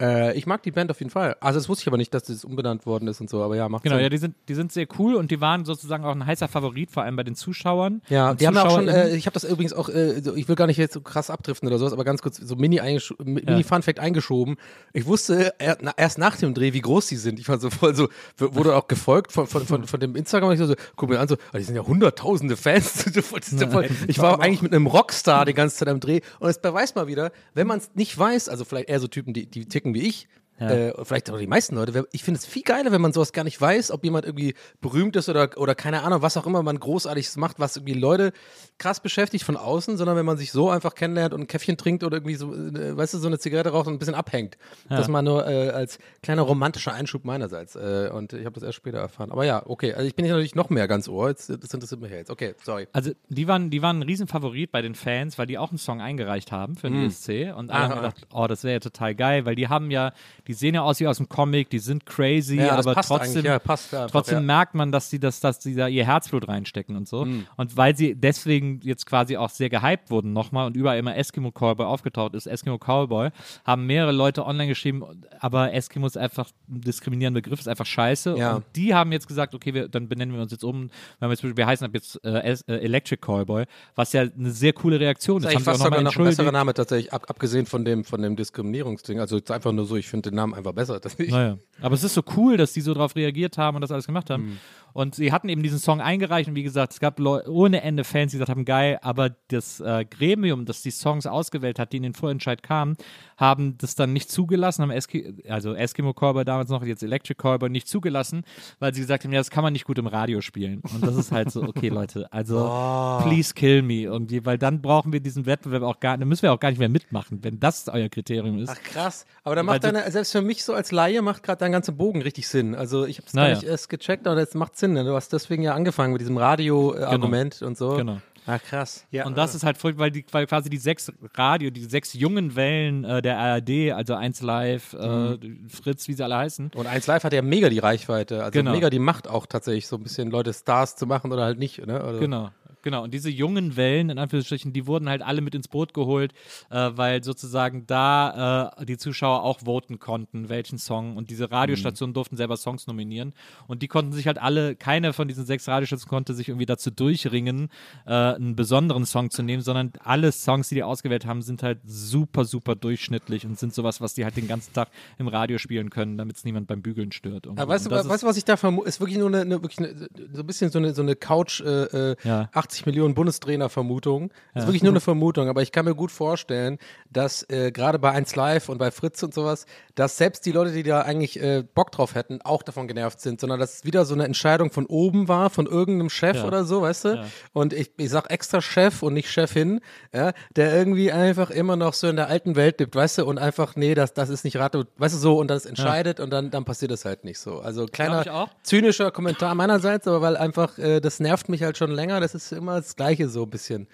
äh, 0.00 0.36
ich 0.36 0.46
mag 0.46 0.62
die 0.62 0.70
Band 0.70 0.90
auf 0.90 0.98
jeden 1.00 1.10
Fall. 1.10 1.36
Also 1.40 1.58
das 1.58 1.68
wusste 1.68 1.82
ich 1.82 1.88
aber 1.88 1.96
nicht, 1.96 2.14
dass 2.14 2.24
das 2.24 2.44
umbenannt 2.44 2.86
worden 2.86 3.08
ist 3.08 3.20
und 3.20 3.28
so. 3.28 3.42
Aber 3.42 3.56
ja, 3.56 3.68
macht 3.68 3.82
Genau, 3.82 3.96
Sinn. 3.96 4.02
ja, 4.04 4.08
die 4.08 4.18
sind, 4.18 4.34
die 4.48 4.54
sind 4.54 4.72
sehr 4.72 4.86
cool 4.98 5.14
und 5.16 5.30
die 5.30 5.40
waren 5.40 5.64
sozusagen 5.64 6.04
auch 6.04 6.12
ein 6.14 6.24
heißer 6.26 6.48
Favorit, 6.48 6.90
vor 6.90 7.02
allem 7.02 7.16
bei 7.16 7.24
den 7.24 7.34
Zuschauern. 7.34 8.02
Ja, 8.08 8.34
die 8.34 8.46
haben 8.46 8.54
ja 8.54 8.64
auch 8.64 8.76
schon, 8.76 8.88
äh, 8.88 9.14
ich 9.16 9.26
habe 9.26 9.34
das 9.34 9.44
übrigens 9.44 9.72
auch, 9.72 9.88
äh, 9.88 10.20
so, 10.22 10.34
ich 10.36 10.48
will 10.48 10.56
gar 10.56 10.66
nicht 10.66 10.76
jetzt 10.76 10.94
so 10.94 11.00
krass 11.00 11.30
abdriften 11.30 11.66
oder 11.68 11.78
sowas, 11.78 11.92
aber 11.92 12.04
ganz 12.04 12.22
kurz 12.22 12.36
so 12.36 12.56
mini, 12.56 12.80
eingesch 12.80 13.12
mi- 13.18 13.42
mini 13.44 13.62
Fun 13.64 13.82
Fact 13.82 13.98
eingeschoben. 13.98 14.56
Ich 14.92 15.06
wusste 15.06 15.54
er, 15.58 15.78
na, 15.80 15.92
erst 15.96 16.18
nach 16.18 16.36
dem 16.36 16.54
Dreh, 16.54 16.72
wie 16.72 16.80
groß 16.80 17.06
die 17.06 17.16
sind. 17.16 17.38
Ich 17.40 17.48
war 17.48 17.58
so 17.58 17.70
voll 17.70 17.94
so, 17.94 18.08
wurde 18.38 18.76
auch 18.76 18.88
gefolgt 18.88 19.32
von, 19.32 19.46
von, 19.46 19.64
von, 19.66 19.84
von 19.86 20.00
dem 20.00 20.14
Instagram. 20.16 20.52
Ich 20.52 20.58
so, 20.58 20.66
so 20.66 20.74
guck 20.96 21.08
mir 21.08 21.18
an, 21.20 21.28
so, 21.28 21.34
oh, 21.52 21.56
die 21.56 21.62
sind 21.64 21.74
ja 21.76 21.82
hunderttausende 21.86 22.56
Fans. 22.56 23.04
Ja 23.58 23.82
ich 24.06 24.18
war 24.18 24.40
eigentlich 24.40 24.62
mit 24.62 24.72
einem 24.72 24.86
Rockstar 24.86 25.44
die 25.44 25.54
ganze 25.54 25.76
Zeit 25.76 25.88
am 25.88 26.00
Dreh 26.00 26.20
und 26.40 26.48
es 26.48 26.60
beweist 26.60 26.96
mal 26.96 27.06
wieder, 27.06 27.30
wenn 27.54 27.66
man 27.66 27.78
es 27.78 27.90
nicht 27.94 28.16
weiß, 28.16 28.48
also 28.48 28.64
vielleicht 28.64 28.88
eher 28.88 29.00
so 29.00 29.06
Typen, 29.08 29.32
die, 29.32 29.46
die 29.46 29.66
ticken 29.66 29.87
wie 29.94 30.02
ich, 30.02 30.28
äh, 30.58 30.92
vielleicht 31.04 31.30
auch 31.30 31.38
die 31.38 31.46
meisten 31.46 31.74
Leute. 31.76 32.06
Ich 32.12 32.24
finde 32.24 32.38
es 32.38 32.46
viel 32.46 32.62
geiler, 32.62 32.92
wenn 32.92 33.00
man 33.00 33.12
sowas 33.12 33.32
gar 33.32 33.44
nicht 33.44 33.60
weiß, 33.60 33.90
ob 33.90 34.04
jemand 34.04 34.26
irgendwie 34.26 34.54
berühmt 34.80 35.16
ist 35.16 35.28
oder, 35.28 35.50
oder 35.56 35.74
keine 35.74 36.02
Ahnung, 36.02 36.22
was 36.22 36.36
auch 36.36 36.46
immer 36.46 36.62
man 36.62 36.78
Großartiges 36.78 37.36
macht, 37.36 37.58
was 37.58 37.76
irgendwie 37.76 37.94
Leute 37.94 38.32
krass 38.78 39.00
beschäftigt 39.00 39.44
von 39.44 39.56
außen, 39.56 39.96
sondern 39.96 40.16
wenn 40.16 40.26
man 40.26 40.36
sich 40.36 40.52
so 40.52 40.70
einfach 40.70 40.94
kennenlernt 40.94 41.34
und 41.34 41.42
ein 41.42 41.46
Käffchen 41.46 41.76
trinkt 41.76 42.04
oder 42.04 42.16
irgendwie 42.16 42.34
so, 42.34 42.54
äh, 42.54 42.96
weißt 42.96 43.14
du, 43.14 43.18
so 43.18 43.26
eine 43.26 43.38
Zigarette 43.38 43.70
raucht 43.70 43.86
und 43.86 43.94
ein 43.94 43.98
bisschen 43.98 44.14
abhängt. 44.14 44.56
Das 44.88 45.08
mal 45.08 45.22
nur 45.22 45.46
äh, 45.46 45.70
als 45.70 45.98
kleiner 46.22 46.42
romantischer 46.42 46.92
Einschub 46.92 47.24
meinerseits. 47.24 47.76
Äh, 47.76 48.10
und 48.12 48.32
ich 48.32 48.44
habe 48.44 48.54
das 48.54 48.62
erst 48.62 48.76
später 48.76 48.98
erfahren. 48.98 49.30
Aber 49.32 49.44
ja, 49.44 49.62
okay. 49.64 49.94
Also 49.94 50.06
ich 50.06 50.14
bin 50.14 50.24
hier 50.24 50.34
natürlich 50.34 50.54
noch 50.54 50.70
mehr 50.70 50.88
ganz 50.88 51.08
ohr. 51.08 51.28
Jetzt, 51.28 51.50
das 51.50 51.72
interessiert 51.72 52.00
mich 52.00 52.10
ja 52.10 52.18
jetzt. 52.18 52.30
Okay, 52.30 52.54
sorry. 52.62 52.88
Also 52.92 53.12
die 53.28 53.48
waren, 53.48 53.70
die 53.70 53.82
waren 53.82 54.00
ein 54.00 54.02
Riesenfavorit 54.02 54.70
bei 54.72 54.82
den 54.82 54.94
Fans, 54.94 55.38
weil 55.38 55.46
die 55.46 55.58
auch 55.58 55.70
einen 55.70 55.78
Song 55.78 56.00
eingereicht 56.00 56.52
haben 56.52 56.76
für 56.76 56.90
den 56.90 57.06
ESC 57.06 57.54
und 57.56 57.70
alle 57.70 57.88
haben 57.88 57.96
gedacht, 57.96 58.26
oh, 58.32 58.46
das 58.46 58.64
wäre 58.64 58.74
ja 58.74 58.80
total 58.80 59.14
geil, 59.14 59.44
weil 59.44 59.54
die 59.54 59.68
haben 59.68 59.90
ja, 59.90 60.12
die 60.48 60.54
sehen 60.54 60.74
ja 60.74 60.82
aus 60.82 60.98
wie 60.98 61.06
aus 61.06 61.18
dem 61.18 61.28
Comic, 61.28 61.68
die 61.68 61.78
sind 61.78 62.06
crazy, 62.06 62.56
Ja, 62.56 62.76
das 62.76 62.86
aber 62.86 63.00
trotzdem, 63.02 63.44
ja, 63.44 63.54
einfach, 63.54 63.78
trotzdem 64.10 64.38
ja. 64.38 64.40
merkt 64.40 64.74
man, 64.74 64.90
dass 64.90 65.10
sie 65.10 65.20
das, 65.20 65.40
dass 65.40 65.62
sie 65.62 65.74
da 65.74 65.88
ihr 65.88 66.06
Herzblut 66.06 66.48
reinstecken 66.48 66.96
und 66.96 67.06
so. 67.06 67.24
Hm. 67.24 67.46
Und 67.56 67.76
weil 67.76 67.94
sie 67.94 68.14
deswegen 68.14 68.80
jetzt 68.82 69.04
quasi 69.04 69.36
auch 69.36 69.50
sehr 69.50 69.68
gehypt 69.68 70.10
wurden 70.10 70.32
nochmal 70.32 70.66
und 70.66 70.76
überall 70.76 70.98
immer 70.98 71.14
Eskimo 71.16 71.50
Cowboy 71.50 71.84
aufgetaucht 71.84 72.34
ist, 72.34 72.46
Eskimo 72.46 72.78
Cowboy, 72.78 73.28
haben 73.64 73.86
mehrere 73.86 74.12
Leute 74.12 74.46
online 74.46 74.68
geschrieben, 74.68 75.04
aber 75.38 75.74
Eskimo 75.74 76.06
ist 76.06 76.16
einfach 76.16 76.48
ein 76.68 76.80
diskriminierender 76.80 77.42
Begriff, 77.42 77.60
ist 77.60 77.68
einfach 77.68 77.86
scheiße. 77.86 78.34
Und 78.34 78.64
die 78.74 78.94
haben 78.94 79.12
jetzt 79.12 79.28
gesagt, 79.28 79.54
okay, 79.54 79.74
wir, 79.74 79.88
dann 79.88 80.08
benennen 80.08 80.34
wir 80.34 80.40
uns 80.40 80.52
jetzt 80.52 80.64
um. 80.64 80.88
Wir, 81.20 81.28
jetzt, 81.28 81.44
wir 81.44 81.66
heißen 81.66 81.86
ab 81.86 81.92
jetzt 81.92 82.24
äh, 82.24 82.38
äh, 82.38 82.56
Electric 82.66 83.20
Callboy, 83.20 83.64
was 83.94 84.14
ja 84.14 84.22
eine 84.22 84.50
sehr 84.50 84.72
coole 84.72 84.98
Reaktion 84.98 85.38
ist. 85.38 85.44
Das 85.44 85.52
ist 85.52 85.56
eigentlich 85.56 85.64
sie 85.64 85.70
fast 85.70 85.82
sogar 85.82 86.00
noch 86.00 86.16
ein 86.16 86.24
besserer. 86.24 86.52
Name 86.52 86.72
tatsächlich, 86.72 87.12
ab, 87.12 87.26
abgesehen 87.28 87.66
von 87.66 87.84
dem, 87.84 88.04
von 88.04 88.22
dem 88.22 88.34
Diskriminierungsding. 88.34 89.20
Also 89.20 89.36
ist 89.36 89.50
einfach 89.50 89.72
nur 89.72 89.84
so, 89.84 89.96
ich 89.96 90.08
finde 90.08 90.30
den 90.30 90.37
Namen 90.38 90.54
einfach 90.54 90.72
besser. 90.72 91.00
Das 91.00 91.18
nicht. 91.18 91.30
Naja. 91.30 91.58
Aber 91.80 91.94
es 91.94 92.04
ist 92.04 92.14
so 92.14 92.22
cool, 92.36 92.56
dass 92.56 92.72
die 92.72 92.80
so 92.80 92.94
drauf 92.94 93.14
reagiert 93.16 93.58
haben 93.58 93.76
und 93.76 93.80
das 93.82 93.90
alles 93.90 94.06
gemacht 94.06 94.30
haben. 94.30 94.44
Mhm. 94.44 94.58
Und 94.92 95.14
sie 95.14 95.32
hatten 95.32 95.48
eben 95.48 95.62
diesen 95.62 95.78
Song 95.78 96.00
eingereicht 96.00 96.48
und 96.48 96.54
wie 96.56 96.62
gesagt, 96.62 96.92
es 96.94 97.00
gab 97.00 97.18
Leu 97.20 97.40
ohne 97.46 97.82
Ende 97.82 98.04
Fans, 98.04 98.32
die 98.32 98.36
gesagt 98.38 98.50
haben, 98.50 98.64
geil, 98.64 98.98
aber 99.02 99.30
das 99.48 99.80
äh, 99.80 100.04
Gremium, 100.04 100.64
das 100.64 100.82
die 100.82 100.90
Songs 100.90 101.26
ausgewählt 101.26 101.78
hat, 101.78 101.92
die 101.92 101.98
in 101.98 102.02
den 102.02 102.14
Vorentscheid 102.14 102.62
kamen, 102.62 102.96
haben 103.36 103.76
das 103.78 103.94
dann 103.94 104.12
nicht 104.12 104.30
zugelassen, 104.30 104.82
haben 104.82 104.90
Eski 104.90 105.34
also 105.48 105.74
Eskimo 105.74 106.12
Callboy 106.14 106.44
damals 106.44 106.70
noch, 106.70 106.82
jetzt 106.84 107.02
Electric 107.02 107.36
Callboy 107.40 107.68
nicht 107.70 107.86
zugelassen, 107.88 108.42
weil 108.80 108.92
sie 108.94 109.00
gesagt 109.02 109.24
haben, 109.24 109.32
ja, 109.32 109.38
das 109.40 109.50
kann 109.50 109.62
man 109.62 109.72
nicht 109.72 109.84
gut 109.84 109.98
im 109.98 110.06
Radio 110.06 110.40
spielen. 110.40 110.80
Und 110.94 111.06
das 111.06 111.16
ist 111.16 111.30
halt 111.32 111.50
so, 111.52 111.62
okay, 111.62 111.88
Leute, 111.88 112.32
also 112.32 112.58
Oh. 112.68 113.20
please 113.22 113.54
kill 113.54 113.82
me 113.82 114.02
irgendwie, 114.02 114.44
weil 114.44 114.58
dann 114.58 114.82
brauchen 114.82 115.12
wir 115.12 115.20
diesen 115.20 115.46
Wettbewerb 115.46 115.82
auch 115.82 116.00
gar, 116.00 116.18
dann 116.18 116.28
müssen 116.28 116.42
wir 116.42 116.52
auch 116.52 116.60
gar 116.60 116.70
nicht 116.70 116.78
mehr 116.78 116.88
mitmachen, 116.88 117.38
wenn 117.42 117.60
das 117.60 117.88
euer 117.88 118.08
Kriterium 118.08 118.58
ist. 118.58 118.70
Ach 118.70 118.82
krass. 118.82 119.24
Aber 119.44 119.54
da 119.54 119.62
macht 119.62 119.84
Also- 119.84 119.96
deine, 119.96 120.10
selbst 120.10 120.32
für 120.32 120.42
mich 120.42 120.64
so 120.64 120.72
als 120.74 120.92
Laie 120.92 121.22
macht 121.22 121.42
gerade 121.42 121.60
dein 121.60 121.72
ganzer 121.72 121.92
Bogen 121.92 122.20
richtig 122.22 122.48
Sinn. 122.48 122.74
Also 122.74 123.06
ich 123.06 123.18
habe 123.18 123.26
es 123.26 123.32
gar 123.32 123.48
nicht 123.50 123.62
erst 123.62 123.88
gecheckt, 123.88 124.26
aber 124.26 124.36
das 124.36 124.54
macht 124.54 124.76
Sinn. 124.76 124.87
Ne? 124.92 125.04
Du 125.04 125.14
hast 125.14 125.32
deswegen 125.32 125.62
ja 125.62 125.74
angefangen 125.74 126.12
mit 126.12 126.20
diesem 126.20 126.36
Radio-Argument 126.36 127.62
und 127.62 127.76
so. 127.76 127.96
Genau. 127.96 128.18
Ach 128.50 128.62
krass. 128.62 129.04
Ja. 129.10 129.26
Und 129.26 129.36
das 129.36 129.54
ist 129.54 129.62
halt 129.62 129.76
voll, 129.76 129.98
weil, 129.98 130.10
die, 130.10 130.24
weil 130.32 130.46
quasi 130.46 130.70
die 130.70 130.78
sechs 130.78 131.12
Radio, 131.34 131.68
die 131.68 131.84
sechs 131.84 132.14
jungen 132.14 132.56
Wellen 132.56 133.04
äh, 133.04 133.20
der 133.20 133.38
ARD, 133.38 133.92
also 133.92 134.14
1 134.14 134.40
Live, 134.40 134.94
äh, 134.94 135.06
Mhm. 135.36 135.68
Fritz, 135.68 136.08
wie 136.08 136.14
sie 136.14 136.22
alle 136.24 136.36
heißen. 136.38 136.70
und 136.74 136.86
1 136.86 137.06
Live 137.08 137.24
hat 137.24 137.34
ja 137.34 137.42
mega 137.42 137.68
die 137.68 137.78
Reichweite, 137.78 138.38
also 138.44 138.52
Genau. 138.58 138.70
mega 138.72 138.88
die 138.88 138.98
Macht 139.00 139.28
auch 139.28 139.44
tatsächlich, 139.44 139.86
so 139.86 139.96
ein 139.96 140.02
bisschen 140.02 140.30
Leute 140.30 140.54
Stars 140.54 140.96
zu 140.96 141.06
machen 141.06 141.30
oder 141.30 141.44
halt 141.44 141.58
nicht. 141.58 141.86
Ne? 141.86 142.02
Oder 142.02 142.18
Genau. 142.20 142.48
Genau, 142.88 143.04
und 143.04 143.12
diese 143.12 143.28
jungen 143.28 143.76
Wellen, 143.76 144.08
in 144.08 144.18
Anführungsstrichen, 144.18 144.72
die 144.72 144.86
wurden 144.86 145.10
halt 145.10 145.20
alle 145.20 145.42
mit 145.42 145.54
ins 145.54 145.68
Boot 145.68 145.92
geholt, 145.92 146.32
äh, 146.70 146.90
weil 146.94 147.22
sozusagen 147.22 147.86
da 147.86 148.72
äh, 148.78 148.86
die 148.86 148.96
Zuschauer 148.96 149.42
auch 149.42 149.60
voten 149.60 149.98
konnten, 149.98 150.48
welchen 150.48 150.78
Song. 150.78 151.18
Und 151.18 151.28
diese 151.28 151.50
Radiostationen 151.50 152.14
durften 152.14 152.38
selber 152.38 152.56
Songs 152.56 152.86
nominieren. 152.86 153.34
Und 153.66 153.82
die 153.82 153.88
konnten 153.88 154.12
sich 154.12 154.26
halt 154.26 154.38
alle, 154.38 154.74
keine 154.74 155.12
von 155.12 155.28
diesen 155.28 155.44
sechs 155.44 155.68
Radiostationen 155.68 156.08
konnte 156.08 156.32
sich 156.32 156.48
irgendwie 156.48 156.64
dazu 156.64 156.90
durchringen, 156.90 157.68
äh, 158.06 158.12
einen 158.12 158.56
besonderen 158.56 159.04
Song 159.04 159.30
zu 159.30 159.42
nehmen, 159.42 159.62
sondern 159.62 159.92
alle 160.02 160.32
Songs, 160.32 160.70
die 160.70 160.76
die 160.76 160.82
ausgewählt 160.82 161.26
haben, 161.26 161.42
sind 161.42 161.62
halt 161.62 161.80
super, 161.84 162.46
super 162.46 162.74
durchschnittlich 162.74 163.44
und 163.44 163.58
sind 163.58 163.74
sowas, 163.74 164.00
was 164.00 164.14
die 164.14 164.24
halt 164.24 164.38
den 164.38 164.48
ganzen 164.48 164.72
Tag 164.72 164.88
im 165.18 165.28
Radio 165.28 165.58
spielen 165.58 165.90
können, 165.90 166.16
damit 166.16 166.38
es 166.38 166.44
niemand 166.44 166.68
beim 166.68 166.80
Bügeln 166.80 167.12
stört. 167.12 167.44
irgendwie. 167.44 167.60
Aber 167.60 167.74
weißt 167.74 167.84
du, 167.84 167.90
weißt 167.90 168.24
was 168.24 168.38
ich 168.38 168.46
da 168.46 168.56
vermute? 168.56 168.88
Ist 168.88 168.98
wirklich 168.98 169.18
nur 169.18 169.28
eine, 169.28 169.42
eine, 169.42 169.62
wirklich 169.62 169.78
eine, 169.78 170.08
so 170.32 170.40
ein 170.40 170.46
bisschen 170.46 170.70
so 170.70 170.78
eine, 170.78 170.94
so 170.94 171.02
eine 171.02 171.16
Couch, 171.16 171.60
äh, 171.60 172.12
äh, 172.12 172.16
Ja. 172.24 172.48
80 172.54 172.77
Millionen 172.86 173.14
Bundestrainer-Vermutung. 173.14 174.30
Ist 174.54 174.66
wirklich 174.66 174.82
nur 174.82 174.92
eine 174.92 175.00
Vermutung, 175.08 175.48
aber 175.48 175.62
ich 175.62 175.72
kann 175.72 175.84
mir 175.84 175.94
gut 175.94 176.10
vorstellen, 176.10 176.78
dass 177.10 177.48
äh, 177.50 177.70
gerade 177.72 177.98
bei 177.98 178.10
1 178.12 178.36
Live 178.36 178.68
und 178.68 178.78
bei 178.78 178.90
Fritz 178.90 179.22
und 179.22 179.34
sowas, 179.34 179.66
dass 179.94 180.16
selbst 180.16 180.46
die 180.46 180.52
Leute, 180.52 180.72
die 180.72 180.82
da 180.82 181.02
eigentlich 181.02 181.40
äh, 181.40 181.62
Bock 181.74 181.90
drauf 181.92 182.14
hätten, 182.14 182.40
auch 182.42 182.62
davon 182.62 182.88
genervt 182.88 183.20
sind, 183.20 183.40
sondern 183.40 183.58
dass 183.58 183.78
es 183.78 183.84
wieder 183.84 184.04
so 184.04 184.14
eine 184.14 184.24
Entscheidung 184.24 184.70
von 184.70 184.86
oben 184.86 185.28
war, 185.28 185.50
von 185.50 185.66
irgendeinem 185.66 186.10
Chef 186.10 186.36
Ja. 186.36 186.44
oder 186.46 186.64
so, 186.64 186.82
weißt 186.82 187.04
du? 187.06 187.24
Und 187.52 187.72
ich, 187.72 187.90
ich 187.96 188.10
sag 188.10 188.30
extra 188.30 188.60
Chef 188.60 189.02
und 189.02 189.14
nicht 189.14 189.30
Chefin, 189.30 189.80
ja, 190.14 190.32
der 190.56 190.74
irgendwie 190.76 191.10
einfach 191.12 191.50
immer 191.50 191.76
noch 191.76 191.94
so 191.94 192.08
in 192.08 192.16
der 192.16 192.28
alten 192.28 192.56
Welt 192.56 192.78
lebt, 192.80 192.94
weißt 192.94 193.18
du, 193.18 193.24
und 193.26 193.38
einfach, 193.38 193.76
nee, 193.76 193.94
das, 193.94 194.14
das 194.14 194.28
ist 194.28 194.44
nicht 194.44 194.56
Rate, 194.56 194.86
weißt 194.98 195.14
du, 195.14 195.18
so, 195.18 195.38
und 195.38 195.48
das 195.48 195.66
entscheidet 195.66 196.20
und 196.20 196.30
dann, 196.30 196.50
dann 196.50 196.64
passiert 196.64 196.92
es 196.92 197.04
halt 197.04 197.24
nicht 197.24 197.38
so. 197.38 197.60
Also 197.60 197.86
kleiner 197.86 198.22
zynischer 198.62 199.10
Kommentar 199.10 199.54
meinerseits, 199.54 200.06
aber 200.06 200.20
weil 200.22 200.36
einfach, 200.36 200.78
äh, 200.78 201.00
das 201.00 201.20
nervt 201.20 201.48
mich 201.48 201.62
halt 201.62 201.76
schon 201.78 201.90
länger, 201.90 202.20
das 202.20 202.34
ist 202.34 202.52
immer 202.58 202.76
das 202.76 202.94
Gleiche 202.94 203.28
so 203.28 203.44
ein 203.44 203.50
bisschen. 203.50 203.88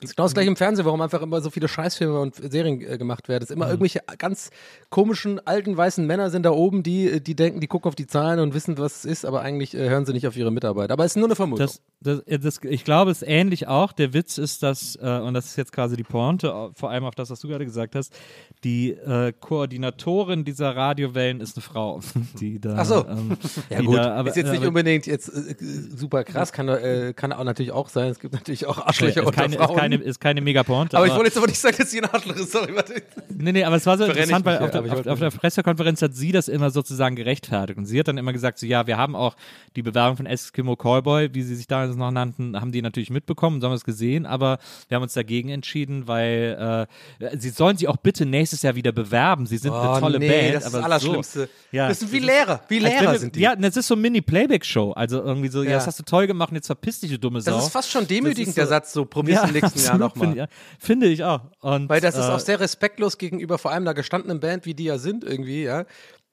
Das 0.00 0.10
ist 0.10 0.16
genau 0.16 0.26
das 0.26 0.34
gleiche 0.34 0.48
im 0.48 0.56
Fernsehen, 0.56 0.84
warum 0.84 1.00
einfach 1.00 1.22
immer 1.22 1.40
so 1.40 1.50
viele 1.50 1.66
Scheißfilme 1.66 2.20
und 2.20 2.36
Serien 2.36 2.80
äh, 2.80 2.98
gemacht 2.98 3.28
werden. 3.28 3.42
Es 3.42 3.50
immer 3.50 3.66
irgendwelche 3.66 4.00
ganz 4.16 4.50
komischen, 4.90 5.44
alten, 5.44 5.76
weißen 5.76 6.06
Männer 6.06 6.30
sind 6.30 6.44
da 6.44 6.52
oben, 6.52 6.84
die, 6.84 7.20
die 7.20 7.34
denken, 7.34 7.60
die 7.60 7.66
gucken 7.66 7.88
auf 7.88 7.96
die 7.96 8.06
Zahlen 8.06 8.38
und 8.38 8.54
wissen, 8.54 8.78
was 8.78 8.98
es 8.98 9.04
ist, 9.04 9.24
aber 9.24 9.40
eigentlich 9.40 9.74
äh, 9.74 9.88
hören 9.88 10.06
sie 10.06 10.12
nicht 10.12 10.28
auf 10.28 10.36
ihre 10.36 10.52
Mitarbeiter. 10.52 10.92
Aber 10.92 11.04
es 11.04 11.12
ist 11.12 11.16
nur 11.16 11.26
eine 11.26 11.34
Vermutung. 11.34 11.66
Das, 11.66 11.80
das, 12.00 12.20
äh, 12.20 12.38
das, 12.38 12.60
ich 12.62 12.84
glaube, 12.84 13.10
es 13.10 13.22
ist 13.22 13.28
ähnlich 13.28 13.66
auch. 13.66 13.92
Der 13.92 14.14
Witz 14.14 14.38
ist, 14.38 14.62
dass, 14.62 14.94
äh, 15.02 15.18
und 15.18 15.34
das 15.34 15.46
ist 15.46 15.56
jetzt 15.56 15.72
quasi 15.72 15.96
die 15.96 16.04
Pointe, 16.04 16.46
äh, 16.46 16.68
vor 16.74 16.90
allem 16.90 17.04
auf 17.04 17.16
das, 17.16 17.30
was 17.30 17.40
du 17.40 17.48
gerade 17.48 17.64
gesagt 17.64 17.96
hast, 17.96 18.14
die 18.62 18.90
äh, 18.90 19.32
Koordinatorin 19.32 20.44
dieser 20.44 20.76
Radiowellen 20.76 21.40
ist 21.40 21.56
eine 21.56 21.62
Frau. 21.62 22.00
Die 22.38 22.60
da, 22.60 22.76
Ach 22.78 22.84
so. 22.84 23.06
ähm, 23.06 23.36
ja 23.70 23.80
gut, 23.80 23.96
da, 23.96 24.14
aber, 24.14 24.28
ist 24.28 24.36
jetzt 24.36 24.50
nicht 24.50 24.58
aber, 24.58 24.68
unbedingt 24.68 25.06
jetzt 25.06 25.28
äh, 25.28 25.56
super 25.58 26.22
krass, 26.24 26.52
kann, 26.52 26.68
äh, 26.68 27.12
kann 27.16 27.32
auch 27.32 27.44
natürlich 27.44 27.72
auch 27.72 27.88
sein. 27.88 28.10
Es 28.10 28.20
gibt 28.20 28.34
natürlich 28.34 28.66
auch 28.66 28.78
Arschlöcher 28.78 29.22
ist 29.22 29.26
unter 29.26 29.42
keine, 29.42 29.56
Frauen. 29.56 29.76
Keine, 29.90 30.02
ist 30.02 30.20
keine 30.20 30.40
Megapointe. 30.40 30.96
aber 30.96 31.06
ich 31.06 31.12
wollte 31.12 31.26
jetzt 31.26 31.36
aber 31.38 31.46
nicht 31.46 31.58
sagen, 31.58 31.76
dass 31.78 31.90
sie 31.90 32.00
ein 32.00 32.08
Arschloch 32.10 32.36
ist. 32.36 32.52
Sorry, 32.52 32.74
warte. 32.74 33.02
Nee, 33.36 33.52
nee, 33.52 33.64
aber 33.64 33.76
es 33.76 33.86
war 33.86 33.96
so 33.98 34.04
interessant, 34.04 34.44
weil 34.44 34.56
auf, 34.58 34.62
ja, 34.74 34.80
der, 34.80 34.80
aber 34.92 35.00
auf, 35.00 35.06
auf 35.06 35.18
der 35.18 35.30
Pressekonferenz 35.30 36.02
hat 36.02 36.14
sie 36.14 36.32
das 36.32 36.48
immer 36.48 36.70
sozusagen 36.70 37.16
gerechtfertigt. 37.16 37.78
Und 37.78 37.86
sie 37.86 37.98
hat 37.98 38.08
dann 38.08 38.18
immer 38.18 38.32
gesagt, 38.32 38.58
so 38.58 38.66
ja, 38.66 38.86
wir 38.86 38.96
haben 38.96 39.14
auch 39.16 39.36
die 39.76 39.82
Bewerbung 39.82 40.16
von 40.16 40.26
Eskimo 40.26 40.76
Callboy, 40.76 41.30
wie 41.34 41.42
sie 41.42 41.54
sich 41.54 41.66
damals 41.66 41.96
noch 41.96 42.10
nannten, 42.10 42.60
haben 42.60 42.72
die 42.72 42.82
natürlich 42.82 43.10
mitbekommen, 43.10 43.60
so 43.60 43.66
haben 43.66 43.72
wir 43.72 43.76
es 43.76 43.84
gesehen, 43.84 44.26
aber 44.26 44.58
wir 44.88 44.96
haben 44.96 45.02
uns 45.02 45.14
dagegen 45.14 45.48
entschieden, 45.50 46.08
weil 46.08 46.86
äh, 47.20 47.36
sie 47.38 47.50
sollen 47.50 47.76
sich 47.76 47.88
auch 47.88 47.96
bitte 47.98 48.26
nächstes 48.26 48.62
Jahr 48.62 48.74
wieder 48.74 48.92
bewerben. 48.92 49.46
Sie 49.46 49.56
sind 49.58 49.72
eine 49.72 50.00
tolle 50.00 50.16
Oh, 50.16 50.20
nee, 50.20 50.28
Band. 50.28 50.54
das 50.54 50.62
ist 50.64 50.68
aber 50.68 50.76
das 50.78 50.84
Allerschlimmste. 50.84 51.40
So, 51.42 51.76
ja, 51.76 51.88
das 51.88 52.00
sind 52.00 52.12
wie 52.12 52.18
Lehrer. 52.18 52.60
Wie 52.68 52.78
Lehrer 52.78 53.12
wir- 53.12 53.18
sind 53.18 53.34
die. 53.36 53.40
Ja, 53.40 53.54
das 53.56 53.76
ist 53.76 53.86
so 53.86 53.94
eine 53.94 54.02
Mini-Playback-Show. 54.02 54.92
Also 54.92 55.22
irgendwie 55.22 55.48
so, 55.48 55.62
ja. 55.62 55.70
Ja. 55.70 55.76
das 55.76 55.86
hast 55.86 55.98
du 55.98 56.02
toll 56.04 56.26
gemacht 56.26 56.50
und 56.50 56.56
jetzt 56.56 56.66
verpiss 56.66 57.00
dich, 57.00 57.10
du 57.10 57.18
dumme 57.18 57.40
Sau. 57.40 57.52
das 57.52 57.66
ist 57.66 57.72
fast 57.72 57.90
schon 57.90 58.06
demütigend, 58.06 58.48
ist 58.48 58.56
der 58.56 58.64
so- 58.64 58.70
Satz, 58.70 58.92
so 58.92 59.04
Promis 59.04 59.38
im 59.42 59.52
nächsten 59.52 59.77
Jahr 59.84 59.94
absolut, 59.94 60.14
nochmal. 60.16 60.26
Finde, 60.28 60.38
ja, 60.38 60.46
finde 60.78 61.06
ich 61.08 61.24
auch. 61.24 61.40
Und, 61.60 61.88
Weil 61.88 62.00
das 62.00 62.14
ist 62.16 62.26
äh, 62.28 62.32
auch 62.32 62.40
sehr 62.40 62.60
respektlos 62.60 63.18
gegenüber 63.18 63.58
vor 63.58 63.70
allem 63.72 63.82
einer 63.84 63.94
gestandenen 63.94 64.40
Band, 64.40 64.66
wie 64.66 64.74
die 64.74 64.84
ja 64.84 64.98
sind 64.98 65.24
irgendwie, 65.24 65.64
ja. 65.64 65.84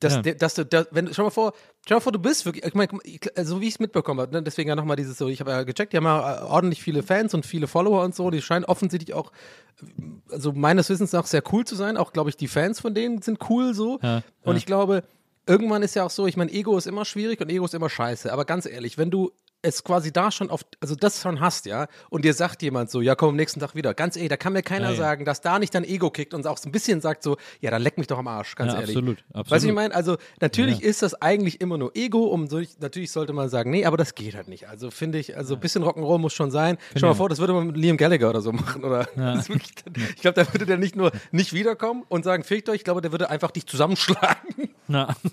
Dass, 0.01 0.15
Ja. 0.15 0.21
de- 0.23 0.35
dass 0.35 0.55
du, 0.55 0.65
da, 0.65 0.85
wenn, 0.91 1.13
schau 1.13 1.23
mal 1.23 1.29
vor, 1.29 1.53
schau 1.87 1.95
mal 1.95 2.01
vor, 2.01 2.11
du 2.11 2.19
bist 2.19 2.45
wirklich, 2.45 2.65
ich 2.65 2.73
meine, 2.73 2.89
so 3.43 3.61
wie 3.61 3.67
ich 3.67 3.75
es 3.75 3.79
mitbekommen 3.79 4.19
habe, 4.19 4.33
ne, 4.33 4.43
deswegen 4.43 4.67
ja 4.67 4.75
nochmal 4.75 4.97
dieses 4.97 5.17
so, 5.17 5.29
ich 5.29 5.39
habe 5.39 5.51
ja 5.51 5.63
gecheckt, 5.63 5.93
die 5.93 5.97
haben 5.97 6.03
ja 6.03 6.41
äh, 6.41 6.43
ordentlich 6.43 6.83
viele 6.83 7.01
Fans 7.01 7.33
und 7.33 7.45
viele 7.45 7.67
Follower 7.67 8.03
und 8.03 8.13
so, 8.13 8.29
die 8.29 8.41
scheinen 8.41 8.65
offensichtlich 8.65 9.13
auch, 9.13 9.31
also 10.29 10.51
meines 10.51 10.89
Wissens 10.89 11.13
nach 11.13 11.25
sehr 11.25 11.43
cool 11.53 11.65
zu 11.65 11.75
sein, 11.75 11.95
auch 11.95 12.11
glaube 12.11 12.29
ich, 12.29 12.35
die 12.37 12.47
Fans 12.49 12.81
von 12.81 12.93
denen 12.93 13.21
sind 13.21 13.39
cool 13.49 13.73
so. 13.73 13.99
Ja, 14.01 14.21
und 14.43 14.57
ich 14.57 14.65
glaube, 14.65 15.03
irgendwann 15.47 15.81
ist 15.81 15.95
ja 15.95 16.03
auch 16.03 16.09
so, 16.09 16.27
ich 16.27 16.35
meine, 16.37 16.51
Ego 16.51 16.77
ist 16.77 16.87
immer 16.87 17.05
schwierig 17.05 17.39
und 17.39 17.49
Ego 17.49 17.63
ist 17.65 17.73
immer 17.73 17.89
scheiße, 17.89 18.31
aber 18.33 18.43
ganz 18.43 18.65
ehrlich, 18.65 18.97
wenn 18.97 19.11
du 19.11 19.31
es 19.66 19.84
quasi 19.84 20.13
da 20.13 20.32
schon 20.32 20.49
auf, 20.49 20.61
also 20.80 20.95
das 20.95 21.22
schon 21.22 21.39
hast, 21.39 21.66
ja, 21.66 21.88
und 22.09 22.24
dir 22.24 22.34
sagt 22.34 22.61
jemand 22.61 22.89
so, 22.91 23.01
ja, 23.01 23.16
komm 23.16 23.30
am 23.30 23.36
nächsten 23.36 23.59
Tag 23.59 23.76
wieder. 23.76 23.93
Ganz 23.93 24.16
ehrlich, 24.16 24.30
da 24.30 24.38
kann 24.38 24.53
mir 24.53 24.61
keiner 24.63 24.86
Ja, 24.88 24.91
ja. 24.91 24.97
sagen, 24.97 25.26
dass 25.26 25.41
da 25.41 25.59
nicht 25.59 25.74
dein 25.76 25.84
Ego 25.84 26.09
kickt 26.11 26.34
und 26.34 26.45
auch 26.47 26.57
so 26.57 26.70
ein 26.70 26.72
bisschen 26.72 27.01
sagt 27.01 27.24
so, 27.24 27.38
ja, 27.61 27.72
dann 27.72 27.82
leck 27.82 27.97
mich 27.97 28.07
doch 28.07 28.18
am 28.20 28.28
Arsch, 28.28 28.55
ganz 28.55 28.74
Ja, 28.74 28.80
ehrlich. 28.80 28.95
absolut, 28.95 29.18
Weißt 29.18 29.24
du, 29.34 29.39
absolut. 29.39 29.51
was 29.51 29.63
ich 29.63 29.74
meine? 29.74 29.95
Also, 29.95 30.18
natürlich 30.41 30.82
ist 30.84 31.01
das 31.01 31.22
eigentlich 31.22 31.61
immer 31.61 31.78
nur 31.78 31.91
Ego, 31.95 32.26
um 32.26 32.47
so, 32.47 32.61
natürlich 32.80 33.11
sollte 33.11 33.34
man 33.34 33.49
sagen, 33.49 33.72
nee, 33.72 33.86
aber 33.86 33.97
das 33.97 34.16
geht 34.16 34.36
halt 34.36 34.47
nicht. 34.47 34.70
Also, 34.70 34.91
finde 34.91 35.18
ich, 35.18 35.36
also 35.36 35.55
ein 35.55 35.59
bisschen 35.59 35.84
Rock'n'Roll 35.84 36.20
muss 36.20 36.34
schon 36.34 36.51
sein. 36.51 36.78
Schau 36.95 37.07
mal 37.07 37.13
vor, 37.16 37.30
das 37.30 37.39
würde 37.39 37.53
man 37.53 37.68
mit 37.68 37.78
Liam 37.78 37.97
Gallagher 37.97 38.30
oder 38.30 38.41
so 38.41 38.51
machen, 38.51 38.84
oder? 38.84 39.07
Wirklich, 39.16 39.74
ich 40.16 40.22
glaube, 40.22 40.41
da 40.43 40.53
würde 40.53 40.66
der 40.66 40.78
nicht 40.78 40.95
nur 40.95 41.11
nicht 41.32 41.53
wiederkommen 41.53 42.03
und 42.07 42.24
sagen, 42.24 42.43
fickt 42.43 42.70
euch, 42.70 42.76
ich 42.78 42.84
glaube, 42.84 43.01
der 43.01 43.11
würde 43.11 43.30
einfach 43.30 43.51
dich 43.51 43.66
zusammenschlagen. 43.66 44.70
Na. 44.88 45.16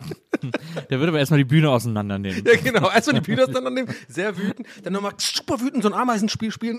Der 0.91 0.99
würde 0.99 1.09
aber 1.11 1.19
erstmal 1.21 1.39
die 1.39 1.45
Bühne 1.45 1.71
auseinandernehmen. 1.71 2.43
Ja, 2.45 2.57
genau. 2.61 2.91
Erstmal 2.91 3.21
die 3.21 3.27
Bühne 3.31 3.43
auseinandernehmen, 3.49 3.95
sehr 4.23 4.37
wütend, 4.37 4.67
dann 4.83 4.93
nochmal 4.93 5.13
super 5.19 5.61
wütend 5.61 5.83
so 5.83 5.89
ein 5.91 5.95
Ameisenspiel 5.95 6.53
spielen 6.53 6.79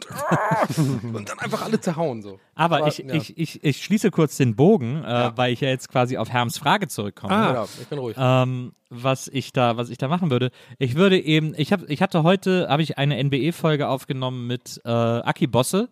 und 1.14 1.30
dann 1.30 1.40
einfach 1.40 1.62
alle 1.64 1.80
zerhauen, 1.80 2.22
so. 2.22 2.40
Aber, 2.56 2.88
ich, 2.88 3.00
ja. 3.00 3.14
ich, 3.14 3.38
ich, 3.38 3.64
ich 3.64 3.84
schließe 3.84 4.12
kurz 4.12 4.38
den 4.38 4.56
Bogen, 4.56 5.04
äh, 5.04 5.32
weil 5.36 5.52
ich 5.52 5.62
ja 5.62 5.70
jetzt 5.70 5.90
quasi 5.90 6.18
auf 6.18 6.30
Herms 6.30 6.58
Frage 6.58 6.88
zurückkomme. 6.88 7.34
Ah, 7.34 7.54
ja, 7.54 7.68
ich 7.82 7.88
bin 7.88 8.00
ruhig. 8.00 8.16
Ähm, 8.18 8.74
was 8.90 9.28
ich 9.28 9.52
da, 9.54 9.76
was 9.76 9.90
ich 9.90 9.98
da 9.98 10.08
machen 10.08 10.30
würde. 10.30 10.52
Ich 10.78 10.96
würde 10.96 11.20
eben, 11.20 11.54
ich 11.58 11.74
habe, 11.74 11.86
ich 11.88 12.02
hatte 12.02 12.24
heute, 12.24 12.68
habe 12.70 12.84
ich 12.84 12.98
eine 12.98 13.22
NBE-Folge 13.24 13.88
aufgenommen 13.88 14.48
mit 14.48 14.80
äh, 14.86 14.90
Aki 14.90 15.48
Bosse. 15.48 15.90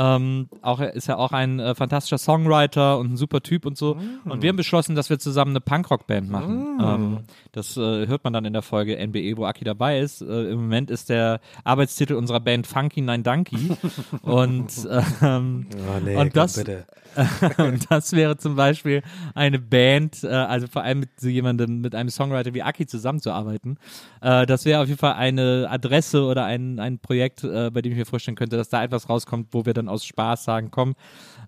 Ähm, 0.00 0.48
auch, 0.62 0.78
ist 0.80 1.08
ja 1.08 1.16
auch 1.16 1.32
ein 1.32 1.58
äh, 1.58 1.74
fantastischer 1.74 2.18
Songwriter 2.18 2.98
und 2.98 3.12
ein 3.12 3.16
super 3.16 3.40
Typ 3.40 3.66
und 3.66 3.76
so. 3.76 3.96
Und 4.24 4.42
wir 4.42 4.48
haben 4.48 4.56
beschlossen, 4.56 4.94
dass 4.94 5.10
wir 5.10 5.18
zusammen 5.18 5.50
eine 5.50 5.60
Punkrock-Band 5.60 6.30
machen. 6.30 6.78
Ähm, 6.80 7.18
das 7.50 7.76
äh, 7.76 8.06
hört 8.06 8.22
man 8.22 8.32
dann 8.32 8.44
in 8.44 8.52
der 8.52 8.62
Folge 8.62 8.96
NBE, 8.96 9.36
wo 9.36 9.44
Aki 9.44 9.64
dabei 9.64 9.98
ist. 9.98 10.22
Äh, 10.22 10.50
Im 10.50 10.60
Moment 10.60 10.92
ist 10.92 11.08
der 11.08 11.40
Arbeitstitel 11.64 12.14
unserer 12.14 12.38
Band 12.38 12.68
Funky 12.68 13.00
Nein 13.00 13.24
Danky. 13.24 13.76
und 14.22 14.70
ähm, 15.20 15.66
Oh, 15.72 16.00
nee, 16.04 16.16
und 16.16 16.36
das, 16.36 16.58
und 17.58 17.90
das 17.90 18.12
wäre 18.12 18.36
zum 18.36 18.54
Beispiel 18.54 19.02
eine 19.34 19.58
Band, 19.58 20.22
äh, 20.22 20.28
also 20.28 20.66
vor 20.66 20.82
allem 20.82 21.00
mit 21.00 21.20
so 21.20 21.28
jemandem, 21.28 21.80
mit 21.80 21.94
einem 21.94 22.10
Songwriter 22.10 22.54
wie 22.54 22.62
Aki 22.62 22.86
zusammenzuarbeiten. 22.86 23.78
Äh, 24.20 24.46
das 24.46 24.64
wäre 24.64 24.82
auf 24.82 24.88
jeden 24.88 24.98
Fall 24.98 25.14
eine 25.14 25.66
Adresse 25.70 26.22
oder 26.22 26.44
ein, 26.44 26.78
ein 26.78 26.98
Projekt, 26.98 27.44
äh, 27.44 27.70
bei 27.70 27.82
dem 27.82 27.92
ich 27.92 27.98
mir 27.98 28.06
vorstellen 28.06 28.36
könnte, 28.36 28.56
dass 28.56 28.68
da 28.68 28.84
etwas 28.84 29.08
rauskommt, 29.08 29.48
wo 29.52 29.66
wir 29.66 29.74
dann 29.74 29.87
aus 29.88 30.04
Spaß 30.04 30.44
sagen, 30.44 30.70
komm, 30.70 30.94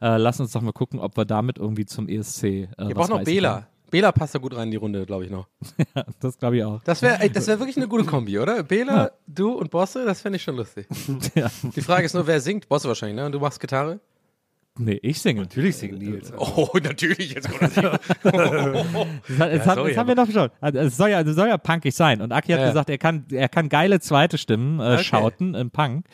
äh, 0.01 0.17
lass 0.17 0.41
uns 0.41 0.53
doch 0.53 0.63
mal 0.63 0.73
gucken, 0.73 0.99
ob 0.99 1.17
wir 1.17 1.25
damit 1.25 1.59
irgendwie 1.59 1.87
zum 1.87 2.09
ESC. 2.09 2.45
Äh, 2.45 2.69
Wir 2.79 2.95
brauchen 2.95 3.11
noch 3.11 3.25
Bela. 3.25 3.67
Bela 3.91 4.13
passt 4.13 4.35
da 4.35 4.39
gut 4.39 4.55
rein 4.55 4.65
in 4.65 4.71
die 4.71 4.77
Runde, 4.77 5.05
glaube 5.05 5.25
ich 5.25 5.31
noch. 5.31 5.47
können. 5.77 6.07
Das 6.21 6.39
glaube 6.39 6.57
ich 6.59 6.65
auch. 6.65 6.81
Das 6.85 7.03
wäre 7.03 7.29
das 7.29 7.47
wär 7.47 7.59
wirklich 7.59 7.77
eine 7.77 7.89
gute 7.89 8.05
Kombi, 8.05 8.39
oder? 8.39 8.63
Bela, 8.63 9.11
du 9.27 9.53
und 9.53 9.71
Bosse, 9.71 10.05
das 10.05 10.21
fände 10.21 10.37
ich 10.37 10.43
schon 10.43 10.57
lustig. 10.57 10.87
Ja. 11.35 11.51
Die 11.63 11.83
Frage 11.83 12.07
ist 12.07 12.15
nur, 12.15 12.27
wer 12.27 12.41
singt? 12.41 12.69
Bosse 12.69 12.89
wahrscheinlich, 12.89 13.17
ne? 13.17 13.27
Und 13.27 13.33
du 13.33 13.41
machst 13.41 13.61
Gitarre? 13.61 14.01
Nee, 14.79 14.99
ich 15.03 15.21
singe. 15.21 15.43
Natürlich 15.43 15.77
singen 15.77 15.99
Nils. 15.99 16.33
Oh, 16.39 16.69
natürlich. 16.83 17.35
Jetzt 17.35 17.49
Das, 17.61 17.77
hat, 17.77 18.01
das, 18.25 19.67
hat, 19.67 19.75
sorry, 19.77 19.89
das 19.91 19.97
haben 19.99 20.09
wir 20.09 20.15
doch 20.15 20.31
schon. 20.31 20.51
Also, 20.61 20.79
es 20.79 20.97
soll 20.97 21.11
ja, 21.11 21.21
es 21.21 21.35
soll 21.35 21.49
ja 21.49 21.59
punkig 21.59 21.95
sein. 21.95 22.21
Und 22.21 22.33
Aki 22.33 22.53
hat 22.53 22.59
Ja, 22.61 22.65
ja. 22.65 22.71
gesagt, 22.71 22.91
er 22.91 22.99
kann, 22.99 23.25
er 23.31 23.49
kann 23.49 23.69
geile 23.69 24.01
zweite 24.01 24.39
Stimmen 24.39 24.81
äh, 24.81 24.95
Okay. 24.95 25.05
schauten 25.05 25.55
im 25.55 25.71
Punk. 25.71 26.07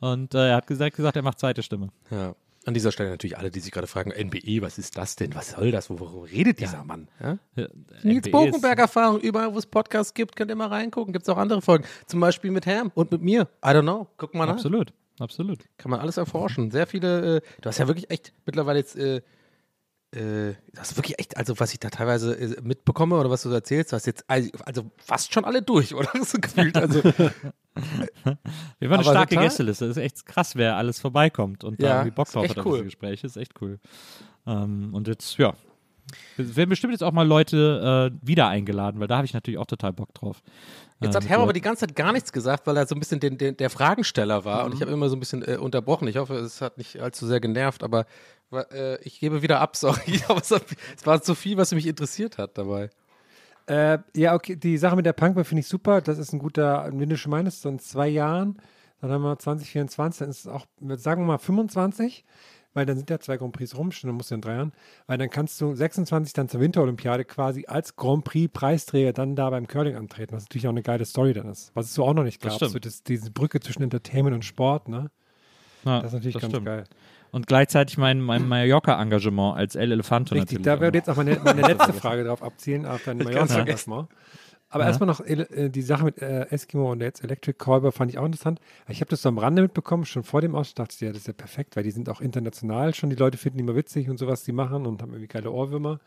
Und 0.00 0.34
äh, 0.34 0.50
er 0.50 0.56
hat 0.56 0.66
gesagt, 0.66 0.96
gesagt, 0.96 1.16
er 1.16 1.22
macht 1.22 1.38
zweite 1.38 1.62
Stimme. 1.62 1.88
Ja. 2.10 2.34
An 2.66 2.72
dieser 2.72 2.92
Stelle 2.92 3.10
natürlich 3.10 3.36
alle, 3.36 3.50
die 3.50 3.60
sich 3.60 3.70
gerade 3.72 3.86
fragen, 3.86 4.10
NBE, 4.10 4.62
was 4.62 4.78
ist 4.78 4.96
das 4.96 5.16
denn? 5.16 5.34
Was 5.34 5.50
soll 5.50 5.70
das? 5.70 5.90
Worüber 5.90 6.26
redet 6.30 6.60
dieser 6.60 6.82
Mann? 6.82 7.08
Ja? 7.20 7.36
Ja, 7.56 7.66
Nils 8.02 8.24
NBE 8.26 8.30
Bogenberg 8.30 8.78
Erfahrung, 8.78 9.20
überall 9.20 9.52
wo 9.52 9.58
es 9.58 9.66
Podcasts 9.66 10.14
gibt, 10.14 10.34
könnt 10.34 10.50
ihr 10.50 10.56
mal 10.56 10.68
reingucken. 10.68 11.12
Gibt 11.12 11.24
es 11.24 11.28
auch 11.28 11.36
andere 11.36 11.60
Folgen. 11.60 11.84
Zum 12.06 12.20
Beispiel 12.20 12.50
mit 12.50 12.66
Ham 12.66 12.90
und 12.94 13.12
mit 13.12 13.20
mir. 13.20 13.42
I 13.62 13.68
don't 13.68 13.82
know. 13.82 14.06
Guck 14.16 14.32
mal 14.34 14.44
Ist, 14.44 14.48
nach. 14.48 14.54
absolut, 14.54 14.94
absolut. 15.18 15.60
Kann 15.78 15.90
man 15.90 16.00
alles 16.00 16.16
erforschen. 16.16 16.70
Sehr 16.70 16.86
viele, 16.86 17.36
äh, 17.36 17.40
du 17.60 17.68
hast 17.68 17.78
ja 17.78 17.86
wirklich 17.86 18.10
echt 18.10 18.32
mittlerweile 18.46 18.78
jetzt, 18.78 18.96
äh, 18.96 19.16
äh, 20.12 20.54
du 20.72 20.78
hast 20.78 20.96
wirklich 20.96 21.18
echt, 21.18 21.36
also 21.36 21.58
was 21.58 21.72
ich 21.72 21.80
da 21.80 21.90
teilweise 21.90 22.34
äh, 22.38 22.60
mitbekomme 22.62 23.16
oder 23.16 23.30
was 23.30 23.42
du 23.42 23.48
so 23.48 23.54
erzählst, 23.54 23.92
du 23.92 23.96
hast 23.96 24.06
jetzt 24.06 24.24
also, 24.28 24.50
also 24.64 24.90
fast 24.96 25.32
schon 25.34 25.44
alle 25.44 25.62
durch, 25.62 25.94
oder? 25.96 26.10
So 26.24 26.38
gefühlt. 26.38 26.76
Also, 26.76 27.02
Wir 28.78 28.90
waren 28.90 29.00
eine 29.00 29.02
starke 29.04 29.30
total- 29.34 29.44
Gästeliste. 29.44 29.88
Das 29.88 29.96
ist 29.96 30.02
echt 30.02 30.26
krass, 30.26 30.54
wer 30.56 30.76
alles 30.76 31.00
vorbeikommt 31.00 31.64
und 31.64 31.80
Ja, 31.80 31.88
da 31.88 31.94
irgendwie 31.98 32.14
Bock 32.14 32.26
ist 32.28 32.34
drauf 32.36 32.48
hat 32.48 32.58
auf 32.58 32.66
cool. 32.66 32.72
diese 32.74 32.84
Gespräche. 32.84 33.26
Ist 33.26 33.36
echt 33.36 33.60
cool. 33.60 33.80
Ähm, 34.46 34.94
und 34.94 35.08
jetzt, 35.08 35.36
ja. 35.38 35.54
Es 36.36 36.56
werden 36.56 36.70
bestimmt 36.70 36.92
jetzt 36.92 37.02
auch 37.02 37.12
mal 37.12 37.26
Leute 37.26 38.12
äh, 38.12 38.26
wieder 38.26 38.48
eingeladen, 38.48 39.00
weil 39.00 39.06
da 39.06 39.16
habe 39.16 39.26
ich 39.26 39.34
natürlich 39.34 39.58
auch 39.58 39.66
total 39.66 39.92
Bock 39.92 40.12
drauf. 40.14 40.42
Jetzt 41.00 41.14
Äh, 41.14 41.18
hat 41.18 41.28
Herr 41.28 41.40
aber 41.40 41.52
die 41.52 41.60
ganze 41.60 41.86
Zeit 41.86 41.96
gar 41.96 42.12
nichts 42.12 42.32
gesagt, 42.32 42.66
weil 42.66 42.76
er 42.76 42.86
so 42.86 42.94
ein 42.94 42.98
bisschen 42.98 43.20
den, 43.20 43.38
den, 43.38 43.56
der 43.56 43.70
Fragensteller 43.70 44.44
war 44.44 44.64
und 44.64 44.74
ich 44.74 44.80
habe 44.80 44.92
immer 44.92 45.08
so 45.08 45.16
ein 45.16 45.20
bisschen 45.20 45.42
äh, 45.42 45.56
unterbrochen. 45.56 46.08
Ich 46.08 46.16
hoffe, 46.16 46.34
es 46.36 46.60
hat 46.60 46.78
nicht 46.78 47.00
allzu 47.00 47.26
sehr 47.26 47.40
genervt, 47.40 47.82
aber 47.82 48.06
äh, 48.72 49.00
ich 49.02 49.20
gebe 49.20 49.42
wieder 49.42 49.60
ab, 49.60 49.76
sorry. 49.76 50.20
Aber 50.28 50.40
es, 50.40 50.50
hat, 50.50 50.64
es 50.96 51.06
war 51.06 51.22
zu 51.22 51.34
viel, 51.34 51.56
was 51.56 51.72
mich 51.72 51.86
interessiert 51.86 52.38
hat 52.38 52.56
dabei. 52.58 52.90
Äh, 53.66 53.98
ja, 54.14 54.34
okay, 54.34 54.56
die 54.56 54.76
Sache 54.76 54.96
mit 54.96 55.06
der 55.06 55.14
Punkband 55.14 55.46
finde 55.46 55.60
ich 55.60 55.68
super. 55.68 56.00
Das 56.00 56.18
ist 56.18 56.32
ein 56.32 56.38
guter, 56.38 56.90
wenn 56.92 57.08
du 57.08 57.16
schon 57.16 57.30
meinst, 57.30 57.62
so 57.62 57.68
in 57.68 57.78
zwei 57.78 58.08
Jahren, 58.08 58.58
dann 59.00 59.10
haben 59.10 59.22
wir 59.22 59.38
2024, 59.38 60.18
dann 60.18 60.28
ist 60.28 60.40
es 60.40 60.46
auch, 60.46 60.66
sagen 60.96 61.22
wir 61.22 61.26
mal 61.26 61.38
25, 61.38 62.24
weil 62.74 62.84
dann 62.86 62.96
sind 62.96 63.08
ja 63.08 63.18
zwei 63.20 63.36
Grand 63.36 63.52
Prix 63.52 63.76
rum, 63.76 63.92
schon, 63.92 64.08
dann 64.08 64.16
musst 64.16 64.30
du 64.30 64.34
in 64.34 64.40
drei 64.40 64.54
Jahren, 64.54 64.72
weil 65.06 65.16
dann 65.16 65.30
kannst 65.30 65.60
du 65.60 65.74
26 65.74 66.32
dann 66.34 66.48
zur 66.48 66.60
Winterolympiade 66.60 67.24
quasi 67.24 67.64
als 67.66 67.96
Grand 67.96 68.24
Prix 68.24 68.52
Preisträger 68.52 69.12
dann 69.12 69.36
da 69.36 69.48
beim 69.50 69.66
Curling 69.66 69.96
antreten, 69.96 70.34
was 70.34 70.44
natürlich 70.44 70.66
auch 70.66 70.72
eine 70.72 70.82
geile 70.82 71.04
Story 71.04 71.32
dann 71.32 71.48
ist, 71.48 71.70
was 71.74 71.86
es 71.86 71.94
so 71.94 72.04
auch 72.04 72.14
noch 72.14 72.24
nicht 72.24 72.44
Das 72.44 72.58
gab, 72.58 72.68
so 72.68 72.78
das, 72.78 73.02
diese 73.02 73.30
Brücke 73.30 73.60
zwischen 73.60 73.82
Entertainment 73.82 74.34
und 74.34 74.44
Sport, 74.44 74.88
ne? 74.88 75.10
Ja, 75.84 76.00
Das 76.00 76.08
ist 76.08 76.14
natürlich 76.14 76.40
ganz 76.40 76.52
stimmt. 76.52 76.66
geil. 76.66 76.84
Und 77.30 77.48
gleichzeitig 77.48 77.98
mein, 77.98 78.20
mein 78.20 78.46
Mallorca-Engagement 78.46 79.56
als 79.56 79.74
El 79.74 79.90
Elefante 79.90 80.36
Richtig, 80.36 80.60
natürlich. 80.60 80.66
da 80.66 80.80
würde 80.80 80.98
jetzt 80.98 81.10
auch 81.10 81.16
meine, 81.16 81.40
meine 81.42 81.62
letzte 81.66 81.92
Frage 81.92 82.22
drauf 82.24 82.42
abzielen, 82.42 82.86
auf 82.86 83.02
dein 83.04 83.18
Mallorca-Engagement. 83.18 84.08
Aber 84.74 84.82
Ja. 84.84 84.88
erstmal 84.88 85.06
noch 85.06 85.20
äh, 85.20 85.68
die 85.70 85.82
Sache 85.82 86.04
mit 86.04 86.20
äh, 86.20 86.46
Eskimo 86.50 86.90
und 86.90 87.00
jetzt 87.00 87.22
Electric 87.22 87.56
Callboy 87.58 87.92
fand 87.92 88.10
ich 88.10 88.18
auch 88.18 88.24
interessant. 88.26 88.60
Ich 88.88 89.00
habe 89.00 89.08
das 89.08 89.22
so 89.22 89.28
am 89.28 89.38
Rande 89.38 89.62
mitbekommen, 89.62 90.04
schon 90.04 90.24
vor 90.24 90.40
dem 90.40 90.54
Ausstieg 90.56 90.76
dachte 90.76 90.94
ich, 90.96 91.00
ja, 91.00 91.08
das 91.10 91.18
ist 91.18 91.26
ja 91.28 91.32
perfekt, 91.32 91.76
weil 91.76 91.84
die 91.84 91.92
sind 91.92 92.08
auch 92.08 92.20
international 92.20 92.92
schon, 92.92 93.08
die 93.08 93.16
Leute 93.16 93.38
finden 93.38 93.58
die 93.58 93.62
immer 93.64 93.76
witzig 93.76 94.10
und 94.10 94.18
sowas, 94.18 94.42
die 94.42 94.50
machen 94.52 94.84
und 94.86 95.00
haben 95.00 95.12
irgendwie 95.12 95.28
geile 95.28 95.52
Ohrwürmer. 95.52 96.00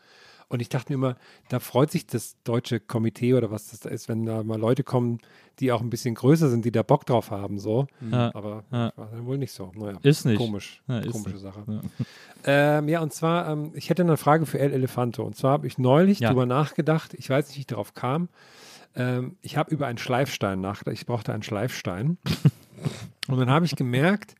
Und 0.50 0.60
ich 0.62 0.70
dachte 0.70 0.90
mir 0.92 0.94
immer, 0.94 1.16
da 1.50 1.60
freut 1.60 1.90
sich 1.90 2.06
das 2.06 2.36
deutsche 2.44 2.80
Komitee 2.80 3.34
oder 3.34 3.50
was 3.50 3.68
das 3.70 3.80
da 3.80 3.90
ist, 3.90 4.08
wenn 4.08 4.24
da 4.24 4.42
mal 4.42 4.58
Leute 4.58 4.82
kommen, 4.82 5.18
die 5.60 5.72
auch 5.72 5.82
ein 5.82 5.90
bisschen 5.90 6.14
größer 6.14 6.48
sind, 6.48 6.64
die 6.64 6.72
da 6.72 6.82
Bock 6.82 7.04
drauf 7.04 7.30
haben, 7.30 7.58
so. 7.58 7.86
Ja. 8.10 8.34
Aber 8.34 8.64
Ja. 8.70 8.92
war 8.96 9.08
dann 9.12 9.26
wohl 9.26 9.36
nicht 9.36 9.52
so. 9.52 9.72
Naja, 9.74 9.98
Ist 10.02 10.24
nicht. 10.24 10.38
Komisch. 10.38 10.82
Ja, 10.88 11.00
ist 11.00 11.12
Komische 11.12 11.32
nicht. 11.32 11.40
Sache. 11.42 11.64
Ja. 11.66 11.80
Ähm, 12.78 12.88
ja, 12.88 13.00
und 13.00 13.12
zwar, 13.12 13.48
ähm, 13.50 13.72
ich 13.74 13.90
hätte 13.90 14.02
eine 14.02 14.16
Frage 14.16 14.46
für 14.46 14.58
El 14.58 14.72
Elefanto. 14.72 15.22
Und 15.22 15.36
zwar 15.36 15.52
habe 15.52 15.66
ich 15.66 15.76
neulich 15.76 16.20
Ja. 16.20 16.30
drüber 16.30 16.46
nachgedacht, 16.46 17.12
ich 17.14 17.28
weiß 17.28 17.48
nicht, 17.48 17.56
wie 17.56 17.60
ich 17.60 17.66
darauf 17.66 17.92
kam. 17.94 18.28
Ähm, 18.98 19.36
ich 19.40 19.56
habe 19.56 19.72
über 19.72 19.86
einen 19.86 19.98
Schleifstein 19.98 20.60
nachgedacht. 20.60 20.94
Ich 20.94 21.06
brauchte 21.06 21.32
einen 21.32 21.42
Schleifstein. 21.42 22.18
und 23.28 23.38
dann 23.38 23.50
habe 23.50 23.64
ich 23.64 23.76
gemerkt, 23.76 24.34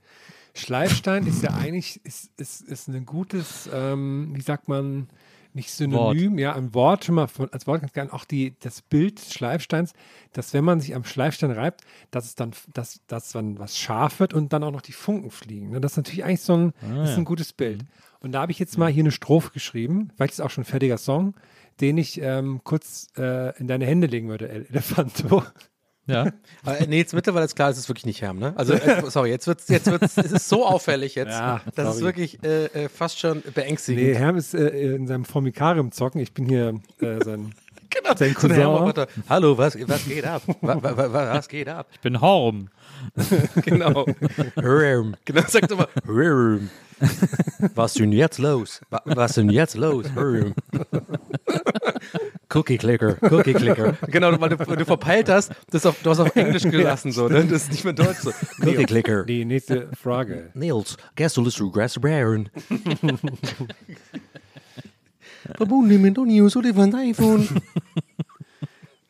Schleifstein 0.54 1.26
ist 1.26 1.42
ja 1.42 1.54
eigentlich 1.54 2.04
ist, 2.04 2.30
ist, 2.36 2.62
ist 2.62 2.88
ein 2.88 3.06
gutes, 3.06 3.70
ähm, 3.72 4.32
wie 4.34 4.40
sagt 4.40 4.68
man, 4.68 5.09
nicht 5.54 5.70
Synonym, 5.70 6.38
ja, 6.38 6.54
ein 6.54 6.74
Wort 6.74 7.04
schon 7.04 7.14
mal 7.14 7.26
von, 7.26 7.48
als 7.52 7.66
Wort 7.66 7.80
ganz 7.80 7.92
gerne, 7.92 8.12
auch 8.12 8.24
die, 8.24 8.54
das 8.61 8.82
Bild 8.82 9.18
des 9.18 9.32
Schleifsteins, 9.32 9.92
dass 10.32 10.52
wenn 10.52 10.64
man 10.64 10.80
sich 10.80 10.94
am 10.94 11.04
Schleifstein 11.04 11.50
reibt, 11.50 11.82
dass 12.11 12.26
es 12.26 12.34
dann, 12.34 12.52
dass, 12.74 13.00
dass 13.06 13.32
dann 13.32 13.59
was 13.59 13.78
scharf 13.78 14.20
wird 14.20 14.34
und 14.34 14.52
dann 14.52 14.62
auch 14.62 14.70
noch 14.70 14.82
die 14.82 14.92
Funken 14.92 15.30
fliegen. 15.30 15.70
ne? 15.70 15.80
Das 15.80 15.92
ist 15.92 15.96
natürlich 15.96 16.24
eigentlich 16.24 16.42
so 16.42 16.56
ein, 16.56 16.72
das 16.80 17.11
ist 17.11 17.18
ein 17.18 17.24
gutes 17.24 17.52
Bild. 17.52 17.84
Und 18.20 18.32
da 18.32 18.42
habe 18.42 18.52
ich 18.52 18.59
jetzt 18.59 18.78
mal 18.78 18.90
hier 18.90 19.02
eine 19.02 19.12
Strophe 19.12 19.50
geschrieben, 19.52 20.11
vielleicht 20.16 20.34
ist 20.34 20.40
auch 20.40 20.50
schon 20.50 20.62
ein 20.62 20.66
fertiger 20.66 20.98
Song, 20.98 21.34
den 21.80 21.98
ich 21.98 22.20
ähm, 22.20 22.60
kurz 22.64 23.08
äh, 23.16 23.56
in 23.58 23.68
deine 23.68 23.86
Hände 23.86 24.06
legen 24.06 24.28
würde, 24.28 24.48
El 24.48 24.66
Elefanto. 24.66 25.42
Ja. 26.06 26.32
Aber, 26.64 26.80
äh, 26.80 26.86
nee, 26.86 26.98
jetzt 26.98 27.14
mittlerweile 27.14 27.44
ist 27.44 27.54
klar, 27.54 27.70
es 27.70 27.78
ist 27.78 27.88
wirklich 27.88 28.06
nicht 28.06 28.22
Herm, 28.22 28.38
ne? 28.38 28.54
Also, 28.56 28.72
äh, 28.72 29.02
sorry, 29.10 29.30
jetzt 29.30 29.46
wird's, 29.46 29.68
jetzt 29.68 29.90
wird's, 29.90 30.16
es 30.16 30.32
ist 30.32 30.48
so 30.48 30.66
auffällig 30.66 31.14
jetzt. 31.14 31.32
Ja, 31.32 31.60
das 31.74 31.96
ist 31.96 32.02
wirklich 32.02 32.42
äh, 32.42 32.64
äh, 32.66 32.88
fast 32.88 33.18
schon 33.18 33.42
beängstigend. 33.54 34.02
Nee, 34.02 34.14
Herm 34.14 34.36
ist 34.36 34.54
äh, 34.54 34.94
in 34.94 35.06
seinem 35.06 35.24
Formikarium 35.24 35.92
zocken. 35.92 36.20
Ich 36.20 36.32
bin 36.32 36.46
hier 36.46 36.80
äh, 37.00 37.22
sein, 37.22 37.52
genau. 37.90 38.08
sein 38.10 38.16
So 38.16 38.24
ein 38.24 38.34
Cousin. 38.34 38.52
Herm-Roboter. 38.52 39.06
Hallo, 39.28 39.58
was, 39.58 39.76
was 39.86 40.04
geht 40.06 40.24
ab? 40.24 40.42
wa, 40.62 40.82
wa, 40.82 40.96
wa, 40.96 41.12
was 41.12 41.48
geht 41.48 41.68
ab? 41.68 41.88
Ich 41.92 42.00
bin 42.00 42.20
Horm. 42.20 42.70
Genau. 43.64 44.06
Rrrm. 44.56 45.14
genau, 45.24 45.42
sagt 45.46 45.70
immer. 45.70 45.88
Rrrm. 46.06 46.70
Was 47.74 47.92
ist 47.92 48.01
denn 48.01 48.12
jetzt 48.12 48.38
los? 48.38 48.80
Wa- 48.90 49.03
Was 49.05 49.30
ist 49.32 49.36
denn 49.36 49.51
jetzt 49.51 49.76
los? 49.76 50.07
Cookie 52.55 52.78
Clicker, 52.78 53.16
Cookie 53.30 53.53
Clicker. 53.55 53.96
Genau, 54.09 54.40
weil 54.40 54.49
du, 54.51 54.59
weil 54.66 54.76
du 54.76 54.84
verpeilt 54.84 55.28
hast, 55.28 55.53
das 55.70 55.84
auf, 55.86 55.96
du 56.03 56.11
hast 56.11 56.20
auf 56.20 56.34
Englisch 56.34 56.62
gelassen, 56.70 57.12
so, 57.12 57.28
ne? 57.28 57.44
Das 57.44 57.64
ist 57.64 57.72
nicht 57.72 57.84
mehr 57.84 57.92
Deutsch 57.92 58.18
so. 58.18 58.32
Cookie 58.62 58.84
Clicker. 58.84 59.24
Die 59.24 59.44
nächste 59.44 59.88
Frage. 59.94 60.51
Nils, 60.55 60.96
guess 61.14 61.34
du 61.34 61.42
lust 61.42 61.61
Grass 61.72 61.99
Baron. 62.01 62.49
Verbunden 65.57 66.01
mit 66.03 66.16
News 66.16 66.57
oder 66.57 66.74
von 66.74 66.94
iPhone. 66.94 67.49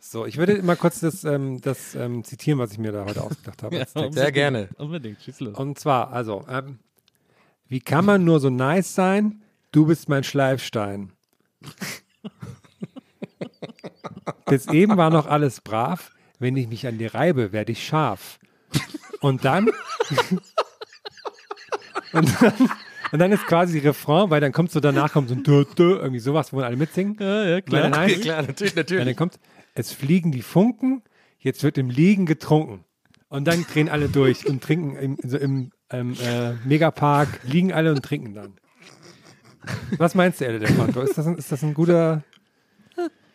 So, 0.01 0.25
ich 0.27 0.37
würde 0.39 0.63
mal 0.63 0.77
kurz 0.77 1.01
das, 1.01 1.25
ähm, 1.25 1.61
das 1.61 1.95
ähm, 1.95 2.25
zitieren, 2.25 2.59
was 2.59 2.73
ich 2.73 2.79
mir 2.79 2.93
da 2.93 3.05
heute 3.05 3.23
ausgedacht 3.23 3.63
habe. 3.63 3.77
Text. 3.77 3.97
Sehr 4.13 4.33
gerne. 4.33 4.69
Unbedingt, 4.79 5.21
schieß 5.21 5.41
los. 5.41 5.57
Und 5.59 5.79
zwar, 5.79 6.13
also, 6.13 6.45
ähm, 6.49 6.79
wie 7.69 7.81
kann 7.81 8.05
man 8.05 8.25
nur 8.25 8.41
so 8.41 8.51
nice 8.51 8.95
sein? 8.95 9.43
Du 9.73 9.87
bist 9.87 10.09
mein 10.09 10.25
Schleifstein. 10.25 11.13
Bis 14.47 14.67
eben 14.69 14.97
war 14.97 15.11
noch 15.11 15.27
alles 15.27 15.61
brav. 15.61 16.13
Wenn 16.39 16.57
ich 16.57 16.69
mich 16.69 16.87
an 16.87 16.99
dir 16.99 17.15
reibe, 17.15 17.53
werde 17.53 17.73
ich 17.73 17.85
scharf. 17.85 18.39
Und 19.21 19.45
dann. 19.45 19.69
und 22.13 22.43
dann. 22.43 22.71
Und 23.11 23.21
dann 23.21 23.33
ist 23.33 23.47
quasi 23.47 23.79
Refrain, 23.79 24.31
weil 24.31 24.41
dann 24.41 24.53
kommt 24.53 24.71
so 24.71 24.81
danach 24.81 25.13
kommt 25.13 25.31
so 25.31 25.35
ein 25.35 25.43
Dö, 25.43 25.65
Dö, 25.65 25.97
irgendwie 25.97 26.21
sowas, 26.21 26.53
wo 26.53 26.61
alle 26.61 26.77
mitsingen. 26.77 27.17
Ja, 27.19 27.45
ja, 27.45 27.61
klar. 27.61 27.83
dann 27.83 27.97
heißt, 27.97 28.23
Klar, 28.23 28.43
natürlich, 28.43 28.75
ja, 28.75 28.81
natürlich. 28.81 29.05
dann 29.05 29.17
kommt, 29.17 29.39
es 29.75 29.93
fliegen 29.93 30.31
die 30.31 30.43
Funken, 30.43 31.03
jetzt 31.39 31.63
wird 31.63 31.79
im 31.79 31.91
Liegen 31.91 32.27
getrunken. 32.27 32.85
Und 33.29 33.47
dann 33.47 33.65
drehen 33.65 33.89
alle 33.89 34.09
durch 34.09 34.47
und 34.47 34.63
trinken 34.63 34.97
im, 34.97 35.19
so 35.23 35.39
im 35.39 35.71
ähm, 35.91 36.15
äh, 36.23 36.53
Megapark, 36.67 37.29
liegen 37.45 37.73
alle 37.73 37.91
und 37.93 38.03
trinken 38.05 38.35
dann. 38.35 38.55
Was 39.99 40.15
meinst 40.15 40.41
du, 40.41 40.47
El 40.47 40.57
Elefanto? 40.57 41.01
Ist 41.03 41.19
das 41.19 41.27
ein, 41.27 41.37
ist 41.37 41.51
das 41.53 41.63
ein 41.63 41.75
guter. 41.75 42.23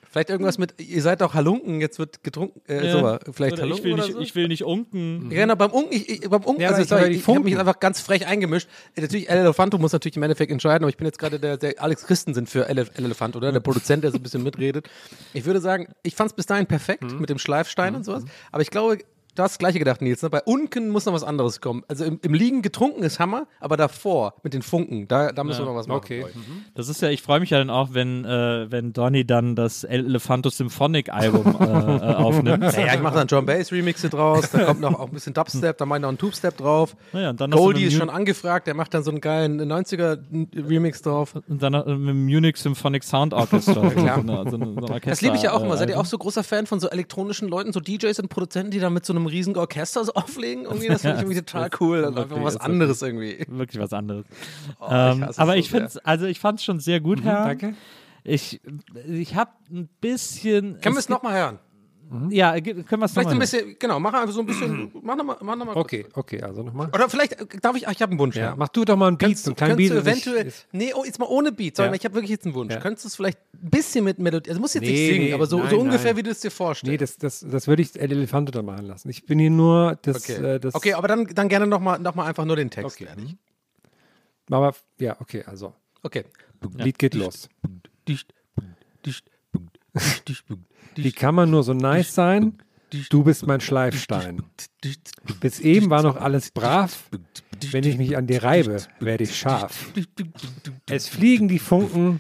Vielleicht 0.10 0.30
irgendwas 0.30 0.60
mit, 0.60 0.76
ihr 0.80 1.02
seid 1.02 1.22
doch 1.22 1.34
Halunken, 1.34 1.82
jetzt 1.82 1.98
wird 1.98 2.24
getrunken, 2.24 2.62
äh, 2.70 2.86
Ja. 2.86 2.92
so, 2.92 3.32
vielleicht 3.34 3.54
Oder 3.54 3.64
Halunken 3.64 3.78
ich 3.80 3.84
will, 3.84 3.94
oder 3.94 4.04
nicht, 4.04 4.14
so? 4.14 4.20
ich 4.22 4.36
will 4.36 4.48
nicht 4.48 4.64
unken. 4.64 5.32
Ja, 5.32 5.40
genau, 5.42 5.56
beim 5.56 5.72
Unken, 5.72 5.92
ich, 5.92 6.08
ich, 6.08 6.30
beim 6.30 6.44
Unken, 6.44 6.62
Ja, 6.62 6.70
also 6.70 6.76
aber 6.96 7.08
ich 7.10 7.24
sorry, 7.24 7.34
ich, 7.34 7.38
habe 7.40 7.40
mich 7.44 7.58
einfach 7.58 7.80
ganz 7.80 8.00
frech 8.00 8.28
eingemischt. 8.28 8.70
Äh, 8.96 9.02
natürlich, 9.02 9.28
El 9.28 9.40
Elefanto 9.40 9.80
muss 9.80 9.92
natürlich 9.92 10.16
im 10.16 10.22
Endeffekt 10.22 10.52
entscheiden, 10.52 10.84
aber 10.84 10.90
ich 10.90 10.98
bin 10.98 11.08
jetzt 11.08 11.18
gerade 11.18 11.40
der, 11.40 11.58
der 11.58 11.82
Alex 11.82 12.06
Christensen 12.06 12.46
für 12.46 12.70
El, 12.70 12.78
El 12.78 12.88
Elefant, 13.06 13.36
oder? 13.36 13.52
Der 13.52 13.60
Produzent, 13.60 14.04
der 14.04 14.12
so 14.12 14.18
ein 14.18 14.22
bisschen 14.22 14.44
mitredet. 14.44 14.88
Ich 15.34 15.46
würde 15.46 15.60
sagen, 15.62 15.88
ich 16.04 16.14
fand 16.14 16.30
es 16.30 16.36
bis 16.36 16.46
dahin 16.46 16.68
perfekt 16.68 17.02
Mhm. 17.12 17.20
mit 17.20 17.32
dem 17.32 17.40
Schleifstein 17.40 17.96
und 17.96 18.04
sowas, 18.06 18.24
aber 18.52 18.62
ich 18.62 18.70
glaube, 18.70 19.00
das 19.36 19.58
Gleiche 19.58 19.80
gedacht, 19.80 20.02
Nils. 20.02 20.22
Ne? 20.22 20.30
Bei 20.30 20.42
Unken 20.44 20.90
muss 20.90 21.06
noch 21.06 21.14
was 21.14 21.24
anderes 21.24 21.62
kommen. 21.62 21.84
Also 21.88 22.06
im, 22.06 22.20
im 22.22 22.34
Liegen 22.34 22.62
getrunken 22.62 23.04
ist 23.04 23.20
Hammer, 23.20 23.48
aber 23.60 23.78
davor 23.78 24.36
mit 24.44 24.54
den 24.54 24.62
Funken, 24.62 25.08
da, 25.08 25.32
da 25.32 25.44
müssen 25.44 25.62
wir 25.62 25.66
noch 25.66 25.76
was 25.76 25.88
machen. 25.88 25.98
Okay. 25.98 26.26
ich. 26.30 26.36
Das 26.76 26.90
ist 26.90 27.02
ja, 27.02 27.10
ich 27.10 27.22
freue 27.22 27.40
mich 27.40 27.50
ja 27.50 27.58
dann 27.60 27.70
auch, 27.70 27.90
wenn, 27.94 28.26
äh, 28.26 28.72
wenn 28.72 28.94
Donny 28.94 29.26
dann 29.26 29.56
das 29.56 29.84
Elefanto 29.84 30.50
Symphonic 30.50 31.12
Album 31.12 31.56
äh, 31.60 31.64
äh, 31.64 31.68
aufnimmt. 32.16 32.60
Naja, 32.60 32.94
ich 32.94 33.02
mache 33.02 33.16
dann 33.16 33.28
John 33.28 33.46
Bass 33.46 33.72
Remixe 33.72 34.10
draus, 34.10 34.52
da 34.52 34.66
kommt 34.66 34.82
noch 34.82 35.00
auch 35.00 35.08
ein 35.08 35.14
bisschen 35.14 35.34
Dubstep, 35.34 35.78
da 35.78 35.86
mache 35.86 36.00
ich 36.00 36.02
noch 36.02 36.10
einen 36.10 36.18
Tube-Step 36.18 36.58
drauf. 36.58 36.96
Naja, 37.12 37.32
Goldie 37.34 37.82
eine 37.82 37.88
ist 37.88 37.98
schon 37.98 38.10
angefragt, 38.10 38.68
der 38.68 38.74
macht 38.76 38.94
dann 38.94 39.04
so 39.04 39.12
einen 39.12 39.22
geilen 39.22 39.62
90er-Remix 39.62 41.02
drauf. 41.02 41.36
Und 41.48 41.62
dann 41.62 41.74
äh, 41.74 41.96
mit 41.96 42.10
dem 42.10 42.26
Munich 42.26 42.58
Symphonic 42.58 43.04
Sound 43.04 43.34
Orchestra. 43.34 43.90
klar. 43.90 44.16
So 44.16 44.22
eine, 44.22 44.50
so 44.50 44.56
eine, 44.56 44.66
so 44.66 44.78
ein 44.78 44.84
Orchester, 44.84 45.10
Das 45.10 45.22
liebe 45.22 45.36
ich 45.36 45.44
ja 45.44 45.54
auch 45.54 45.64
immer. 45.64 45.76
äh, 45.76 45.78
Seid 45.78 45.90
ihr 45.90 45.96
Album. 45.96 46.06
auch 46.06 46.10
so 46.10 46.18
großer 46.18 46.44
Fan 46.44 46.66
von 46.66 46.80
so 46.80 46.90
elektronischen 46.90 47.48
Leuten, 47.48 47.74
so 47.74 47.80
DJs 47.80 48.20
und 48.20 48.30
Produzenten, 48.30 48.72
die 48.72 48.80
dann 48.80 48.94
mit 48.94 49.06
so 49.06 49.14
einem 49.14 49.23
riesigen 49.28 49.58
Orchester 49.58 50.04
so 50.04 50.14
auflegen? 50.16 50.64
Irgendwie, 50.66 50.88
das 50.88 51.02
finde 51.02 51.18
ich 51.18 51.24
irgendwie 51.24 51.42
total 51.46 51.70
cool. 51.80 52.06
Einfach 52.06 52.22
wirklich, 52.22 52.40
mal 52.40 52.46
was 52.46 52.58
anderes 52.58 53.02
irgendwie. 53.02 53.46
Wirklich 53.48 53.82
was 53.82 53.94
anderes. 53.94 54.26
Oh, 54.80 54.86
ich 54.86 54.92
ähm, 54.92 55.26
hasse 55.26 55.42
aber 55.42 55.54
es 55.54 55.60
ich 55.60 55.72
so 55.72 55.78
finde 55.78 56.06
also 56.06 56.26
ich 56.26 56.40
fand 56.40 56.60
es 56.60 56.66
schon 56.66 56.80
sehr 56.80 57.00
gut, 57.00 57.24
Herr. 57.24 57.46
Danke. 57.46 57.76
Ich, 58.24 58.62
ich 59.08 59.36
habe 59.36 59.52
ein 59.70 59.90
bisschen. 60.00 60.80
Können 60.80 60.96
wir 60.96 61.00
es 61.00 61.10
nochmal 61.10 61.34
hören? 61.36 61.60
Ja, 62.30 62.60
ge- 62.60 62.84
können 62.84 63.02
wir 63.02 63.06
es 63.06 63.12
Vielleicht 63.14 63.30
nochmal 63.30 63.34
ein 63.36 63.40
bisschen, 63.40 63.76
genau, 63.80 64.00
mach 64.00 64.14
einfach 64.14 64.34
so 64.34 64.42
ein 64.42 64.46
bisschen, 64.46 64.92
mach 65.02 65.16
nochmal, 65.16 65.38
mach 65.42 65.56
noch 65.56 65.66
mal 65.66 65.74
kurz. 65.74 65.86
Okay, 65.86 66.06
okay, 66.14 66.42
also 66.42 66.62
nochmal. 66.64 66.90
Oder 66.94 67.10
vielleicht, 67.10 67.34
äh, 67.34 67.46
darf 67.62 67.76
ich, 67.76 67.88
ach, 67.88 67.92
ich 67.92 68.02
habe 68.02 68.12
einen 68.12 68.20
Wunsch. 68.20 68.36
Ja, 68.36 68.44
Ja. 68.50 68.56
mach 68.56 68.68
du 68.70 68.86
doch 68.86 68.96
mal 68.96 69.08
einen 69.08 69.18
Beat, 69.18 69.38
so 69.38 69.50
einen 69.52 69.56
kleinen 69.56 69.78
Könntest 69.78 69.94
Beat. 69.94 70.06
du 70.06 70.10
ich- 70.10 70.14
eventuell, 70.26 70.48
ist- 70.48 70.68
nee, 70.72 70.94
oh, 70.94 71.04
jetzt 71.06 71.20
mal 71.20 71.26
ohne 71.26 71.52
Beat, 71.52 71.76
sondern 71.78 71.94
Ja. 71.94 71.98
ich 72.00 72.06
habe 72.06 72.16
wirklich 72.16 72.30
jetzt 72.32 72.46
einen 72.46 72.56
Wunsch. 72.56 72.74
Ja. 72.74 72.80
Könntest 72.80 73.06
du 73.06 73.08
es 73.08 73.16
vielleicht 73.16 73.40
ein 73.54 73.70
bisschen 73.70 74.04
mit 74.06 74.20
Melodie, 74.20 74.50
also 74.50 74.62
musst 74.62 74.76
jetzt 74.76 74.82
nicht 74.84 74.92
Nee, 74.92 75.12
singen, 75.14 75.26
nee, 75.26 75.34
aber 75.34 75.46
so, 75.48 75.58
nein, 75.60 75.70
so 75.70 75.80
ungefähr, 75.80 76.12
nein. 76.12 76.18
wie 76.18 76.24
du 76.24 76.30
es 76.32 76.40
dir 76.42 76.52
vorstellst. 76.52 76.92
Nee, 76.92 76.98
das, 76.98 77.18
das, 77.18 77.46
das 77.50 77.68
würde 77.68 77.82
ich 77.82 78.00
El 78.00 78.12
Elefante 78.12 78.52
dann 78.52 78.66
machen 78.66 78.86
lassen. 78.86 79.10
Ich 79.10 79.26
bin 79.26 79.40
hier 79.40 79.50
nur 79.50 79.98
das. 80.02 80.18
okay. 80.30 80.56
Äh, 80.56 80.60
das 80.60 80.76
okay, 80.76 80.94
aber 80.94 81.08
dann, 81.08 81.26
dann 81.28 81.50
gerne 81.50 81.68
nochmal 81.68 82.00
noch 82.00 82.16
mal 82.16 82.26
einfach 82.26 82.46
nur 82.46 82.56
den 82.56 82.70
Text. 82.70 82.96
Okay. 82.96 83.06
fertig. 83.06 83.36
aber 84.52 84.76
ja, 85.00 85.16
okay, 85.20 85.44
also. 85.46 85.74
Okay. 86.04 86.26
Lied 86.76 87.00
geht 87.00 87.14
los. 87.16 87.50
Dicht, 88.08 88.34
dicht, 89.06 89.26
dicht, 90.28 90.46
Wie 90.96 91.12
kann 91.12 91.36
man 91.36 91.50
nur 91.50 91.64
so 91.64 91.74
nice 91.74 92.14
sein? 92.14 92.58
Du 93.10 93.24
bist 93.24 93.48
mein 93.48 93.60
Schleifstein. 93.60 94.44
Bis 95.40 95.60
eben 95.60 95.90
war 95.90 96.04
noch 96.04 96.16
alles 96.18 96.52
brav. 96.52 97.10
Wenn 97.72 97.84
ich 97.86 97.98
mich 97.98 98.16
an 98.18 98.28
dir 98.28 98.44
reibe, 98.44 98.78
werde 99.00 99.24
ich 99.24 99.36
scharf. 99.36 99.92
Es 100.90 101.08
fliegen 101.08 101.48
die 101.48 101.60
Funken, 101.60 102.20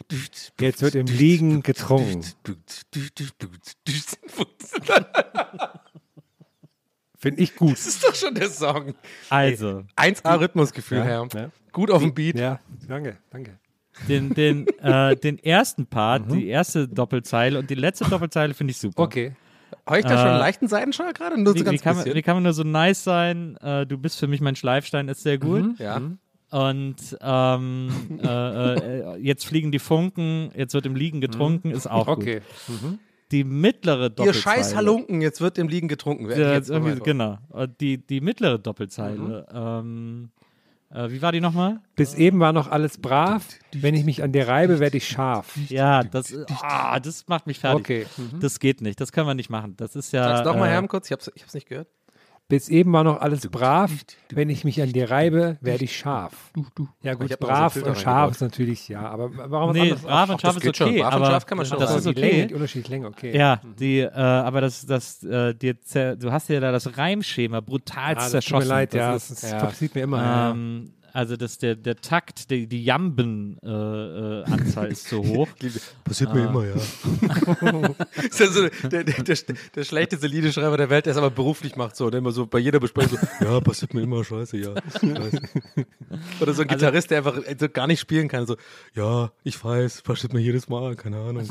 jetzt 0.59 0.81
wird 0.81 0.95
im 0.95 1.05
Liegen 1.05 1.61
getrunken. 1.61 2.23
Finde 7.17 7.41
ich 7.41 7.55
gut. 7.55 7.73
Das 7.73 7.85
ist 7.87 8.03
doch 8.03 8.15
schon 8.15 8.35
der 8.35 8.49
Song. 8.49 8.95
Also, 9.29 9.83
1A 9.95 10.39
Rhythmusgefühl, 10.39 10.97
Ja, 10.99 11.03
Herr. 11.03 11.27
ja. 11.33 11.51
Gut 11.71 11.89
auf 11.91 12.01
dem 12.01 12.13
Beat. 12.13 12.37
Ja, 12.37 12.59
danke, 12.87 13.17
danke. 13.29 13.59
Den, 14.07 14.33
den, 14.33 14.67
äh, 14.79 15.15
den 15.23 15.37
ersten 15.39 15.85
Part, 15.85 16.31
die 16.31 16.47
erste 16.47 16.87
Doppelzeile 16.87 17.59
und 17.59 17.69
die 17.69 17.75
letzte 17.75 18.05
Doppelzeile 18.09 18.53
finde 18.53 18.71
ich 18.71 18.77
super. 18.77 19.03
Okay. 19.03 19.33
Habe 19.85 19.99
ich 19.99 20.05
da 20.05 20.17
schon 20.17 20.27
Äh, 20.27 20.29
einen 20.31 20.39
leichten 20.39 20.67
Seitenschall 20.67 21.13
gerade? 21.13 21.41
Nur 21.41 21.53
so 21.53 21.55
Wie, 21.55 21.59
wie, 21.61 21.63
ganz 21.65 21.81
kann 21.81 21.95
man, 21.97 22.05
wie 22.05 22.21
kann 22.21 22.35
man 22.35 22.43
nur 22.43 22.53
so 22.53 22.63
nice 22.63 23.03
sein? 23.03 23.57
Äh, 23.57 23.85
du 23.85 23.97
bist 23.97 24.19
für 24.19 24.27
mich 24.27 24.39
mein 24.41 24.55
Schleifstein, 24.55 25.07
ist 25.09 25.23
sehr 25.23 25.37
gut. 25.37 25.79
ja. 25.79 26.01
Und 26.51 27.17
ähm, 27.19 27.89
äh, 28.23 28.27
äh, 28.75 29.17
jetzt 29.17 29.45
fliegen 29.47 29.71
die 29.71 29.79
Funken, 29.79 30.51
jetzt 30.55 30.75
wird 30.75 30.85
im 30.85 30.95
Liegen 30.95 31.19
getrunken, 31.19 31.71
ist 31.71 31.87
auch 31.89 32.05
gut. 32.05 32.17
Okay. 32.19 32.41
Die 33.31 33.43
mittlere 33.43 34.03
Ihr 34.03 34.09
Doppelzeile. 34.11 34.41
scheiß 34.57 34.75
Halunken, 34.75 35.21
jetzt 35.21 35.41
wird 35.41 35.57
im 35.57 35.67
Liegen 35.67 35.87
getrunken. 35.87 36.29
Ja, 36.29 36.53
jetzt 36.53 36.69
irgendwie, 36.69 37.01
genau. 37.01 37.39
Und 37.49 37.81
Die, 37.81 37.97
die 37.97 38.21
mittlere 38.21 38.59
Doppelzeile. 38.59 39.47
Ähm, 39.51 40.29
äh, 40.39 40.42
wie 40.93 41.21
war 41.21 41.31
die 41.31 41.41
nochmal? 41.41 41.79
Bis 41.95 42.13
eben 42.13 42.39
war 42.39 42.53
noch 42.53 42.69
alles 42.69 42.99
brav. 42.99 43.47
Wenn 43.73 43.95
ich 43.95 44.05
mich 44.05 44.21
an 44.21 44.31
dir 44.31 44.47
reibe, 44.47 44.79
werde 44.79 44.97
ich 44.97 45.07
scharf. 45.07 45.57
Ja, 45.69 46.03
das, 46.03 46.33
ah, 46.61 46.99
das 46.99 47.27
macht 47.27 47.47
mich 47.47 47.59
fertig. 47.59 47.79
Okay. 47.79 48.05
Das 48.39 48.59
geht 48.59 48.81
nicht, 48.81 49.01
das 49.01 49.11
können 49.11 49.27
wir 49.27 49.33
nicht 49.33 49.49
machen. 49.49 49.75
Das 49.77 49.95
ist 49.95 50.13
ja. 50.13 50.23
Sag's 50.23 50.43
doch 50.43 50.55
mal, 50.55 50.67
äh, 50.67 50.71
Herm, 50.71 50.87
kurz. 50.87 51.07
Ich 51.07 51.11
hab's, 51.11 51.31
ich 51.33 51.41
hab's 51.41 51.53
nicht 51.53 51.67
gehört. 51.67 51.87
Bis 52.49 52.67
eben 52.69 52.91
war 52.91 53.03
noch 53.03 53.21
alles 53.21 53.47
brav. 53.49 53.89
Wenn 54.29 54.49
ich 54.49 54.63
mich 54.63 54.81
an 54.81 54.91
dir 54.91 55.09
reibe, 55.09 55.57
werde 55.61 55.85
ich 55.85 55.97
scharf. 55.97 56.51
Ja 57.01 57.13
gut, 57.13 57.39
brav 57.39 57.75
und 57.77 57.97
scharf 57.97 58.31
ist 58.31 58.41
natürlich, 58.41 58.89
ja. 58.89 59.01
Aber 59.09 59.31
warum 59.49 59.71
Nee, 59.71 59.93
brav 59.93 60.29
und 60.29 60.41
scharf 60.41 60.57
ist 60.57 60.67
okay, 60.67 60.99
Brav 60.99 61.07
und 61.15 61.21
aber 61.21 61.25
scharf 61.27 61.45
kann 61.45 61.57
man 61.57 61.65
schon 61.65 61.79
das 61.79 61.89
sagen. 61.89 61.99
ist 62.01 62.07
okay. 62.07 62.47
die 62.47 62.53
unterschiedliche 62.53 62.91
Länge, 62.91 63.07
okay. 63.07 63.35
Ja, 63.35 63.61
die, 63.79 63.99
äh, 63.99 64.11
aber 64.11 64.61
das, 64.61 64.85
das, 64.85 65.23
äh, 65.23 65.53
dir 65.55 65.73
du 65.73 66.31
hast 66.31 66.49
ja 66.49 66.59
da 66.59 66.71
das 66.71 66.97
Reimschema 66.97 67.61
brutal 67.61 68.11
Ah, 68.11 68.13
das 68.15 68.23
tut 68.25 68.31
zerschossen. 68.31 68.67
mir 68.67 68.73
leid, 68.73 68.93
das 68.93 68.97
ja, 68.99 69.15
ist, 69.15 69.43
das, 69.43 69.51
passiert 69.57 69.95
mir 69.95 70.01
immer. 70.01 70.21
ja. 70.21 70.51
ähm, 70.51 70.91
also 71.13 71.37
das, 71.37 71.59
der, 71.59 71.75
der 71.75 71.95
Takt, 71.97 72.49
die, 72.49 72.65
die 72.67 72.83
Jamben-Anzahl 72.83 74.43
äh, 74.47 74.51
Anzahl 74.51 74.87
ist 74.91 75.07
zu 75.07 75.23
hoch. 75.23 75.47
Passiert 76.03 76.33
mir 76.33 76.47
immer, 76.47 76.65
ja. 76.65 76.73
ist 78.23 78.39
ja 78.39 78.47
so 78.47 78.67
der, 78.89 79.03
der, 79.03 79.23
der, 79.23 79.37
der 79.75 79.83
schlechteste 79.83 80.27
Liedeschreiber 80.27 80.75
der 80.75 80.89
Welt, 80.89 81.05
der 81.05 81.11
es 81.11 81.17
aber 81.17 81.29
beruflich 81.29 81.75
macht, 81.75 81.95
so, 81.95 82.09
der 82.09 82.17
immer 82.17 82.31
so 82.31 82.47
bei 82.47 82.57
jeder 82.59 82.79
Besprechung 82.79 83.19
so, 83.39 83.45
ja, 83.45 83.59
passiert 83.61 83.93
mir 83.93 84.01
immer, 84.01 84.23
scheiße, 84.23 84.57
ja. 84.57 84.73
Scheiße. 84.99 85.41
Oder 86.41 86.53
so 86.53 86.63
ein 86.63 86.67
Gitarrist, 86.67 87.11
der 87.11 87.19
einfach 87.19 87.37
so 87.59 87.69
gar 87.69 87.87
nicht 87.87 87.99
spielen 87.99 88.27
kann, 88.27 88.45
so, 88.47 88.57
ja, 88.95 89.31
ich 89.43 89.63
weiß, 89.63 90.01
passiert 90.01 90.33
mir 90.33 90.39
jedes 90.41 90.67
Mal, 90.67 90.95
keine 90.95 91.17
Ahnung. 91.17 91.47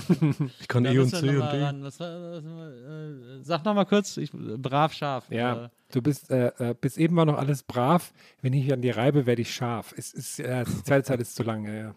Ich 0.60 0.68
kann 0.68 0.84
E 0.86 0.98
und 0.98 1.10
C 1.10 1.28
und 1.28 1.52
D. 1.52 1.60
Was, 1.82 2.00
war- 2.00 2.32
was, 2.32 2.44
war- 2.44 2.68
äh, 2.68 3.42
sag 3.42 3.64
noch 3.64 3.74
mal 3.74 3.84
kurz, 3.84 4.16
ich, 4.16 4.30
brav, 4.32 4.92
scharf. 4.92 5.26
Ja, 5.30 5.66
Äh, 5.66 5.68
du 5.92 6.02
bist, 6.02 6.30
äh, 6.30 6.48
äh, 6.58 6.74
bis 6.80 6.96
eben 6.96 7.14
war 7.16 7.24
noch 7.24 7.38
alles 7.38 7.62
brav. 7.62 8.12
Wenn 8.40 8.52
ich 8.52 8.64
mich 8.64 8.72
an 8.72 8.82
dir 8.82 8.96
reibe, 8.96 9.26
werde 9.26 9.42
ich 9.42 9.54
scharf. 9.54 9.94
Es 9.96 10.12
ist, 10.12 10.40
äh, 10.40 10.64
die 10.64 10.82
zweite 10.84 11.04
Zeit 11.04 11.20
ist 11.20 11.34
zu 11.36 11.42
lang, 11.44 11.64
ja, 11.66 11.72
ja. 11.74 11.94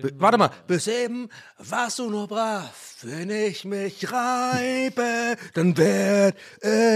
Be- 0.00 0.12
Warte 0.16 0.38
mal, 0.38 0.50
bis 0.66 0.86
eben 0.86 1.28
warst 1.58 1.98
du 1.98 2.08
nur 2.10 2.26
brav. 2.28 2.96
Wenn 3.02 3.28
ich 3.30 3.64
mich 3.64 4.10
reibe, 4.12 5.36
dann 5.54 5.76
werd 5.76 6.36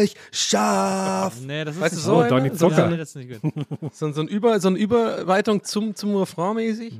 ich 0.02 0.14
scharf. 0.30 1.40
nee, 1.46 1.64
das 1.64 1.74
ist 1.76 1.80
Weißt 1.80 1.92
du, 1.94 1.96
nicht 1.96 2.04
so 2.06 2.12
gut. 2.14 2.20
einer? 2.22 2.28
Donny 2.28 2.48
So- 2.50 2.68
Zucker. 2.68 2.88
Nee, 2.88 2.96
das 2.96 3.08
ist 3.10 3.16
nicht 3.16 3.40
gut. 3.42 3.52
So, 3.92 4.10
so, 4.12 4.20
ein 4.22 4.28
Über, 4.28 4.58
so 4.60 4.68
eine 4.68 4.78
Überweitung 4.78 5.64
zum, 5.64 5.94
zum 5.94 6.16
Refrain 6.16 6.54
mäßig? 6.56 6.98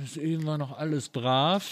Bis 0.00 0.16
eben 0.16 0.46
war 0.46 0.58
noch 0.58 0.76
alles 0.78 1.08
brav. 1.08 1.64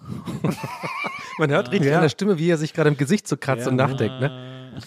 Man 1.38 1.50
hört 1.50 1.70
richtig 1.70 1.90
Ja. 1.90 1.96
an 1.96 2.02
der 2.02 2.08
Stimme, 2.08 2.38
wie 2.38 2.50
er 2.50 2.58
sich 2.58 2.72
gerade 2.72 2.90
im 2.90 2.96
Gesicht 2.96 3.26
so 3.28 3.36
kratzt 3.36 3.66
und 3.66 3.76
nachdenkt. 3.76 4.20
Ne? 4.20 4.80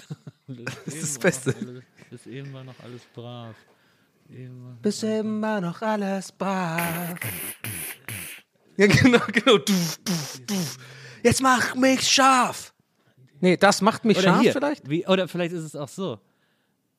das 0.47 0.93
ist 0.93 1.03
das 1.03 1.19
Beste. 1.19 1.83
bis 2.09 2.25
eben 2.27 2.53
war 2.53 2.63
noch 2.63 2.75
alles 2.83 3.01
brav. 3.13 3.55
Eben 4.29 4.77
Bis 4.81 5.03
eben 5.03 5.41
war 5.41 5.61
noch 5.61 5.81
alles 5.81 6.31
brav. 6.31 7.15
Ja, 8.75 8.87
genau, 8.87 9.19
genau. 9.31 9.59
Du, 9.59 9.73
du, 10.03 10.13
du. 10.47 10.55
Jetzt 11.21 11.43
mach 11.43 11.75
mich 11.75 12.01
scharf. 12.09 12.73
Nee, 13.39 13.55
das 13.55 13.81
macht 13.81 14.03
mich 14.03 14.17
Oder 14.17 14.29
scharf 14.29 14.41
hier, 14.41 14.51
vielleicht? 14.51 14.89
Wie, 14.89 15.05
oder 15.05 15.27
vielleicht 15.27 15.53
ist 15.53 15.61
es 15.63 15.75
auch 15.75 15.89
so. 15.89 16.19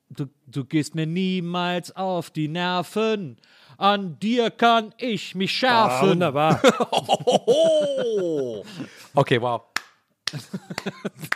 Du, 0.08 0.26
du 0.46 0.64
gehst 0.64 0.94
mir 0.94 1.06
niemals 1.06 1.90
auf 1.96 2.30
die 2.30 2.46
Nerven. 2.46 3.38
An 3.78 4.18
dir 4.20 4.50
kann 4.50 4.94
ich 4.98 5.34
mich 5.34 5.50
Ah, 5.64 5.88
schärfen. 5.90 6.10
wunderbar. 6.10 6.60
Okay, 9.14 9.40
wow. 9.40 9.62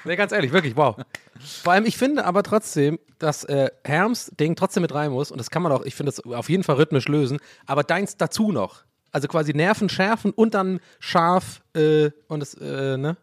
nee, 0.04 0.16
ganz 0.16 0.32
ehrlich, 0.32 0.52
wirklich, 0.52 0.76
wow. 0.76 0.96
Vor 1.62 1.72
allem, 1.72 1.86
ich 1.86 1.96
finde 1.96 2.24
aber 2.24 2.42
trotzdem, 2.42 2.98
dass 3.18 3.44
äh, 3.44 3.70
Herms 3.84 4.32
Ding 4.40 4.56
trotzdem 4.56 4.82
mit 4.82 4.92
rein 4.92 5.12
muss 5.12 5.30
und 5.30 5.38
das 5.38 5.50
kann 5.50 5.62
man 5.62 5.70
auch, 5.70 5.82
ich 5.84 5.94
finde 5.94 6.10
das 6.12 6.24
auf 6.24 6.48
jeden 6.48 6.64
Fall 6.64 6.76
rhythmisch 6.76 7.06
lösen, 7.06 7.38
aber 7.66 7.84
deins 7.84 8.16
dazu 8.16 8.50
noch. 8.50 8.82
Also 9.12 9.28
quasi 9.28 9.52
Nerven 9.54 9.88
schärfen 9.88 10.32
und 10.32 10.54
dann 10.54 10.80
scharf 10.98 11.62
äh, 11.74 12.10
und 12.26 12.40
das, 12.40 12.54
äh, 12.54 12.96
ne? 12.96 13.16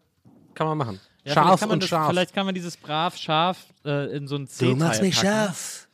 Kann 0.54 0.66
man 0.68 0.78
machen. 0.78 1.00
Ja, 1.24 1.34
scharf 1.34 1.60
kann 1.60 1.68
man 1.68 1.76
und 1.76 1.82
das, 1.82 1.90
scharf. 1.90 2.08
Vielleicht 2.08 2.34
kann 2.34 2.46
man 2.46 2.54
dieses 2.54 2.76
brav, 2.76 3.16
scharf 3.16 3.58
äh, 3.84 4.16
in 4.16 4.26
so 4.26 4.36
ein 4.36 4.48
C-Teil 4.48 4.74
Du 4.74 4.84
machst 4.84 5.02
mich 5.02 5.16
packen. 5.16 5.26
scharf. 5.28 5.85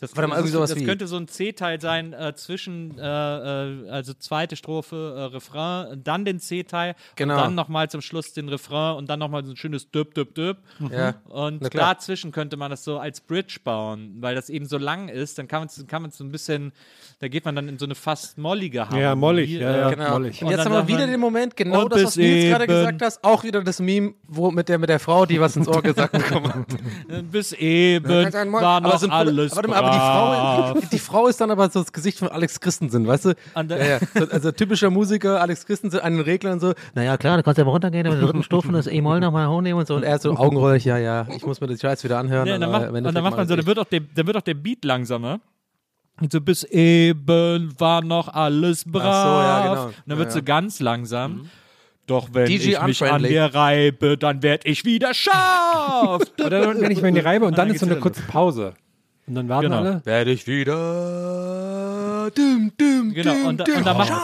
Das, 0.00 0.16
Warte 0.16 0.28
mal, 0.28 0.36
irgendwie 0.36 0.52
sowas 0.52 0.70
das 0.70 0.78
wie- 0.78 0.84
könnte 0.86 1.06
so 1.06 1.16
ein 1.18 1.28
C-Teil 1.28 1.78
sein 1.78 2.14
äh, 2.14 2.34
zwischen, 2.34 2.98
äh, 2.98 3.02
äh, 3.02 3.90
also 3.90 4.14
zweite 4.14 4.56
Strophe, 4.56 5.14
äh, 5.14 5.22
Refrain, 5.34 6.02
dann 6.02 6.24
den 6.24 6.40
C-Teil 6.40 6.94
Genau. 7.16 7.34
und 7.34 7.40
dann 7.40 7.54
nochmal 7.54 7.90
zum 7.90 8.00
Schluss 8.00 8.32
den 8.32 8.48
Refrain 8.48 8.96
und 8.96 9.10
dann 9.10 9.18
nochmal 9.18 9.44
so 9.44 9.52
ein 9.52 9.56
schönes 9.56 9.90
Düpp, 9.90 10.14
Düpp, 10.14 10.34
Düpp. 10.34 10.56
Ja. 10.90 11.16
Und 11.24 11.60
Na 11.60 11.68
klar. 11.68 11.94
dazwischen 11.94 12.32
könnte 12.32 12.56
man 12.56 12.70
das 12.70 12.82
so 12.82 12.98
als 12.98 13.20
Bridge 13.20 13.58
bauen, 13.62 14.16
weil 14.20 14.34
das 14.34 14.48
eben 14.48 14.64
so 14.64 14.78
lang 14.78 15.08
ist, 15.10 15.38
dann 15.38 15.46
kann 15.48 15.60
man 15.60 15.68
es 15.68 15.86
kann 15.86 16.10
so 16.10 16.24
ein 16.24 16.32
bisschen, 16.32 16.72
da 17.18 17.28
geht 17.28 17.44
man 17.44 17.54
dann 17.54 17.68
in 17.68 17.78
so 17.78 17.84
eine 17.84 17.94
fast 17.94 18.38
mollige 18.38 18.86
Harmonie. 18.86 19.02
Ja, 19.02 19.14
mollig, 19.14 19.50
ja, 19.50 19.76
ja. 19.76 19.90
äh, 19.90 19.94
Genau. 19.96 20.10
mollig. 20.12 20.40
Und 20.40 20.46
Und 20.48 20.52
jetzt 20.56 20.64
haben 20.64 20.72
wir 20.72 20.88
wieder 20.88 21.00
man, 21.00 21.10
den 21.10 21.20
Moment, 21.20 21.56
genau 21.56 21.82
und 21.82 21.92
das, 21.92 22.04
was 22.04 22.14
bis 22.16 22.24
Nils 22.24 22.50
gerade 22.50 22.66
gesagt 22.66 23.02
hast, 23.02 23.22
auch 23.22 23.44
wieder 23.44 23.62
das 23.62 23.78
Meme, 23.80 24.14
wo 24.26 24.50
mit 24.50 24.70
der, 24.70 24.78
mit 24.78 24.88
der 24.88 24.98
Frau, 24.98 25.26
die 25.26 25.38
was 25.38 25.56
ins 25.56 25.68
Ohr 25.68 25.82
gesagt 25.82 26.12
bekommen 26.12 26.54
hat. 26.54 26.66
Bis 27.30 27.52
eben 27.52 28.08
war 28.08 28.80
noch 28.80 29.02
alles 29.10 29.54
Warte 29.54 29.68
mal, 29.68 29.89
aber 29.90 30.74
die. 30.74 30.80
Frau, 30.80 30.88
die 30.92 30.98
Frau 30.98 31.26
ist 31.28 31.40
dann 31.40 31.50
aber 31.50 31.68
so 31.70 31.80
das 31.80 31.92
Gesicht 31.92 32.18
von 32.18 32.28
Alex 32.28 32.60
Christensen, 32.60 33.06
weißt 33.06 33.24
du? 33.26 33.34
An 33.54 33.68
der- 33.68 33.78
ja, 33.78 33.84
ja. 33.96 33.98
So, 34.14 34.30
also 34.30 34.52
typischer 34.52 34.90
Musiker, 34.90 35.40
Alex 35.40 35.66
Christensen 35.66 36.00
an 36.00 36.14
den 36.14 36.22
Reglern 36.22 36.60
so, 36.60 36.72
naja 36.94 37.16
klar, 37.16 37.36
du 37.36 37.42
kannst 37.42 37.58
ja 37.58 37.64
mal 37.64 37.70
runtergehen 37.72 38.06
und 38.06 38.14
in 38.14 38.18
der 38.20 38.26
dritten 38.28 38.42
Stufe 38.42 38.70
das 38.72 38.86
E-Moll 38.86 39.20
nochmal 39.20 39.48
hochnehmen 39.48 39.80
und 39.80 39.86
so. 39.86 39.96
Und 39.96 40.02
er 40.02 40.18
so 40.18 40.36
augenrollig, 40.36 40.84
ja, 40.84 40.98
ja, 40.98 41.26
ich 41.34 41.44
muss 41.44 41.60
mir 41.60 41.66
das 41.66 41.80
Scheiß 41.80 42.02
wieder 42.04 42.18
anhören. 42.18 42.46
Ja, 42.46 42.54
und 42.54 42.60
dann 42.60 42.74
aber 42.74 42.90
macht, 42.92 43.06
und 43.06 43.14
dann 43.14 43.22
macht 43.24 43.36
man 43.36 43.48
so, 43.48 43.56
dann 43.56 43.66
wird, 43.66 43.78
auch 43.78 43.84
der, 43.84 44.00
dann 44.14 44.26
wird 44.26 44.36
auch 44.36 44.42
der 44.42 44.54
Beat 44.54 44.84
langsamer. 44.84 45.40
Und 46.20 46.30
so 46.32 46.40
bis 46.40 46.64
eben 46.64 47.72
war 47.78 48.02
noch 48.02 48.28
alles 48.28 48.84
brav. 48.84 49.04
ja, 49.04 49.68
genau. 49.68 49.84
Und 49.86 49.94
dann 50.06 50.18
wird 50.18 50.28
Ja, 50.28 50.32
so 50.32 50.38
ja. 50.40 50.44
ganz 50.44 50.80
langsam. 50.80 51.48
Doch 52.06 52.28
wenn 52.32 52.46
DJ 52.46 52.72
ich 52.72 52.82
mich 52.82 53.04
an 53.04 53.22
dir 53.22 53.44
reibe, 53.54 54.18
dann 54.18 54.42
werd 54.42 54.66
ich 54.66 54.84
wieder 54.84 55.14
scharf. 55.14 56.22
Oder 56.44 56.78
wenn 56.80 56.90
ich 56.90 57.00
mir 57.00 57.08
in 57.08 57.14
die 57.14 57.20
reibe 57.20 57.46
und 57.46 57.56
dann 57.56 57.68
dann 57.68 57.74
ist 57.74 57.80
so 57.80 57.86
eine 57.86 57.96
kurze 57.96 58.22
Pause. 58.22 58.74
Und 59.30 59.36
dann 59.36 59.48
warten 59.48 59.66
Genau. 59.70 59.76
alle. 59.78 60.00
Werde 60.04 60.32
ich 60.32 60.48
wieder 60.48 62.30
düm, 62.36 62.72
düm, 62.78 63.14
genau. 63.14 63.32
düm, 63.32 63.46
Und, 63.46 63.60
da- 63.60 63.64
düm, 63.64 63.76
und, 63.76 63.86
dann 63.86 63.96
machen, 63.96 64.16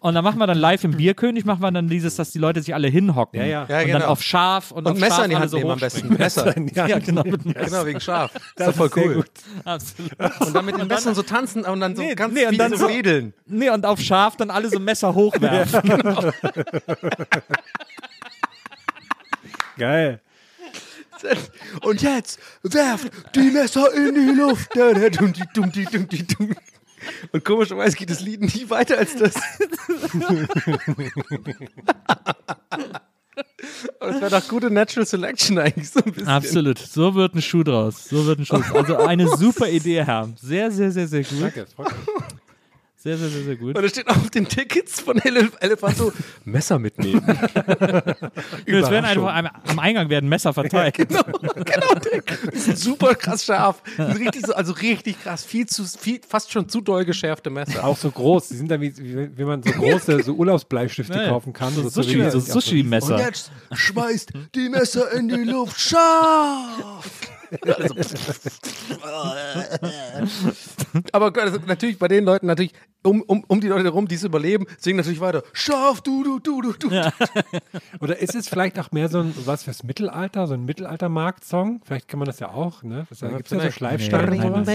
und 0.00 0.14
dann 0.16 0.24
machen 0.24 0.38
wir 0.40 0.48
dann 0.48 0.58
live 0.58 0.82
im 0.82 0.96
Bierkönig, 0.96 1.44
machen 1.44 1.60
wir 1.62 1.70
dann 1.70 1.88
dieses, 1.88 2.16
dass 2.16 2.32
die 2.32 2.40
Leute 2.40 2.60
sich 2.60 2.74
alle 2.74 2.88
hinhocken. 2.88 3.38
Ja, 3.38 3.46
ja. 3.46 3.66
Ja, 3.68 3.78
und 3.78 3.86
genau. 3.86 3.98
dann 4.00 4.08
auf 4.08 4.20
scharf 4.20 4.72
und, 4.72 4.78
Und 4.84 4.94
auf 4.94 4.98
Messer 4.98 5.14
scharf 5.14 5.24
in 5.26 5.30
die 5.30 5.36
Hand 5.36 5.50
so 5.52 5.58
nehmen 5.58 5.70
am 5.70 5.78
besten. 5.78 6.08
Messer. 6.18 6.54
Ja, 6.74 6.98
genau. 6.98 7.22
Messer. 7.22 7.44
Genau, 7.66 7.86
wegen 7.86 8.00
scharf. 8.00 8.32
Das, 8.32 8.42
Das 8.56 8.68
ist 8.70 8.76
voll 8.78 8.90
cool. 8.96 9.14
gut. 9.14 9.30
Absolut. 9.64 10.12
Und 10.40 10.54
dann 10.56 10.64
mit 10.64 10.76
den 10.76 10.88
Messern 10.88 11.14
so 11.14 11.22
tanzen 11.22 11.64
und 11.64 11.78
dann 11.78 11.94
so 11.94 12.02
Nee, 12.02 12.16
ganz 12.16 12.34
nee, 12.34 12.42
und 12.42 12.48
viel 12.48 12.58
dann 12.58 12.72
so 12.72 12.78
so- 12.78 12.88
wedeln. 12.88 13.32
Nee, 13.46 13.70
und 13.70 13.86
auf 13.86 14.00
scharf 14.00 14.34
dann 14.34 14.50
alle 14.50 14.68
so 14.70 14.80
Messer 14.80 15.14
hochwerfen. 15.14 15.82
Geil. 19.78 20.20
Und 21.82 22.02
jetzt 22.02 22.38
werft 22.62 23.10
die 23.34 23.50
Messer 23.50 23.92
in 23.94 24.14
die 24.14 24.32
Luft. 24.32 24.70
Und 27.32 27.44
komischerweise 27.44 27.96
geht 27.96 28.10
das 28.10 28.20
Lied 28.20 28.40
nie 28.40 28.70
weiter 28.70 28.98
als 28.98 29.16
das. 29.16 29.34
Aber 34.00 34.12
das 34.12 34.20
wäre 34.20 34.30
doch 34.30 34.48
gute 34.48 34.70
Natural 34.70 35.06
Selection 35.06 35.58
eigentlich 35.58 35.90
so 35.90 36.00
ein 36.00 36.12
bisschen. 36.12 36.28
Absolut. 36.28 36.78
So 36.78 37.14
wird 37.14 37.34
ein 37.34 37.42
Schuh 37.42 37.62
draus. 37.62 38.08
So 38.08 38.26
wird 38.26 38.40
ein 38.40 38.46
Schuh. 38.46 38.58
draus. 38.58 38.74
Also 38.74 38.96
eine 38.96 39.28
super 39.36 39.68
Idee, 39.68 40.04
Herr. 40.04 40.28
Sehr, 40.40 40.70
sehr, 40.70 40.90
sehr, 40.90 41.08
sehr 41.08 41.22
gut. 41.22 41.40
Danke. 41.40 41.66
freut 41.66 41.88
mich. 41.88 42.38
Sehr, 43.02 43.16
sehr, 43.18 43.28
sehr, 43.30 43.42
sehr 43.42 43.56
gut. 43.56 43.76
Und 43.76 43.82
da 43.82 43.88
steht 43.88 44.06
auf 44.06 44.30
den 44.30 44.46
Tickets 44.46 45.00
von 45.00 45.18
Elef 45.18 45.50
Elefant 45.58 45.96
so, 45.96 46.12
Messer 46.44 46.78
mitnehmen. 46.78 47.20
Es 48.64 48.90
werden 48.90 49.04
einfach 49.04 49.34
am, 49.34 49.46
am 49.46 49.78
Eingang 49.78 50.08
werden 50.08 50.28
Messer 50.28 50.52
verteilt. 50.52 50.94
genau, 50.94 51.22
genau, 51.54 51.94
die 52.52 52.58
sind 52.58 52.78
super 52.78 53.14
krass 53.16 53.44
scharf. 53.44 53.82
Richtig 53.98 54.46
so, 54.46 54.54
also 54.54 54.72
richtig 54.72 55.20
krass, 55.22 55.44
viel 55.44 55.66
zu, 55.66 55.84
viel, 55.84 56.20
fast 56.26 56.52
schon 56.52 56.68
zu 56.68 56.80
doll 56.80 57.04
geschärfte 57.04 57.50
Messer. 57.50 57.84
Auch 57.84 57.96
so 57.96 58.10
groß. 58.10 58.48
Die 58.48 58.56
sind 58.56 58.70
dann 58.70 58.80
wie, 58.80 58.96
wie, 58.96 59.36
wie 59.36 59.44
man 59.44 59.62
so 59.62 59.72
große 59.72 60.22
so 60.22 60.34
Urlaubsbleistifte 60.34 61.14
Ja, 61.14 61.22
ja. 61.24 61.28
kaufen 61.30 61.52
kann. 61.52 61.74
So 61.74 61.84
wie- 61.84 61.88
Sushi, 61.88 62.30
so 62.30 62.38
Sushi-Messer. 62.40 63.18
jetzt 63.18 63.50
schmeißt 63.72 64.32
die 64.54 64.68
Messer 64.68 65.10
in 65.12 65.28
die 65.28 65.42
Luft 65.42 65.80
scharf. 65.80 67.08
Also, 67.66 67.94
aber 71.12 71.32
also, 71.40 71.58
natürlich 71.66 71.98
bei 71.98 72.08
den 72.08 72.24
Leuten 72.24 72.46
natürlich 72.46 72.72
um, 73.02 73.22
um, 73.22 73.44
um 73.48 73.60
die 73.60 73.68
Leute 73.68 73.84
herum, 73.84 74.06
die 74.08 74.14
es 74.14 74.24
überleben, 74.24 74.66
singen 74.78 74.96
natürlich 74.96 75.20
weiter 75.20 75.42
scharf 75.52 76.00
du 76.00 76.22
du 76.22 76.38
du 76.38 76.62
du 76.62 76.72
du. 76.72 77.12
Oder 78.00 78.18
ist 78.18 78.34
es 78.34 78.48
vielleicht 78.48 78.78
auch 78.78 78.92
mehr 78.92 79.08
so 79.08 79.20
ein 79.20 79.34
was 79.44 79.64
fürs 79.64 79.82
Mittelalter, 79.82 80.46
so 80.46 80.54
ein 80.54 80.64
Mittelalter-Markt-Song? 80.64 81.80
Vielleicht 81.84 82.08
kann 82.08 82.18
man 82.18 82.26
das 82.26 82.38
ja 82.40 82.50
auch, 82.50 82.82
ne? 82.82 83.06
Das 83.08 83.20
gibt 83.20 83.46
es 83.46 83.50
ja 83.50 83.60
so. 83.60 83.70
Schleifsteine 83.70 84.30
Nee, 84.30 84.46
und 84.46 84.66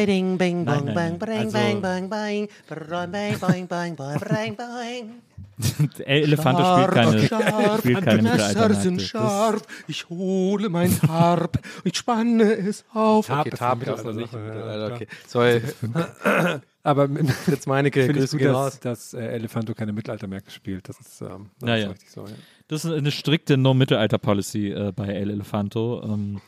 Elefante 6.05 6.61
scharf, 6.61 6.91
spielt 6.91 6.93
keine, 6.93 7.27
scharf, 7.27 7.79
spielt 7.79 8.01
keine 8.03 8.21
Messer 8.21 8.73
sind 8.75 9.01
scharf, 9.01 9.61
ich 9.87 10.07
hole 10.09 10.69
mein 10.69 10.95
Tarp, 10.99 11.59
ich 11.83 11.97
spanne 11.97 12.53
es 12.53 12.85
auf. 12.93 13.27
Tarp 13.27 13.47
okay, 13.47 13.57
Tarp 13.57 13.81
ist 13.83 13.89
also 13.89 14.11
nicht. 14.11 14.33
Ja, 14.33 14.87
okay. 14.87 15.07
Sorry. 15.27 15.61
Aber 16.83 17.09
mit 17.09 17.29
Fritz 17.29 17.65
Meinecke, 17.65 18.05
ich 18.09 18.31
gut, 18.31 18.41
dass, 18.41 18.79
dass 18.79 19.13
äh, 19.13 19.19
Elefanto 19.19 19.73
keine 19.73 19.91
Mittelalter 19.91 20.27
mehr 20.27 20.41
spielt. 20.47 20.87
Das 20.87 20.99
ist, 20.99 21.21
ähm, 21.21 21.49
das 21.59 21.67
ja, 21.67 21.75
ist 21.75 21.83
ja. 21.83 21.89
richtig 21.89 22.11
so. 22.11 22.21
Ja. 22.21 22.33
Das 22.69 22.85
ist 22.85 22.91
eine 22.91 23.11
strikte 23.11 23.57
No-Mittelalter-Policy 23.57 24.69
äh, 24.69 24.93
bei 24.95 25.07
El 25.07 25.31
Elefanto. 25.31 26.01
Ähm, 26.03 26.39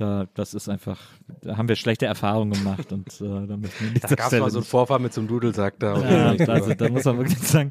da, 0.00 0.26
das 0.34 0.54
ist 0.54 0.68
einfach, 0.68 0.98
da 1.42 1.58
haben 1.58 1.68
wir 1.68 1.76
schlechte 1.76 2.06
Erfahrungen 2.06 2.52
gemacht 2.52 2.90
und 2.90 3.06
äh, 3.20 3.46
da 3.46 3.56
müssen 3.56 3.92
wir 3.92 4.00
Da 4.00 4.08
gab 4.14 4.32
es 4.32 4.40
mal 4.40 4.50
so 4.50 4.58
einen 4.58 4.64
Vorfall 4.64 4.98
mit 4.98 5.12
so 5.12 5.20
einem 5.20 5.28
Dudelsack 5.28 5.78
da. 5.78 6.34
Ja, 6.36 6.46
also, 6.46 6.72
da 6.72 6.88
muss 6.88 7.04
man 7.04 7.18
wirklich 7.18 7.38
sagen, 7.38 7.70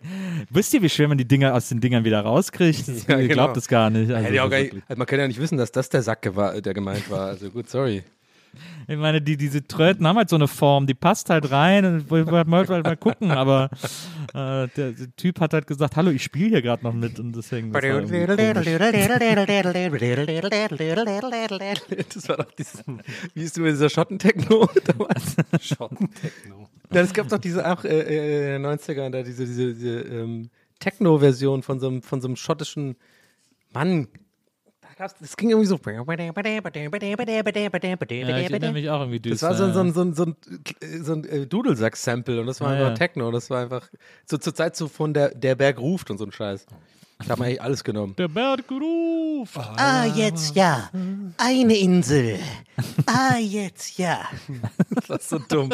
wisst 0.52 0.74
ihr, 0.76 0.82
wie 0.84 0.90
schwer 0.90 1.08
man 1.08 1.18
die 1.18 1.28
Dinger 1.28 1.56
aus 1.56 1.70
den 1.70 1.82
Dingern 1.82 2.04
wieder 2.04 2.22
rauskriegt? 2.22 2.84
Ja, 3.08 3.18
Ihr 3.18 3.28
genau. 3.30 3.46
glaubt 3.46 3.58
es 3.58 3.68
gar 3.68 3.90
nicht. 3.90 4.12
Also, 4.12 4.34
gar 4.34 4.50
nicht, 4.50 4.74
also 4.88 4.98
man 4.98 5.08
kann 5.08 5.20
ja 5.20 5.28
nicht 5.28 5.40
wissen, 5.40 5.58
dass 5.58 5.72
das 5.72 5.90
der 5.90 6.02
Sack 6.04 6.30
war, 6.36 6.62
der 6.62 6.74
gemeint 6.74 7.10
war. 7.10 7.28
Also 7.28 7.50
gut, 7.50 7.70
sorry. 7.70 8.04
Ich 8.88 8.98
meine, 8.98 9.22
die, 9.22 9.38
diese 9.38 9.66
Tröten 9.66 10.08
haben 10.08 10.18
halt 10.18 10.30
so 10.30 10.36
eine 10.36 10.48
Form, 10.48 10.88
die 10.88 10.94
passt 10.94 11.30
halt 11.30 11.52
rein 11.52 11.86
und 11.86 12.12
wir 12.12 12.28
wollten 12.28 12.52
halt 12.52 12.86
mal 12.86 12.98
gucken, 12.98 13.32
aber 13.32 13.70
äh, 14.34 14.68
der, 14.68 14.92
der 14.92 15.16
Typ 15.16 15.40
hat 15.40 15.54
halt 15.54 15.68
gesagt, 15.68 15.96
hallo, 15.96 16.12
ich 16.12 16.24
spiele 16.24 16.50
hier 16.50 16.62
gerade 16.62 16.84
noch 16.84 16.94
mit 16.94 17.20
und 17.20 17.36
deswegen. 17.36 17.72
Das 22.10 22.28
war. 22.30 22.38
Das 22.38 22.46
doch 22.46 22.52
dieses, 22.54 22.84
wie 23.34 23.44
ist 23.44 23.58
du 23.58 23.62
mit 23.62 23.74
dieser 23.74 23.90
Schottentechno 23.90 24.70
damals? 24.86 25.36
Schottentechno. 25.62 26.70
Ja, 26.92 27.02
es 27.02 27.14
gab 27.14 27.28
doch 27.30 27.38
diese 27.38 27.70
auch 27.70 27.84
äh, 27.84 28.56
äh, 28.56 28.58
90er, 28.58 29.10
da 29.10 29.22
diese, 29.22 29.46
diese, 29.46 29.74
diese 29.74 30.00
ähm, 30.02 30.50
Techno-Version 30.80 31.62
von 31.62 31.80
so, 31.80 31.88
einem, 31.88 32.02
von 32.02 32.22
so 32.22 32.28
einem 32.28 32.36
schottischen 32.36 32.96
Mann. 33.74 34.08
Gab's, 35.00 35.16
das 35.18 35.38
ging 35.38 35.50
irgendwie 35.50 35.66
so. 35.68 35.80
Ja, 35.86 36.02
ich 38.38 38.52
erinnere 38.52 38.74
mich 38.74 38.90
auch 38.90 39.00
irgendwie 39.00 39.20
Das 39.22 39.32
düster. 39.40 39.48
war 39.48 39.56
so, 39.56 39.64
ein- 39.64 39.74
so, 39.74 39.80
ein- 39.80 39.94
so, 39.94 40.02
ein- 40.02 40.14
so 40.14 40.24
ein, 40.26 41.04
so 41.04 41.14
ein 41.14 41.24
äh, 41.24 41.46
Dudelsack-Sample 41.48 42.42
und 42.42 42.48
das 42.48 42.60
war 42.60 42.74
Ja, 42.74 42.80
einfach 42.80 42.90
ja. 42.90 42.96
Techno. 43.08 43.32
Das 43.32 43.50
war 43.50 43.62
einfach 43.62 43.88
so 44.26 44.38
zur 44.38 44.54
Zeit 44.54 44.76
so 44.76 44.90
von 44.90 45.14
der, 45.14 45.30
der 45.34 45.56
Berg 45.56 45.80
ruft 45.80 46.12
und 46.12 46.18
so 46.18 46.26
ein 46.26 46.34
Scheiß. 46.34 46.66
Ich 47.24 47.30
habe 47.30 47.42
mir 47.42 47.48
eigentlich 47.48 47.62
alles 47.62 47.84
genommen. 47.86 48.14
Der 48.18 48.28
Berg 48.28 48.64
ruft. 48.70 49.58
Ah, 49.58 50.06
jetzt 50.06 50.56
ja. 50.58 50.90
Eine 51.38 51.78
Insel. 51.78 52.38
Ah, 53.06 53.38
jetzt 53.38 53.98
ja. 53.98 54.20
Das 54.96 55.10
war 55.10 55.20
so 55.20 55.40
dumm. 55.40 55.72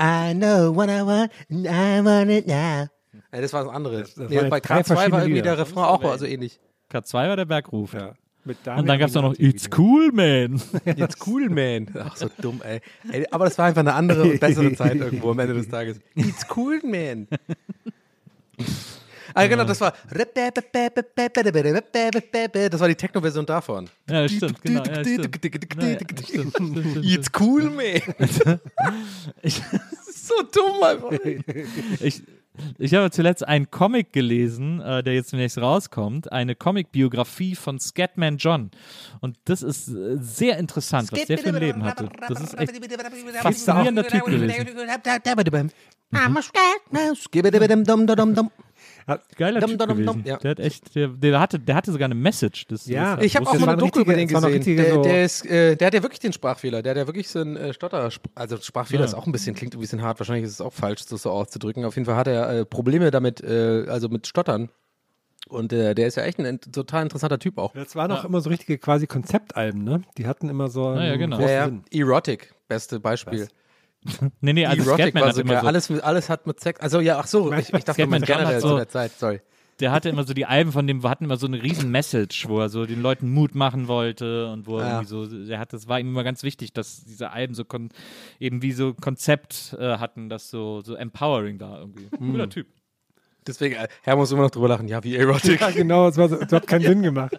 I 0.00 0.34
know 0.34 0.72
what 0.74 0.88
I 0.88 1.04
want. 1.04 1.32
I 1.50 2.04
want 2.04 2.30
it 2.30 2.46
now. 2.46 2.86
Ja, 3.32 3.40
das 3.40 3.52
war 3.52 3.64
das 3.64 3.74
andere. 3.74 4.02
das 4.02 4.16
nee, 4.16 4.36
waren 4.36 4.50
bei 4.50 4.58
jetzt 4.58 4.68
drei 4.68 4.80
K2 4.82 4.88
war 4.96 5.04
irgendwie 5.20 5.32
Lieder. 5.34 5.56
der 5.56 5.58
Refrain 5.58 5.84
auch 5.84 6.02
also 6.04 6.26
ähnlich. 6.26 6.60
K2 6.92 7.12
war 7.28 7.36
der 7.36 7.44
Berg 7.44 7.72
ruft. 7.72 7.94
Ja. 7.94 8.14
Mit 8.44 8.58
Und 8.66 8.86
dann 8.86 8.98
gab 8.98 9.08
es 9.08 9.16
auch 9.16 9.22
noch 9.22 9.38
It's 9.38 9.68
cool, 9.78 10.10
man. 10.12 10.60
Jetzt 10.96 11.24
cool, 11.26 11.48
man. 11.48 11.86
Ach, 11.96 12.16
so 12.16 12.28
dumm, 12.40 12.60
ey. 12.64 12.80
ey. 13.12 13.24
Aber 13.30 13.44
das 13.44 13.56
war 13.56 13.66
einfach 13.66 13.80
eine 13.80 13.94
andere 13.94 14.22
und 14.24 14.40
bessere 14.40 14.74
Zeit 14.74 14.96
irgendwo 14.96 15.30
am 15.30 15.38
Ende 15.38 15.54
des 15.54 15.68
Tages. 15.68 16.00
It's 16.16 16.44
cool, 16.56 16.80
man. 16.82 17.28
Ah, 19.32 19.46
genau, 19.48 19.62
das 19.62 19.80
war. 19.80 19.94
Das 20.10 20.18
war 22.80 22.88
die 22.88 22.94
Techno-Version 22.96 23.46
davon. 23.46 23.88
Ja, 24.10 24.28
stimmt, 24.28 24.60
genau. 24.60 24.82
Ja, 24.82 25.00
stimmt. 25.00 25.36
Ja, 25.36 25.98
stimmt, 25.98 26.26
stimmt, 26.26 26.52
stimmt. 26.56 27.04
It's 27.04 27.30
cool, 27.38 27.70
man. 27.70 28.02
Ich, 29.42 29.62
So 30.22 30.34
dumm 30.52 30.82
einfach. 30.82 31.10
ich, 32.00 32.22
ich 32.78 32.94
habe 32.94 33.10
zuletzt 33.10 33.46
einen 33.46 33.70
Comic 33.70 34.12
gelesen, 34.12 34.80
äh, 34.80 35.02
der 35.02 35.14
jetzt 35.14 35.32
demnächst 35.32 35.58
rauskommt. 35.58 36.30
Eine 36.32 36.54
Comic-Biografie 36.54 37.54
von 37.54 37.80
Scatman 37.80 38.36
John. 38.36 38.70
Und 39.20 39.38
das 39.44 39.62
ist 39.62 39.88
äh, 39.88 40.16
sehr 40.20 40.58
interessant, 40.58 41.10
was 41.12 41.24
der 41.26 41.38
für 41.38 41.48
ein 41.48 41.56
Leben 41.56 41.82
hatte. 41.84 42.08
Das 42.28 42.40
ist 42.40 42.58
echt 42.58 42.72
faszinierender 43.40 44.06
Typ 44.06 44.24
gewesen. 44.26 44.48
Geiler 49.36 49.60
Dum, 49.60 49.70
Typ 49.70 49.78
dum, 49.78 49.88
dum, 49.88 49.96
gewesen. 49.98 50.12
dum, 50.22 50.22
ja. 50.24 50.36
Der 50.36 50.50
hat 50.52 50.60
echt, 50.60 50.94
der, 50.94 51.08
der 51.08 51.40
hatte, 51.40 51.58
der 51.58 51.74
hatte 51.74 51.90
sogar 51.92 52.06
eine 52.06 52.14
Message. 52.14 52.66
Das, 52.68 52.86
Ja. 52.86 53.16
das 53.16 53.24
Ich 53.24 53.36
habe 53.36 53.46
auch 53.48 53.58
mal 53.58 53.70
ein 53.70 53.78
Doku 53.78 54.00
über 54.00 54.14
den 54.14 54.28
gesehen. 54.28 54.76
Der, 54.76 54.94
so- 54.94 55.02
der, 55.02 55.24
ist, 55.24 55.44
äh, 55.46 55.76
der 55.76 55.86
hat 55.88 55.94
ja 55.94 56.02
wirklich 56.02 56.20
den 56.20 56.32
Sprachfehler. 56.32 56.82
Der 56.82 56.90
hat 56.90 56.96
ja 56.98 57.06
wirklich 57.06 57.28
so 57.28 57.40
einen 57.40 57.56
äh, 57.56 57.72
Stotter. 57.74 58.08
Also 58.34 58.56
Sprachfehler 58.58 59.00
Ja. 59.00 59.06
ist 59.06 59.14
auch 59.14 59.26
ein 59.26 59.32
bisschen, 59.32 59.54
klingt 59.54 59.74
ein 59.74 59.80
bisschen 59.80 60.02
hart. 60.02 60.20
Wahrscheinlich 60.20 60.44
ist 60.44 60.52
es 60.52 60.60
auch 60.60 60.72
falsch, 60.72 61.04
das 61.06 61.22
so 61.22 61.30
auszudrücken. 61.30 61.84
Auf 61.84 61.96
jeden 61.96 62.06
Fall 62.06 62.16
hat 62.16 62.26
er 62.28 62.48
äh, 62.60 62.64
Probleme 62.64 63.10
damit, 63.10 63.42
äh, 63.42 63.86
also 63.88 64.08
mit 64.08 64.26
Stottern. 64.26 64.68
Und 65.48 65.72
äh, 65.72 65.94
der 65.94 66.06
ist 66.06 66.16
ja 66.16 66.22
echt 66.22 66.38
ein 66.38 66.60
total 66.60 67.02
interessanter 67.02 67.38
Typ 67.38 67.58
auch. 67.58 67.72
Das 67.72 67.96
waren 67.96 68.10
auch 68.12 68.24
immer 68.24 68.40
so 68.40 68.48
richtige 68.48 68.78
quasi 68.78 69.06
Konzeptalben, 69.08 69.82
ne? 69.82 70.02
Die 70.16 70.26
hatten 70.26 70.48
immer 70.48 70.68
so 70.68 70.86
einen 70.86 70.98
Ja, 70.98 71.04
ja, 71.08 71.16
genau. 71.16 71.36
großen 71.36 71.50
Ja, 71.50 71.56
ja. 71.56 71.64
Sinn. 71.66 71.82
Erotic, 71.90 72.54
beste 72.68 73.00
Beispiel. 73.00 73.48
Nee, 74.40 74.52
nee, 74.52 74.66
also 74.66 74.82
Erotic 74.82 75.06
Scatman 75.06 75.22
war 75.22 75.28
hat 75.28 75.36
so 75.36 75.42
so, 75.46 75.54
Alles, 75.54 75.90
alles 76.02 76.28
hat 76.28 76.46
mit 76.46 76.60
Sex. 76.60 76.80
Also 76.80 77.00
ja, 77.00 77.18
ach 77.18 77.26
so, 77.26 77.52
ich, 77.52 77.72
ich 77.72 77.84
dachte 77.84 77.94
Scatman 77.94 78.22
generell 78.22 78.46
hat 78.56 78.60
zu 78.60 78.68
so- 78.68 78.76
der 78.76 78.88
Zeit, 78.88 79.12
sorry. 79.18 79.40
der 79.80 79.92
hatte 79.92 80.08
immer 80.08 80.24
so 80.24 80.34
die 80.34 80.46
Alben 80.46 80.72
von 80.72 80.86
dem, 80.86 81.02
hatten 81.04 81.24
immer 81.24 81.36
so 81.36 81.46
eine 81.46 81.62
riesen 81.62 81.90
Message, 81.90 82.48
wo 82.48 82.60
er 82.60 82.68
so 82.68 82.84
den 82.86 83.00
Leuten 83.02 83.30
Mut 83.30 83.54
machen 83.54 83.88
wollte 83.88 84.48
und 84.50 84.66
wo 84.66 84.78
er 84.78 84.86
Ja. 84.86 84.90
irgendwie 85.00 85.08
so, 85.08 85.26
der 85.46 85.58
hat, 85.58 85.72
das 85.72 85.88
war 85.88 85.98
ihm 86.00 86.08
immer 86.08 86.24
ganz 86.24 86.42
wichtig, 86.42 86.72
dass 86.72 87.04
diese 87.04 87.30
Alben 87.30 87.54
so 87.54 87.64
kon 87.64 87.90
eben 88.38 88.62
wie 88.62 88.72
so 88.72 88.94
Konzept 88.94 89.74
äh, 89.78 89.98
hatten, 89.98 90.28
das 90.28 90.50
so, 90.50 90.80
so 90.82 90.94
empowering 90.94 91.58
war 91.60 91.78
irgendwie. 91.80 92.08
Hm. 92.16 92.32
Guter 92.32 92.48
Typ. 92.48 92.66
Deswegen, 93.46 93.74
äh, 93.74 93.88
Herr 94.02 94.14
muss 94.16 94.30
immer 94.30 94.42
noch 94.42 94.50
drüber 94.50 94.68
lachen. 94.68 94.86
Ja, 94.86 95.02
wie 95.02 95.16
Erotic. 95.16 95.60
Ja, 95.60 95.70
genau, 95.70 96.08
es 96.08 96.16
war 96.16 96.28
so, 96.28 96.36
das 96.36 96.52
hat 96.52 96.66
keinen 96.66 96.82
Sinn 96.86 97.02
gemacht. 97.02 97.36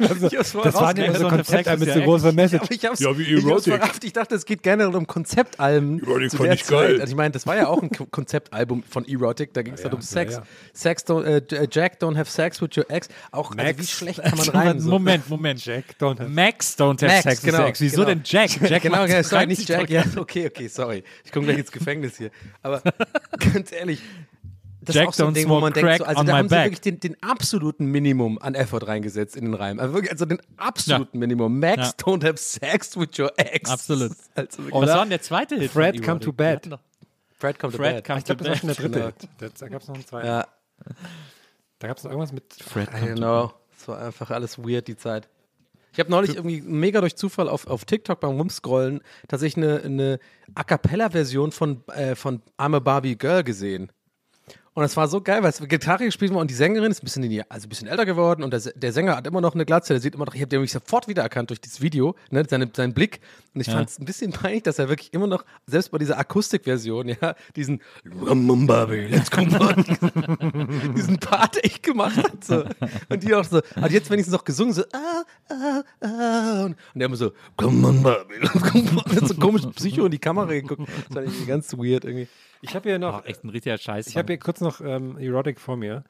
Also, 0.00 0.26
Ich 0.26 0.32
das 0.32 0.52
ja 0.52 0.60
immer 0.60 0.72
so 0.72 0.78
rausgehört. 0.80 1.28
Konzeptalben 1.28 1.84
mit 1.84 1.94
so 1.94 2.00
großer 2.02 2.32
Message. 2.32 2.66
Ich 2.70 2.84
hab's, 2.84 2.98
Ja, 3.00 3.16
wie 3.16 3.22
ich 3.22 3.44
Erotic. 3.44 3.74
verrafft. 3.74 4.02
Ich 4.04 4.12
dachte, 4.12 4.34
es 4.34 4.44
geht 4.46 4.62
generell 4.64 4.94
um 4.96 5.06
Konzeptalben. 5.06 6.02
Erotic 6.02 6.30
zu 6.30 6.36
fand 6.38 6.46
der 6.48 6.54
ich 6.54 6.66
geil. 6.66 6.90
Zeit. 6.92 7.00
Also 7.02 7.12
ich 7.12 7.16
meine, 7.16 7.30
das 7.30 7.46
war 7.46 7.56
ja 7.56 7.68
auch 7.68 7.80
ein 7.82 7.90
Ko- 7.90 8.06
Konzeptalbum 8.06 8.82
von 8.82 9.06
Erotic. 9.06 9.52
Da 9.54 9.62
ging 9.62 9.74
es 9.74 9.80
Ja, 9.80 9.84
halt 9.84 9.94
um 9.94 10.00
ja, 10.00 10.06
Sex. 10.06 10.34
ja. 10.34 10.42
Sex 10.72 11.06
don't, 11.06 11.22
äh, 11.24 11.68
Jack 11.70 11.98
don't 12.02 12.16
have 12.16 12.30
sex 12.30 12.60
with 12.60 12.70
your 12.76 12.90
ex. 12.90 13.08
Auch 13.30 13.52
also 13.52 13.62
Max. 13.62 13.78
wie 13.78 13.86
schlecht 13.86 14.22
kann 14.22 14.36
man 14.36 14.48
reimen? 14.50 14.80
So. 14.80 14.90
Moment, 14.90 15.28
Moment. 15.30 15.64
Jack 15.64 15.84
don't 16.00 16.18
have 16.18 16.28
Max 16.28 16.76
don't 16.76 17.00
have 17.00 17.06
Max, 17.06 17.22
sex 17.22 17.44
with 17.44 17.52
genau, 17.52 17.66
sex. 17.66 17.80
Wieso 17.80 17.96
genau. 17.98 18.08
denn 18.08 18.20
Jack? 18.24 18.50
Jack 18.68 18.82
genau, 18.82 19.06
genau, 19.06 19.22
sorry, 19.22 19.46
nicht 19.46 19.68
Jack. 19.68 19.88
Ja, 19.88 20.02
okay, 20.16 20.46
okay, 20.46 20.66
sorry. 20.66 21.04
Ich 21.24 21.30
komme 21.30 21.46
gleich 21.46 21.58
ins 21.58 21.70
Gefängnis 21.70 22.16
hier. 22.18 22.30
Aber 22.62 22.82
ganz 23.52 23.70
ehrlich, 23.72 24.00
das 24.84 24.96
Jack 24.96 25.08
ist 25.08 25.14
auch 25.14 25.14
so 25.14 25.26
ein 25.26 25.34
Ding, 25.34 25.48
wo 25.48 25.60
man 25.60 25.72
denkt, 25.72 25.98
so, 25.98 26.04
also 26.04 26.22
da 26.22 26.36
haben 26.38 26.48
sie 26.48 26.54
back. 26.54 26.64
wirklich 26.66 26.80
den, 26.80 27.00
den 27.00 27.22
absoluten 27.22 27.86
Minimum 27.86 28.38
an 28.38 28.54
Effort 28.54 28.86
reingesetzt 28.86 29.36
in 29.36 29.44
den 29.46 29.54
Reim. 29.54 29.78
Also 29.80 29.94
wirklich, 29.94 30.12
also 30.12 30.24
den 30.26 30.40
absoluten 30.56 31.18
Minimum. 31.18 31.58
Max 31.58 31.76
Ja. 31.76 32.04
don't 32.04 32.24
have 32.24 32.36
sex 32.36 32.96
with 32.96 33.18
your 33.18 33.32
ex. 33.36 33.70
Absolut. 33.70 34.12
Also 34.34 34.58
wirklich, 34.58 34.74
Was 34.74 34.90
war 34.90 35.00
denn 35.00 35.10
der 35.10 35.22
zweite 35.22 35.56
Hit? 35.56 35.70
Fred 35.70 36.02
Come 36.02 36.20
to 36.20 36.32
Bed. 36.32 36.68
Fred 37.36 37.58
come 37.58 37.72
to 37.72 37.76
Fred 37.78 37.96
bed. 37.96 38.04
come 38.06 38.18
Ich 38.20 38.24
glaube, 38.24 38.44
das 38.44 38.48
war 38.50 38.56
schon 38.56 38.68
der 38.68 38.76
dritte. 38.76 39.14
Genau. 39.38 39.52
Da 39.58 39.68
gab 39.68 39.82
es 39.82 39.88
noch 39.88 39.94
einen 39.96 40.06
zweiten. 40.06 40.26
Ja, 40.26 40.46
Da 41.78 41.88
gab 41.88 41.98
es 41.98 42.04
noch 42.04 42.10
irgendwas 42.10 42.32
mit 42.32 42.54
Fred 42.54 42.88
I 42.90 42.96
don't 42.96 43.16
know. 43.16 43.52
Es 43.78 43.86
war 43.88 43.98
einfach 44.00 44.30
alles 44.30 44.58
weird, 44.58 44.88
die 44.88 44.96
Zeit. 44.96 45.28
Ich 45.92 46.00
habe 46.00 46.10
neulich 46.10 46.34
irgendwie 46.34 46.60
mega 46.62 47.00
durch 47.00 47.14
Zufall 47.16 47.48
auf, 47.48 47.66
auf 47.68 47.84
TikTok 47.84 48.18
beim 48.18 48.36
Rumscrollen 48.36 49.00
tatsächlich 49.28 49.64
eine, 49.64 49.82
eine 49.82 50.18
A 50.54 50.64
Cappella-Version 50.64 51.52
von, 51.52 51.86
äh, 51.88 52.14
von 52.16 52.42
I'm 52.58 52.74
a 52.74 52.78
Barbie 52.80 53.16
Girl 53.16 53.44
gesehen. 53.44 53.92
Und 54.76 54.82
das 54.82 54.96
war 54.96 55.06
so 55.06 55.20
geil, 55.20 55.40
weil 55.44 55.50
es 55.50 55.60
Gitarre 55.60 56.04
gespielt 56.04 56.34
war 56.34 56.40
und 56.40 56.50
die 56.50 56.54
Sängerin 56.54 56.90
ist 56.90 57.00
ein 57.00 57.04
bisschen, 57.04 57.22
die, 57.22 57.48
also 57.48 57.66
ein 57.66 57.68
bisschen 57.68 57.86
älter 57.86 58.04
geworden 58.04 58.42
und 58.42 58.52
der, 58.52 58.60
der 58.74 58.92
Sänger 58.92 59.16
hat 59.16 59.24
immer 59.24 59.40
noch 59.40 59.54
eine 59.54 59.64
Glatze, 59.64 59.92
der 59.94 60.00
sieht 60.00 60.16
immer 60.16 60.24
noch, 60.24 60.34
ich 60.34 60.40
habe 60.40 60.48
den 60.48 60.60
mich 60.62 60.72
sofort 60.72 61.06
wiedererkannt 61.06 61.50
durch 61.50 61.60
dieses 61.60 61.80
Video, 61.80 62.16
ne, 62.30 62.44
seine, 62.48 62.68
seinen 62.74 62.92
Blick. 62.92 63.20
Und 63.54 63.60
ich 63.60 63.68
Ja. 63.68 63.74
fand 63.74 63.88
es 63.88 64.00
ein 64.00 64.04
bisschen 64.04 64.32
peinlich, 64.32 64.64
dass 64.64 64.80
er 64.80 64.88
wirklich 64.88 65.14
immer 65.14 65.28
noch, 65.28 65.44
selbst 65.68 65.92
bei 65.92 65.98
dieser 65.98 66.18
Akustikversion, 66.18 67.08
ja, 67.08 67.36
diesen 67.54 67.80
let's 68.04 69.30
go 69.30 69.42
diesen 70.96 71.18
Part 71.20 71.62
echt 71.62 71.84
gemacht 71.84 72.16
hat. 72.16 72.44
So. 72.44 72.64
Und 73.08 73.22
die 73.22 73.32
auch 73.32 73.44
so, 73.44 73.60
hat 73.80 73.92
jetzt 73.92 74.10
wenigstens 74.10 74.34
noch 74.34 74.44
gesungen, 74.44 74.74
so, 74.74 74.82
ah, 74.92 75.22
ah, 75.50 75.82
ah. 76.00 76.64
Und, 76.64 76.76
der 76.96 77.06
immer 77.06 77.16
so, 77.16 77.30
come 77.56 77.86
on, 77.86 78.02
Barbie, 78.02 78.34
let's 78.40 78.52
go 78.60 79.26
so 79.26 79.34
komisch 79.34 79.62
Psycho 79.76 80.06
in 80.06 80.10
die 80.10 80.18
Kamera 80.18 80.46
geguckt. 80.46 80.82
Das 81.08 81.14
war 81.14 81.22
irgendwie 81.22 81.46
ganz 81.46 81.72
weird 81.74 82.04
irgendwie. 82.04 82.26
Ich 82.64 82.74
habe 82.74 82.88
hier 82.88 82.98
noch, 82.98 83.22
Oh, 83.22 83.26
echt 83.26 83.44
ein 83.44 83.50
richtiger 83.50 83.78
Scheiß. 83.78 84.06
ich 84.06 84.16
habe 84.16 84.32
hier 84.32 84.38
kurz 84.38 84.60
noch 84.60 84.80
ähm, 84.80 85.16
Erotic 85.18 85.60
vor 85.60 85.76
mir. 85.76 86.04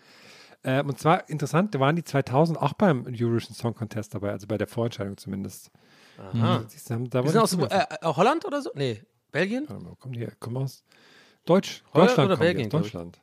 Ähm, 0.62 0.88
und 0.88 0.98
zwar 0.98 1.28
interessant, 1.28 1.74
da 1.74 1.80
waren 1.80 1.94
die 1.96 2.04
2000 2.04 2.58
auch 2.60 2.72
beim 2.72 3.04
Eurovision 3.06 3.54
Song 3.54 3.74
Contest 3.74 4.14
dabei, 4.14 4.30
also 4.30 4.46
bei 4.46 4.56
der 4.56 4.66
Vorentscheidung 4.66 5.16
zumindest. 5.16 5.70
Aha. 6.18 6.64
Siehst 6.68 6.88
du, 6.88 6.94
haben, 6.94 7.10
da 7.10 7.22
Wir 7.22 7.30
sind 7.30 7.40
aus 7.42 7.52
äh, 7.54 7.64
äh, 7.66 7.86
Holland 8.04 8.44
oder 8.46 8.62
so? 8.62 8.70
Nee, 8.74 9.02
Belgien? 9.32 9.64
Warte 9.68 9.84
mal, 9.84 9.94
kommen 9.96 10.14
die 10.14 10.20
her? 10.20 10.32
Kommen 10.40 10.56
aus 10.58 10.84
Deutsch, 11.44 11.82
Holland 11.92 12.10
Deutschland 12.10 12.26
oder 12.30 12.36
die 12.36 12.42
Belgien, 12.42 12.66
aus 12.66 12.70
glaub 12.70 12.84
ich. 12.86 12.92
Deutschland. 12.92 13.20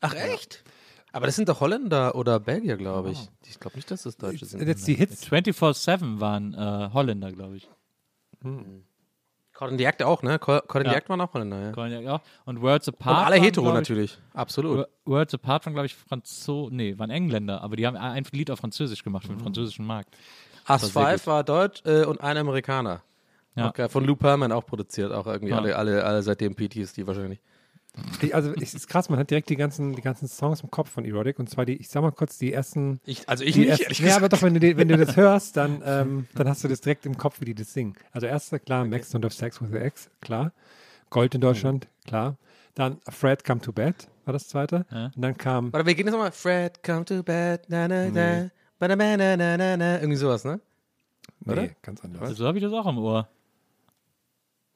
Ach 0.00 0.14
echt? 0.14 0.64
Aber 1.12 1.26
das 1.26 1.36
sind 1.36 1.48
doch 1.48 1.60
Holländer 1.60 2.16
oder 2.16 2.40
Belgier, 2.40 2.76
glaube 2.76 3.12
ich. 3.12 3.30
Ich 3.46 3.60
glaube 3.60 3.76
nicht, 3.76 3.88
dass 3.90 4.02
das 4.02 4.16
Deutsche 4.16 4.44
sind. 4.46 4.66
Jetzt 4.66 4.86
die 4.88 4.94
Hits. 4.94 5.26
24-7 5.28 6.18
waren 6.20 6.52
äh, 6.54 6.90
Holländer, 6.92 7.30
glaube 7.32 7.56
ich. 7.56 7.70
Caught 8.42 8.64
in 9.62 9.78
the 9.78 9.84
Act 9.84 10.02
auch, 10.02 10.22
ne? 10.22 10.38
Caught 10.38 10.64
in 10.76 10.82
the 10.82 10.86
Ja. 10.90 10.94
Act 10.94 11.08
waren 11.08 11.20
auch 11.20 11.32
Holländer, 11.32 11.72
ja. 11.76 12.00
Ja. 12.00 12.20
Und 12.44 12.60
Worlds 12.60 12.88
Und 12.88 13.00
Apart. 13.00 13.26
alle 13.26 13.36
waren, 13.36 13.42
hetero 13.44 13.68
ich, 13.68 13.74
natürlich. 13.74 14.18
Absolut. 14.32 14.78
Wo- 15.04 15.12
Worlds 15.12 15.34
Apart 15.34 15.64
waren, 15.66 15.74
glaube 15.74 15.86
ich, 15.86 15.94
Franzosen. 15.94 16.76
Nee, 16.76 16.98
waren 16.98 17.10
Engländer, 17.10 17.60
aber 17.62 17.76
die 17.76 17.86
haben 17.86 17.96
ein 17.96 18.24
Lied 18.32 18.50
auf 18.50 18.58
Französisch 18.58 19.02
gemacht 19.04 19.24
für 19.26 19.32
Mhm. 19.32 19.36
den 19.38 19.42
französischen 19.44 19.86
Markt. 19.86 20.16
War 20.66 20.78
sehr 20.78 20.88
5 20.90 21.26
war 21.26 21.44
deutsch 21.44 21.82
äh, 21.84 22.04
und 22.04 22.20
ein 22.20 22.36
Amerikaner. 22.36 23.02
Ja. 23.56 23.70
Auch. 23.70 23.90
Von 23.90 24.04
Lou 24.04 24.16
Pearlman 24.16 24.50
auch 24.50 24.66
produziert, 24.66 25.12
auch 25.12 25.26
irgendwie 25.26 25.50
Ja. 25.52 25.58
alle, 25.58 25.76
alle, 25.76 26.04
alle 26.04 26.22
seitdem 26.22 26.54
PTs, 26.56 26.92
die 26.94 27.06
wahrscheinlich. 27.06 27.40
Ich, 28.20 28.34
also 28.34 28.52
es 28.60 28.74
ist 28.74 28.88
krass, 28.88 29.08
man 29.08 29.18
hat 29.20 29.30
direkt 29.30 29.48
die 29.50 29.56
ganzen, 29.56 29.94
die 29.94 30.02
ganzen 30.02 30.26
Songs 30.26 30.62
im 30.62 30.70
Kopf 30.70 30.90
von 30.90 31.04
Erotic 31.04 31.38
und 31.38 31.48
zwar 31.48 31.64
die, 31.64 31.76
ich 31.76 31.88
sag 31.88 32.02
mal 32.02 32.10
kurz, 32.10 32.38
die 32.38 32.52
ersten. 32.52 33.00
Ich, 33.04 33.28
also 33.28 33.44
ich 33.44 33.54
die 33.54 33.66
nicht, 33.66 33.80
ersten, 33.82 34.04
ja, 34.06 34.16
aber 34.16 34.28
doch, 34.28 34.42
wenn 34.42 34.54
du, 34.54 34.60
die- 34.60 34.76
wenn 34.76 34.88
du 34.88 34.96
das 34.96 35.14
hörst, 35.16 35.56
dann, 35.56 35.80
ähm, 35.84 36.26
dann 36.34 36.48
hast 36.48 36.64
du 36.64 36.68
das 36.68 36.80
direkt 36.80 37.06
im 37.06 37.16
Kopf, 37.16 37.40
wie 37.40 37.44
die 37.44 37.54
das 37.54 37.72
singen. 37.72 37.94
Also 38.10 38.26
erster, 38.26 38.58
klar, 38.58 38.84
Max 38.84 39.14
Don't 39.14 39.22
Have 39.24 39.32
Sex 39.34 39.62
with 39.62 39.68
the 39.70 39.78
Ex, 39.78 40.10
klar. 40.20 40.52
Gold 41.10 41.34
in 41.36 41.40
Deutschland, 41.40 41.86
klar. 42.04 42.36
Dann 42.74 42.98
Fred 43.08 43.44
Come 43.44 43.60
to 43.60 43.72
Bed 43.72 44.08
war 44.24 44.32
das 44.32 44.48
zweite. 44.48 44.84
Ja. 44.90 45.12
Und 45.14 45.22
dann 45.22 45.36
kam, 45.38 45.72
Warte, 45.72 45.86
wir 45.86 45.94
gehen 45.94 46.06
jetzt 46.06 46.12
nochmal. 46.14 46.32
Fred, 46.32 46.82
come 46.82 47.04
to 47.04 47.22
bed, 47.22 47.60
na 47.68 47.86
na 47.86 48.08
na, 48.10 48.50
na 48.80 48.88
na 48.88 48.96
na 48.96 49.36
na 49.36 49.56
na 49.56 49.76
na. 49.76 49.94
Irgendwie 50.00 50.16
sowas, 50.16 50.44
ne? 50.44 50.58
oder? 51.46 51.62
nee, 51.62 51.70
ganz 51.82 52.02
anders. 52.02 52.22
Also 52.22 52.34
so 52.34 52.46
habe 52.48 52.58
ich 52.58 52.64
das 52.64 52.72
auch 52.72 52.86
im 52.88 52.98
Ohr. 52.98 53.28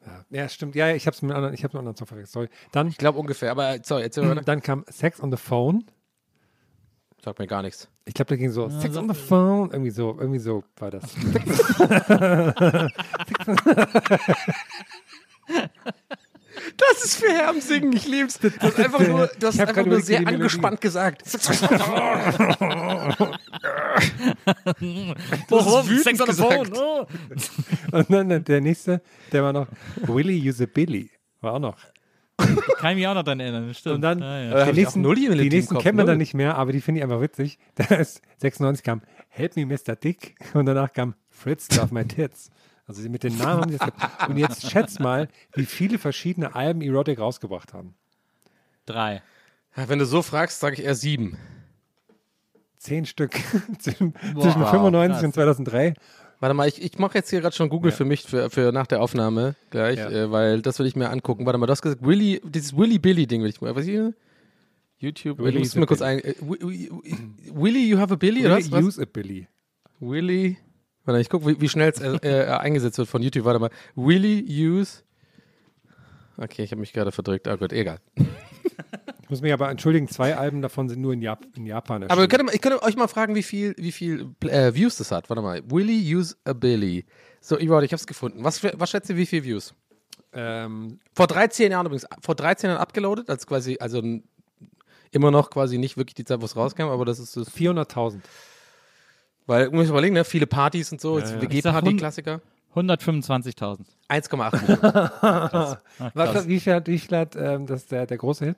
Ja, 0.06 0.24
ja 0.30 0.48
stimmt. 0.48 0.74
Ja, 0.74 0.90
ich 0.94 1.06
hab's 1.06 1.22
mit 1.22 1.30
einem 1.30 1.36
anderen, 1.36 1.54
ich 1.54 1.64
hab's 1.64 1.72
mit 1.74 1.80
einem 1.80 1.88
anderen 1.88 1.96
Song 1.96 2.06
verwechselt, 2.06 2.32
sorry. 2.32 2.48
Dann, 2.72 2.88
Ich 2.88 2.98
glaube 2.98 3.18
ungefähr, 3.18 3.50
aber 3.50 3.78
sorry, 3.82 4.02
erzähl 4.02 4.28
weiter. 4.28 4.42
dann 4.42 4.62
kam 4.62 4.84
Sex 4.88 5.20
on 5.22 5.30
the 5.30 5.36
Phone. 5.36 5.84
Sagt 7.24 7.38
mir 7.40 7.46
gar 7.48 7.62
nichts. 7.62 7.88
Ich 8.04 8.14
glaube, 8.14 8.28
da 8.30 8.36
ging 8.36 8.50
so 8.50 8.68
Sex 8.68 8.96
on 8.96 9.08
the 9.08 9.14
Phone. 9.14 9.70
Irgendwie 9.72 9.90
so, 9.90 10.16
irgendwie 10.18 10.38
so 10.38 10.62
war 10.76 10.90
das. 10.92 11.02
Das 16.76 17.04
ist 17.04 17.16
für 17.16 17.28
Herm 17.32 17.60
singen, 17.60 17.92
ich 17.92 18.06
lieb's. 18.06 18.38
Du 18.38 18.50
hast 18.60 18.78
einfach 18.80 19.00
nur, 19.00 19.28
du 19.38 19.46
hast 19.46 19.54
Ich 19.54 19.60
hab 19.60 19.68
einfach 19.68 19.82
grad 19.82 19.86
nur 19.86 20.00
sehr 20.00 20.20
wie 20.20 20.24
die 20.24 20.32
Melodie- 20.32 20.42
angespannt 20.42 20.80
gesagt. 20.80 21.22
Warum? 25.48 25.88
wütend 25.88 26.04
Sex 26.04 26.20
on 26.20 26.30
the 26.30 26.42
phone. 26.42 26.72
Oh. 26.74 27.06
Und 27.96 28.10
dann 28.10 28.44
der 28.44 28.60
nächste, 28.60 29.02
der 29.32 29.42
war 29.42 29.52
noch 29.52 29.68
Willy 30.02 30.48
Use 30.48 30.64
a 30.64 30.66
Billy. 30.66 31.10
War 31.40 31.54
auch 31.54 31.58
noch. 31.58 31.78
Kann 32.36 32.92
ich 32.92 32.96
mich 32.98 33.06
auch 33.08 33.14
noch 33.14 33.24
dran 33.24 33.40
erinnern. 33.40 33.74
Stimmt. 33.74 33.96
Und 33.96 34.00
dann 34.02 34.22
Ah, 34.22 34.42
ja. 34.42 34.58
Äh, 34.68 34.72
die 34.72 34.80
nächsten, 34.80 35.00
null 35.00 35.16
die 35.16 35.28
nächsten 35.28 35.76
wir 35.76 35.92
null. 35.92 36.06
dann 36.06 36.18
nicht 36.18 36.34
mehr, 36.34 36.56
aber 36.56 36.72
die 36.72 36.80
finde 36.80 37.00
ich 37.00 37.04
einfach 37.04 37.20
witzig. 37.20 37.58
Da 37.74 37.96
ist 37.96 38.22
96 38.38 38.84
kam 38.84 39.02
Help 39.28 39.56
me 39.56 39.66
Mr. 39.66 39.96
Dick 39.96 40.36
und 40.54 40.66
danach 40.66 40.92
kam 40.92 41.14
Fritz 41.30 41.74
Love 41.76 41.92
My 41.92 42.04
Tits. 42.04 42.50
Also 42.86 43.06
mit 43.10 43.22
den 43.22 43.36
Namen 43.36 43.78
Und 44.28 44.36
jetzt 44.38 44.70
schätzt 44.70 44.98
mal, 44.98 45.28
wie 45.54 45.66
viele 45.66 45.98
verschiedene 45.98 46.54
Alben 46.54 46.80
Erotic 46.80 47.18
rausgebracht 47.18 47.74
haben. 47.74 47.94
Drei. 48.86 49.22
Ja, 49.76 49.88
Wenn 49.88 49.98
du 49.98 50.06
so 50.06 50.22
fragst, 50.22 50.60
sage 50.60 50.76
ich 50.76 50.84
eher 50.84 50.94
sieben. 50.94 51.36
Zehn 52.78 53.04
Stück 53.06 53.32
zwischen, 53.78 54.14
Wow, 54.34 54.42
zwischen 54.44 54.64
95 54.64 55.12
krass. 55.14 55.24
und 55.24 55.34
2003. 55.34 55.94
Warte 56.40 56.54
mal, 56.54 56.68
ich, 56.68 56.80
ich 56.80 56.98
mache 56.98 57.18
jetzt 57.18 57.30
hier 57.30 57.40
gerade 57.40 57.54
schon 57.56 57.68
Google 57.68 57.90
für 57.90 58.04
mich 58.04 58.22
für, 58.22 58.48
für 58.48 58.70
nach 58.70 58.86
der 58.86 59.02
Aufnahme 59.02 59.56
gleich, 59.70 59.98
Ja. 59.98 60.08
äh, 60.10 60.30
weil 60.30 60.62
das 60.62 60.78
will 60.78 60.86
ich 60.86 60.94
mir 60.94 61.10
angucken. 61.10 61.44
Warte 61.46 61.58
mal, 61.58 61.66
du 61.66 61.72
hast 61.72 61.82
gesagt, 61.82 62.04
Willy, 62.06 62.40
dieses 62.44 62.76
Willy 62.76 62.98
Billy 63.00 63.26
Ding 63.26 63.42
will 63.42 63.50
ich 63.50 63.60
mal. 63.60 63.74
Was 63.74 63.82
ist 63.82 63.88
hier? 63.90 64.14
YouTube. 64.98 65.38
Willy 65.38 65.62
du 65.62 65.76
a 65.76 65.80
mir 65.80 65.86
kurz 65.86 66.00
ein. 66.02 66.20
Äh, 66.20 66.34
Wi- 66.40 66.58
Wi- 66.60 66.90
Wi- 66.90 67.52
Willy, 67.52 67.88
you 67.88 67.98
have 67.98 68.12
a 68.12 68.16
Billy 68.16 68.46
oder 68.46 68.56
was? 68.56 68.70
Use 68.70 69.02
a 69.02 69.04
Billy. 69.04 69.48
Willy. 70.00 70.56
Warte, 71.04 71.20
ich 71.20 71.28
gucke, 71.28 71.46
wie, 71.46 71.60
wie 71.60 71.68
schnell 71.68 71.90
es 71.90 72.00
äh, 72.00 72.18
äh, 72.22 72.44
eingesetzt 72.50 72.98
wird 72.98 73.08
von 73.08 73.22
YouTube. 73.22 73.44
Warte 73.44 73.58
mal. 73.58 73.70
Willy 73.96 74.44
use. 74.48 75.02
Okay, 76.36 76.62
ich 76.62 76.70
habe 76.70 76.80
mich 76.80 76.92
gerade 76.92 77.10
verdrückt. 77.10 77.48
Ah 77.48 77.56
gut, 77.56 77.72
egal. 77.72 77.98
Ich 79.28 79.30
muss 79.30 79.42
mich 79.42 79.52
aber 79.52 79.68
entschuldigen, 79.68 80.08
zwei 80.08 80.36
Alben 80.38 80.62
davon 80.62 80.88
sind 80.88 81.02
nur 81.02 81.12
in, 81.12 81.20
Jap 81.20 81.44
in 81.54 81.66
Japan 81.66 82.00
erschienen. 82.00 82.30
Aber 82.30 82.44
mal- 82.44 82.54
ich 82.54 82.62
könnte 82.62 82.82
euch 82.82 82.96
mal 82.96 83.08
fragen, 83.08 83.34
wie 83.34 83.42
viel, 83.42 83.74
wie 83.76 83.92
viel 83.92 84.34
äh, 84.44 84.72
Views 84.74 84.96
das 84.96 85.12
hat. 85.12 85.28
Warte 85.28 85.42
mal. 85.42 85.60
Willy 85.70 86.14
use 86.16 86.34
a 86.46 86.54
Billy. 86.54 87.04
So, 87.42 87.58
ich 87.58 87.68
habe 87.68 87.84
es 87.84 88.06
gefunden. 88.06 88.42
Was, 88.42 88.64
was 88.64 88.88
schätzt 88.88 89.10
ihr, 89.10 89.16
wie 89.18 89.26
viel 89.26 89.44
Views? 89.44 89.74
ähm, 90.32 90.98
Vor 91.14 91.26
13 91.26 91.70
Jahren 91.70 91.84
übrigens, 91.84 92.06
vor 92.22 92.36
13 92.36 92.70
Jahren 92.70 92.80
abgeloadet, 92.80 93.28
als 93.28 93.46
quasi, 93.46 93.76
also 93.78 94.02
immer 95.10 95.30
noch 95.30 95.50
quasi 95.50 95.76
nicht 95.76 95.98
wirklich 95.98 96.14
die 96.14 96.24
Zeit, 96.24 96.40
wo 96.40 96.46
es 96.46 96.56
rauskam, 96.56 96.84
aber 96.84 97.04
das 97.04 97.18
ist 97.18 97.36
das. 97.36 97.50
400.000. 97.54 98.20
Weil, 99.46 99.68
muss 99.70 99.84
ich 99.84 99.90
überlegen, 99.90 100.14
ne? 100.14 100.24
viele 100.24 100.46
Partys 100.46 100.90
und 100.90 101.02
so, 101.02 101.18
Ja, 101.18 101.26
ja. 101.26 101.42
WG-Party-Klassiker. 101.42 102.40
125.000. 102.74 103.80
1,8 104.08 104.60
Millionen. 104.62 105.78
Was, 106.14 106.34
hat- 106.34 106.48
wie 106.48 106.60
viel 106.60 106.74
hat, 106.74 106.86
wie 106.88 106.98
viel 106.98 107.16
hat 107.18 107.36
ähm, 107.36 107.66
das 107.66 107.86
der, 107.86 108.06
der 108.06 108.16
große 108.16 108.44
Hit? 108.46 108.56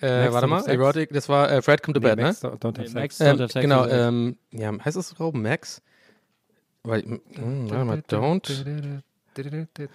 Äh, 0.00 0.32
warte 0.32 0.46
Don't 0.46 0.50
mal? 0.50 0.66
Erotic, 0.68 1.10
das 1.12 1.28
war 1.28 1.50
äh, 1.50 1.62
Fred 1.62 1.82
Come 1.82 1.94
to 1.94 2.00
Bed, 2.00 2.16
ne? 2.16 2.24
Max, 2.24 2.44
Don't 2.44 2.64
Have 2.64 2.80
Nee, 2.82 2.86
Sex. 2.88 2.94
Max- 2.94 3.20
Ähm, 3.20 3.26
Don't 3.36 3.40
Have 3.42 3.52
Sex 3.52 3.62
genau, 3.62 3.86
ähm, 3.86 4.36
ja, 4.52 4.84
heißt 4.84 4.96
das 4.96 5.08
so, 5.10 5.32
Max? 5.32 5.82
Weil, 6.84 7.02
mm, 7.02 7.70
warte 7.70 7.84
mal, 7.84 7.98
don't 8.08 8.48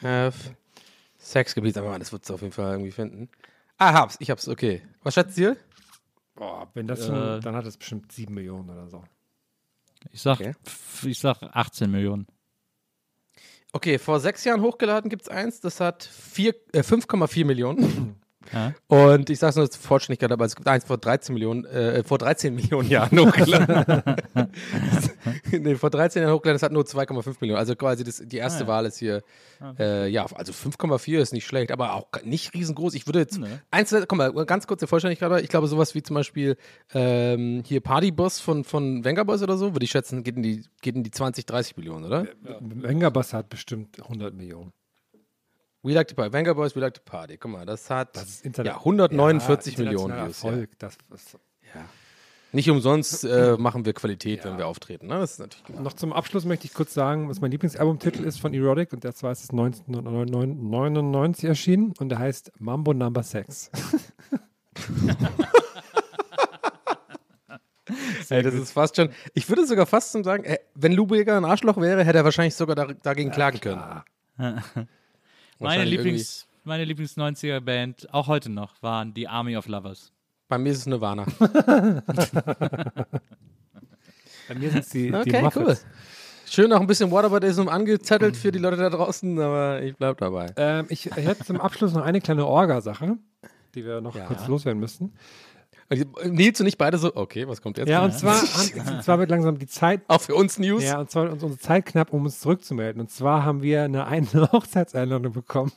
have 0.01 0.55
Sex 1.17 1.55
Gebiet, 1.55 1.77
aber 1.77 1.97
das 1.99 2.11
wird 2.11 2.23
es 2.23 2.31
auf 2.31 2.41
jeden 2.41 2.53
Fall 2.53 2.71
irgendwie 2.73 2.91
finden. 2.91 3.29
Ah, 3.77 3.93
hab's, 3.93 4.17
ich 4.19 4.29
hab's, 4.29 4.47
okay. 4.47 4.81
Was 5.03 5.13
schätzt 5.13 5.37
ihr? 5.37 5.57
Boah, 6.35 6.69
wenn 6.73 6.87
das 6.87 7.01
Äh, 7.01 7.05
schon, 7.07 7.41
dann 7.41 7.55
hat 7.55 7.65
es 7.65 7.77
bestimmt 7.77 8.11
7 8.11 8.33
Millionen 8.33 8.69
oder 8.69 8.89
so. 8.89 9.03
Ich 10.11 10.21
sag, 10.21 10.39
Okay. 10.39 10.53
ich 11.05 11.19
sag 11.19 11.41
18 11.41 11.89
Millionen. 11.89 12.27
Okay, 13.71 13.97
vor 13.97 14.19
sechs 14.19 14.43
Jahren 14.43 14.61
hochgeladen 14.61 15.09
gibt's 15.09 15.29
eins, 15.29 15.59
das 15.59 15.79
hat 15.79 16.03
vier- 16.03 16.55
äh, 16.73 16.83
5,4 16.83 17.45
Millionen. 17.45 18.15
Ja. 18.51 18.73
Und 18.87 19.29
ich 19.29 19.39
sag's 19.39 19.55
nur 19.55 19.69
zur 19.69 19.81
Vollständigkeit, 19.81 20.31
aber 20.31 20.45
es 20.45 20.55
gibt 20.55 20.67
eins 20.67 20.83
vor 20.85 20.97
13 20.97 21.33
Millionen, 21.33 21.65
äh, 21.65 22.03
vor 22.03 22.17
13 22.17 22.53
Millionen 22.55 22.89
Jahren 22.89 23.17
hochgeladen. 23.19 24.15
nee, 25.51 25.75
vor 25.75 25.89
13 25.89 26.21
Jahren 26.23 26.33
hochgeladen, 26.33 26.55
das 26.55 26.63
hat 26.63 26.71
nur 26.71 26.83
2,5 26.83 27.37
Millionen. 27.41 27.59
Also 27.59 27.75
quasi 27.75 28.03
das, 28.03 28.21
die 28.25 28.37
erste 28.37 28.63
Ah, 28.63 28.67
ja. 28.67 28.67
Wahl 28.67 28.85
ist 28.85 28.97
hier, 28.97 29.21
äh, 29.79 30.07
ja, 30.09 30.25
also 30.33 30.51
5,4 30.53 31.19
ist 31.19 31.33
nicht 31.33 31.45
schlecht, 31.45 31.71
aber 31.71 31.93
auch 31.93 32.07
nicht 32.23 32.53
riesengroß. 32.53 32.93
Ich 32.95 33.07
würde 33.07 33.19
jetzt, 33.19 33.39
Nee. 33.39 33.47
eins, 33.71 33.95
komm 34.07 34.17
mal, 34.17 34.31
ganz 34.45 34.67
kurz 34.67 34.79
der 34.79 34.87
Vollständigkeit, 34.87 35.29
halber, 35.29 35.41
ich 35.43 35.49
glaube 35.49 35.67
sowas 35.67 35.95
wie 35.95 36.03
zum 36.03 36.15
Beispiel 36.15 36.57
ähm, 36.93 37.63
hier 37.65 37.81
Partyboss 37.81 38.39
von, 38.39 38.63
von 38.63 39.03
Venga 39.05 39.23
Boys 39.23 39.41
oder 39.43 39.57
so, 39.57 39.73
würde 39.73 39.85
ich 39.85 39.91
schätzen, 39.91 40.23
geht 40.23 40.35
in 40.35 40.43
die, 40.43 40.63
geht 40.81 40.95
in 40.95 41.03
die 41.03 41.11
20, 41.11 41.45
30 41.45 41.77
Millionen, 41.77 42.05
oder? 42.05 42.27
Wenger 42.59 43.11
Bass 43.11 43.33
hat 43.33 43.49
bestimmt 43.49 44.01
100 44.01 44.33
Millionen. 44.33 44.71
We 45.83 45.93
like 45.93 46.07
to 46.07 46.15
party. 46.15 46.33
Venga 46.33 46.53
Boys, 46.53 46.75
we 46.75 46.81
like 46.81 46.93
to 46.93 47.01
party. 47.03 47.37
Guck 47.37 47.51
mal, 47.51 47.65
das 47.65 47.89
hat 47.89 48.15
Das 48.15 48.41
ja, 48.43 48.77
149 48.77 49.77
Ja, 49.77 49.83
Millionen 49.83 50.15
Views. 50.15 50.41
Ja. 50.41 50.49
Erfolg. 50.49 50.79
Das, 50.79 50.97
das, 51.09 51.37
Nicht 52.53 52.69
umsonst 52.69 53.25
äh, 53.25 53.57
machen 53.59 53.85
wir 53.85 53.93
Qualität, 53.93 54.45
wenn 54.45 54.57
wir 54.57 54.67
auftreten. 54.67 55.07
Ne? 55.07 55.19
Das 55.19 55.33
ist 55.33 55.39
natürlich 55.39 55.65
klar. 55.65 55.81
noch 55.81 55.93
zum 55.93 56.13
Abschluss 56.13 56.45
möchte 56.45 56.67
ich 56.67 56.73
kurz 56.73 56.93
sagen, 56.93 57.29
was 57.29 57.41
mein 57.41 57.51
Lieblingsalbumtitel 57.51 58.23
ist 58.23 58.39
von 58.39 58.53
Erotic 58.53 58.93
und 58.93 59.03
das 59.03 59.21
war 59.23 59.31
es 59.31 59.43
ist 59.43 59.51
1999 59.51 61.45
erschienen 61.45 61.93
und 61.99 62.09
der 62.09 62.19
heißt 62.19 62.51
Mambo 62.59 62.93
Number 62.93 63.23
6. 63.23 63.71
Ey, 68.29 68.41
das 68.41 68.53
ist 68.53 68.71
fast 68.71 68.95
schon. 68.95 69.09
Ich 69.33 69.47
würde 69.49 69.67
sogar 69.67 69.85
fast 69.85 70.11
zum 70.11 70.23
sagen, 70.23 70.43
äh, 70.43 70.57
wenn 70.73 70.93
Lou 70.93 71.05
Bega 71.05 71.37
ein 71.37 71.45
Arschloch 71.45 71.77
wäre, 71.77 72.03
hätte 72.03 72.19
er 72.19 72.23
wahrscheinlich 72.23 72.55
sogar 72.55 72.75
da, 72.75 72.85
dagegen 72.85 73.31
klagen 73.31 73.59
können. 73.59 73.81
Meine 75.63 75.85
Lieblings, 75.85 76.47
meine 76.63 76.83
Lieblings-90er-Band, 76.85 78.13
auch 78.13 78.27
heute 78.27 78.49
noch, 78.49 78.73
waren 78.81 79.13
die 79.13 79.27
Army 79.27 79.57
of 79.57 79.67
Lovers. 79.67 80.11
Bei 80.47 80.57
mir 80.57 80.71
ist 80.71 80.79
es 80.79 80.85
Nirvana. 80.85 81.25
Bei 84.47 84.55
mir 84.55 84.69
sind 84.71 84.79
es 84.83 84.89
die, 84.89 85.09
die 85.09 85.15
Okay, 85.15 85.41
Muffets. 85.41 85.65
cool. 85.67 85.77
Schön 86.49 86.69
noch 86.69 86.81
ein 86.81 86.87
bisschen 86.87 87.09
Whataboutism 87.09 87.67
angezettelt 87.69 88.35
für 88.37 88.51
die 88.51 88.59
Leute 88.59 88.77
da 88.77 88.89
draußen, 88.89 89.39
aber 89.39 89.81
ich 89.81 89.95
bleib 89.95 90.17
dabei. 90.17 90.53
Ähm, 90.57 90.85
ich, 90.89 91.05
ich 91.07 91.15
hätte 91.15 91.43
zum 91.45 91.59
Abschluss 91.59 91.93
noch 91.93 92.03
eine 92.03 92.19
kleine 92.21 92.45
Orga-Sache, 92.45 93.17
die 93.73 93.85
wir 93.85 94.01
noch 94.01 94.15
Ja. 94.15 94.25
kurz 94.25 94.47
loswerden 94.47 94.79
müssen. 94.79 95.13
Und 95.89 96.33
Nils 96.33 96.59
und 96.59 96.67
ich 96.67 96.77
beide 96.77 96.97
so, 96.97 97.15
okay, 97.15 97.47
was 97.47 97.61
kommt 97.61 97.77
jetzt? 97.77 97.89
Ja, 97.89 98.03
und 98.03 98.13
zwar, 98.13 98.41
und 98.41 99.03
zwar 99.03 99.19
wird 99.19 99.29
langsam 99.29 99.59
die 99.59 99.67
Zeit 99.67 100.01
Auch 100.07 100.21
für 100.21 100.35
uns 100.35 100.57
News. 100.57 100.83
Ja, 100.83 100.99
und 100.99 101.11
zwar 101.11 101.27
ist 101.27 101.43
unsere 101.43 101.57
Zeit 101.57 101.85
knapp, 101.85 102.13
um 102.13 102.25
uns 102.25 102.39
zurückzumelden. 102.39 103.01
Und 103.01 103.09
zwar 103.09 103.43
haben 103.43 103.61
wir 103.61 103.83
eine, 103.83 104.05
eine 104.07 104.27
Hochzeitseinladung 104.51 105.33
bekommen 105.33 105.71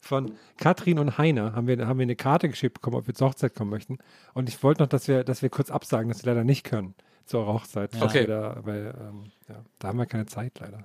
von 0.00 0.32
Katrin 0.58 0.98
und 0.98 1.18
Heiner. 1.18 1.54
Haben 1.54 1.66
wir, 1.66 1.86
haben 1.86 1.98
wir 1.98 2.04
eine 2.04 2.16
Karte 2.16 2.48
geschickt 2.48 2.74
bekommen, 2.74 2.96
ob 2.96 3.06
wir 3.06 3.14
zur 3.14 3.28
Hochzeit 3.28 3.54
kommen 3.54 3.70
möchten. 3.70 3.98
Und 4.34 4.48
ich 4.48 4.62
wollte 4.62 4.82
noch, 4.82 4.88
dass 4.88 5.08
wir, 5.08 5.24
dass 5.24 5.42
wir 5.42 5.50
kurz 5.50 5.70
absagen, 5.70 6.08
dass 6.08 6.24
wir 6.24 6.32
leider 6.32 6.44
nicht 6.44 6.64
können 6.64 6.94
zu 7.24 7.38
eurer 7.38 7.54
Hochzeit. 7.54 7.94
Ja. 7.94 8.02
Okay. 8.02 8.26
Da, 8.26 8.58
weil, 8.62 8.94
ähm, 9.00 9.30
ja, 9.48 9.62
da 9.78 9.88
haben 9.88 9.98
wir 9.98 10.06
keine 10.06 10.26
Zeit 10.26 10.58
leider. 10.60 10.84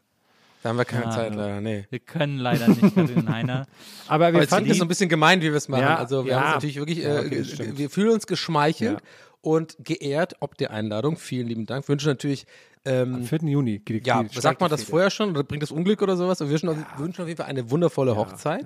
Da 0.68 0.72
haben 0.72 0.78
wir 0.80 0.84
keine 0.86 1.08
Ah, 1.08 1.12
Zeit, 1.12 1.32
ja. 1.34 1.38
leider, 1.40 1.62
nee. 1.62 1.86
Wir 1.90 2.00
können 2.00 2.40
leider 2.40 2.68
nicht, 2.68 2.94
Katrin 2.94 3.30
Heiner. 3.34 3.68
Aber 4.10 4.26
wir 4.26 4.28
Aber 4.28 4.40
jetzt 4.42 4.50
fanden 4.50 4.68
das 4.68 4.80
so 4.80 4.84
ein 4.84 4.90
bisschen 4.90 5.08
gemein, 5.08 5.40
wie 5.40 5.46
wir 5.46 5.54
es 5.56 5.70
machen. 5.70 5.84
Ja, 5.84 5.96
also 5.96 6.26
wir 6.26 6.32
ja. 6.34 6.40
haben 6.42 6.48
es 6.48 6.54
natürlich 6.56 6.76
wirklich, 6.76 6.98
Ja, 6.98 7.22
äh, 7.22 7.26
okay, 7.26 7.72
wir 7.78 7.90
fühlen 7.90 8.10
uns 8.10 8.28
geschmeichelt 8.28 9.00
Ja. 9.00 9.08
und 9.40 9.78
geehrt 9.80 10.36
ob 10.42 10.58
der 10.58 10.72
Einladung. 10.72 11.16
Vielen 11.16 11.48
lieben 11.48 11.66
Dank. 11.68 11.88
Wünsche 11.88 12.10
natürlich 12.10 12.48
Ähm, 12.86 13.16
Am 13.16 13.24
4. 13.24 13.40
Juni 13.44 13.80
geht 13.80 14.06
die 14.06 14.08
ja, 14.10 14.24
die- 14.24 14.40
sagt 14.40 14.62
man 14.62 14.70
das 14.70 14.82
Fehde. 14.82 14.92
vorher 14.92 15.10
schon 15.10 15.32
oder 15.32 15.44
bringt 15.44 15.64
das 15.64 15.72
Unglück 15.72 16.02
oder 16.02 16.16
sowas? 16.16 16.40
Wir 16.40 16.50
wünschen, 16.50 16.70
auf- 16.70 16.78
wünschen 16.98 17.22
auf 17.22 17.28
jeden 17.28 17.38
Fall 17.38 17.48
eine 17.48 17.70
wundervolle 17.72 18.16
Hochzeit 18.16 18.66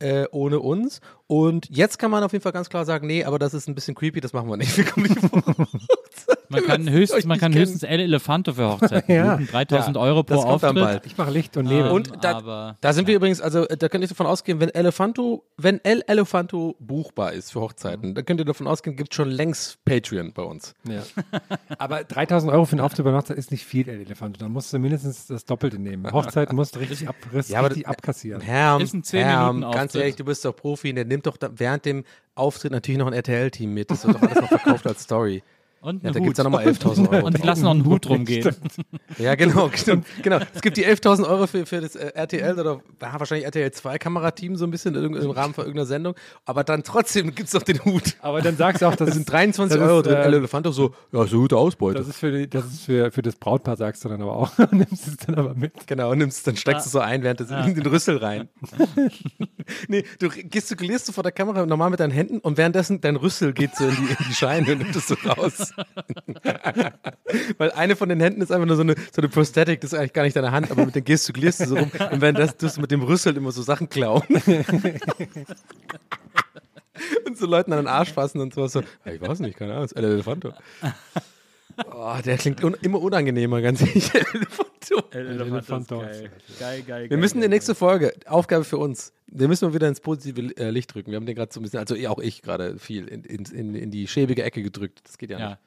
Äh, 0.00 0.26
ohne 0.30 0.60
uns. 0.60 1.00
Und 1.26 1.66
jetzt 1.70 1.98
kann 1.98 2.12
man 2.12 2.22
auf 2.22 2.30
jeden 2.32 2.42
Fall 2.44 2.52
ganz 2.52 2.68
klar 2.70 2.84
sagen, 2.84 3.08
nee, 3.08 3.24
aber 3.24 3.40
das 3.40 3.52
ist 3.52 3.68
ein 3.68 3.74
bisschen 3.74 3.96
creepy, 3.96 4.20
das 4.20 4.32
machen 4.32 4.48
wir 4.48 4.56
nicht. 4.56 4.76
Wir 4.76 4.84
kommen 4.84 5.06
nicht 5.06 5.18
vor. 5.18 5.42
Man 6.50 6.64
kann, 6.64 6.88
höchstens, 6.88 7.24
man 7.26 7.34
nicht 7.34 7.40
kann 7.42 7.52
kennen. 7.52 7.60
höchstens 7.62 7.82
El 7.82 8.00
Elefante 8.00 8.54
für 8.54 8.68
Hochzeiten 8.70 9.12
Ja. 9.14 9.34
buchen. 9.36 9.48
3000 9.48 9.96
Ja, 9.96 10.02
Euro 10.02 10.22
pro 10.22 10.34
das 10.36 10.44
kommt 10.44 10.62
dann 10.62 10.68
Auftritt. 10.70 10.84
bald. 10.84 11.06
Ich 11.06 11.18
mache 11.18 11.30
Licht 11.30 11.56
und 11.58 11.66
Nebel. 11.66 11.88
Ähm, 11.88 11.92
Und 11.92 12.24
da, 12.24 12.36
aber- 12.38 12.76
da 12.80 12.92
sind 12.94 13.06
wir 13.06 13.16
übrigens, 13.16 13.40
also 13.42 13.66
da 13.66 13.88
könnt 13.90 14.02
ihr 14.04 14.08
davon 14.08 14.26
ausgehen, 14.26 14.58
wenn 14.60 14.70
Elefanto, 14.70 15.44
wenn 15.58 15.84
El 15.84 16.02
Elefanto 16.06 16.74
buchbar 16.78 17.32
ist 17.34 17.52
für 17.52 17.60
Hochzeiten, 17.60 18.14
dann 18.14 18.24
könnt 18.24 18.40
ihr 18.40 18.46
davon 18.46 18.66
ausgehen, 18.66 18.96
gibt 18.96 19.12
schon 19.14 19.28
längst 19.30 19.84
Patreon 19.84 20.32
bei 20.32 20.42
uns. 20.42 20.74
Ja. 20.88 21.02
Aber 21.76 22.02
3000 22.04 22.50
Euro 22.50 22.64
für 22.64 22.72
einen 22.72 22.80
Auftritt 22.80 23.04
bei 23.04 23.12
Hochzeit 23.12 23.36
ist 23.36 23.50
nicht 23.50 23.57
viel, 23.64 23.88
El 23.88 24.00
Elefante. 24.00 24.38
Da 24.38 24.48
musst 24.48 24.72
du 24.72 24.78
mindestens 24.78 25.26
das 25.26 25.44
Doppelte 25.44 25.78
nehmen. 25.78 26.10
Hochzeit 26.12 26.52
musst 26.52 26.74
du 26.76 26.80
richtig, 26.80 27.08
ab, 27.08 27.16
richtig 27.32 27.56
aber- 27.56 27.70
abkassieren. 27.86 28.40
Herm, 28.40 28.82
Ist 28.82 28.94
ein 28.94 29.02
10 29.02 29.24
Herm, 29.24 29.56
Minuten 29.60 29.72
ganz 29.74 29.94
ehrlich, 29.94 30.16
du 30.16 30.24
bist 30.24 30.44
doch 30.44 30.54
Profi, 30.54 30.92
der 30.92 31.04
nimmt 31.04 31.26
doch 31.26 31.36
da, 31.36 31.50
während 31.54 31.84
dem 31.84 32.04
Auftritt 32.34 32.72
natürlich 32.72 32.98
noch 32.98 33.06
ein 33.06 33.12
RTL-Team 33.12 33.72
mit. 33.74 33.90
Das 33.90 34.06
wird 34.06 34.16
doch 34.16 34.22
alles 34.22 34.40
noch 34.40 34.48
verkauft 34.48 34.86
als 34.86 35.02
Story. 35.02 35.42
Und 35.80 36.02
Ja, 36.02 36.10
da 36.10 36.18
gibt 36.18 36.32
es 36.32 36.36
dann 36.36 36.44
nochmal 36.50 36.66
11.000 36.66 37.08
Euro. 37.10 37.26
Und 37.26 37.38
die 37.38 37.46
lassen 37.46 37.62
noch 37.62 37.70
einen 37.70 37.84
Hut 37.84 38.06
rumgehen. 38.08 38.54
Ja, 39.18 39.34
genau, 39.36 39.70
stimmt. 39.74 40.06
genau. 40.22 40.38
Es 40.54 40.60
gibt 40.60 40.76
die 40.76 40.84
11.000 40.86 41.28
Euro 41.28 41.46
für, 41.46 41.66
für 41.66 41.80
das 41.80 41.94
äh, 41.94 42.08
RTL 42.14 42.58
oder 42.58 42.80
ja, 43.00 43.18
wahrscheinlich 43.20 43.44
RTL 43.46 43.70
2 43.70 43.98
Kamerateam 43.98 44.56
so 44.56 44.64
ein 44.64 44.70
bisschen 44.72 44.96
irg- 44.96 45.16
im 45.18 45.30
Rahmen 45.30 45.54
von 45.54 45.64
irgendeiner 45.64 45.86
Sendung. 45.86 46.14
Aber 46.44 46.64
dann 46.64 46.82
trotzdem 46.82 47.34
gibt 47.34 47.46
es 47.46 47.52
doch 47.52 47.62
den 47.62 47.84
Hut. 47.84 48.16
Aber 48.20 48.42
dann 48.42 48.56
sagst 48.56 48.82
du 48.82 48.86
auch, 48.86 48.96
Da 48.96 49.04
das 49.04 49.14
sind 49.14 49.30
23 49.30 49.78
das 49.78 49.88
Euro 49.88 50.00
ist, 50.00 50.06
drin. 50.06 50.16
äh, 50.16 50.22
El 50.22 50.34
Elefanto 50.34 50.72
so, 50.72 50.94
ja, 51.12 51.22
ist 51.22 51.30
eine 51.32 51.40
gute 51.42 51.56
Ausbeute. 51.56 51.98
Das 51.98 52.08
ist 52.08 52.18
für, 52.18 52.32
die, 52.32 52.50
das 52.50 52.64
ist 52.66 52.80
für, 52.84 53.12
für 53.12 53.22
das 53.22 53.36
Brautpaar, 53.36 53.76
sagst 53.76 54.04
du 54.04 54.08
dann 54.08 54.20
aber 54.20 54.34
auch. 54.36 54.58
Und 54.58 54.72
nimmst 54.72 55.06
es 55.06 55.16
dann 55.18 55.36
aber 55.36 55.54
mit. 55.54 55.86
Genau, 55.86 56.10
und 56.10 56.18
nimmst, 56.18 56.46
dann 56.46 56.56
steckst 56.56 56.86
du 56.86 56.90
so 56.90 56.98
ein, 56.98 57.22
während 57.22 57.38
du 57.40 57.44
in 57.44 57.74
den 57.76 57.86
Rüssel 57.86 58.16
rein. 58.16 58.48
nee, 59.88 60.04
du 60.18 60.28
gestikulierst 60.28 61.06
so 61.06 61.12
vor 61.12 61.22
der 61.22 61.32
Kamera 61.32 61.64
normal 61.66 61.90
mit 61.90 62.00
deinen 62.00 62.10
Händen 62.10 62.38
und 62.38 62.56
währenddessen 62.56 63.00
dein 63.00 63.16
Rüssel 63.16 63.52
geht 63.52 63.74
so 63.76 63.84
in 63.84 63.94
die, 63.96 64.10
in 64.10 64.16
die 64.28 64.34
Scheine 64.34 64.72
und 64.72 64.78
nimmt 64.78 64.96
es 64.96 65.06
so 65.08 65.14
raus. 65.26 65.67
Weil 67.58 67.72
eine 67.72 67.96
von 67.96 68.08
den 68.08 68.20
Händen 68.20 68.40
ist 68.40 68.52
einfach 68.52 68.66
nur 68.66 68.76
so 68.76 68.82
eine, 68.82 68.94
so 69.12 69.20
eine 69.20 69.28
Prosthetic, 69.28 69.80
das 69.80 69.92
ist 69.92 69.98
eigentlich 69.98 70.12
gar 70.12 70.22
nicht 70.22 70.36
deine 70.36 70.52
Hand, 70.52 70.70
aber 70.70 70.86
mit 70.86 70.94
dem 70.94 71.04
gestikulierst 71.04 71.60
du 71.60 71.66
so 71.66 71.76
rum 71.76 71.90
und 72.10 72.20
währenddessen 72.20 72.58
tust 72.58 72.76
du 72.76 72.80
mit 72.80 72.90
dem 72.90 73.02
Rüssel 73.02 73.36
immer 73.36 73.52
so 73.52 73.62
Sachen 73.62 73.88
klauen. 73.88 74.22
und 77.26 77.38
so 77.38 77.46
Leuten 77.46 77.72
an 77.72 77.78
den 77.80 77.88
Arsch 77.88 78.12
fassen 78.12 78.40
und 78.40 78.54
sowas 78.54 78.72
so, 78.72 78.82
ich 79.04 79.20
weiß 79.20 79.40
nicht, 79.40 79.58
keine 79.58 79.72
Ahnung, 79.72 79.84
das 79.84 79.92
ist 79.92 79.98
El 79.98 80.04
Elefanto. 80.04 80.52
Oh, 81.92 82.16
der 82.24 82.38
klingt 82.38 82.62
un 82.64 82.74
immer 82.82 83.00
unangenehmer, 83.00 83.60
ganz 83.60 83.80
ehrlich. 83.80 84.12
El 85.10 85.26
Elefanto. 85.26 86.02
Elefanto. 86.02 86.04
Geil, 86.58 86.82
geil, 86.82 87.10
Wir 87.10 87.18
müssen 87.18 87.40
die 87.40 87.48
nächste 87.48 87.74
Folge, 87.74 88.14
Aufgabe 88.26 88.64
für 88.64 88.78
uns, 88.78 89.12
den 89.26 89.48
müssen 89.48 89.68
wir 89.68 89.74
wieder 89.74 89.88
ins 89.88 90.00
positive 90.00 90.56
äh, 90.56 90.70
Licht 90.70 90.94
drücken. 90.94 91.10
Wir 91.10 91.16
haben 91.16 91.26
den 91.26 91.36
gerade 91.36 91.52
so 91.52 91.60
ein 91.60 91.62
bisschen, 91.62 91.78
also 91.78 91.94
eh, 91.94 92.08
auch 92.08 92.18
ich 92.18 92.42
gerade 92.42 92.78
viel 92.78 93.06
in, 93.06 93.22
in, 93.24 93.44
in, 93.44 93.74
in 93.74 93.90
die 93.90 94.08
schäbige 94.08 94.42
Ecke 94.42 94.62
gedrückt. 94.62 95.00
Das 95.04 95.18
geht 95.18 95.30
ja, 95.30 95.38
Ja. 95.38 95.58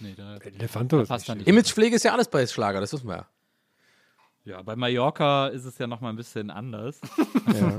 Nee, 0.00 0.14
da, 0.16 0.38
Elefanto 0.38 1.00
ist 1.00 1.08
passt 1.08 1.28
da 1.28 1.34
nicht 1.34 1.46
nicht. 1.46 1.48
Imagepflege 1.48 1.94
ist 1.94 2.04
ja 2.04 2.14
alles 2.14 2.28
bei 2.28 2.46
Schlager, 2.46 2.80
das 2.80 2.92
wissen 2.92 3.06
wir 3.06 3.16
ja. 3.16 3.26
Ja, 4.46 4.62
bei 4.62 4.74
Mallorca 4.74 5.48
ist 5.48 5.66
es 5.66 5.76
ja 5.76 5.86
nochmal 5.86 6.14
ein 6.14 6.16
bisschen 6.16 6.50
anders. 6.50 6.98
ja. 7.54 7.76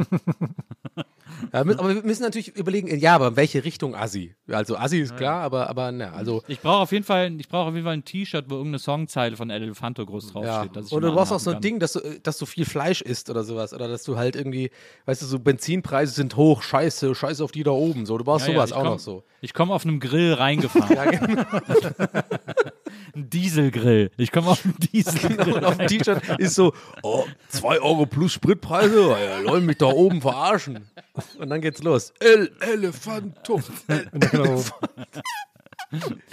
mü- 1.54 1.78
Aber 1.78 1.96
wir 1.96 2.04
müssen 2.04 2.24
natürlich 2.24 2.56
überlegen, 2.56 2.96
ja, 3.00 3.16
aber 3.16 3.28
in 3.30 3.36
welche 3.36 3.64
Richtung 3.64 3.96
Assi? 3.96 4.36
Also 4.48 4.76
Assi 4.78 5.00
ist 5.00 5.16
klar, 5.18 5.42
aber, 5.42 5.70
aber 5.70 5.92
ne, 5.92 6.12
also 6.14 6.44
Ich 6.48 6.60
brauche 6.60 6.78
auf 6.82 6.92
jeden 6.92 7.04
Fall, 7.06 7.34
ich 7.40 7.48
brauche 7.48 7.70
auf 7.70 7.74
jeden 7.74 7.86
Fall 7.86 7.94
ein 7.96 8.04
T-Shirt, 8.06 8.46
wo 8.50 8.56
irgendeine 8.56 8.80
Songzeile 8.80 9.36
von 9.38 9.50
El 9.50 9.64
Elefanto 9.64 10.06
groß 10.06 10.34
ja. 10.34 10.64
draufsteht. 10.66 10.86
ich 10.86 10.92
Oder 10.92 11.10
du 11.10 11.14
brauchst 11.16 11.32
auch 11.34 11.40
so 11.40 11.50
ein 11.52 11.56
kann. 11.56 11.62
Ding, 11.62 11.80
dass 11.80 11.94
du, 11.94 12.00
äh, 12.00 12.20
dass 12.22 12.38
du 12.38 12.46
viel 12.46 12.66
Fleisch 12.66 13.02
isst 13.02 13.30
oder 13.30 13.44
sowas. 13.44 13.74
Oder 13.74 13.88
dass 13.88 14.04
du 14.04 14.18
halt 14.18 14.36
irgendwie, 14.36 14.72
weißt 15.06 15.22
du, 15.22 15.26
so 15.26 15.40
Benzinpreise 15.40 16.14
sind 16.14 16.36
hoch, 16.36 16.62
scheiße, 16.64 17.14
scheiße 17.16 17.44
auf 17.44 17.52
die 17.52 17.64
da 17.64 17.72
oben. 17.72 18.06
So, 18.06 18.18
du 18.18 18.24
brauchst 18.24 18.48
Ja, 18.48 18.54
ja, 18.54 18.60
sowas 18.60 18.72
auch 18.74 18.78
komm- 18.84 18.88
noch 18.94 19.00
so. 19.00 19.24
Ich 19.42 19.54
komme 19.54 19.74
auf 19.74 19.86
einem 19.86 20.00
Grill 20.00 20.34
reingefahren. 20.34 20.96
Ja, 20.96 21.06
genau. 21.06 21.44
Ein 23.16 23.30
Dieselgrill. 23.30 24.12
Ich 24.18 24.32
komme 24.32 24.48
auf 24.50 24.64
einen 24.66 24.76
Dieselgrill. 24.80 25.54
Und 25.54 25.66
auf 25.66 25.78
dem 25.78 25.88
T-Shirt 25.88 26.22
ist 26.40 26.56
so, 26.56 26.74
oh, 27.04 27.26
2 27.50 27.80
Euro 27.82 28.06
plus 28.06 28.34
Spritpreise, 28.34 29.10
ja, 29.10 29.44
wollen 29.46 29.66
mich 29.66 29.78
da 29.78 29.88
oben 29.88 30.22
verarschen. 30.22 30.90
Und 31.38 31.50
dann 31.50 31.62
geht's 31.62 31.84
los. 31.84 32.14
El 32.20 32.52
Elefanto. 32.62 33.62
El 33.88 34.10
Genau. 34.12 34.64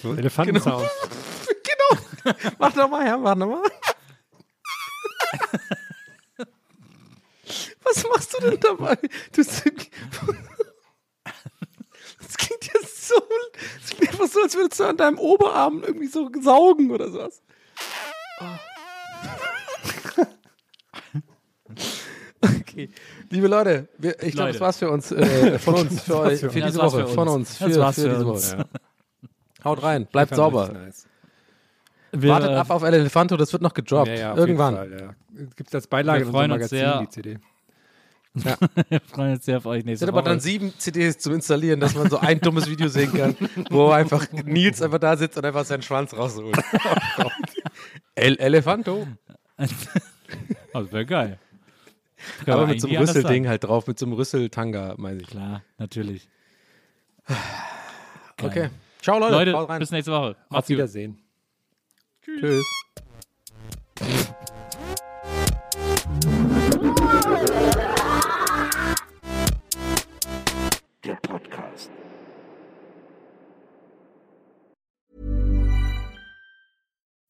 So 0.02 0.14
Elefantensound. 0.14 0.88
genau. 1.48 2.34
Mach 2.58 2.72
doch 2.72 2.88
mal, 2.88 3.04
Herr, 3.04 3.18
mach 3.18 3.34
doch 3.36 3.46
mal. 3.48 3.62
Was 7.82 8.04
machst 8.04 8.34
du 8.34 8.50
denn 8.50 8.60
dabei? 8.60 8.96
Du 9.32 9.42
sing- 9.42 9.72
Das 12.20 12.36
klingt 12.36 12.66
ja 12.66 12.80
so. 13.08 13.14
Das 13.80 13.90
klingt 13.96 14.12
einfach 14.12 14.26
so, 14.28 14.40
als 14.42 14.54
würdest 14.56 14.80
du 14.80 14.84
an 14.84 14.96
deinem 14.96 15.18
Oberarm 15.18 15.82
irgendwie 15.86 16.06
so 16.08 16.30
saugen 16.40 16.90
oder 16.90 17.10
sowas. 17.10 17.42
Okay. 22.40 22.90
Liebe 23.30 23.48
Leute, 23.48 23.88
wir, 23.98 24.22
ich 24.22 24.34
glaube, 24.34 24.52
das 24.52 24.60
war's 24.60 24.78
für 24.78 24.88
uns, 24.90 25.10
äh, 25.10 25.58
von 25.58 25.74
uns, 25.74 26.02
für 26.02 26.18
euch, 26.20 26.38
für 26.40 26.50
für 26.50 26.58
uns. 26.62 26.66
diese 26.72 26.78
Woche, 26.82 27.06
für 27.08 27.14
von 27.14 27.28
uns. 27.28 27.36
uns, 27.50 27.58
Das 27.58 27.72
für, 27.74 27.80
war's 27.80 27.94
für 27.96 28.02
für 28.02 28.08
diese 28.10 28.26
uns. 28.26 28.52
Woche. 28.56 28.64
Haut 29.64 29.82
rein, 29.82 30.06
bleibt 30.06 30.34
sauber. 30.34 30.68
nice. 30.72 31.06
Wir, 32.12 32.30
Wartet 32.30 32.50
ab 32.50 32.70
auf 32.70 32.82
El 32.84 32.94
Elefanto, 32.94 33.36
das 33.36 33.52
wird 33.52 33.62
noch 33.62 33.74
gedroppt. 33.74 34.08
Ja, 34.08 34.14
ja, 34.14 34.36
Irgendwann. 34.36 34.76
Fall, 34.76 35.00
ja. 35.00 35.44
Gibt 35.56 35.68
es 35.68 35.74
als 35.74 35.86
Beilage 35.88 36.20
Wir 36.20 36.26
in 36.26 36.32
freuen 36.32 36.52
unserem 36.52 36.62
uns 36.62 36.72
Magazin 36.72 36.78
sehr. 36.78 37.00
die 37.00 37.08
CD. 37.36 37.38
Wir 38.34 39.00
freuen 39.06 39.32
uns 39.34 39.44
sehr 39.44 39.58
auf 39.58 39.66
euch 39.66 39.84
nächste 39.84 40.06
sind 40.06 40.08
aber 40.10 40.20
Woche. 40.20 40.30
dann 40.30 40.40
sieben 40.40 40.72
CDs 40.78 41.18
zum 41.18 41.34
Installieren, 41.34 41.80
dass 41.80 41.94
man 41.94 42.08
so 42.10 42.18
ein 42.18 42.40
dummes 42.40 42.68
Video 42.68 42.88
sehen 42.88 43.12
kann, 43.12 43.36
wo 43.70 43.90
einfach 43.90 44.30
Nils 44.32 44.82
einfach 44.82 44.98
da 44.98 45.16
sitzt 45.16 45.36
und 45.38 45.44
einfach 45.44 45.64
seinen 45.64 45.82
Schwanz 45.82 46.14
rausholt. 46.14 46.56
El 48.14 48.36
Elefanto. 48.38 49.06
Das 50.74 50.92
wäre 50.92 51.06
geil. 51.06 51.38
Kann 52.44 52.54
Aber 52.54 52.66
mit 52.66 52.80
so 52.80 52.86
einem 52.86 52.98
Rüsselding 52.98 53.48
halt 53.48 53.64
drauf, 53.64 53.86
mit 53.86 53.98
so 53.98 54.04
einem 54.04 54.12
Rüsseltanga, 54.12 54.94
meine 54.98 55.22
ich. 55.22 55.28
Klar, 55.28 55.62
natürlich. 55.78 56.28
Okay. 58.40 58.68
Ciao, 59.02 59.18
Leute. 59.18 59.50
Leute, 59.50 59.78
bis 59.80 59.90
nächste 59.90 60.12
Woche. 60.12 60.36
Auf 60.48 60.66
gut. 60.66 60.68
Wiedersehen. 60.68 61.18
Tschüss. 62.22 62.64